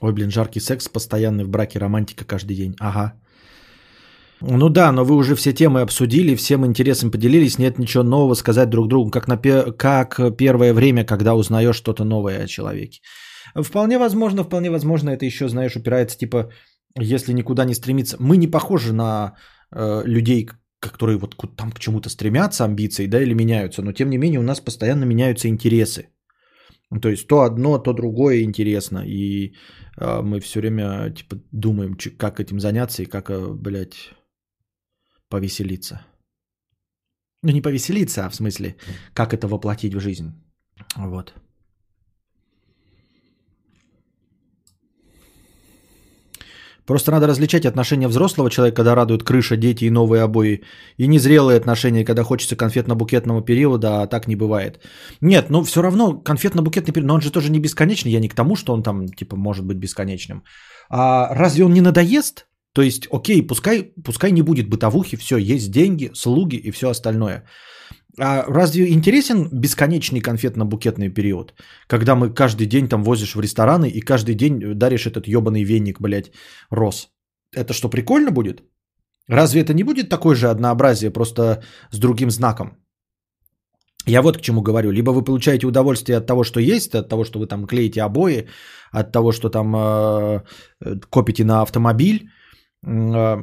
Ой, 0.01 0.13
блин, 0.13 0.31
жаркий 0.31 0.61
секс, 0.61 0.89
постоянный 0.89 1.45
в 1.45 1.49
браке, 1.49 1.79
романтика 1.79 2.27
каждый 2.27 2.57
день. 2.57 2.77
Ага. 2.79 3.15
Ну 4.47 4.69
да, 4.69 4.93
но 4.93 5.05
вы 5.05 5.15
уже 5.15 5.35
все 5.35 5.53
темы 5.53 5.81
обсудили, 5.81 6.35
всем 6.35 6.67
интересом 6.67 7.11
поделились, 7.11 7.59
нет 7.59 7.79
ничего 7.79 8.05
нового 8.05 8.35
сказать 8.35 8.69
друг 8.69 8.89
другу, 8.89 9.11
как, 9.11 9.27
на 9.27 9.39
как 9.39 10.37
первое 10.37 10.75
время, 10.75 11.05
когда 11.05 11.35
узнаешь 11.35 11.77
что-то 11.77 12.05
новое 12.05 12.45
о 12.45 12.47
человеке. 12.47 13.01
Вполне 13.55 13.99
возможно, 13.99 14.45
вполне 14.45 14.71
возможно, 14.71 15.11
это 15.11 15.25
еще, 15.25 15.49
знаешь, 15.49 15.77
упирается, 15.77 16.19
типа, 16.19 16.51
если 16.99 17.33
никуда 17.33 17.65
не 17.65 17.75
стремиться. 17.75 18.17
Мы 18.21 18.37
не 18.37 18.51
похожи 18.51 18.93
на 18.93 19.35
э, 19.73 20.03
людей, 20.05 20.49
которые 20.81 21.19
вот 21.19 21.37
там 21.57 21.73
к 21.73 21.79
чему-то 21.79 22.11
стремятся, 22.11 22.65
амбиции, 22.65 23.07
да, 23.07 23.23
или 23.23 23.35
меняются, 23.35 23.83
но 23.83 23.93
тем 23.93 24.11
не 24.11 24.19
менее 24.19 24.41
у 24.41 24.45
нас 24.45 24.61
постоянно 24.61 25.05
меняются 25.05 25.49
интересы. 25.49 26.09
То 27.03 27.09
есть 27.09 27.27
то 27.29 27.41
одно, 27.41 27.79
то 27.79 27.93
другое 27.93 28.43
интересно, 28.43 29.03
и 29.07 29.55
э, 29.99 30.23
мы 30.23 30.41
все 30.41 30.61
время 30.61 31.11
типа 31.11 31.37
думаем, 31.51 31.97
как 32.19 32.41
этим 32.41 32.61
заняться 32.61 33.03
и 33.03 33.07
как, 33.07 33.31
э, 33.31 33.55
блядь, 33.55 34.13
повеселиться. 35.29 36.01
Ну, 37.43 37.51
не 37.51 37.61
повеселиться, 37.61 38.25
а 38.25 38.31
в 38.31 38.35
смысле, 38.35 38.77
как 39.13 39.35
это 39.35 39.47
воплотить 39.49 39.95
в 39.95 40.01
жизнь. 40.01 40.33
Вот. 40.97 41.35
Просто 46.87 47.11
надо 47.13 47.27
различать 47.27 47.65
отношения 47.65 48.09
взрослого 48.09 48.51
человека, 48.51 48.77
когда 48.77 48.95
радуют 48.95 49.23
крыша, 49.23 49.57
дети 49.57 49.85
и 49.85 49.91
новые 49.91 50.23
обои, 50.23 50.63
и 50.99 51.07
незрелые 51.07 51.57
отношения, 51.57 52.05
когда 52.05 52.23
хочется 52.23 52.57
конфетно-букетного 52.57 53.45
периода, 53.45 54.03
а 54.03 54.07
так 54.07 54.29
не 54.29 54.37
бывает. 54.37 54.81
Нет, 55.21 55.51
ну 55.51 55.63
все 55.65 55.83
равно 55.83 56.23
конфетно-букетный 56.23 56.93
период, 56.93 57.07
но 57.07 57.15
он 57.15 57.21
же 57.21 57.31
тоже 57.31 57.51
не 57.51 57.61
бесконечный. 57.61 58.13
Я 58.13 58.21
не 58.21 58.29
к 58.29 58.35
тому, 58.35 58.57
что 58.57 58.75
он 58.75 58.83
там, 58.83 59.09
типа, 59.09 59.37
может 59.37 59.65
быть 59.65 59.79
бесконечным. 59.79 60.45
А 60.91 61.35
разве 61.35 61.65
он 61.65 61.73
не 61.73 61.81
надоест? 61.81 62.47
То 62.75 62.83
есть, 62.83 63.07
окей, 63.11 63.47
пускай, 63.47 63.93
пускай 64.05 64.33
не 64.33 64.43
будет 64.43 64.69
бытовухи, 64.69 65.17
все, 65.17 65.37
есть 65.37 65.71
деньги, 65.71 66.11
слуги 66.15 66.57
и 66.57 66.73
все 66.73 66.91
остальное. 66.91 67.45
А 68.19 68.45
разве 68.49 68.93
интересен 68.93 69.49
бесконечный 69.53 70.21
конфетно-букетный 70.21 71.09
период, 71.09 71.55
когда 71.87 72.15
мы 72.15 72.35
каждый 72.35 72.67
день 72.67 72.89
там 72.89 73.05
возишь 73.05 73.35
в 73.35 73.41
рестораны 73.41 73.89
и 73.89 74.01
каждый 74.01 74.35
день 74.35 74.75
даришь 74.75 75.07
этот 75.07 75.27
ебаный 75.29 75.65
веник, 75.65 76.01
блядь, 76.01 76.33
роз? 76.71 77.09
Это 77.57 77.73
что, 77.73 77.89
прикольно 77.89 78.31
будет? 78.31 78.63
Разве 79.29 79.61
это 79.63 79.73
не 79.73 79.85
будет 79.85 80.09
такое 80.09 80.35
же 80.35 80.51
однообразие, 80.51 81.13
просто 81.13 81.63
с 81.91 81.99
другим 81.99 82.31
знаком? 82.31 82.77
Я 84.07 84.23
вот 84.23 84.39
к 84.39 84.41
чему 84.41 84.63
говорю. 84.63 84.91
Либо 84.91 85.13
вы 85.13 85.25
получаете 85.25 85.67
удовольствие 85.67 86.19
от 86.19 86.27
того, 86.27 86.45
что 86.45 86.61
есть, 86.61 86.95
от 86.95 87.09
того, 87.09 87.25
что 87.25 87.39
вы 87.39 87.47
там 87.47 87.67
клеите 87.67 88.03
обои, 88.03 88.49
от 88.93 89.13
того, 89.13 89.33
что 89.33 89.49
там 89.49 89.75
э, 89.77 90.41
копите 91.09 91.45
на 91.45 91.63
автомобиль. 91.63 92.29
Э, 92.87 93.37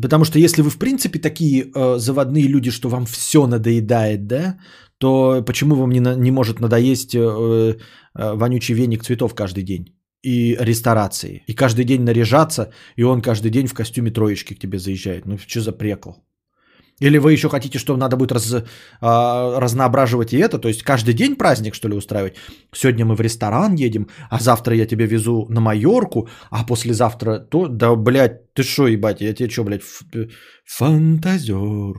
потому 0.00 0.24
что 0.24 0.38
если 0.38 0.62
вы 0.62 0.70
в 0.70 0.78
принципе 0.78 1.18
такие 1.18 1.70
э, 1.74 1.98
заводные 1.98 2.48
люди, 2.48 2.70
что 2.70 2.88
вам 2.88 3.06
все 3.06 3.46
надоедает, 3.46 4.26
да, 4.26 4.58
то 4.98 5.42
почему 5.46 5.74
вам 5.74 5.90
не, 5.90 6.00
не 6.00 6.30
может 6.30 6.60
надоесть 6.60 7.14
э, 7.14 7.18
э, 7.18 7.74
вонючий 8.14 8.74
веник 8.74 9.04
цветов 9.04 9.34
каждый 9.34 9.64
день? 9.64 9.96
И 10.22 10.56
ресторации. 10.60 11.42
И 11.48 11.54
каждый 11.54 11.84
день 11.84 12.02
наряжаться, 12.02 12.70
и 12.94 13.02
он 13.02 13.20
каждый 13.22 13.50
день 13.50 13.66
в 13.66 13.74
костюме 13.74 14.12
троечки 14.12 14.54
к 14.54 14.58
тебе 14.60 14.78
заезжает. 14.78 15.26
Ну 15.26 15.38
что 15.38 15.60
за 15.60 15.72
прекол? 15.72 16.24
Или 17.00 17.18
вы 17.18 17.32
еще 17.32 17.48
хотите, 17.48 17.78
что 17.78 17.96
надо 17.96 18.16
будет 18.16 18.32
раз, 18.32 18.54
а, 19.00 19.60
разноображивать 19.60 20.32
и 20.32 20.38
это? 20.38 20.58
То 20.58 20.68
есть 20.68 20.82
каждый 20.82 21.14
день 21.14 21.36
праздник, 21.36 21.74
что 21.74 21.88
ли, 21.88 21.96
устраивать? 21.96 22.36
Сегодня 22.72 23.04
мы 23.04 23.14
в 23.16 23.20
ресторан 23.20 23.74
едем, 23.74 24.08
а 24.30 24.38
завтра 24.38 24.76
я 24.76 24.86
тебя 24.86 25.06
везу 25.06 25.46
на 25.48 25.60
Майорку, 25.60 26.28
а 26.50 26.64
послезавтра 26.64 27.38
то... 27.38 27.68
Да, 27.68 27.96
блядь, 27.96 28.52
ты 28.54 28.62
что, 28.62 28.86
ебать, 28.86 29.20
я 29.20 29.34
тебе 29.34 29.48
что, 29.50 29.64
блядь, 29.64 29.82
ф... 29.82 30.02
фантазер, 30.64 31.96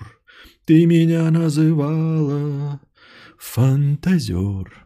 ты 0.65 0.85
меня 0.85 1.31
называла 1.31 2.79
фантазер. 3.37 4.83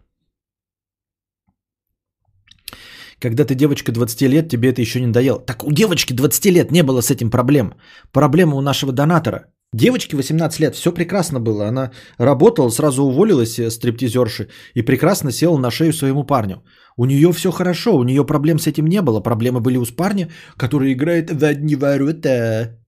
Когда 3.19 3.45
ты 3.45 3.55
девочка 3.55 3.91
20 3.91 4.21
лет, 4.21 4.49
тебе 4.49 4.69
это 4.69 4.81
еще 4.81 4.99
не 4.99 5.07
надоело. 5.07 5.39
Так 5.39 5.63
у 5.63 5.71
девочки 5.71 6.13
20 6.13 6.45
лет 6.45 6.71
не 6.71 6.84
было 6.84 7.01
с 7.01 7.11
этим 7.11 7.31
проблем. 7.31 7.73
Проблема 8.11 8.55
у 8.55 8.61
нашего 8.61 8.91
донатора. 8.91 9.45
Девочке 9.78 10.18
18 10.18 10.60
лет, 10.60 10.76
все 10.76 10.91
прекрасно 10.91 11.40
было. 11.40 11.68
Она 11.68 11.91
работала, 12.18 12.70
сразу 12.70 13.04
уволилась 13.04 13.60
э, 13.60 13.70
стриптизерши 13.70 14.49
и 14.74 14.82
прекрасно 14.82 15.32
села 15.32 15.60
на 15.60 15.72
шею 15.72 15.94
своему 15.94 16.24
парню. 16.26 16.64
У 16.98 17.06
нее 17.06 17.32
все 17.32 17.52
хорошо, 17.52 17.95
у 17.95 18.04
нее 18.04 18.26
проблем 18.26 18.58
с 18.58 18.68
этим 18.68 18.88
не 18.88 19.02
было. 19.02 19.24
Проблемы 19.24 19.60
были 19.60 19.78
у 19.78 19.86
парня, 19.95 20.30
который 20.58 20.94
играет 20.94 21.30
в 21.32 21.44
одни 21.44 21.76
ворота. 21.76 22.80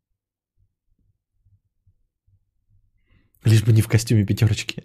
Лишь 3.45 3.64
бы 3.64 3.72
не 3.72 3.82
в 3.82 3.88
костюме 3.88 4.26
пятерочки. 4.26 4.84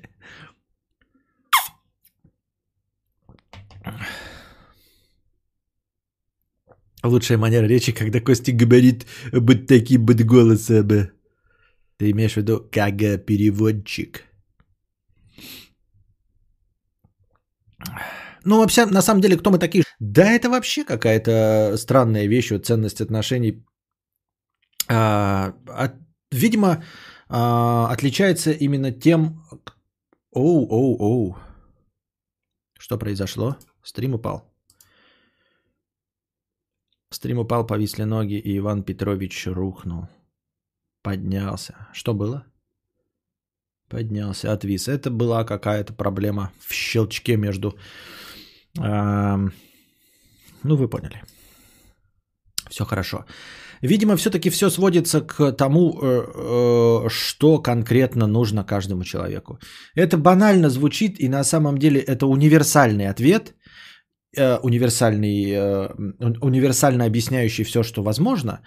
Лучшая 7.02 7.38
манера 7.38 7.66
речи, 7.66 7.92
когда 7.92 8.20
Костик 8.20 8.56
говорит 8.56 9.06
быть 9.32 9.66
таким 9.66 10.04
быть 10.04 10.26
голосом. 10.26 11.14
Ты 11.96 12.10
имеешь 12.10 12.34
в 12.34 12.36
виду 12.36 12.60
как 12.72 12.96
переводчик. 13.26 14.24
Ну, 18.44 18.58
вообще, 18.58 18.86
на 18.86 19.02
самом 19.02 19.20
деле, 19.20 19.36
кто 19.36 19.50
мы 19.50 19.58
такие? 19.58 19.84
Да, 20.00 20.30
это 20.32 20.50
вообще 20.50 20.84
какая-то 20.84 21.76
странная 21.76 22.28
вещь, 22.28 22.50
вот 22.50 22.66
ценность 22.66 23.00
отношений. 23.00 23.64
А, 24.88 25.54
от, 25.66 25.92
видимо, 26.30 26.84
а, 27.28 27.88
отличается 27.90 28.50
именно 28.50 28.92
тем... 28.92 29.42
Оу, 30.32 30.66
оу, 30.68 30.96
оу. 30.98 31.36
Что 32.78 32.98
произошло? 32.98 33.56
Стрим 33.82 34.14
упал. 34.14 34.52
Стрим 37.10 37.38
упал, 37.38 37.66
повисли 37.66 38.04
ноги, 38.04 38.34
и 38.34 38.58
Иван 38.58 38.82
Петрович 38.82 39.46
рухнул. 39.46 40.08
Поднялся. 41.04 41.74
Что 41.92 42.14
было? 42.14 42.44
Поднялся, 43.88 44.52
отвис. 44.52 44.88
Это 44.88 45.10
была 45.10 45.44
какая-то 45.44 45.92
проблема 45.92 46.50
в 46.58 46.72
щелчке 46.72 47.36
между... 47.36 47.68
Э, 48.80 49.36
ну, 50.64 50.76
вы 50.76 50.88
поняли. 50.88 51.22
Все 52.70 52.84
хорошо. 52.84 53.24
Видимо, 53.82 54.16
все-таки 54.16 54.50
все 54.50 54.70
сводится 54.70 55.20
к 55.20 55.52
тому, 55.52 56.00
э, 56.02 56.22
э, 57.04 57.08
что 57.10 57.62
конкретно 57.62 58.26
нужно 58.26 58.64
каждому 58.64 59.04
человеку. 59.04 59.58
Это 59.94 60.16
банально 60.16 60.70
звучит, 60.70 61.20
и 61.20 61.28
на 61.28 61.44
самом 61.44 61.76
деле 61.76 62.00
это 62.00 62.26
универсальный 62.26 63.10
ответ, 63.10 63.54
э, 64.38 64.56
универсальный, 64.62 65.90
универсально 66.40 67.04
объясняющий 67.04 67.64
все, 67.64 67.82
что 67.82 68.02
возможно, 68.02 68.60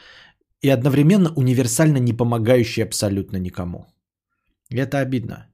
и 0.62 0.70
одновременно 0.70 1.34
универсально 1.36 1.98
не 1.98 2.14
помогающий 2.14 2.84
абсолютно 2.84 3.38
никому. 3.38 3.86
Это 4.70 5.00
обидно. 5.00 5.48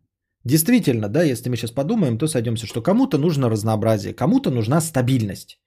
Действительно, 0.45 1.07
да, 1.07 1.23
если 1.23 1.49
мы 1.49 1.55
сейчас 1.55 1.71
подумаем, 1.71 2.17
то 2.17 2.27
сойдемся, 2.27 2.67
что 2.67 2.81
кому-то 2.81 3.17
нужно 3.17 3.49
разнообразие, 3.49 4.13
кому-то 4.13 4.51
нужна 4.51 4.81
стабильность, 4.81 5.59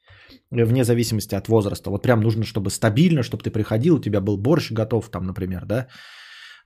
вне 0.50 0.84
зависимости 0.84 1.34
от 1.34 1.48
возраста. 1.48 1.90
Вот 1.90 2.02
прям 2.02 2.20
нужно, 2.20 2.44
чтобы 2.44 2.70
стабильно, 2.70 3.22
чтобы 3.22 3.42
ты 3.42 3.50
приходил, 3.50 3.96
у 3.96 4.00
тебя 4.00 4.20
был 4.20 4.36
борщ 4.36 4.72
готов, 4.72 5.10
там, 5.10 5.26
например, 5.26 5.64
да, 5.64 5.86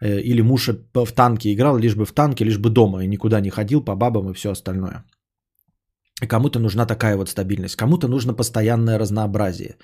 э, 0.00 0.20
или 0.20 0.42
муж 0.42 0.68
в 0.94 1.12
танке 1.12 1.52
играл, 1.52 1.78
лишь 1.78 1.94
бы 1.94 2.04
в 2.04 2.12
танке, 2.12 2.44
лишь 2.44 2.58
бы 2.58 2.70
дома, 2.70 3.04
и 3.04 3.08
никуда 3.08 3.40
не 3.40 3.50
ходил 3.50 3.84
по 3.84 3.94
бабам 3.94 4.30
и 4.30 4.34
все 4.34 4.50
остальное. 4.50 5.04
Кому-то 6.28 6.58
нужна 6.58 6.86
такая 6.86 7.16
вот 7.16 7.28
стабильность, 7.28 7.76
кому-то 7.76 8.08
нужно 8.08 8.34
постоянное 8.34 8.98
разнообразие. 8.98 9.76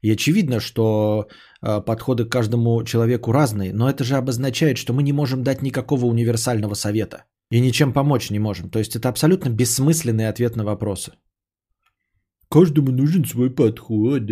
И 0.00 0.10
очевидно, 0.10 0.60
что 0.60 1.28
э, 1.62 1.80
подходы 1.80 2.24
к 2.24 2.32
каждому 2.32 2.82
человеку 2.84 3.32
разные, 3.32 3.72
но 3.72 3.88
это 3.88 4.04
же 4.04 4.16
обозначает, 4.16 4.78
что 4.78 4.92
мы 4.92 5.02
не 5.02 5.12
можем 5.12 5.42
дать 5.42 5.62
никакого 5.62 6.06
универсального 6.06 6.74
совета 6.74 7.24
и 7.50 7.60
ничем 7.60 7.92
помочь 7.92 8.30
не 8.30 8.38
можем. 8.38 8.70
То 8.70 8.78
есть 8.78 8.96
это 8.96 9.08
абсолютно 9.08 9.50
бессмысленный 9.50 10.28
ответ 10.28 10.56
на 10.56 10.64
вопросы. 10.64 11.12
Каждому 12.48 12.92
нужен 12.92 13.24
свой 13.24 13.50
подход. 13.50 14.22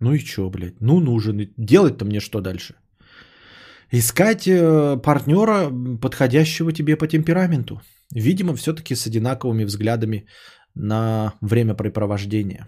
Ну 0.00 0.12
и 0.12 0.18
чё, 0.18 0.50
блядь? 0.50 0.80
Ну 0.80 1.00
нужен. 1.00 1.48
Делать-то 1.56 2.04
мне 2.04 2.20
что 2.20 2.40
дальше? 2.40 2.74
Искать 3.92 4.48
э, 4.48 4.96
партнера, 5.02 5.70
подходящего 6.00 6.72
тебе 6.72 6.96
по 6.96 7.06
темпераменту. 7.06 7.80
Видимо, 8.12 8.54
все-таки 8.54 8.94
с 8.94 9.06
одинаковыми 9.06 9.64
взглядами 9.64 10.26
на 10.74 11.34
времяпрепровождение. 11.40 12.66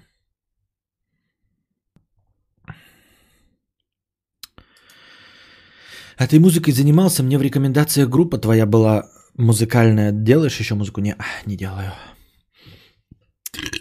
А 6.16 6.26
ты 6.26 6.40
музыкой 6.40 6.72
занимался? 6.72 7.22
Мне 7.22 7.38
в 7.38 7.42
рекомендациях 7.42 8.08
группа 8.08 8.38
твоя 8.38 8.66
была 8.66 9.10
музыкальная. 9.36 10.12
Делаешь 10.12 10.58
еще 10.60 10.74
музыку? 10.74 11.00
Не, 11.00 11.16
не 11.44 11.56
делаю. 11.56 11.92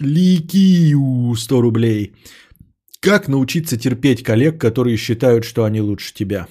Ликию 0.00 1.34
100 1.34 1.60
рублей. 1.62 2.14
Как 3.00 3.28
научиться 3.28 3.78
терпеть 3.78 4.22
коллег, 4.22 4.60
которые 4.60 4.96
считают, 4.96 5.44
что 5.44 5.64
они 5.64 5.80
лучше 5.80 6.12
тебя? 6.12 6.48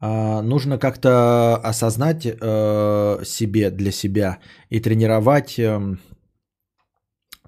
А, 0.00 0.40
нужно 0.40 0.78
как-то 0.78 1.56
осознать 1.56 2.24
э, 2.24 3.24
себе 3.24 3.70
для 3.70 3.92
себя 3.92 4.38
и 4.70 4.80
тренировать, 4.80 5.58
э, 5.58 5.96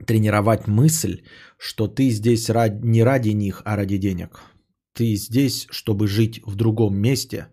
тренировать 0.07 0.67
мысль, 0.67 1.23
что 1.57 1.89
ты 1.89 2.11
здесь 2.11 2.51
не 2.83 3.03
ради 3.03 3.31
них, 3.31 3.63
а 3.65 3.77
ради 3.77 3.97
денег. 3.97 4.43
Ты 4.95 5.15
здесь, 5.15 5.67
чтобы 5.71 6.07
жить 6.07 6.43
в 6.45 6.55
другом 6.55 6.95
месте, 6.95 7.47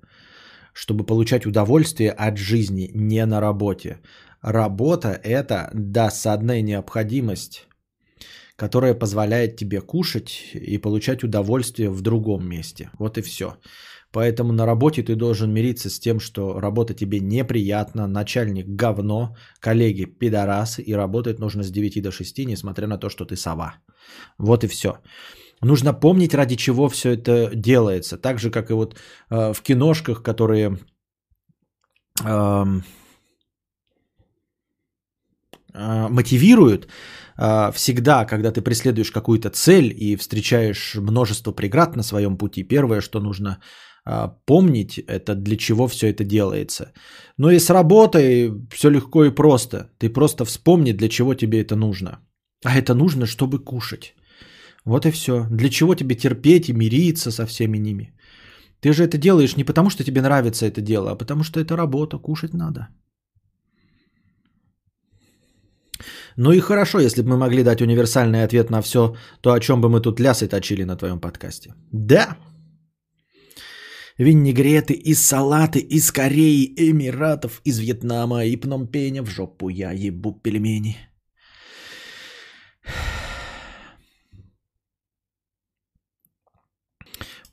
чтобы 0.73 1.05
получать 1.05 1.45
удовольствие 1.45 2.11
от 2.11 2.37
жизни, 2.37 2.91
не 2.93 3.25
на 3.25 3.39
работе. 3.39 3.99
Работа– 4.41 5.09
это 5.23 5.69
досадная 5.73 6.61
необходимость, 6.61 7.67
которая 8.57 8.93
позволяет 8.93 9.55
тебе 9.55 9.79
кушать 9.79 10.51
и 10.53 10.77
получать 10.77 11.23
удовольствие 11.23 11.89
в 11.89 12.01
другом 12.01 12.45
месте. 12.49 12.89
Вот 12.99 13.17
и 13.17 13.21
все. 13.21 13.55
Поэтому 14.11 14.53
на 14.53 14.65
работе 14.65 15.03
ты 15.03 15.15
должен 15.15 15.51
мириться 15.53 15.89
с 15.89 15.99
тем, 15.99 16.19
что 16.19 16.59
работа 16.59 16.93
тебе 16.93 17.19
неприятна, 17.19 18.07
начальник 18.07 18.65
говно, 18.67 19.35
коллеги 19.59 20.05
пидорасы, 20.05 20.81
и 20.81 20.95
работать 20.95 21.39
нужно 21.39 21.63
с 21.63 21.71
9 21.71 22.01
до 22.01 22.11
6, 22.11 22.45
несмотря 22.45 22.87
на 22.87 22.97
то, 22.97 23.09
что 23.09 23.25
ты 23.25 23.35
сова. 23.35 23.75
Вот 24.39 24.63
и 24.63 24.67
все. 24.67 24.97
Нужно 25.61 25.93
помнить, 25.93 26.33
ради 26.33 26.55
чего 26.55 26.89
все 26.89 27.11
это 27.11 27.51
делается. 27.53 28.17
Так 28.17 28.39
же, 28.39 28.49
как 28.49 28.69
и 28.69 28.73
вот 28.73 28.95
э, 29.29 29.53
в 29.53 29.61
киношках, 29.61 30.23
которые 30.23 30.79
э, 32.25 32.65
э, 35.73 36.07
мотивируют, 36.09 36.87
э, 37.37 37.71
всегда, 37.73 38.25
когда 38.25 38.51
ты 38.51 38.61
преследуешь 38.61 39.11
какую-то 39.11 39.49
цель 39.49 39.93
и 39.95 40.15
встречаешь 40.15 40.95
множество 40.95 41.51
преград 41.51 41.95
на 41.95 42.03
своем 42.03 42.37
пути, 42.37 42.63
первое, 42.63 43.01
что 43.01 43.19
нужно 43.19 43.59
помнить, 44.45 44.99
это 45.07 45.35
для 45.35 45.57
чего 45.57 45.87
все 45.87 46.07
это 46.07 46.23
делается. 46.23 46.93
Но 47.37 47.51
и 47.51 47.59
с 47.59 47.69
работой 47.69 48.51
все 48.71 48.89
легко 48.89 49.25
и 49.25 49.35
просто. 49.35 49.89
Ты 49.97 50.09
просто 50.09 50.45
вспомни, 50.45 50.91
для 50.93 51.09
чего 51.09 51.33
тебе 51.33 51.61
это 51.61 51.75
нужно. 51.75 52.19
А 52.65 52.77
это 52.77 52.93
нужно, 52.93 53.25
чтобы 53.25 53.59
кушать. 53.59 54.15
Вот 54.85 55.05
и 55.05 55.11
все. 55.11 55.45
Для 55.51 55.69
чего 55.69 55.95
тебе 55.95 56.15
терпеть 56.15 56.69
и 56.69 56.73
мириться 56.73 57.31
со 57.31 57.45
всеми 57.45 57.77
ними? 57.77 58.13
Ты 58.81 58.93
же 58.93 59.03
это 59.03 59.17
делаешь 59.17 59.57
не 59.57 59.63
потому, 59.63 59.89
что 59.89 60.03
тебе 60.03 60.21
нравится 60.21 60.65
это 60.65 60.81
дело, 60.81 61.11
а 61.11 61.15
потому 61.15 61.43
что 61.43 61.59
это 61.59 61.75
работа, 61.75 62.17
кушать 62.17 62.53
надо. 62.53 62.87
Ну 66.37 66.51
и 66.51 66.59
хорошо, 66.59 66.99
если 66.99 67.21
бы 67.21 67.29
мы 67.29 67.37
могли 67.37 67.63
дать 67.63 67.81
универсальный 67.81 68.43
ответ 68.43 68.69
на 68.69 68.81
все 68.81 69.15
то, 69.41 69.51
о 69.51 69.59
чем 69.59 69.81
бы 69.81 69.89
мы 69.89 70.01
тут 70.01 70.19
лясы 70.19 70.47
точили 70.47 70.85
на 70.85 70.95
твоем 70.95 71.19
подкасте. 71.19 71.73
Да. 71.91 72.37
Винегреты 74.19 74.93
из 74.95 75.25
салаты 75.25 75.79
из 75.79 76.11
Кореи, 76.11 76.73
Эмиратов, 76.75 77.61
из 77.63 77.79
Вьетнама 77.79 78.43
и 78.43 78.57
Пномпеня 78.57 79.23
в 79.23 79.29
жопу 79.29 79.69
я 79.69 79.93
ебу 79.93 80.33
пельмени. 80.33 80.97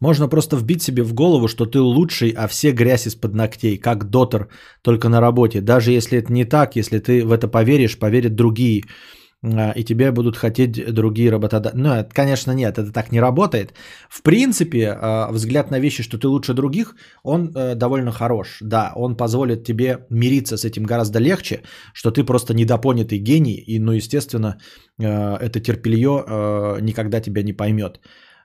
Можно 0.01 0.29
просто 0.29 0.57
вбить 0.57 0.83
себе 0.83 1.05
в 1.05 1.15
голову, 1.15 1.47
что 1.47 1.67
ты 1.67 1.79
лучший, 1.79 2.31
а 2.31 2.49
все 2.49 2.73
грязь 2.73 3.07
из-под 3.07 3.35
ногтей, 3.35 3.79
как 3.79 4.11
дотер, 4.11 4.49
только 4.83 5.09
на 5.09 5.21
работе. 5.21 5.61
Даже 5.61 5.93
если 5.93 6.19
это 6.19 6.33
не 6.33 6.45
так, 6.45 6.75
если 6.75 6.99
ты 6.99 7.25
в 7.25 7.31
это 7.31 7.47
поверишь, 7.47 7.97
поверят 7.97 8.35
другие. 8.35 8.83
А, 9.45 9.73
и 9.73 9.85
тебе 9.85 10.13
будут 10.13 10.37
хотеть 10.37 10.95
другие 10.95 11.31
работодатели. 11.31 11.81
Ну, 11.81 11.93
это, 11.93 12.15
конечно, 12.15 12.53
нет, 12.53 12.79
это 12.79 12.93
так 12.93 13.13
не 13.13 13.21
работает. 13.21 13.75
В 14.09 14.23
принципе, 14.23 14.97
а, 15.01 15.31
взгляд 15.33 15.71
на 15.71 15.79
вещи, 15.79 16.03
что 16.03 16.19
ты 16.19 16.29
лучше 16.29 16.55
других, 16.55 16.95
он 17.23 17.53
э, 17.55 17.75
довольно 17.75 18.13
хорош. 18.13 18.59
Да, 18.61 18.93
он 18.97 19.17
позволит 19.17 19.65
тебе 19.65 20.07
мириться 20.11 20.57
с 20.57 20.65
этим 20.65 20.85
гораздо 20.85 21.19
легче, 21.19 21.63
что 21.93 22.11
ты 22.11 22.25
просто 22.25 22.55
недопонятый 22.55 23.19
гений, 23.19 23.63
и, 23.67 23.79
ну, 23.79 23.93
естественно, 23.93 24.59
э, 24.99 25.37
это 25.37 25.61
терпелье 25.61 26.25
э, 26.27 26.81
никогда 26.81 27.21
тебя 27.21 27.43
не 27.43 27.53
поймет. 27.53 28.01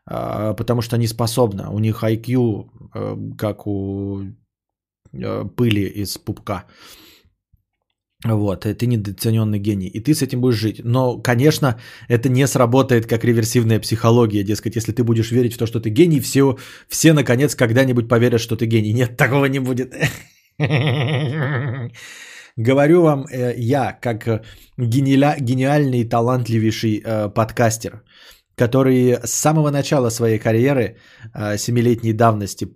А, 0.06 0.54
потому 0.54 0.82
что 0.82 0.96
они 0.96 1.08
способны. 1.08 1.70
У 1.70 1.80
них 1.80 2.04
IQ, 2.04 3.36
как 3.38 3.68
у 3.68 4.24
пыли 5.58 5.86
из 5.86 6.18
пупка. 6.18 6.66
Вот, 8.24 8.62
ты 8.62 8.86
недооцененный 8.86 9.60
гений, 9.60 9.88
и 9.88 10.00
ты 10.00 10.14
с 10.14 10.22
этим 10.22 10.42
будешь 10.42 10.60
жить. 10.60 10.82
Но, 10.84 11.18
конечно, 11.18 11.80
это 12.08 12.30
не 12.30 12.48
сработает 12.48 13.08
как 13.08 13.26
реверсивная 13.26 13.80
психология. 13.80 14.44
Дескать, 14.44 14.76
если 14.76 14.92
ты 14.92 15.04
будешь 15.04 15.32
верить 15.32 15.54
в 15.54 15.58
то, 15.58 15.66
что 15.66 15.80
ты 15.80 15.90
гений, 15.90 16.20
все, 16.20 16.58
все 16.88 17.14
наконец 17.14 17.56
когда-нибудь 17.56 18.08
поверят, 18.08 18.40
что 18.40 18.56
ты 18.56 18.68
гений. 18.68 18.94
Нет, 18.94 19.18
такого 19.18 19.46
не 19.46 19.60
будет. 19.60 19.96
Говорю 22.58 23.02
вам 23.02 23.26
э, 23.32 23.56
я, 23.58 23.98
как 24.02 24.44
гениальный, 24.78 26.04
талантливейший 26.04 27.04
подкастер– 27.34 28.04
который 28.62 29.18
с 29.24 29.32
самого 29.32 29.72
начала 29.72 30.10
своей 30.10 30.38
карьеры, 30.38 30.98
э, 31.34 31.58
семилетней 31.58 32.14
давности, 32.14 32.68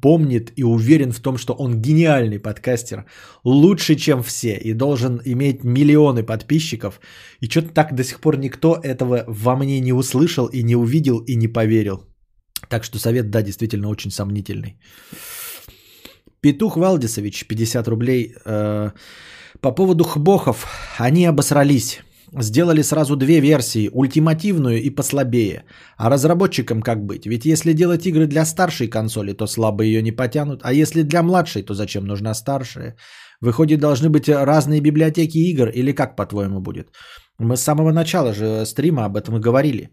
помнит 0.00 0.52
и 0.56 0.64
уверен 0.64 1.12
в 1.12 1.20
том, 1.20 1.38
что 1.38 1.54
он 1.54 1.80
гениальный 1.80 2.38
подкастер, 2.38 3.04
лучше, 3.44 3.94
чем 3.94 4.22
все, 4.22 4.56
и 4.56 4.74
должен 4.74 5.20
иметь 5.24 5.64
миллионы 5.64 6.22
подписчиков. 6.22 7.00
И 7.40 7.48
что-то 7.48 7.68
так 7.68 7.94
до 7.94 8.04
сих 8.04 8.20
пор 8.20 8.38
никто 8.38 8.74
этого 8.82 9.24
во 9.26 9.56
мне 9.56 9.80
не 9.80 9.92
услышал 9.92 10.46
и 10.46 10.62
не 10.62 10.76
увидел 10.76 11.18
и 11.18 11.36
не 11.36 11.48
поверил. 11.48 12.04
Так 12.68 12.84
что 12.84 12.98
совет, 12.98 13.30
да, 13.30 13.42
действительно 13.42 13.88
очень 13.88 14.10
сомнительный. 14.10 14.78
Петух 16.40 16.76
Валдисович, 16.76 17.46
50 17.46 17.88
рублей. 17.88 18.34
Э, 18.44 18.90
по 19.60 19.72
поводу 19.72 20.04
хбохов, 20.04 20.66
они 20.98 21.24
обосрались. 21.24 22.00
Сделали 22.32 22.82
сразу 22.82 23.16
две 23.16 23.40
версии, 23.40 23.90
ультимативную 23.92 24.82
и 24.82 24.90
послабее. 24.90 25.64
А 25.96 26.10
разработчикам 26.10 26.82
как 26.82 27.04
быть? 27.04 27.26
Ведь 27.26 27.46
если 27.46 27.72
делать 27.72 28.06
игры 28.06 28.26
для 28.26 28.44
старшей 28.44 28.88
консоли, 28.88 29.32
то 29.32 29.46
слабо 29.46 29.82
ее 29.82 30.02
не 30.02 30.12
потянут. 30.12 30.60
А 30.62 30.72
если 30.72 31.02
для 31.02 31.22
младшей, 31.22 31.62
то 31.62 31.74
зачем 31.74 32.04
нужна 32.04 32.34
старшая? 32.34 32.96
Выходит, 33.40 33.80
должны 33.80 34.10
быть 34.10 34.28
разные 34.28 34.80
библиотеки 34.80 35.38
игр 35.38 35.68
или 35.68 35.92
как, 35.92 36.16
по-твоему, 36.16 36.60
будет? 36.60 36.88
Мы 37.38 37.56
с 37.56 37.62
самого 37.62 37.92
начала 37.92 38.34
же 38.34 38.66
стрима 38.66 39.04
об 39.04 39.16
этом 39.16 39.36
и 39.36 39.40
говорили. 39.40 39.90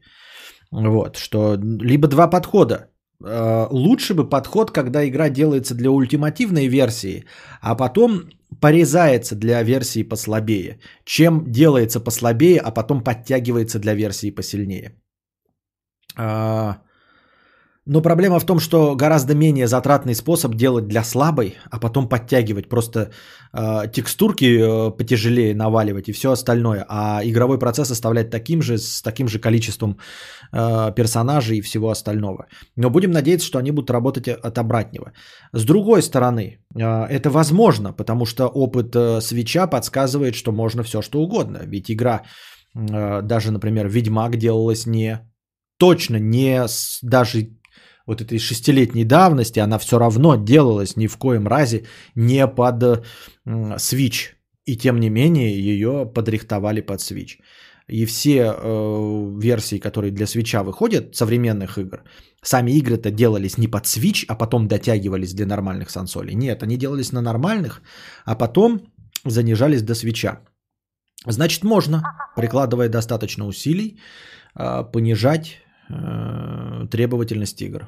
Вот, 0.72 1.16
что 1.18 1.56
либо 1.82 2.08
два 2.08 2.28
подхода. 2.28 2.90
Э, 3.24 3.68
лучше 3.72 4.14
бы 4.14 4.30
подход, 4.30 4.72
когда 4.72 5.08
игра 5.08 5.30
делается 5.30 5.76
для 5.76 5.90
ультимативной 5.90 6.68
версии, 6.68 7.26
а 7.62 7.76
потом 7.76 8.30
порезается 8.60 9.36
для 9.36 9.64
версии 9.64 10.04
послабее, 10.04 10.80
чем 11.06 11.44
делается 11.52 12.00
послабее, 12.00 12.60
а 12.60 12.72
потом 12.72 13.04
подтягивается 13.04 13.80
для 13.80 13.94
версии 13.94 14.32
посильнее. 14.32 14.96
А, 16.18 16.78
но 17.88 18.02
проблема 18.02 18.40
в 18.40 18.46
том, 18.46 18.60
что 18.60 18.96
гораздо 18.96 19.36
менее 19.36 19.68
затратный 19.68 20.16
способ 20.16 20.56
делать 20.56 20.88
для 20.88 21.04
слабой, 21.04 21.56
а 21.70 21.80
потом 21.80 22.10
подтягивать 22.10 22.68
просто 22.68 23.12
э, 23.54 23.92
текстурки 23.94 24.46
э, 24.46 24.92
потяжелее 24.98 25.54
наваливать 25.54 26.10
и 26.10 26.12
все 26.12 26.32
остальное, 26.32 26.84
а 26.90 27.22
игровой 27.24 27.60
процесс 27.60 27.92
оставлять 27.92 28.32
таким 28.32 28.62
же 28.64 28.80
с 28.80 29.04
таким 29.04 29.28
же 29.28 29.40
количеством 29.40 30.00
персонажей 30.96 31.58
и 31.58 31.62
всего 31.62 31.90
остального. 31.90 32.48
Но 32.78 32.90
будем 32.90 33.12
надеяться, 33.12 33.48
что 33.48 33.60
они 33.60 33.72
будут 33.72 33.90
работать 33.90 34.28
от 34.28 34.58
обратного. 34.58 35.12
С 35.54 35.66
другой 35.66 36.02
стороны, 36.02 36.60
э, 36.76 37.06
это 37.10 37.30
возможно, 37.30 37.94
потому 37.94 38.26
что 38.26 38.48
опыт 38.48 38.96
э, 38.96 39.22
свеча 39.22 39.68
подсказывает, 39.68 40.36
что 40.36 40.52
можно 40.52 40.84
все 40.84 41.02
что 41.02 41.20
угодно. 41.20 41.60
Ведь 41.66 41.92
игра, 41.92 42.24
э, 42.74 43.22
даже, 43.22 43.52
например, 43.52 43.88
Ведьмак 43.88 44.38
делалась 44.38 44.86
не 44.86 45.20
точно 45.78 46.20
не 46.20 46.68
с, 46.68 47.00
даже 47.02 47.50
вот 48.08 48.22
этой 48.22 48.40
шестилетней 48.40 49.04
давности, 49.04 49.60
она 49.60 49.78
все 49.78 50.00
равно 50.00 50.36
делалась 50.36 50.96
ни 50.96 51.08
в 51.08 51.18
коем 51.18 51.48
разе 51.48 51.86
не 52.16 52.48
под 52.48 52.84
э, 52.84 53.04
Switch. 53.78 54.36
И 54.66 54.78
тем 54.78 55.00
не 55.00 55.10
менее 55.10 55.60
ее 55.60 56.12
подрихтовали 56.14 56.82
под 56.82 57.00
Switch. 57.00 57.40
И 57.88 58.06
все 58.06 58.40
э, 58.40 59.40
версии, 59.40 59.80
которые 59.80 60.12
для 60.12 60.26
свеча 60.26 60.64
выходят, 60.64 61.16
современных 61.16 61.78
игр, 61.78 62.04
сами 62.42 62.72
игры-то 62.72 63.12
делались 63.12 63.58
не 63.58 63.68
под 63.68 63.86
Switch, 63.86 64.26
а 64.28 64.36
потом 64.36 64.68
дотягивались 64.68 65.34
для 65.34 65.46
нормальных 65.46 65.90
сансолей. 65.90 66.36
Нет, 66.36 66.64
они 66.64 66.78
делались 66.78 67.12
на 67.12 67.22
нормальных, 67.22 67.82
а 68.26 68.36
потом 68.36 68.82
занижались 69.26 69.84
до 69.84 69.96
свеча. 69.96 70.42
Значит, 71.28 71.64
можно, 71.64 72.04
прикладывая 72.36 72.90
достаточно 72.90 73.48
усилий, 73.48 74.00
э, 74.56 74.84
понижать 74.92 75.66
Э, 75.90 76.88
требовательность 76.90 77.62
игр. 77.62 77.88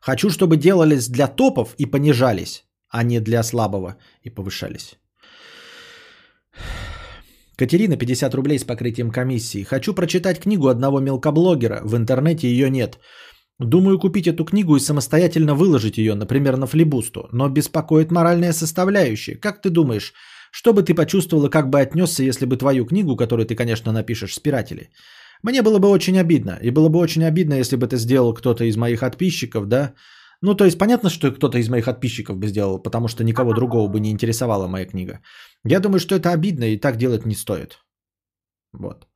Хочу, 0.00 0.30
чтобы 0.30 0.56
делались 0.56 1.08
для 1.08 1.26
топов 1.26 1.74
и 1.78 1.86
понижались, 1.86 2.64
а 2.88 3.02
не 3.02 3.20
для 3.20 3.42
слабого 3.42 3.96
и 4.22 4.30
повышались. 4.30 4.98
Катерина, 7.56 7.96
50 7.96 8.34
рублей 8.34 8.58
с 8.58 8.64
покрытием 8.64 9.10
комиссии. 9.10 9.62
Хочу 9.62 9.94
прочитать 9.94 10.40
книгу 10.40 10.68
одного 10.68 11.00
мелкоблогера. 11.00 11.80
В 11.84 11.96
интернете 11.96 12.48
ее 12.48 12.68
нет. 12.68 12.98
Думаю 13.60 13.98
купить 14.00 14.26
эту 14.26 14.44
книгу 14.44 14.76
и 14.76 14.80
самостоятельно 14.80 15.54
выложить 15.54 15.98
ее, 15.98 16.14
например, 16.14 16.56
на 16.56 16.66
флибусту. 16.66 17.28
Но 17.32 17.48
беспокоит 17.48 18.10
моральная 18.10 18.52
составляющая. 18.52 19.36
Как 19.36 19.62
ты 19.62 19.70
думаешь, 19.70 20.12
что 20.50 20.72
бы 20.72 20.82
ты 20.82 20.94
почувствовала, 20.94 21.48
как 21.48 21.70
бы 21.70 21.80
отнесся, 21.80 22.24
если 22.24 22.46
бы 22.46 22.56
твою 22.56 22.86
книгу, 22.86 23.16
которую 23.16 23.46
ты, 23.46 23.54
конечно, 23.54 23.92
напишешь, 23.92 24.34
спиратели, 24.34 24.90
мне 25.42 25.62
было 25.62 25.78
бы 25.78 25.88
очень 25.88 26.18
обидно. 26.18 26.58
И 26.62 26.70
было 26.70 26.88
бы 26.88 26.98
очень 26.98 27.24
обидно, 27.24 27.54
если 27.54 27.76
бы 27.76 27.86
это 27.86 27.96
сделал 27.96 28.34
кто-то 28.34 28.64
из 28.64 28.76
моих 28.76 29.00
подписчиков, 29.00 29.68
да. 29.68 29.94
Ну, 30.44 30.54
то 30.54 30.64
есть 30.64 30.78
понятно, 30.78 31.10
что 31.10 31.32
кто-то 31.32 31.58
из 31.58 31.68
моих 31.68 31.84
подписчиков 31.86 32.36
бы 32.36 32.48
сделал, 32.48 32.82
потому 32.82 33.08
что 33.08 33.24
никого 33.24 33.54
другого 33.54 33.88
бы 33.88 33.98
не 34.00 34.10
интересовала 34.10 34.68
моя 34.68 34.86
книга. 34.86 35.20
Я 35.64 35.80
думаю, 35.80 36.00
что 36.00 36.14
это 36.14 36.32
обидно 36.32 36.64
и 36.64 36.80
так 36.80 36.96
делать 36.96 37.26
не 37.26 37.34
стоит. 37.34 37.78
Вот. 38.74 39.06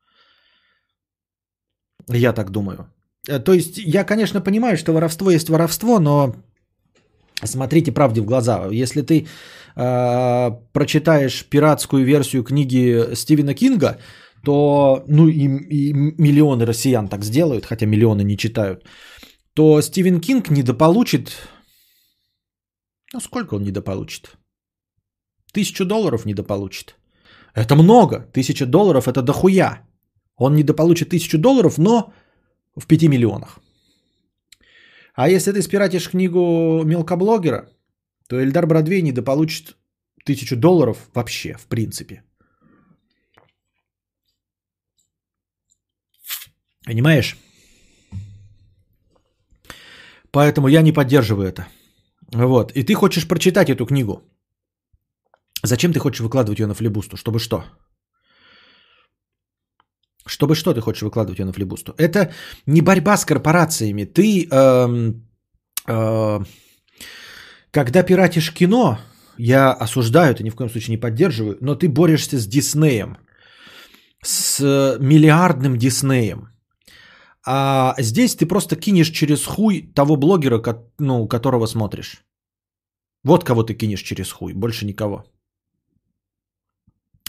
Я 2.08 2.32
так 2.32 2.50
думаю. 2.50 2.78
Э, 3.28 3.40
то 3.40 3.52
есть 3.52 3.76
я, 3.76 4.04
конечно, 4.04 4.40
понимаю, 4.40 4.76
что 4.76 4.92
воровство 4.92 5.30
есть 5.30 5.48
воровство, 5.50 6.00
но 6.00 6.34
смотрите 7.44 7.92
правде 7.92 8.20
в 8.20 8.24
глаза. 8.24 8.66
Если 8.72 9.02
ты 9.02 9.26
э, 9.76 10.50
прочитаешь 10.72 11.44
пиратскую 11.44 12.04
версию 12.04 12.42
книги 12.42 13.14
Стивена 13.14 13.52
Кинга, 13.54 13.98
то, 14.44 15.04
ну 15.08 15.28
и, 15.28 15.44
и 15.44 15.92
миллионы 15.92 16.64
россиян 16.64 17.08
так 17.08 17.22
сделают, 17.22 17.66
хотя 17.66 17.86
миллионы 17.86 18.24
не 18.24 18.38
читают, 18.38 18.84
то 19.58 19.82
Стивен 19.82 20.20
Кинг 20.20 20.50
недополучит, 20.50 21.36
ну 23.12 23.20
сколько 23.20 23.54
он 23.54 23.64
недополучит? 23.64 24.36
Тысячу 25.52 25.84
долларов 25.84 26.24
недополучит. 26.24 26.94
Это 27.54 27.74
много, 27.74 28.20
тысяча 28.32 28.66
долларов 28.66 29.08
это 29.08 29.20
дохуя. 29.20 29.84
Он 30.36 30.54
недополучит 30.54 31.08
тысячу 31.08 31.38
долларов, 31.38 31.76
но 31.76 32.12
в 32.76 32.86
пяти 32.86 33.08
миллионах. 33.08 33.58
А 35.14 35.28
если 35.28 35.50
ты 35.50 35.60
спиратишь 35.60 36.08
книгу 36.08 36.84
мелкоблогера, 36.84 37.68
то 38.28 38.40
Эльдар 38.40 38.64
Бродвей 38.64 39.02
недополучит 39.02 39.76
тысячу 40.24 40.54
долларов 40.54 40.98
вообще, 41.14 41.54
в 41.54 41.66
принципе. 41.66 42.22
Понимаешь? 46.84 47.36
Поэтому 50.30 50.68
я 50.68 50.82
не 50.82 50.92
поддерживаю 50.92 51.48
это. 51.48 51.66
Вот. 52.32 52.72
И 52.72 52.84
ты 52.84 52.94
хочешь 52.94 53.26
прочитать 53.26 53.70
эту 53.70 53.86
книгу. 53.86 54.22
Зачем 55.62 55.92
ты 55.92 55.98
хочешь 55.98 56.20
выкладывать 56.20 56.60
ее 56.60 56.66
на 56.66 56.74
флибусту? 56.74 57.16
Чтобы 57.16 57.38
что? 57.38 57.64
Чтобы 60.26 60.54
что 60.54 60.74
ты 60.74 60.80
хочешь 60.80 61.02
выкладывать 61.02 61.38
ее 61.38 61.46
на 61.46 61.52
флибусту? 61.52 61.94
Это 61.96 62.32
не 62.66 62.82
борьба 62.82 63.16
с 63.16 63.24
корпорациями. 63.24 64.04
Ты, 64.04 64.46
эм, 64.50 65.26
э, 65.88 66.40
когда 67.70 68.02
пиратишь 68.02 68.52
кино, 68.52 68.98
я 69.38 69.72
осуждаю, 69.72 70.32
это 70.32 70.42
ни 70.42 70.50
в 70.50 70.54
коем 70.54 70.70
случае 70.70 70.96
не 70.96 71.00
поддерживаю, 71.00 71.56
но 71.60 71.74
ты 71.74 71.88
борешься 71.88 72.38
с 72.38 72.46
Диснеем, 72.46 73.16
с 74.22 74.60
миллиардным 75.00 75.78
Диснеем. 75.78 76.48
А 77.50 77.94
здесь 77.98 78.36
ты 78.36 78.46
просто 78.46 78.76
кинешь 78.76 79.10
через 79.10 79.46
хуй 79.46 79.92
того 79.94 80.16
блогера, 80.16 80.62
ну, 80.98 81.28
которого 81.28 81.66
смотришь. 81.66 82.22
Вот 83.24 83.44
кого 83.44 83.62
ты 83.62 83.74
кинешь 83.74 84.02
через 84.02 84.32
хуй, 84.32 84.52
больше 84.52 84.84
никого. 84.84 85.24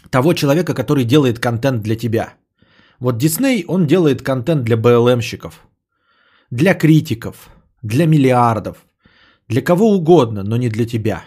Того 0.10 0.34
человека, 0.34 0.74
который 0.74 1.06
делает 1.06 1.40
контент 1.40 1.84
для 1.84 1.96
тебя. 1.96 2.34
Вот 3.00 3.18
Дисней, 3.18 3.64
он 3.68 3.88
делает 3.88 4.22
контент 4.22 4.64
для 4.66 4.76
БЛМщиков, 4.76 5.54
для 6.52 6.74
критиков, 6.74 7.50
для 7.82 8.06
миллиардов, 8.06 8.86
для 9.48 9.62
кого 9.62 9.96
угодно, 9.96 10.44
но 10.44 10.58
не 10.58 10.70
для 10.70 10.86
тебя. 10.86 11.24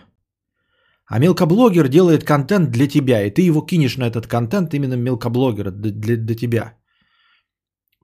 А 1.07 1.19
мелкоблогер 1.19 1.89
делает 1.89 2.25
контент 2.25 2.71
для 2.71 2.87
тебя, 2.89 3.25
и 3.25 3.31
ты 3.31 3.41
его 3.41 3.63
кинешь 3.63 3.97
на 3.97 4.05
этот 4.05 4.27
контент 4.27 4.75
именно 4.75 4.97
мелкоблогера 4.97 5.71
для, 5.71 6.17
для, 6.17 6.35
тебя. 6.35 6.75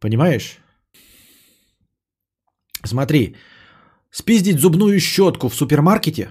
Понимаешь? 0.00 0.58
Смотри, 2.84 3.36
спиздить 4.10 4.60
зубную 4.60 5.00
щетку 5.00 5.48
в 5.48 5.54
супермаркете 5.54 6.30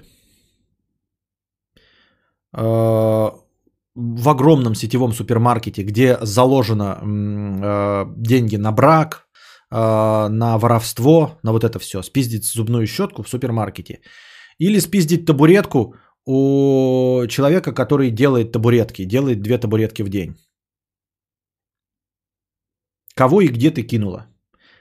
э, 2.53 3.31
в 3.95 4.29
огромном 4.29 4.75
сетевом 4.75 5.13
супермаркете, 5.13 5.83
где 5.83 6.17
заложено 6.21 6.99
э, 7.01 8.05
деньги 8.17 8.57
на 8.57 8.71
брак, 8.71 9.27
э, 9.71 10.29
на 10.29 10.57
воровство, 10.57 11.39
на 11.43 11.51
вот 11.51 11.63
это 11.63 11.79
все, 11.79 12.01
спиздить 12.03 12.45
зубную 12.45 12.87
щетку 12.87 13.23
в 13.23 13.29
супермаркете. 13.29 14.01
Или 14.59 14.79
спиздить 14.79 15.25
табуретку 15.25 15.95
у 16.25 17.27
человека, 17.27 17.73
который 17.73 18.11
делает 18.11 18.51
табуретки, 18.51 19.05
делает 19.05 19.41
две 19.41 19.57
табуретки 19.57 20.03
в 20.03 20.09
день. 20.09 20.35
Кого 23.15 23.41
и 23.41 23.47
где 23.47 23.71
ты 23.71 23.83
кинула? 23.83 24.27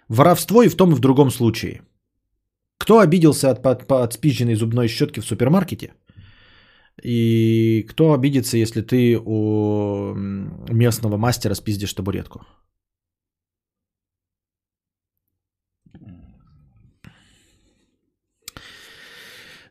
Воровство 0.08 0.62
и 0.62 0.68
в 0.68 0.76
том 0.76 0.92
и 0.92 0.94
в 0.94 1.00
другом 1.00 1.30
случае. 1.30 1.82
Кто 2.78 3.00
обиделся 3.00 3.50
от, 3.50 3.66
от, 3.66 3.90
от 3.90 4.12
спизженной 4.12 4.54
зубной 4.54 4.88
щетки 4.88 5.20
в 5.20 5.26
супермаркете? 5.26 5.94
И 7.02 7.84
кто 7.88 8.12
обидится, 8.12 8.56
если 8.56 8.82
ты 8.82 9.18
у 9.18 10.14
местного 10.14 11.16
мастера 11.16 11.54
спиздишь 11.54 11.94
табуретку? 11.94 12.40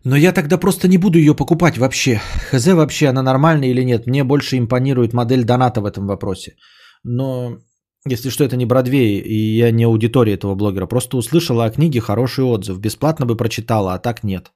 Но 0.04 0.16
я 0.16 0.34
тогда 0.34 0.60
просто 0.60 0.88
не 0.88 0.98
буду 0.98 1.18
ее 1.18 1.34
покупать 1.34 1.78
вообще. 1.78 2.22
Хз 2.52 2.68
вообще, 2.68 3.08
она 3.08 3.24
нормальная 3.24 3.70
или 3.70 3.84
нет. 3.84 4.06
Мне 4.06 4.24
больше 4.24 4.58
импонирует 4.58 5.14
модель 5.14 5.44
доната 5.44 5.82
в 5.82 5.86
этом 5.86 6.06
вопросе. 6.06 6.58
Но 7.04 7.58
если 8.06 8.30
что, 8.30 8.44
это 8.44 8.56
не 8.56 8.66
Бродвей, 8.66 9.20
и 9.20 9.58
я 9.58 9.72
не 9.72 9.86
аудитория 9.86 10.34
этого 10.34 10.56
блогера. 10.56 10.88
Просто 10.88 11.18
услышала 11.18 11.66
о 11.66 11.72
книге 11.72 12.02
хороший 12.02 12.44
отзыв. 12.44 12.80
Бесплатно 12.80 13.26
бы 13.26 13.36
прочитала, 13.36 13.94
а 13.94 14.00
так 14.00 14.24
нет. 14.24 14.52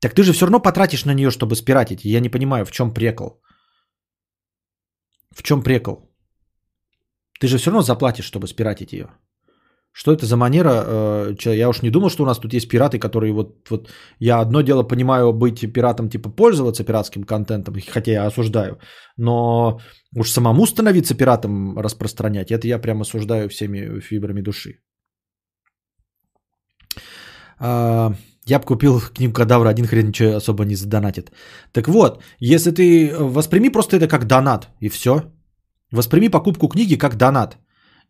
Так 0.00 0.14
ты 0.14 0.22
же 0.22 0.32
все 0.32 0.46
равно 0.46 0.60
потратишь 0.60 1.04
на 1.04 1.14
нее, 1.14 1.30
чтобы 1.30 1.56
спиратить. 1.56 2.04
Я 2.04 2.20
не 2.20 2.28
понимаю, 2.28 2.64
в 2.64 2.70
чем 2.70 2.92
прекол. 2.92 3.40
В 5.30 5.42
чем 5.42 5.62
прекол? 5.62 6.10
Ты 7.40 7.46
же 7.46 7.58
все 7.58 7.70
равно 7.70 7.82
заплатишь, 7.82 8.24
чтобы 8.24 8.48
спиратить 8.48 8.92
ее. 8.92 9.08
Что 9.92 10.12
это 10.12 10.26
за 10.26 10.36
манера? 10.36 10.84
Э, 10.86 11.34
я 11.56 11.68
уж 11.68 11.82
не 11.82 11.90
думал, 11.90 12.10
что 12.10 12.22
у 12.22 12.26
нас 12.26 12.38
тут 12.38 12.52
есть 12.52 12.68
пираты, 12.68 12.98
которые 12.98 13.32
вот, 13.32 13.70
вот... 13.70 13.88
Я 14.20 14.40
одно 14.40 14.62
дело 14.62 14.84
понимаю 14.84 15.32
быть 15.32 15.72
пиратом, 15.72 16.08
типа 16.08 16.30
пользоваться 16.30 16.84
пиратским 16.84 17.24
контентом, 17.24 17.74
хотя 17.92 18.12
я 18.12 18.26
осуждаю. 18.26 18.78
Но 19.16 19.80
уж 20.16 20.30
самому 20.30 20.66
становиться 20.66 21.14
пиратом 21.14 21.78
распространять, 21.78 22.50
это 22.50 22.68
я 22.68 22.78
прям 22.78 23.00
осуждаю 23.00 23.48
всеми 23.48 24.00
фибрами 24.00 24.40
души. 24.40 24.78
А, 27.58 28.12
я 28.46 28.58
бы 28.58 28.64
купил 28.64 29.00
книгу 29.00 29.32
Кадавра, 29.32 29.68
один 29.68 29.86
хрен 29.86 30.08
ничего 30.08 30.36
особо 30.36 30.64
не 30.64 30.76
задонатит. 30.76 31.32
Так 31.72 31.88
вот, 31.88 32.22
если 32.38 32.70
ты 32.70 33.14
восприми 33.18 33.68
просто 33.68 33.96
это 33.96 34.08
как 34.08 34.26
донат, 34.26 34.68
и 34.80 34.88
все. 34.88 35.22
Восприми 35.90 36.28
покупку 36.28 36.68
книги 36.68 36.96
как 36.96 37.16
донат 37.16 37.58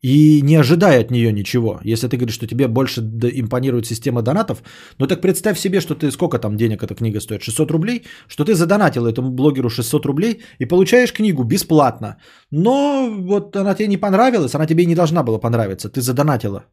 и 0.02 0.42
не 0.42 0.56
ожидая 0.60 1.00
от 1.00 1.10
нее 1.10 1.32
ничего. 1.32 1.80
Если 1.84 2.08
ты 2.08 2.16
говоришь, 2.16 2.34
что 2.34 2.46
тебе 2.46 2.68
больше 2.68 3.00
импонирует 3.00 3.86
система 3.86 4.22
донатов, 4.22 4.62
ну 4.98 5.06
так 5.06 5.20
представь 5.20 5.58
себе, 5.58 5.80
что 5.80 5.94
ты 5.94 6.10
сколько 6.10 6.38
там 6.38 6.56
денег 6.56 6.82
эта 6.82 6.94
книга 6.94 7.20
стоит, 7.20 7.42
600 7.42 7.70
рублей, 7.70 8.04
что 8.28 8.44
ты 8.44 8.54
задонатил 8.54 9.06
этому 9.06 9.30
блогеру 9.30 9.70
600 9.70 10.06
рублей 10.06 10.42
и 10.58 10.66
получаешь 10.66 11.12
книгу 11.12 11.44
бесплатно. 11.44 12.16
Но 12.50 13.10
вот 13.10 13.56
она 13.56 13.74
тебе 13.74 13.88
не 13.88 13.96
понравилась, 13.96 14.54
она 14.54 14.66
тебе 14.66 14.82
и 14.82 14.86
не 14.86 14.94
должна 14.94 15.22
была 15.22 15.38
понравиться, 15.38 15.88
ты 15.88 16.00
задонатила 16.00 16.64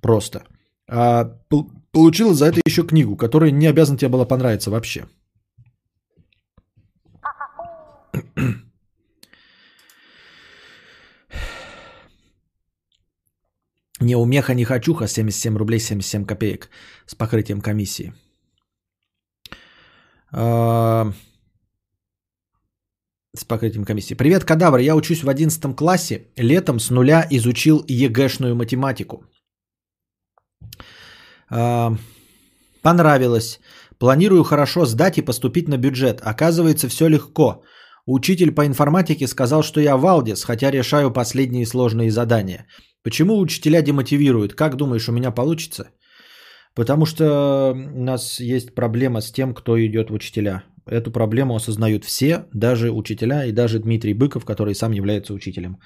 просто. 0.00 0.44
А 0.88 1.24
получила 1.92 2.34
за 2.34 2.46
это 2.46 2.60
еще 2.66 2.86
книгу, 2.86 3.16
которая 3.16 3.50
не 3.50 3.66
обязана 3.66 3.98
тебе 3.98 4.10
была 4.10 4.24
понравиться 4.24 4.70
вообще. 4.70 5.04
Не 14.02 14.16
умеха, 14.16 14.54
не 14.54 14.64
хочуха, 14.64 15.06
77 15.06 15.56
рублей 15.56 15.78
77 15.78 16.24
копеек 16.26 16.70
с 17.06 17.14
покрытием 17.14 17.60
комиссии. 17.60 18.12
А, 20.32 21.12
с 23.36 23.44
покрытием 23.44 23.84
комиссии. 23.84 24.14
Привет, 24.14 24.44
кадавр. 24.44 24.78
Я 24.78 24.96
учусь 24.96 25.22
в 25.22 25.28
11 25.28 25.76
классе. 25.76 26.26
Летом 26.36 26.80
с 26.80 26.90
нуля 26.90 27.26
изучил 27.30 27.84
ЕГЭшную 27.88 28.56
математику. 28.56 29.24
А, 31.48 31.96
понравилось. 32.82 33.60
Планирую 33.98 34.42
хорошо 34.42 34.84
сдать 34.84 35.18
и 35.18 35.24
поступить 35.24 35.68
на 35.68 35.78
бюджет. 35.78 36.20
Оказывается, 36.24 36.88
все 36.88 37.08
легко. 37.08 37.62
Учитель 38.06 38.50
по 38.50 38.66
информатике 38.66 39.28
сказал, 39.28 39.62
что 39.62 39.80
я 39.80 39.96
Валдис, 39.96 40.42
хотя 40.42 40.72
решаю 40.72 41.12
последние 41.12 41.66
сложные 41.66 42.10
задания. 42.10 42.66
Почему 43.02 43.38
учителя 43.38 43.82
демотивируют? 43.82 44.54
Как 44.54 44.76
думаешь, 44.76 45.08
у 45.08 45.12
меня 45.12 45.30
получится? 45.30 45.90
Потому 46.74 47.06
что 47.06 47.72
у 47.74 48.04
нас 48.04 48.40
есть 48.40 48.74
проблема 48.74 49.20
с 49.20 49.32
тем, 49.32 49.54
кто 49.54 49.76
идет 49.76 50.10
в 50.10 50.14
учителя. 50.14 50.62
Эту 50.86 51.10
проблему 51.10 51.54
осознают 51.54 52.04
все, 52.04 52.46
даже 52.54 52.90
учителя 52.90 53.44
и 53.44 53.52
даже 53.52 53.78
Дмитрий 53.78 54.14
Быков, 54.14 54.44
который 54.44 54.74
сам 54.74 54.92
является 54.92 55.34
учителем. 55.34 55.78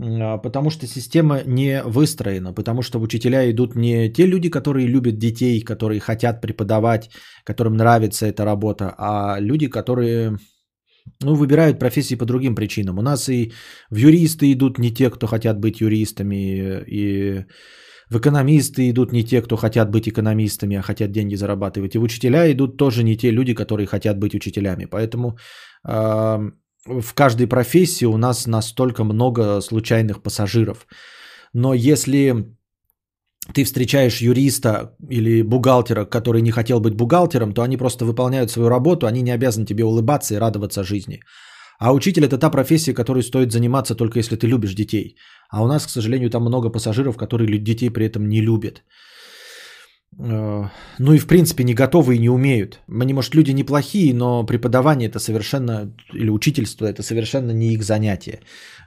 А, 0.00 0.38
потому 0.38 0.70
что 0.70 0.86
система 0.86 1.42
не 1.46 1.82
выстроена, 1.82 2.52
потому 2.52 2.82
что 2.82 2.98
в 2.98 3.02
учителя 3.02 3.50
идут 3.50 3.74
не 3.74 4.12
те 4.12 4.26
люди, 4.26 4.50
которые 4.50 4.86
любят 4.86 5.18
детей, 5.18 5.60
которые 5.60 6.00
хотят 6.00 6.40
преподавать, 6.40 7.10
которым 7.44 7.76
нравится 7.76 8.26
эта 8.26 8.44
работа, 8.44 8.94
а 8.98 9.38
люди, 9.40 9.68
которые 9.68 10.36
ну, 11.22 11.34
выбирают 11.34 11.78
профессии 11.78 12.16
по 12.16 12.24
другим 12.24 12.54
причинам. 12.54 12.98
У 12.98 13.02
нас 13.02 13.28
и 13.28 13.52
в 13.90 13.96
юристы 13.96 14.52
идут 14.52 14.78
не 14.78 14.90
те, 14.90 15.10
кто 15.10 15.26
хотят 15.26 15.58
быть 15.58 15.80
юристами, 15.80 16.82
и 16.86 17.44
в 18.10 18.18
экономисты 18.18 18.90
идут 18.90 19.12
не 19.12 19.24
те, 19.24 19.42
кто 19.42 19.56
хотят 19.56 19.90
быть 19.90 20.08
экономистами, 20.08 20.76
а 20.76 20.82
хотят 20.82 21.10
деньги 21.10 21.36
зарабатывать. 21.36 21.94
И 21.94 21.98
в 21.98 22.02
учителя 22.02 22.50
идут 22.50 22.76
тоже 22.76 23.02
не 23.02 23.16
те 23.16 23.30
люди, 23.30 23.54
которые 23.54 23.86
хотят 23.86 24.18
быть 24.18 24.34
учителями. 24.34 24.86
Поэтому 24.86 25.36
э, 25.86 26.50
в 26.86 27.14
каждой 27.14 27.46
профессии 27.46 28.06
у 28.06 28.16
нас 28.16 28.46
настолько 28.46 29.04
много 29.04 29.60
случайных 29.60 30.22
пассажиров. 30.22 30.86
Но 31.52 31.74
если 31.74 32.57
ты 33.54 33.64
встречаешь 33.64 34.20
юриста 34.20 34.94
или 35.10 35.42
бухгалтера, 35.42 36.04
который 36.04 36.42
не 36.42 36.50
хотел 36.50 36.80
быть 36.80 36.94
бухгалтером, 36.94 37.52
то 37.52 37.62
они 37.62 37.76
просто 37.76 38.04
выполняют 38.04 38.50
свою 38.50 38.68
работу, 38.68 39.06
они 39.06 39.22
не 39.22 39.30
обязаны 39.34 39.66
тебе 39.66 39.84
улыбаться 39.84 40.34
и 40.34 40.38
радоваться 40.38 40.84
жизни. 40.84 41.20
А 41.80 41.92
учитель 41.92 42.24
это 42.24 42.38
та 42.38 42.50
профессия, 42.50 42.94
которой 42.94 43.22
стоит 43.22 43.52
заниматься 43.52 43.94
только 43.94 44.18
если 44.18 44.36
ты 44.36 44.48
любишь 44.48 44.74
детей. 44.74 45.16
А 45.50 45.62
у 45.62 45.68
нас, 45.68 45.86
к 45.86 45.90
сожалению, 45.90 46.30
там 46.30 46.42
много 46.42 46.70
пассажиров, 46.70 47.16
которые 47.16 47.58
детей 47.58 47.90
при 47.90 48.06
этом 48.06 48.28
не 48.28 48.40
любят. 48.40 48.82
Э, 50.18 50.70
ну 50.98 51.12
и 51.12 51.18
в 51.18 51.26
принципе 51.26 51.64
не 51.64 51.74
готовы 51.74 52.16
и 52.16 52.18
не 52.18 52.28
умеют. 52.28 52.80
Они, 53.00 53.14
может, 53.14 53.34
люди 53.34 53.52
неплохие, 53.52 54.14
но 54.14 54.46
преподавание 54.46 55.08
это 55.08 55.18
совершенно, 55.18 55.92
или 56.14 56.30
учительство 56.30 56.86
это 56.86 57.02
совершенно 57.02 57.52
не 57.52 57.74
их 57.74 57.82
занятие. 57.82 58.40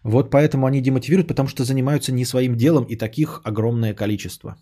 Вот 0.03 0.29
поэтому 0.31 0.65
они 0.65 0.81
демотивируют, 0.81 1.27
потому 1.27 1.49
что 1.49 1.63
занимаются 1.63 2.11
не 2.11 2.25
своим 2.25 2.55
делом 2.55 2.85
и 2.85 2.97
таких 2.97 3.41
огромное 3.43 3.93
количество. 3.93 4.57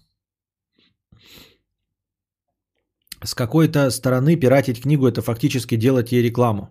С 3.24 3.34
какой-то 3.36 3.90
стороны 3.92 4.38
пиратить 4.38 4.82
книгу 4.82 5.08
это 5.08 5.22
фактически 5.22 5.76
делать 5.76 6.12
ей 6.12 6.24
рекламу. 6.24 6.70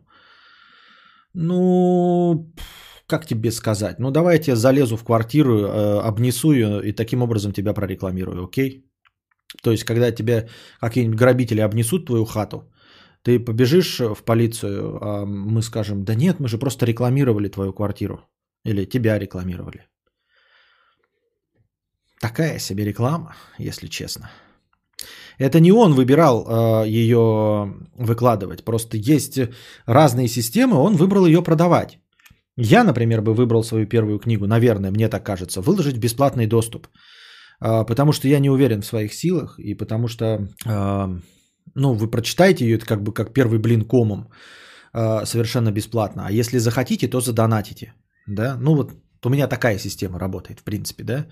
Ну, 1.35 2.53
как 3.07 3.27
тебе 3.27 3.51
сказать? 3.53 3.99
Ну, 3.99 4.11
давай 4.11 4.37
я 4.37 4.43
тебе 4.43 4.57
залезу 4.57 4.97
в 4.97 5.05
квартиру, 5.05 5.59
э, 5.59 6.01
обнесу 6.01 6.53
ее 6.53 6.81
и 6.89 6.93
таким 6.93 7.23
образом 7.23 7.53
тебя 7.53 7.75
прорекламирую, 7.75 8.45
окей? 8.45 8.89
То 9.63 9.71
есть, 9.71 9.85
когда 9.85 10.13
тебе 10.13 10.49
какие-нибудь 10.81 11.19
грабители 11.19 11.61
обнесут 11.61 12.07
твою 12.07 12.25
хату, 12.25 12.71
ты 13.23 13.39
побежишь 13.39 14.01
в 14.01 14.23
полицию, 14.25 14.99
а 15.03 15.27
мы 15.27 15.63
скажем, 15.63 16.05
да 16.05 16.15
нет, 16.15 16.41
мы 16.41 16.49
же 16.49 16.59
просто 16.59 16.87
рекламировали 16.87 17.49
твою 17.49 17.73
квартиру. 17.73 18.21
Или 18.65 18.85
тебя 18.85 19.19
рекламировали. 19.19 19.87
Такая 22.21 22.59
себе 22.59 22.85
реклама, 22.85 23.35
если 23.59 23.87
честно. 23.89 24.31
Это 25.39 25.61
не 25.61 25.73
он 25.73 25.95
выбирал 25.95 26.47
э, 26.47 26.89
ее 26.89 27.75
выкладывать. 27.97 28.65
Просто 28.65 28.97
есть 28.97 29.39
разные 29.87 30.29
системы, 30.29 30.77
он 30.77 30.97
выбрал 30.97 31.27
ее 31.27 31.43
продавать. 31.43 31.99
Я, 32.57 32.83
например, 32.83 33.23
бы 33.23 33.35
выбрал 33.35 33.63
свою 33.63 33.87
первую 33.87 34.19
книгу, 34.19 34.47
наверное, 34.47 34.91
мне 34.91 35.09
так 35.09 35.25
кажется, 35.25 35.61
выложить 35.61 35.99
бесплатный 35.99 36.47
доступ. 36.47 36.89
Э, 37.61 37.85
потому 37.85 38.13
что 38.13 38.29
я 38.29 38.39
не 38.41 38.51
уверен 38.51 38.81
в 38.83 38.87
своих 38.87 39.13
силах, 39.15 39.59
и 39.59 39.75
потому 39.75 40.09
что, 40.09 40.25
э, 40.67 41.21
ну, 41.75 41.95
вы 41.95 42.11
прочитаете 42.11 42.65
ее, 42.65 42.77
это 42.77 42.87
как 42.87 43.03
бы 43.03 43.13
как 43.13 43.33
первый 43.33 43.59
блин 43.59 43.85
комом, 43.85 44.29
э, 44.95 45.25
совершенно 45.25 45.73
бесплатно. 45.73 46.23
А 46.27 46.33
если 46.33 46.59
захотите, 46.59 47.09
то 47.09 47.21
задонатите. 47.21 47.95
Да? 48.27 48.57
Ну, 48.61 48.75
вот 48.75 48.93
у 49.25 49.31
меня 49.31 49.49
такая 49.49 49.79
система 49.79 50.19
работает, 50.19 50.61
в 50.61 50.65
принципе, 50.65 51.05
да. 51.05 51.27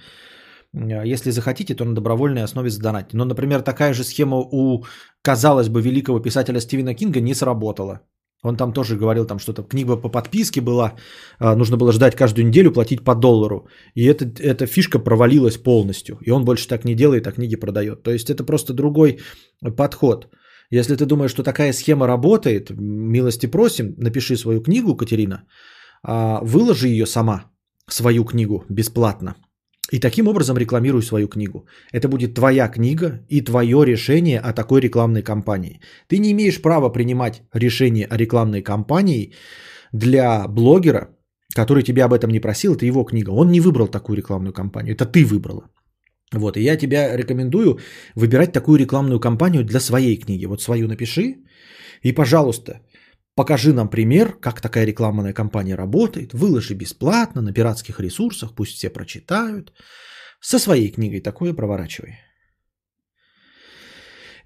Если 1.05 1.31
захотите, 1.31 1.75
то 1.75 1.85
на 1.85 1.95
добровольной 1.95 2.43
основе 2.43 2.69
задонатьте. 2.69 3.17
Но, 3.17 3.25
например, 3.25 3.63
такая 3.63 3.95
же 3.95 4.05
схема 4.05 4.37
у, 4.37 4.85
казалось 5.23 5.69
бы, 5.69 5.81
великого 5.81 6.21
писателя 6.21 6.61
Стивена 6.61 6.95
Кинга 6.95 7.21
не 7.21 7.35
сработала. 7.35 8.01
Он 8.43 8.57
там 8.57 8.73
тоже 8.73 8.97
говорил, 8.97 9.27
там 9.27 9.39
что-то 9.39 9.63
книга 9.63 9.97
по 9.97 10.09
подписке 10.09 10.61
была, 10.61 10.95
э, 11.41 11.55
нужно 11.55 11.77
было 11.77 11.93
ждать 11.93 12.17
каждую 12.17 12.47
неделю, 12.47 12.73
платить 12.73 13.05
по 13.05 13.15
доллару. 13.15 13.69
И 13.95 14.05
это, 14.05 14.25
эта 14.25 14.67
фишка 14.67 14.99
провалилась 14.99 15.57
полностью. 15.57 16.19
И 16.23 16.31
он 16.31 16.45
больше 16.45 16.69
так 16.69 16.85
не 16.85 16.95
делает, 16.95 17.27
а 17.27 17.33
книги 17.33 17.57
продает. 17.57 18.03
То 18.03 18.11
есть 18.11 18.31
это 18.31 18.45
просто 18.45 18.73
другой 18.73 19.19
подход. 19.77 20.29
Если 20.71 20.97
ты 20.97 21.07
думаешь, 21.07 21.31
что 21.31 21.43
такая 21.43 21.73
схема 21.73 22.07
работает, 22.07 22.71
милости 22.71 23.47
просим, 23.47 23.95
напиши 23.99 24.37
свою 24.37 24.63
книгу, 24.63 24.97
Катерина, 24.97 25.45
а, 26.03 26.41
выложи 26.43 26.89
ее 26.89 27.07
сама, 27.07 27.45
свою 27.89 28.25
книгу, 28.25 28.65
бесплатно. 28.69 29.35
И 29.93 30.01
таким 30.01 30.29
образом 30.29 30.57
рекламируй 30.57 31.03
свою 31.03 31.29
книгу. 31.29 31.67
Это 31.93 32.09
будет 32.09 32.35
твоя 32.35 32.69
книга 32.69 33.21
и 33.29 33.41
твое 33.41 33.85
решение 33.85 34.41
о 34.41 34.53
такой 34.53 34.81
рекламной 34.81 35.23
кампании. 35.23 35.81
Ты 36.09 36.19
не 36.19 36.33
имеешь 36.33 36.61
права 36.61 36.93
принимать 36.93 37.43
решение 37.55 38.07
о 38.07 38.17
рекламной 38.17 38.63
кампании 38.63 39.33
для 39.93 40.49
блогера, 40.49 41.09
который 41.55 41.83
тебя 41.83 42.05
об 42.05 42.13
этом 42.13 42.31
не 42.31 42.41
просил, 42.41 42.75
это 42.75 42.85
его 42.85 43.05
книга. 43.05 43.31
Он 43.31 43.51
не 43.51 43.61
выбрал 43.61 43.89
такую 43.89 44.17
рекламную 44.17 44.53
кампанию, 44.53 44.95
это 44.95 45.07
ты 45.07 45.25
выбрала. 45.25 45.71
Вот, 46.33 46.57
и 46.57 46.61
я 46.61 46.77
тебя 46.77 47.17
рекомендую 47.17 47.79
выбирать 48.17 48.53
такую 48.53 48.79
рекламную 48.79 49.21
кампанию 49.21 49.65
для 49.65 49.81
своей 49.81 50.17
книги. 50.17 50.47
Вот 50.47 50.61
свою 50.61 50.89
напиши, 50.89 51.37
и, 52.03 52.13
пожалуйста, 52.13 52.81
Покажи 53.37 53.73
нам 53.73 53.89
пример, 53.89 54.33
как 54.41 54.61
такая 54.61 54.87
рекламная 54.87 55.35
кампания 55.35 55.77
работает. 55.77 56.33
Выложи 56.33 56.75
бесплатно 56.75 57.43
на 57.43 57.53
пиратских 57.53 58.01
ресурсах, 58.01 58.55
пусть 58.55 58.73
все 58.77 58.89
прочитают. 58.91 59.73
Со 60.41 60.59
своей 60.59 60.91
книгой 60.91 61.21
такое 61.21 61.53
проворачивай. 61.53 62.19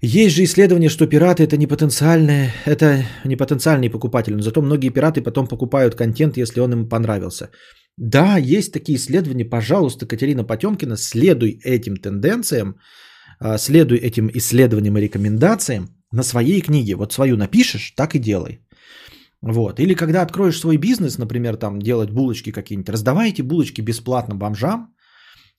Есть 0.01 0.35
же 0.35 0.43
исследование, 0.43 0.89
что 0.89 1.07
пираты 1.07 1.43
это 1.43 1.57
не 1.57 1.67
потенциальные, 1.67 2.51
это 2.65 3.05
не 3.23 3.37
потенциальные 3.37 3.89
покупатели, 3.91 4.35
но 4.35 4.41
зато 4.41 4.61
многие 4.61 4.89
пираты 4.89 5.21
потом 5.21 5.47
покупают 5.47 5.95
контент, 5.95 6.37
если 6.37 6.59
он 6.59 6.73
им 6.73 6.89
понравился. 6.89 7.49
Да, 7.97 8.37
есть 8.37 8.73
такие 8.73 8.97
исследования, 8.97 9.45
пожалуйста, 9.45 10.07
Катерина 10.07 10.43
Потемкина, 10.43 10.97
следуй 10.97 11.59
этим 11.63 11.97
тенденциям, 11.97 12.75
а, 13.39 13.57
следуй 13.57 13.99
этим 13.99 14.29
исследованиям 14.33 14.97
и 14.97 15.01
рекомендациям 15.01 15.89
на 16.11 16.23
своей 16.23 16.61
книге. 16.61 16.95
Вот 16.95 17.13
свою 17.13 17.37
напишешь, 17.37 17.93
так 17.95 18.15
и 18.15 18.19
делай. 18.19 18.59
Вот. 19.41 19.79
Или 19.79 19.95
когда 19.95 20.21
откроешь 20.21 20.59
свой 20.59 20.77
бизнес, 20.77 21.17
например, 21.17 21.57
там 21.57 21.79
делать 21.79 22.11
булочки 22.11 22.51
какие-нибудь, 22.51 22.89
раздавайте 22.89 23.43
булочки 23.43 23.81
бесплатно 23.81 24.35
бомжам 24.35 24.93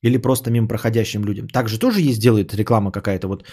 или 0.02 0.18
просто 0.18 0.50
мимо 0.50 0.68
проходящим 0.68 1.24
людям. 1.24 1.48
Также 1.48 1.78
тоже 1.78 2.00
есть, 2.00 2.20
делает 2.20 2.54
реклама 2.54 2.92
какая-то. 2.92 3.28
Вот 3.28 3.44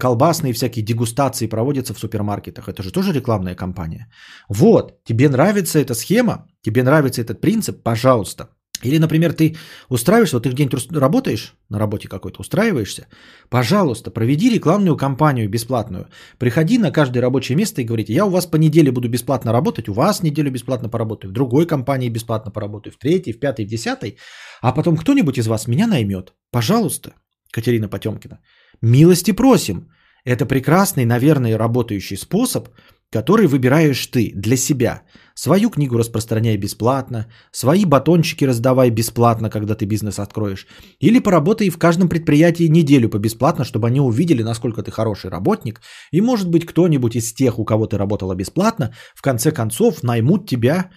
колбасные 0.00 0.52
всякие 0.52 0.84
дегустации 0.84 1.48
проводятся 1.48 1.94
в 1.94 1.98
супермаркетах. 1.98 2.68
Это 2.68 2.82
же 2.82 2.92
тоже 2.92 3.12
рекламная 3.12 3.56
кампания. 3.56 4.08
Вот, 4.48 5.04
тебе 5.04 5.28
нравится 5.28 5.78
эта 5.78 5.94
схема, 5.94 6.46
тебе 6.62 6.82
нравится 6.82 7.22
этот 7.22 7.40
принцип, 7.40 7.82
пожалуйста, 7.82 8.48
или, 8.82 8.98
например, 8.98 9.32
ты 9.32 9.56
устраиваешься, 9.88 10.36
вот 10.36 10.42
ты 10.42 10.50
где-нибудь 10.50 10.92
работаешь, 10.92 11.54
на 11.70 11.78
работе 11.78 12.08
какой-то 12.08 12.40
устраиваешься, 12.40 13.06
пожалуйста, 13.48 14.10
проведи 14.10 14.50
рекламную 14.50 14.96
кампанию 14.96 15.48
бесплатную. 15.48 16.08
Приходи 16.38 16.78
на 16.78 16.90
каждое 16.90 17.20
рабочее 17.20 17.56
место 17.56 17.80
и 17.80 17.84
говорите, 17.84 18.12
я 18.12 18.26
у 18.26 18.30
вас 18.30 18.46
по 18.46 18.56
неделе 18.56 18.90
буду 18.90 19.08
бесплатно 19.08 19.52
работать, 19.52 19.88
у 19.88 19.92
вас 19.92 20.22
неделю 20.22 20.50
бесплатно 20.50 20.88
поработаю, 20.88 21.30
в 21.30 21.34
другой 21.34 21.66
компании 21.66 22.10
бесплатно 22.10 22.50
поработаю, 22.50 22.92
в 22.92 22.98
третьей, 22.98 23.32
в 23.32 23.40
пятой, 23.40 23.64
в 23.64 23.68
десятой, 23.68 24.18
а 24.60 24.72
потом 24.72 24.96
кто-нибудь 24.96 25.38
из 25.38 25.46
вас 25.46 25.68
меня 25.68 25.86
наймет. 25.86 26.34
Пожалуйста, 26.50 27.14
Катерина 27.52 27.88
Потемкина, 27.88 28.40
милости 28.82 29.32
просим. 29.32 29.88
Это 30.26 30.46
прекрасный, 30.46 31.04
наверное, 31.04 31.58
работающий 31.58 32.16
способ– 32.16 32.68
который 33.14 33.46
выбираешь 33.46 34.06
ты 34.08 34.32
для 34.34 34.56
себя. 34.56 35.02
Свою 35.34 35.70
книгу 35.70 35.96
распространяй 35.96 36.56
бесплатно, 36.56 37.26
свои 37.52 37.84
батончики 37.84 38.44
раздавай 38.44 38.90
бесплатно, 38.90 39.50
когда 39.50 39.76
ты 39.76 39.86
бизнес 39.86 40.18
откроешь. 40.18 40.66
Или 40.98 41.20
поработай 41.20 41.70
в 41.70 41.78
каждом 41.78 42.08
предприятии 42.08 42.68
неделю 42.68 43.08
по 43.08 43.18
бесплатно, 43.18 43.64
чтобы 43.64 43.86
они 43.86 44.00
увидели, 44.00 44.42
насколько 44.42 44.82
ты 44.82 44.90
хороший 44.90 45.30
работник. 45.30 45.80
И 46.10 46.20
может 46.20 46.48
быть 46.48 46.66
кто-нибудь 46.66 47.14
из 47.14 47.32
тех, 47.32 47.60
у 47.60 47.64
кого 47.64 47.86
ты 47.86 47.98
работала 47.98 48.34
бесплатно, 48.34 48.92
в 49.14 49.22
конце 49.22 49.52
концов 49.52 50.02
наймут 50.02 50.48
тебя 50.48 50.90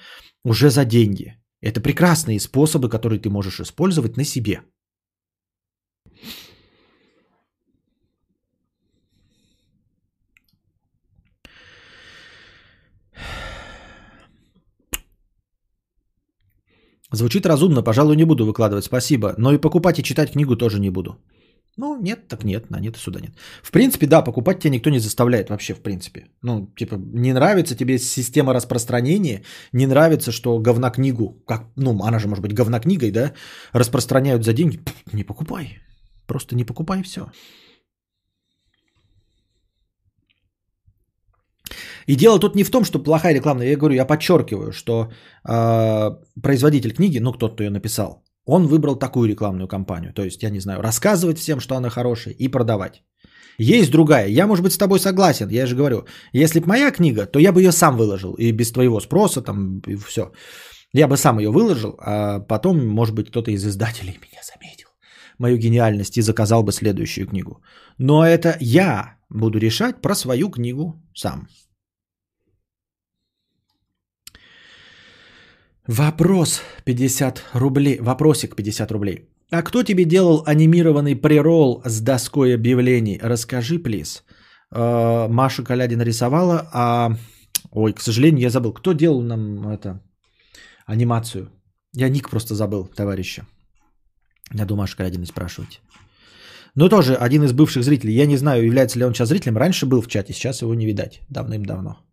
уже 0.43 0.71
за 0.71 0.85
деньги. 0.85 1.35
Это 1.61 1.81
прекрасные 1.81 2.39
способы, 2.39 2.89
которые 2.89 3.19
ты 3.19 3.29
можешь 3.29 3.59
использовать 3.59 4.17
на 4.17 4.23
себе. 4.23 4.61
Звучит 17.11 17.45
разумно, 17.45 17.83
пожалуй, 17.83 18.15
не 18.15 18.25
буду 18.25 18.45
выкладывать, 18.45 18.85
спасибо. 18.85 19.33
Но 19.37 19.53
и 19.53 19.57
покупать 19.57 19.99
и 19.99 20.03
читать 20.03 20.31
книгу 20.31 20.55
тоже 20.55 20.79
не 20.79 20.89
буду. 20.89 21.17
Ну, 21.77 21.95
нет, 22.01 22.27
так 22.27 22.43
нет, 22.43 22.71
на 22.71 22.79
нет 22.79 22.97
и 22.97 22.99
сюда 22.99 23.19
нет. 23.19 23.31
В 23.61 23.71
принципе, 23.71 24.07
да, 24.07 24.23
покупать 24.23 24.59
тебя 24.59 24.71
никто 24.71 24.89
не 24.89 24.99
заставляет 24.99 25.49
вообще, 25.49 25.75
в 25.75 25.79
принципе. 25.79 26.27
Ну, 26.41 26.73
типа, 26.75 26.95
не 26.95 27.33
нравится 27.33 27.75
тебе 27.75 27.99
система 27.99 28.53
распространения, 28.53 29.43
не 29.73 29.85
нравится, 29.85 30.31
что 30.31 30.59
говнокнигу, 30.59 31.43
как, 31.45 31.67
ну, 31.75 32.03
она 32.03 32.19
же 32.19 32.27
может 32.27 32.41
быть 32.41 32.53
говнокнигой, 32.53 33.11
да, 33.11 33.33
распространяют 33.73 34.43
за 34.43 34.53
деньги, 34.53 34.79
не 35.13 35.23
покупай. 35.23 35.77
Просто 36.25 36.55
не 36.55 36.65
покупай 36.65 37.03
все. 37.03 37.27
И 42.07 42.15
дело 42.15 42.39
тут 42.39 42.55
не 42.55 42.63
в 42.63 42.69
том, 42.69 42.85
что 42.85 43.03
плохая 43.03 43.33
реклама. 43.33 43.63
Я 43.63 43.77
говорю, 43.77 43.95
я 43.95 44.05
подчеркиваю, 44.05 44.71
что 44.71 45.11
э, 45.47 46.11
производитель 46.41 46.93
книги, 46.93 47.19
ну 47.19 47.33
кто-то 47.33 47.63
ее 47.63 47.69
написал, 47.69 48.23
он 48.45 48.67
выбрал 48.67 48.95
такую 48.95 49.27
рекламную 49.29 49.67
кампанию. 49.67 50.13
То 50.13 50.23
есть, 50.23 50.43
я 50.43 50.49
не 50.49 50.59
знаю, 50.59 50.81
рассказывать 50.81 51.37
всем, 51.37 51.59
что 51.59 51.75
она 51.75 51.89
хорошая, 51.89 52.33
и 52.33 52.47
продавать. 52.47 53.03
Есть 53.59 53.91
другая. 53.91 54.27
Я, 54.27 54.47
может 54.47 54.63
быть, 54.63 54.73
с 54.73 54.77
тобой 54.77 54.99
согласен. 54.99 55.49
Я 55.49 55.65
же 55.65 55.75
говорю, 55.75 56.05
если 56.31 56.59
бы 56.59 56.67
моя 56.67 56.91
книга, 56.91 57.25
то 57.25 57.39
я 57.39 57.51
бы 57.51 57.61
ее 57.61 57.71
сам 57.71 57.97
выложил. 57.97 58.35
И 58.35 58.51
без 58.51 58.71
твоего 58.71 59.01
спроса, 59.01 59.41
там, 59.41 59.81
и 59.87 59.95
все. 59.97 60.31
Я 60.93 61.07
бы 61.07 61.17
сам 61.17 61.39
ее 61.39 61.49
выложил, 61.49 61.97
а 61.99 62.39
потом, 62.39 62.87
может 62.87 63.15
быть, 63.15 63.29
кто-то 63.29 63.51
из 63.51 63.65
издателей 63.65 64.17
меня 64.21 64.41
заметил. 64.43 64.87
Мою 65.39 65.57
гениальность 65.57 66.17
и 66.17 66.21
заказал 66.21 66.63
бы 66.63 66.71
следующую 66.71 67.27
книгу. 67.27 67.61
Но 67.97 68.25
это 68.25 68.55
я 68.61 69.17
буду 69.29 69.59
решать 69.59 70.01
про 70.01 70.15
свою 70.15 70.49
книгу 70.49 71.03
сам. 71.13 71.47
Вопрос 75.87 76.61
50 76.83 77.43
рублей. 77.53 77.99
Вопросик 77.99 78.55
50 78.55 78.91
рублей. 78.91 79.29
А 79.51 79.61
кто 79.61 79.83
тебе 79.83 80.03
делал 80.03 80.43
анимированный 80.45 81.15
прирол 81.15 81.81
с 81.85 82.01
доской 82.01 82.53
объявлений? 82.53 83.19
Расскажи, 83.23 83.79
плиз. 83.79 84.23
Э, 84.75 85.27
Маша 85.29 85.63
Калядина 85.63 86.03
рисовала, 86.03 86.69
а... 86.73 87.15
Ой, 87.71 87.93
к 87.93 88.01
сожалению, 88.01 88.41
я 88.41 88.49
забыл. 88.49 88.73
Кто 88.73 88.93
делал 88.93 89.21
нам 89.21 89.69
это 89.69 90.01
анимацию? 90.85 91.49
Я 91.93 92.09
ник 92.09 92.29
просто 92.29 92.55
забыл, 92.55 92.87
товарища. 92.87 93.45
Я 94.53 94.65
думаю, 94.65 94.81
Маша 94.81 94.97
Калядина 94.97 95.25
спрашивать. 95.25 95.81
Ну, 96.75 96.89
тоже 96.89 97.15
один 97.15 97.43
из 97.43 97.53
бывших 97.53 97.83
зрителей. 97.83 98.13
Я 98.13 98.25
не 98.25 98.37
знаю, 98.37 98.65
является 98.65 98.99
ли 98.99 99.05
он 99.05 99.13
сейчас 99.13 99.29
зрителем. 99.29 99.57
Раньше 99.57 99.85
был 99.85 100.01
в 100.01 100.07
чате, 100.07 100.33
сейчас 100.33 100.61
его 100.61 100.75
не 100.75 100.85
видать. 100.85 101.21
Давным-давно. 101.29 102.06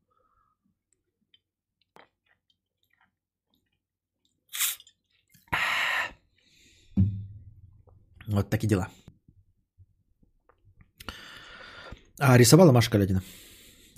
Вот 8.35 8.51
такие 8.51 8.69
дела. 8.69 8.89
А, 12.19 12.39
рисовала 12.39 12.73
Маша 12.73 12.91
Калядина. 12.91 13.23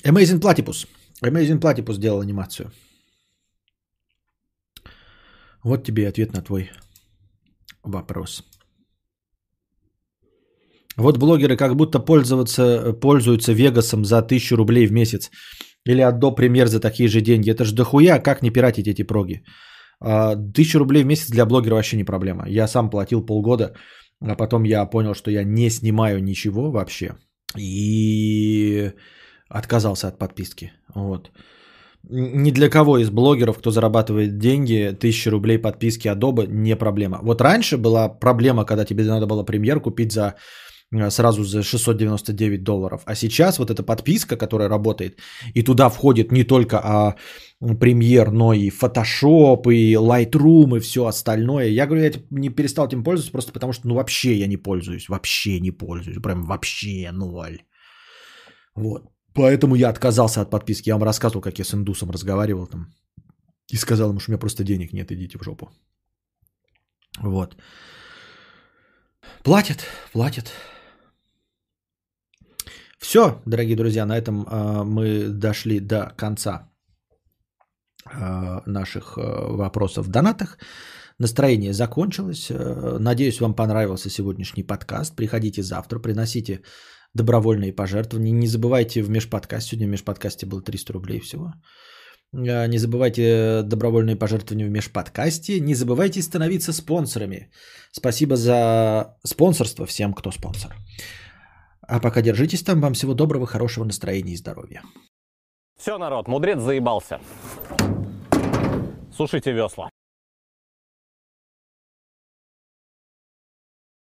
Amazing 0.05 0.41
Platypus. 0.41 0.87
Amazing 1.25 1.61
Platypus 1.61 1.99
делал 1.99 2.21
анимацию. 2.21 2.71
Вот 5.65 5.85
тебе 5.85 6.03
и 6.03 6.09
ответ 6.09 6.33
на 6.33 6.43
твой 6.43 6.71
вопрос. 7.83 8.45
Вот 10.97 11.19
блогеры 11.19 11.57
как 11.57 11.75
будто 11.75 11.99
пользоваться, 11.99 12.93
пользуются 12.93 13.53
Вегасом 13.53 14.05
за 14.05 14.19
1000 14.19 14.57
рублей 14.57 14.87
в 14.87 14.93
месяц. 14.93 15.31
Или 15.87 16.03
отдо 16.03 16.35
премьер 16.35 16.67
за 16.67 16.81
такие 16.81 17.09
же 17.09 17.21
деньги. 17.21 17.51
Это 17.51 17.65
ж 17.65 17.73
дохуя, 17.73 18.19
как 18.19 18.43
не 18.43 18.51
пиратить 18.51 18.87
эти 18.87 19.03
проги? 19.03 19.45
А, 20.01 20.37
Тысячу 20.37 20.79
рублей 20.79 21.05
в 21.05 21.07
месяц 21.07 21.31
для 21.31 21.47
блогера 21.47 21.75
вообще 21.75 21.97
не 21.97 22.05
проблема. 22.05 22.49
Я 22.49 22.69
сам 22.69 22.91
платил 22.91 23.25
полгода, 23.25 23.73
а 24.21 24.35
потом 24.35 24.65
я 24.65 24.87
понял, 24.87 25.15
что 25.15 25.31
я 25.31 25.45
не 25.45 25.71
снимаю 25.71 26.23
ничего 26.23 26.71
вообще. 26.71 27.15
И 27.59 28.93
отказался 29.49 30.09
от 30.09 30.19
подписки. 30.19 30.73
Вот. 30.95 31.31
Ни 32.09 32.53
для 32.53 32.69
кого 32.69 32.99
из 32.99 33.11
блогеров, 33.11 33.59
кто 33.59 33.71
зарабатывает 33.71 34.39
деньги, 34.39 34.93
1000 34.93 35.31
рублей 35.31 35.59
подписки 35.59 36.09
Adobe 36.09 36.47
не 36.47 36.77
проблема. 36.77 37.19
Вот 37.23 37.41
раньше 37.41 37.77
была 37.77 38.09
проблема, 38.09 38.65
когда 38.65 38.85
тебе 38.85 39.05
надо 39.05 39.27
было 39.27 39.43
премьер 39.43 39.81
купить 39.81 40.13
за 40.13 40.35
э, 40.93 41.11
сразу 41.11 41.45
за 41.45 41.63
699 41.63 42.63
долларов. 42.63 43.03
А 43.07 43.15
сейчас 43.15 43.59
вот 43.59 43.71
эта 43.71 43.83
подписка, 43.83 44.37
которая 44.37 44.69
работает, 44.69 45.19
и 45.55 45.65
туда 45.65 45.89
входит 45.89 46.33
не 46.33 46.45
только 46.45 46.79
а, 46.79 47.15
премьер, 47.61 48.31
но 48.31 48.53
и 48.53 48.71
Photoshop, 48.71 49.73
и 49.73 49.95
Lightroom, 49.95 50.77
и 50.77 50.81
все 50.81 51.07
остальное. 51.07 51.69
Я 51.69 51.87
говорю, 51.87 52.05
я 52.05 52.13
не 52.31 52.51
перестал 52.51 52.87
этим 52.87 53.03
пользоваться 53.03 53.33
просто 53.33 53.53
потому, 53.53 53.73
что 53.73 53.89
ну 53.89 53.95
вообще 53.95 54.35
я 54.37 54.47
не 54.47 54.57
пользуюсь, 54.57 55.09
вообще 55.09 55.61
не 55.61 55.71
пользуюсь, 55.71 56.23
прям 56.23 56.43
вообще 56.45 57.11
ноль. 57.13 57.63
Вот. 58.75 59.11
Поэтому 59.35 59.75
я 59.75 59.91
отказался 59.91 60.41
от 60.41 60.51
подписки. 60.51 60.89
Я 60.89 60.95
вам 60.95 61.05
рассказывал, 61.05 61.43
как 61.43 61.59
я 61.59 61.65
с 61.65 61.75
индусом 61.75 62.11
разговаривал 62.11 62.67
там. 62.67 62.95
И 63.73 63.77
сказал 63.77 64.11
ему, 64.11 64.21
что 64.21 64.31
у 64.31 64.33
меня 64.33 64.41
просто 64.41 64.65
денег 64.65 64.93
нет, 64.93 65.11
идите 65.11 65.39
в 65.39 65.43
жопу. 65.43 65.71
Вот. 67.23 67.57
Платят, 69.43 69.85
платят. 70.13 70.53
Все, 72.99 73.43
дорогие 73.47 73.77
друзья, 73.77 74.07
на 74.07 74.17
этом 74.17 74.47
э, 74.47 74.85
мы 74.85 75.29
дошли 75.29 75.81
до 75.81 76.15
конца 76.17 76.71
наших 78.67 79.19
э, 79.19 79.21
вопросов 79.57 80.07
в 80.07 80.11
донатах. 80.11 80.59
Настроение 81.19 81.73
закончилось. 81.73 82.51
Э, 82.51 82.99
Надеюсь, 82.99 83.41
вам 83.41 83.55
понравился 83.55 84.11
сегодняшний 84.11 84.63
подкаст. 84.63 85.17
Приходите 85.17 85.63
завтра, 85.63 85.99
приносите 85.99 86.61
добровольные 87.15 87.73
пожертвования. 87.73 88.33
Не 88.33 88.47
забывайте 88.47 89.03
в 89.03 89.11
межподкаст. 89.11 89.69
Сегодня 89.69 89.87
в 89.87 89.91
межподкасте 89.91 90.47
было 90.47 90.63
300 90.63 90.93
рублей 90.93 91.21
всего. 91.21 91.53
Э, 92.35 92.69
Не 92.69 92.79
забывайте 92.79 93.63
добровольные 93.63 94.17
пожертвования 94.17 94.67
в 94.67 94.71
межподкасте. 94.71 95.61
Не 95.61 95.75
забывайте 95.75 96.23
становиться 96.23 96.73
спонсорами. 96.73 97.51
Спасибо 97.93 98.37
за 98.37 99.17
спонсорство 99.25 99.87
всем, 99.87 100.13
кто 100.13 100.31
спонсор. 100.31 100.75
А 101.89 102.01
пока 102.01 102.23
держитесь 102.23 102.63
там. 102.63 102.81
Вам 102.81 102.93
всего 102.95 103.15
доброго, 103.15 103.47
хорошего 103.47 103.85
настроения 103.85 104.33
и 104.33 104.37
здоровья. 104.37 104.83
Все, 105.79 105.99
народ, 105.99 106.29
мудрец 106.29 106.61
заебался. 106.61 107.21
Сушите 109.17 109.53
весла. 109.53 109.89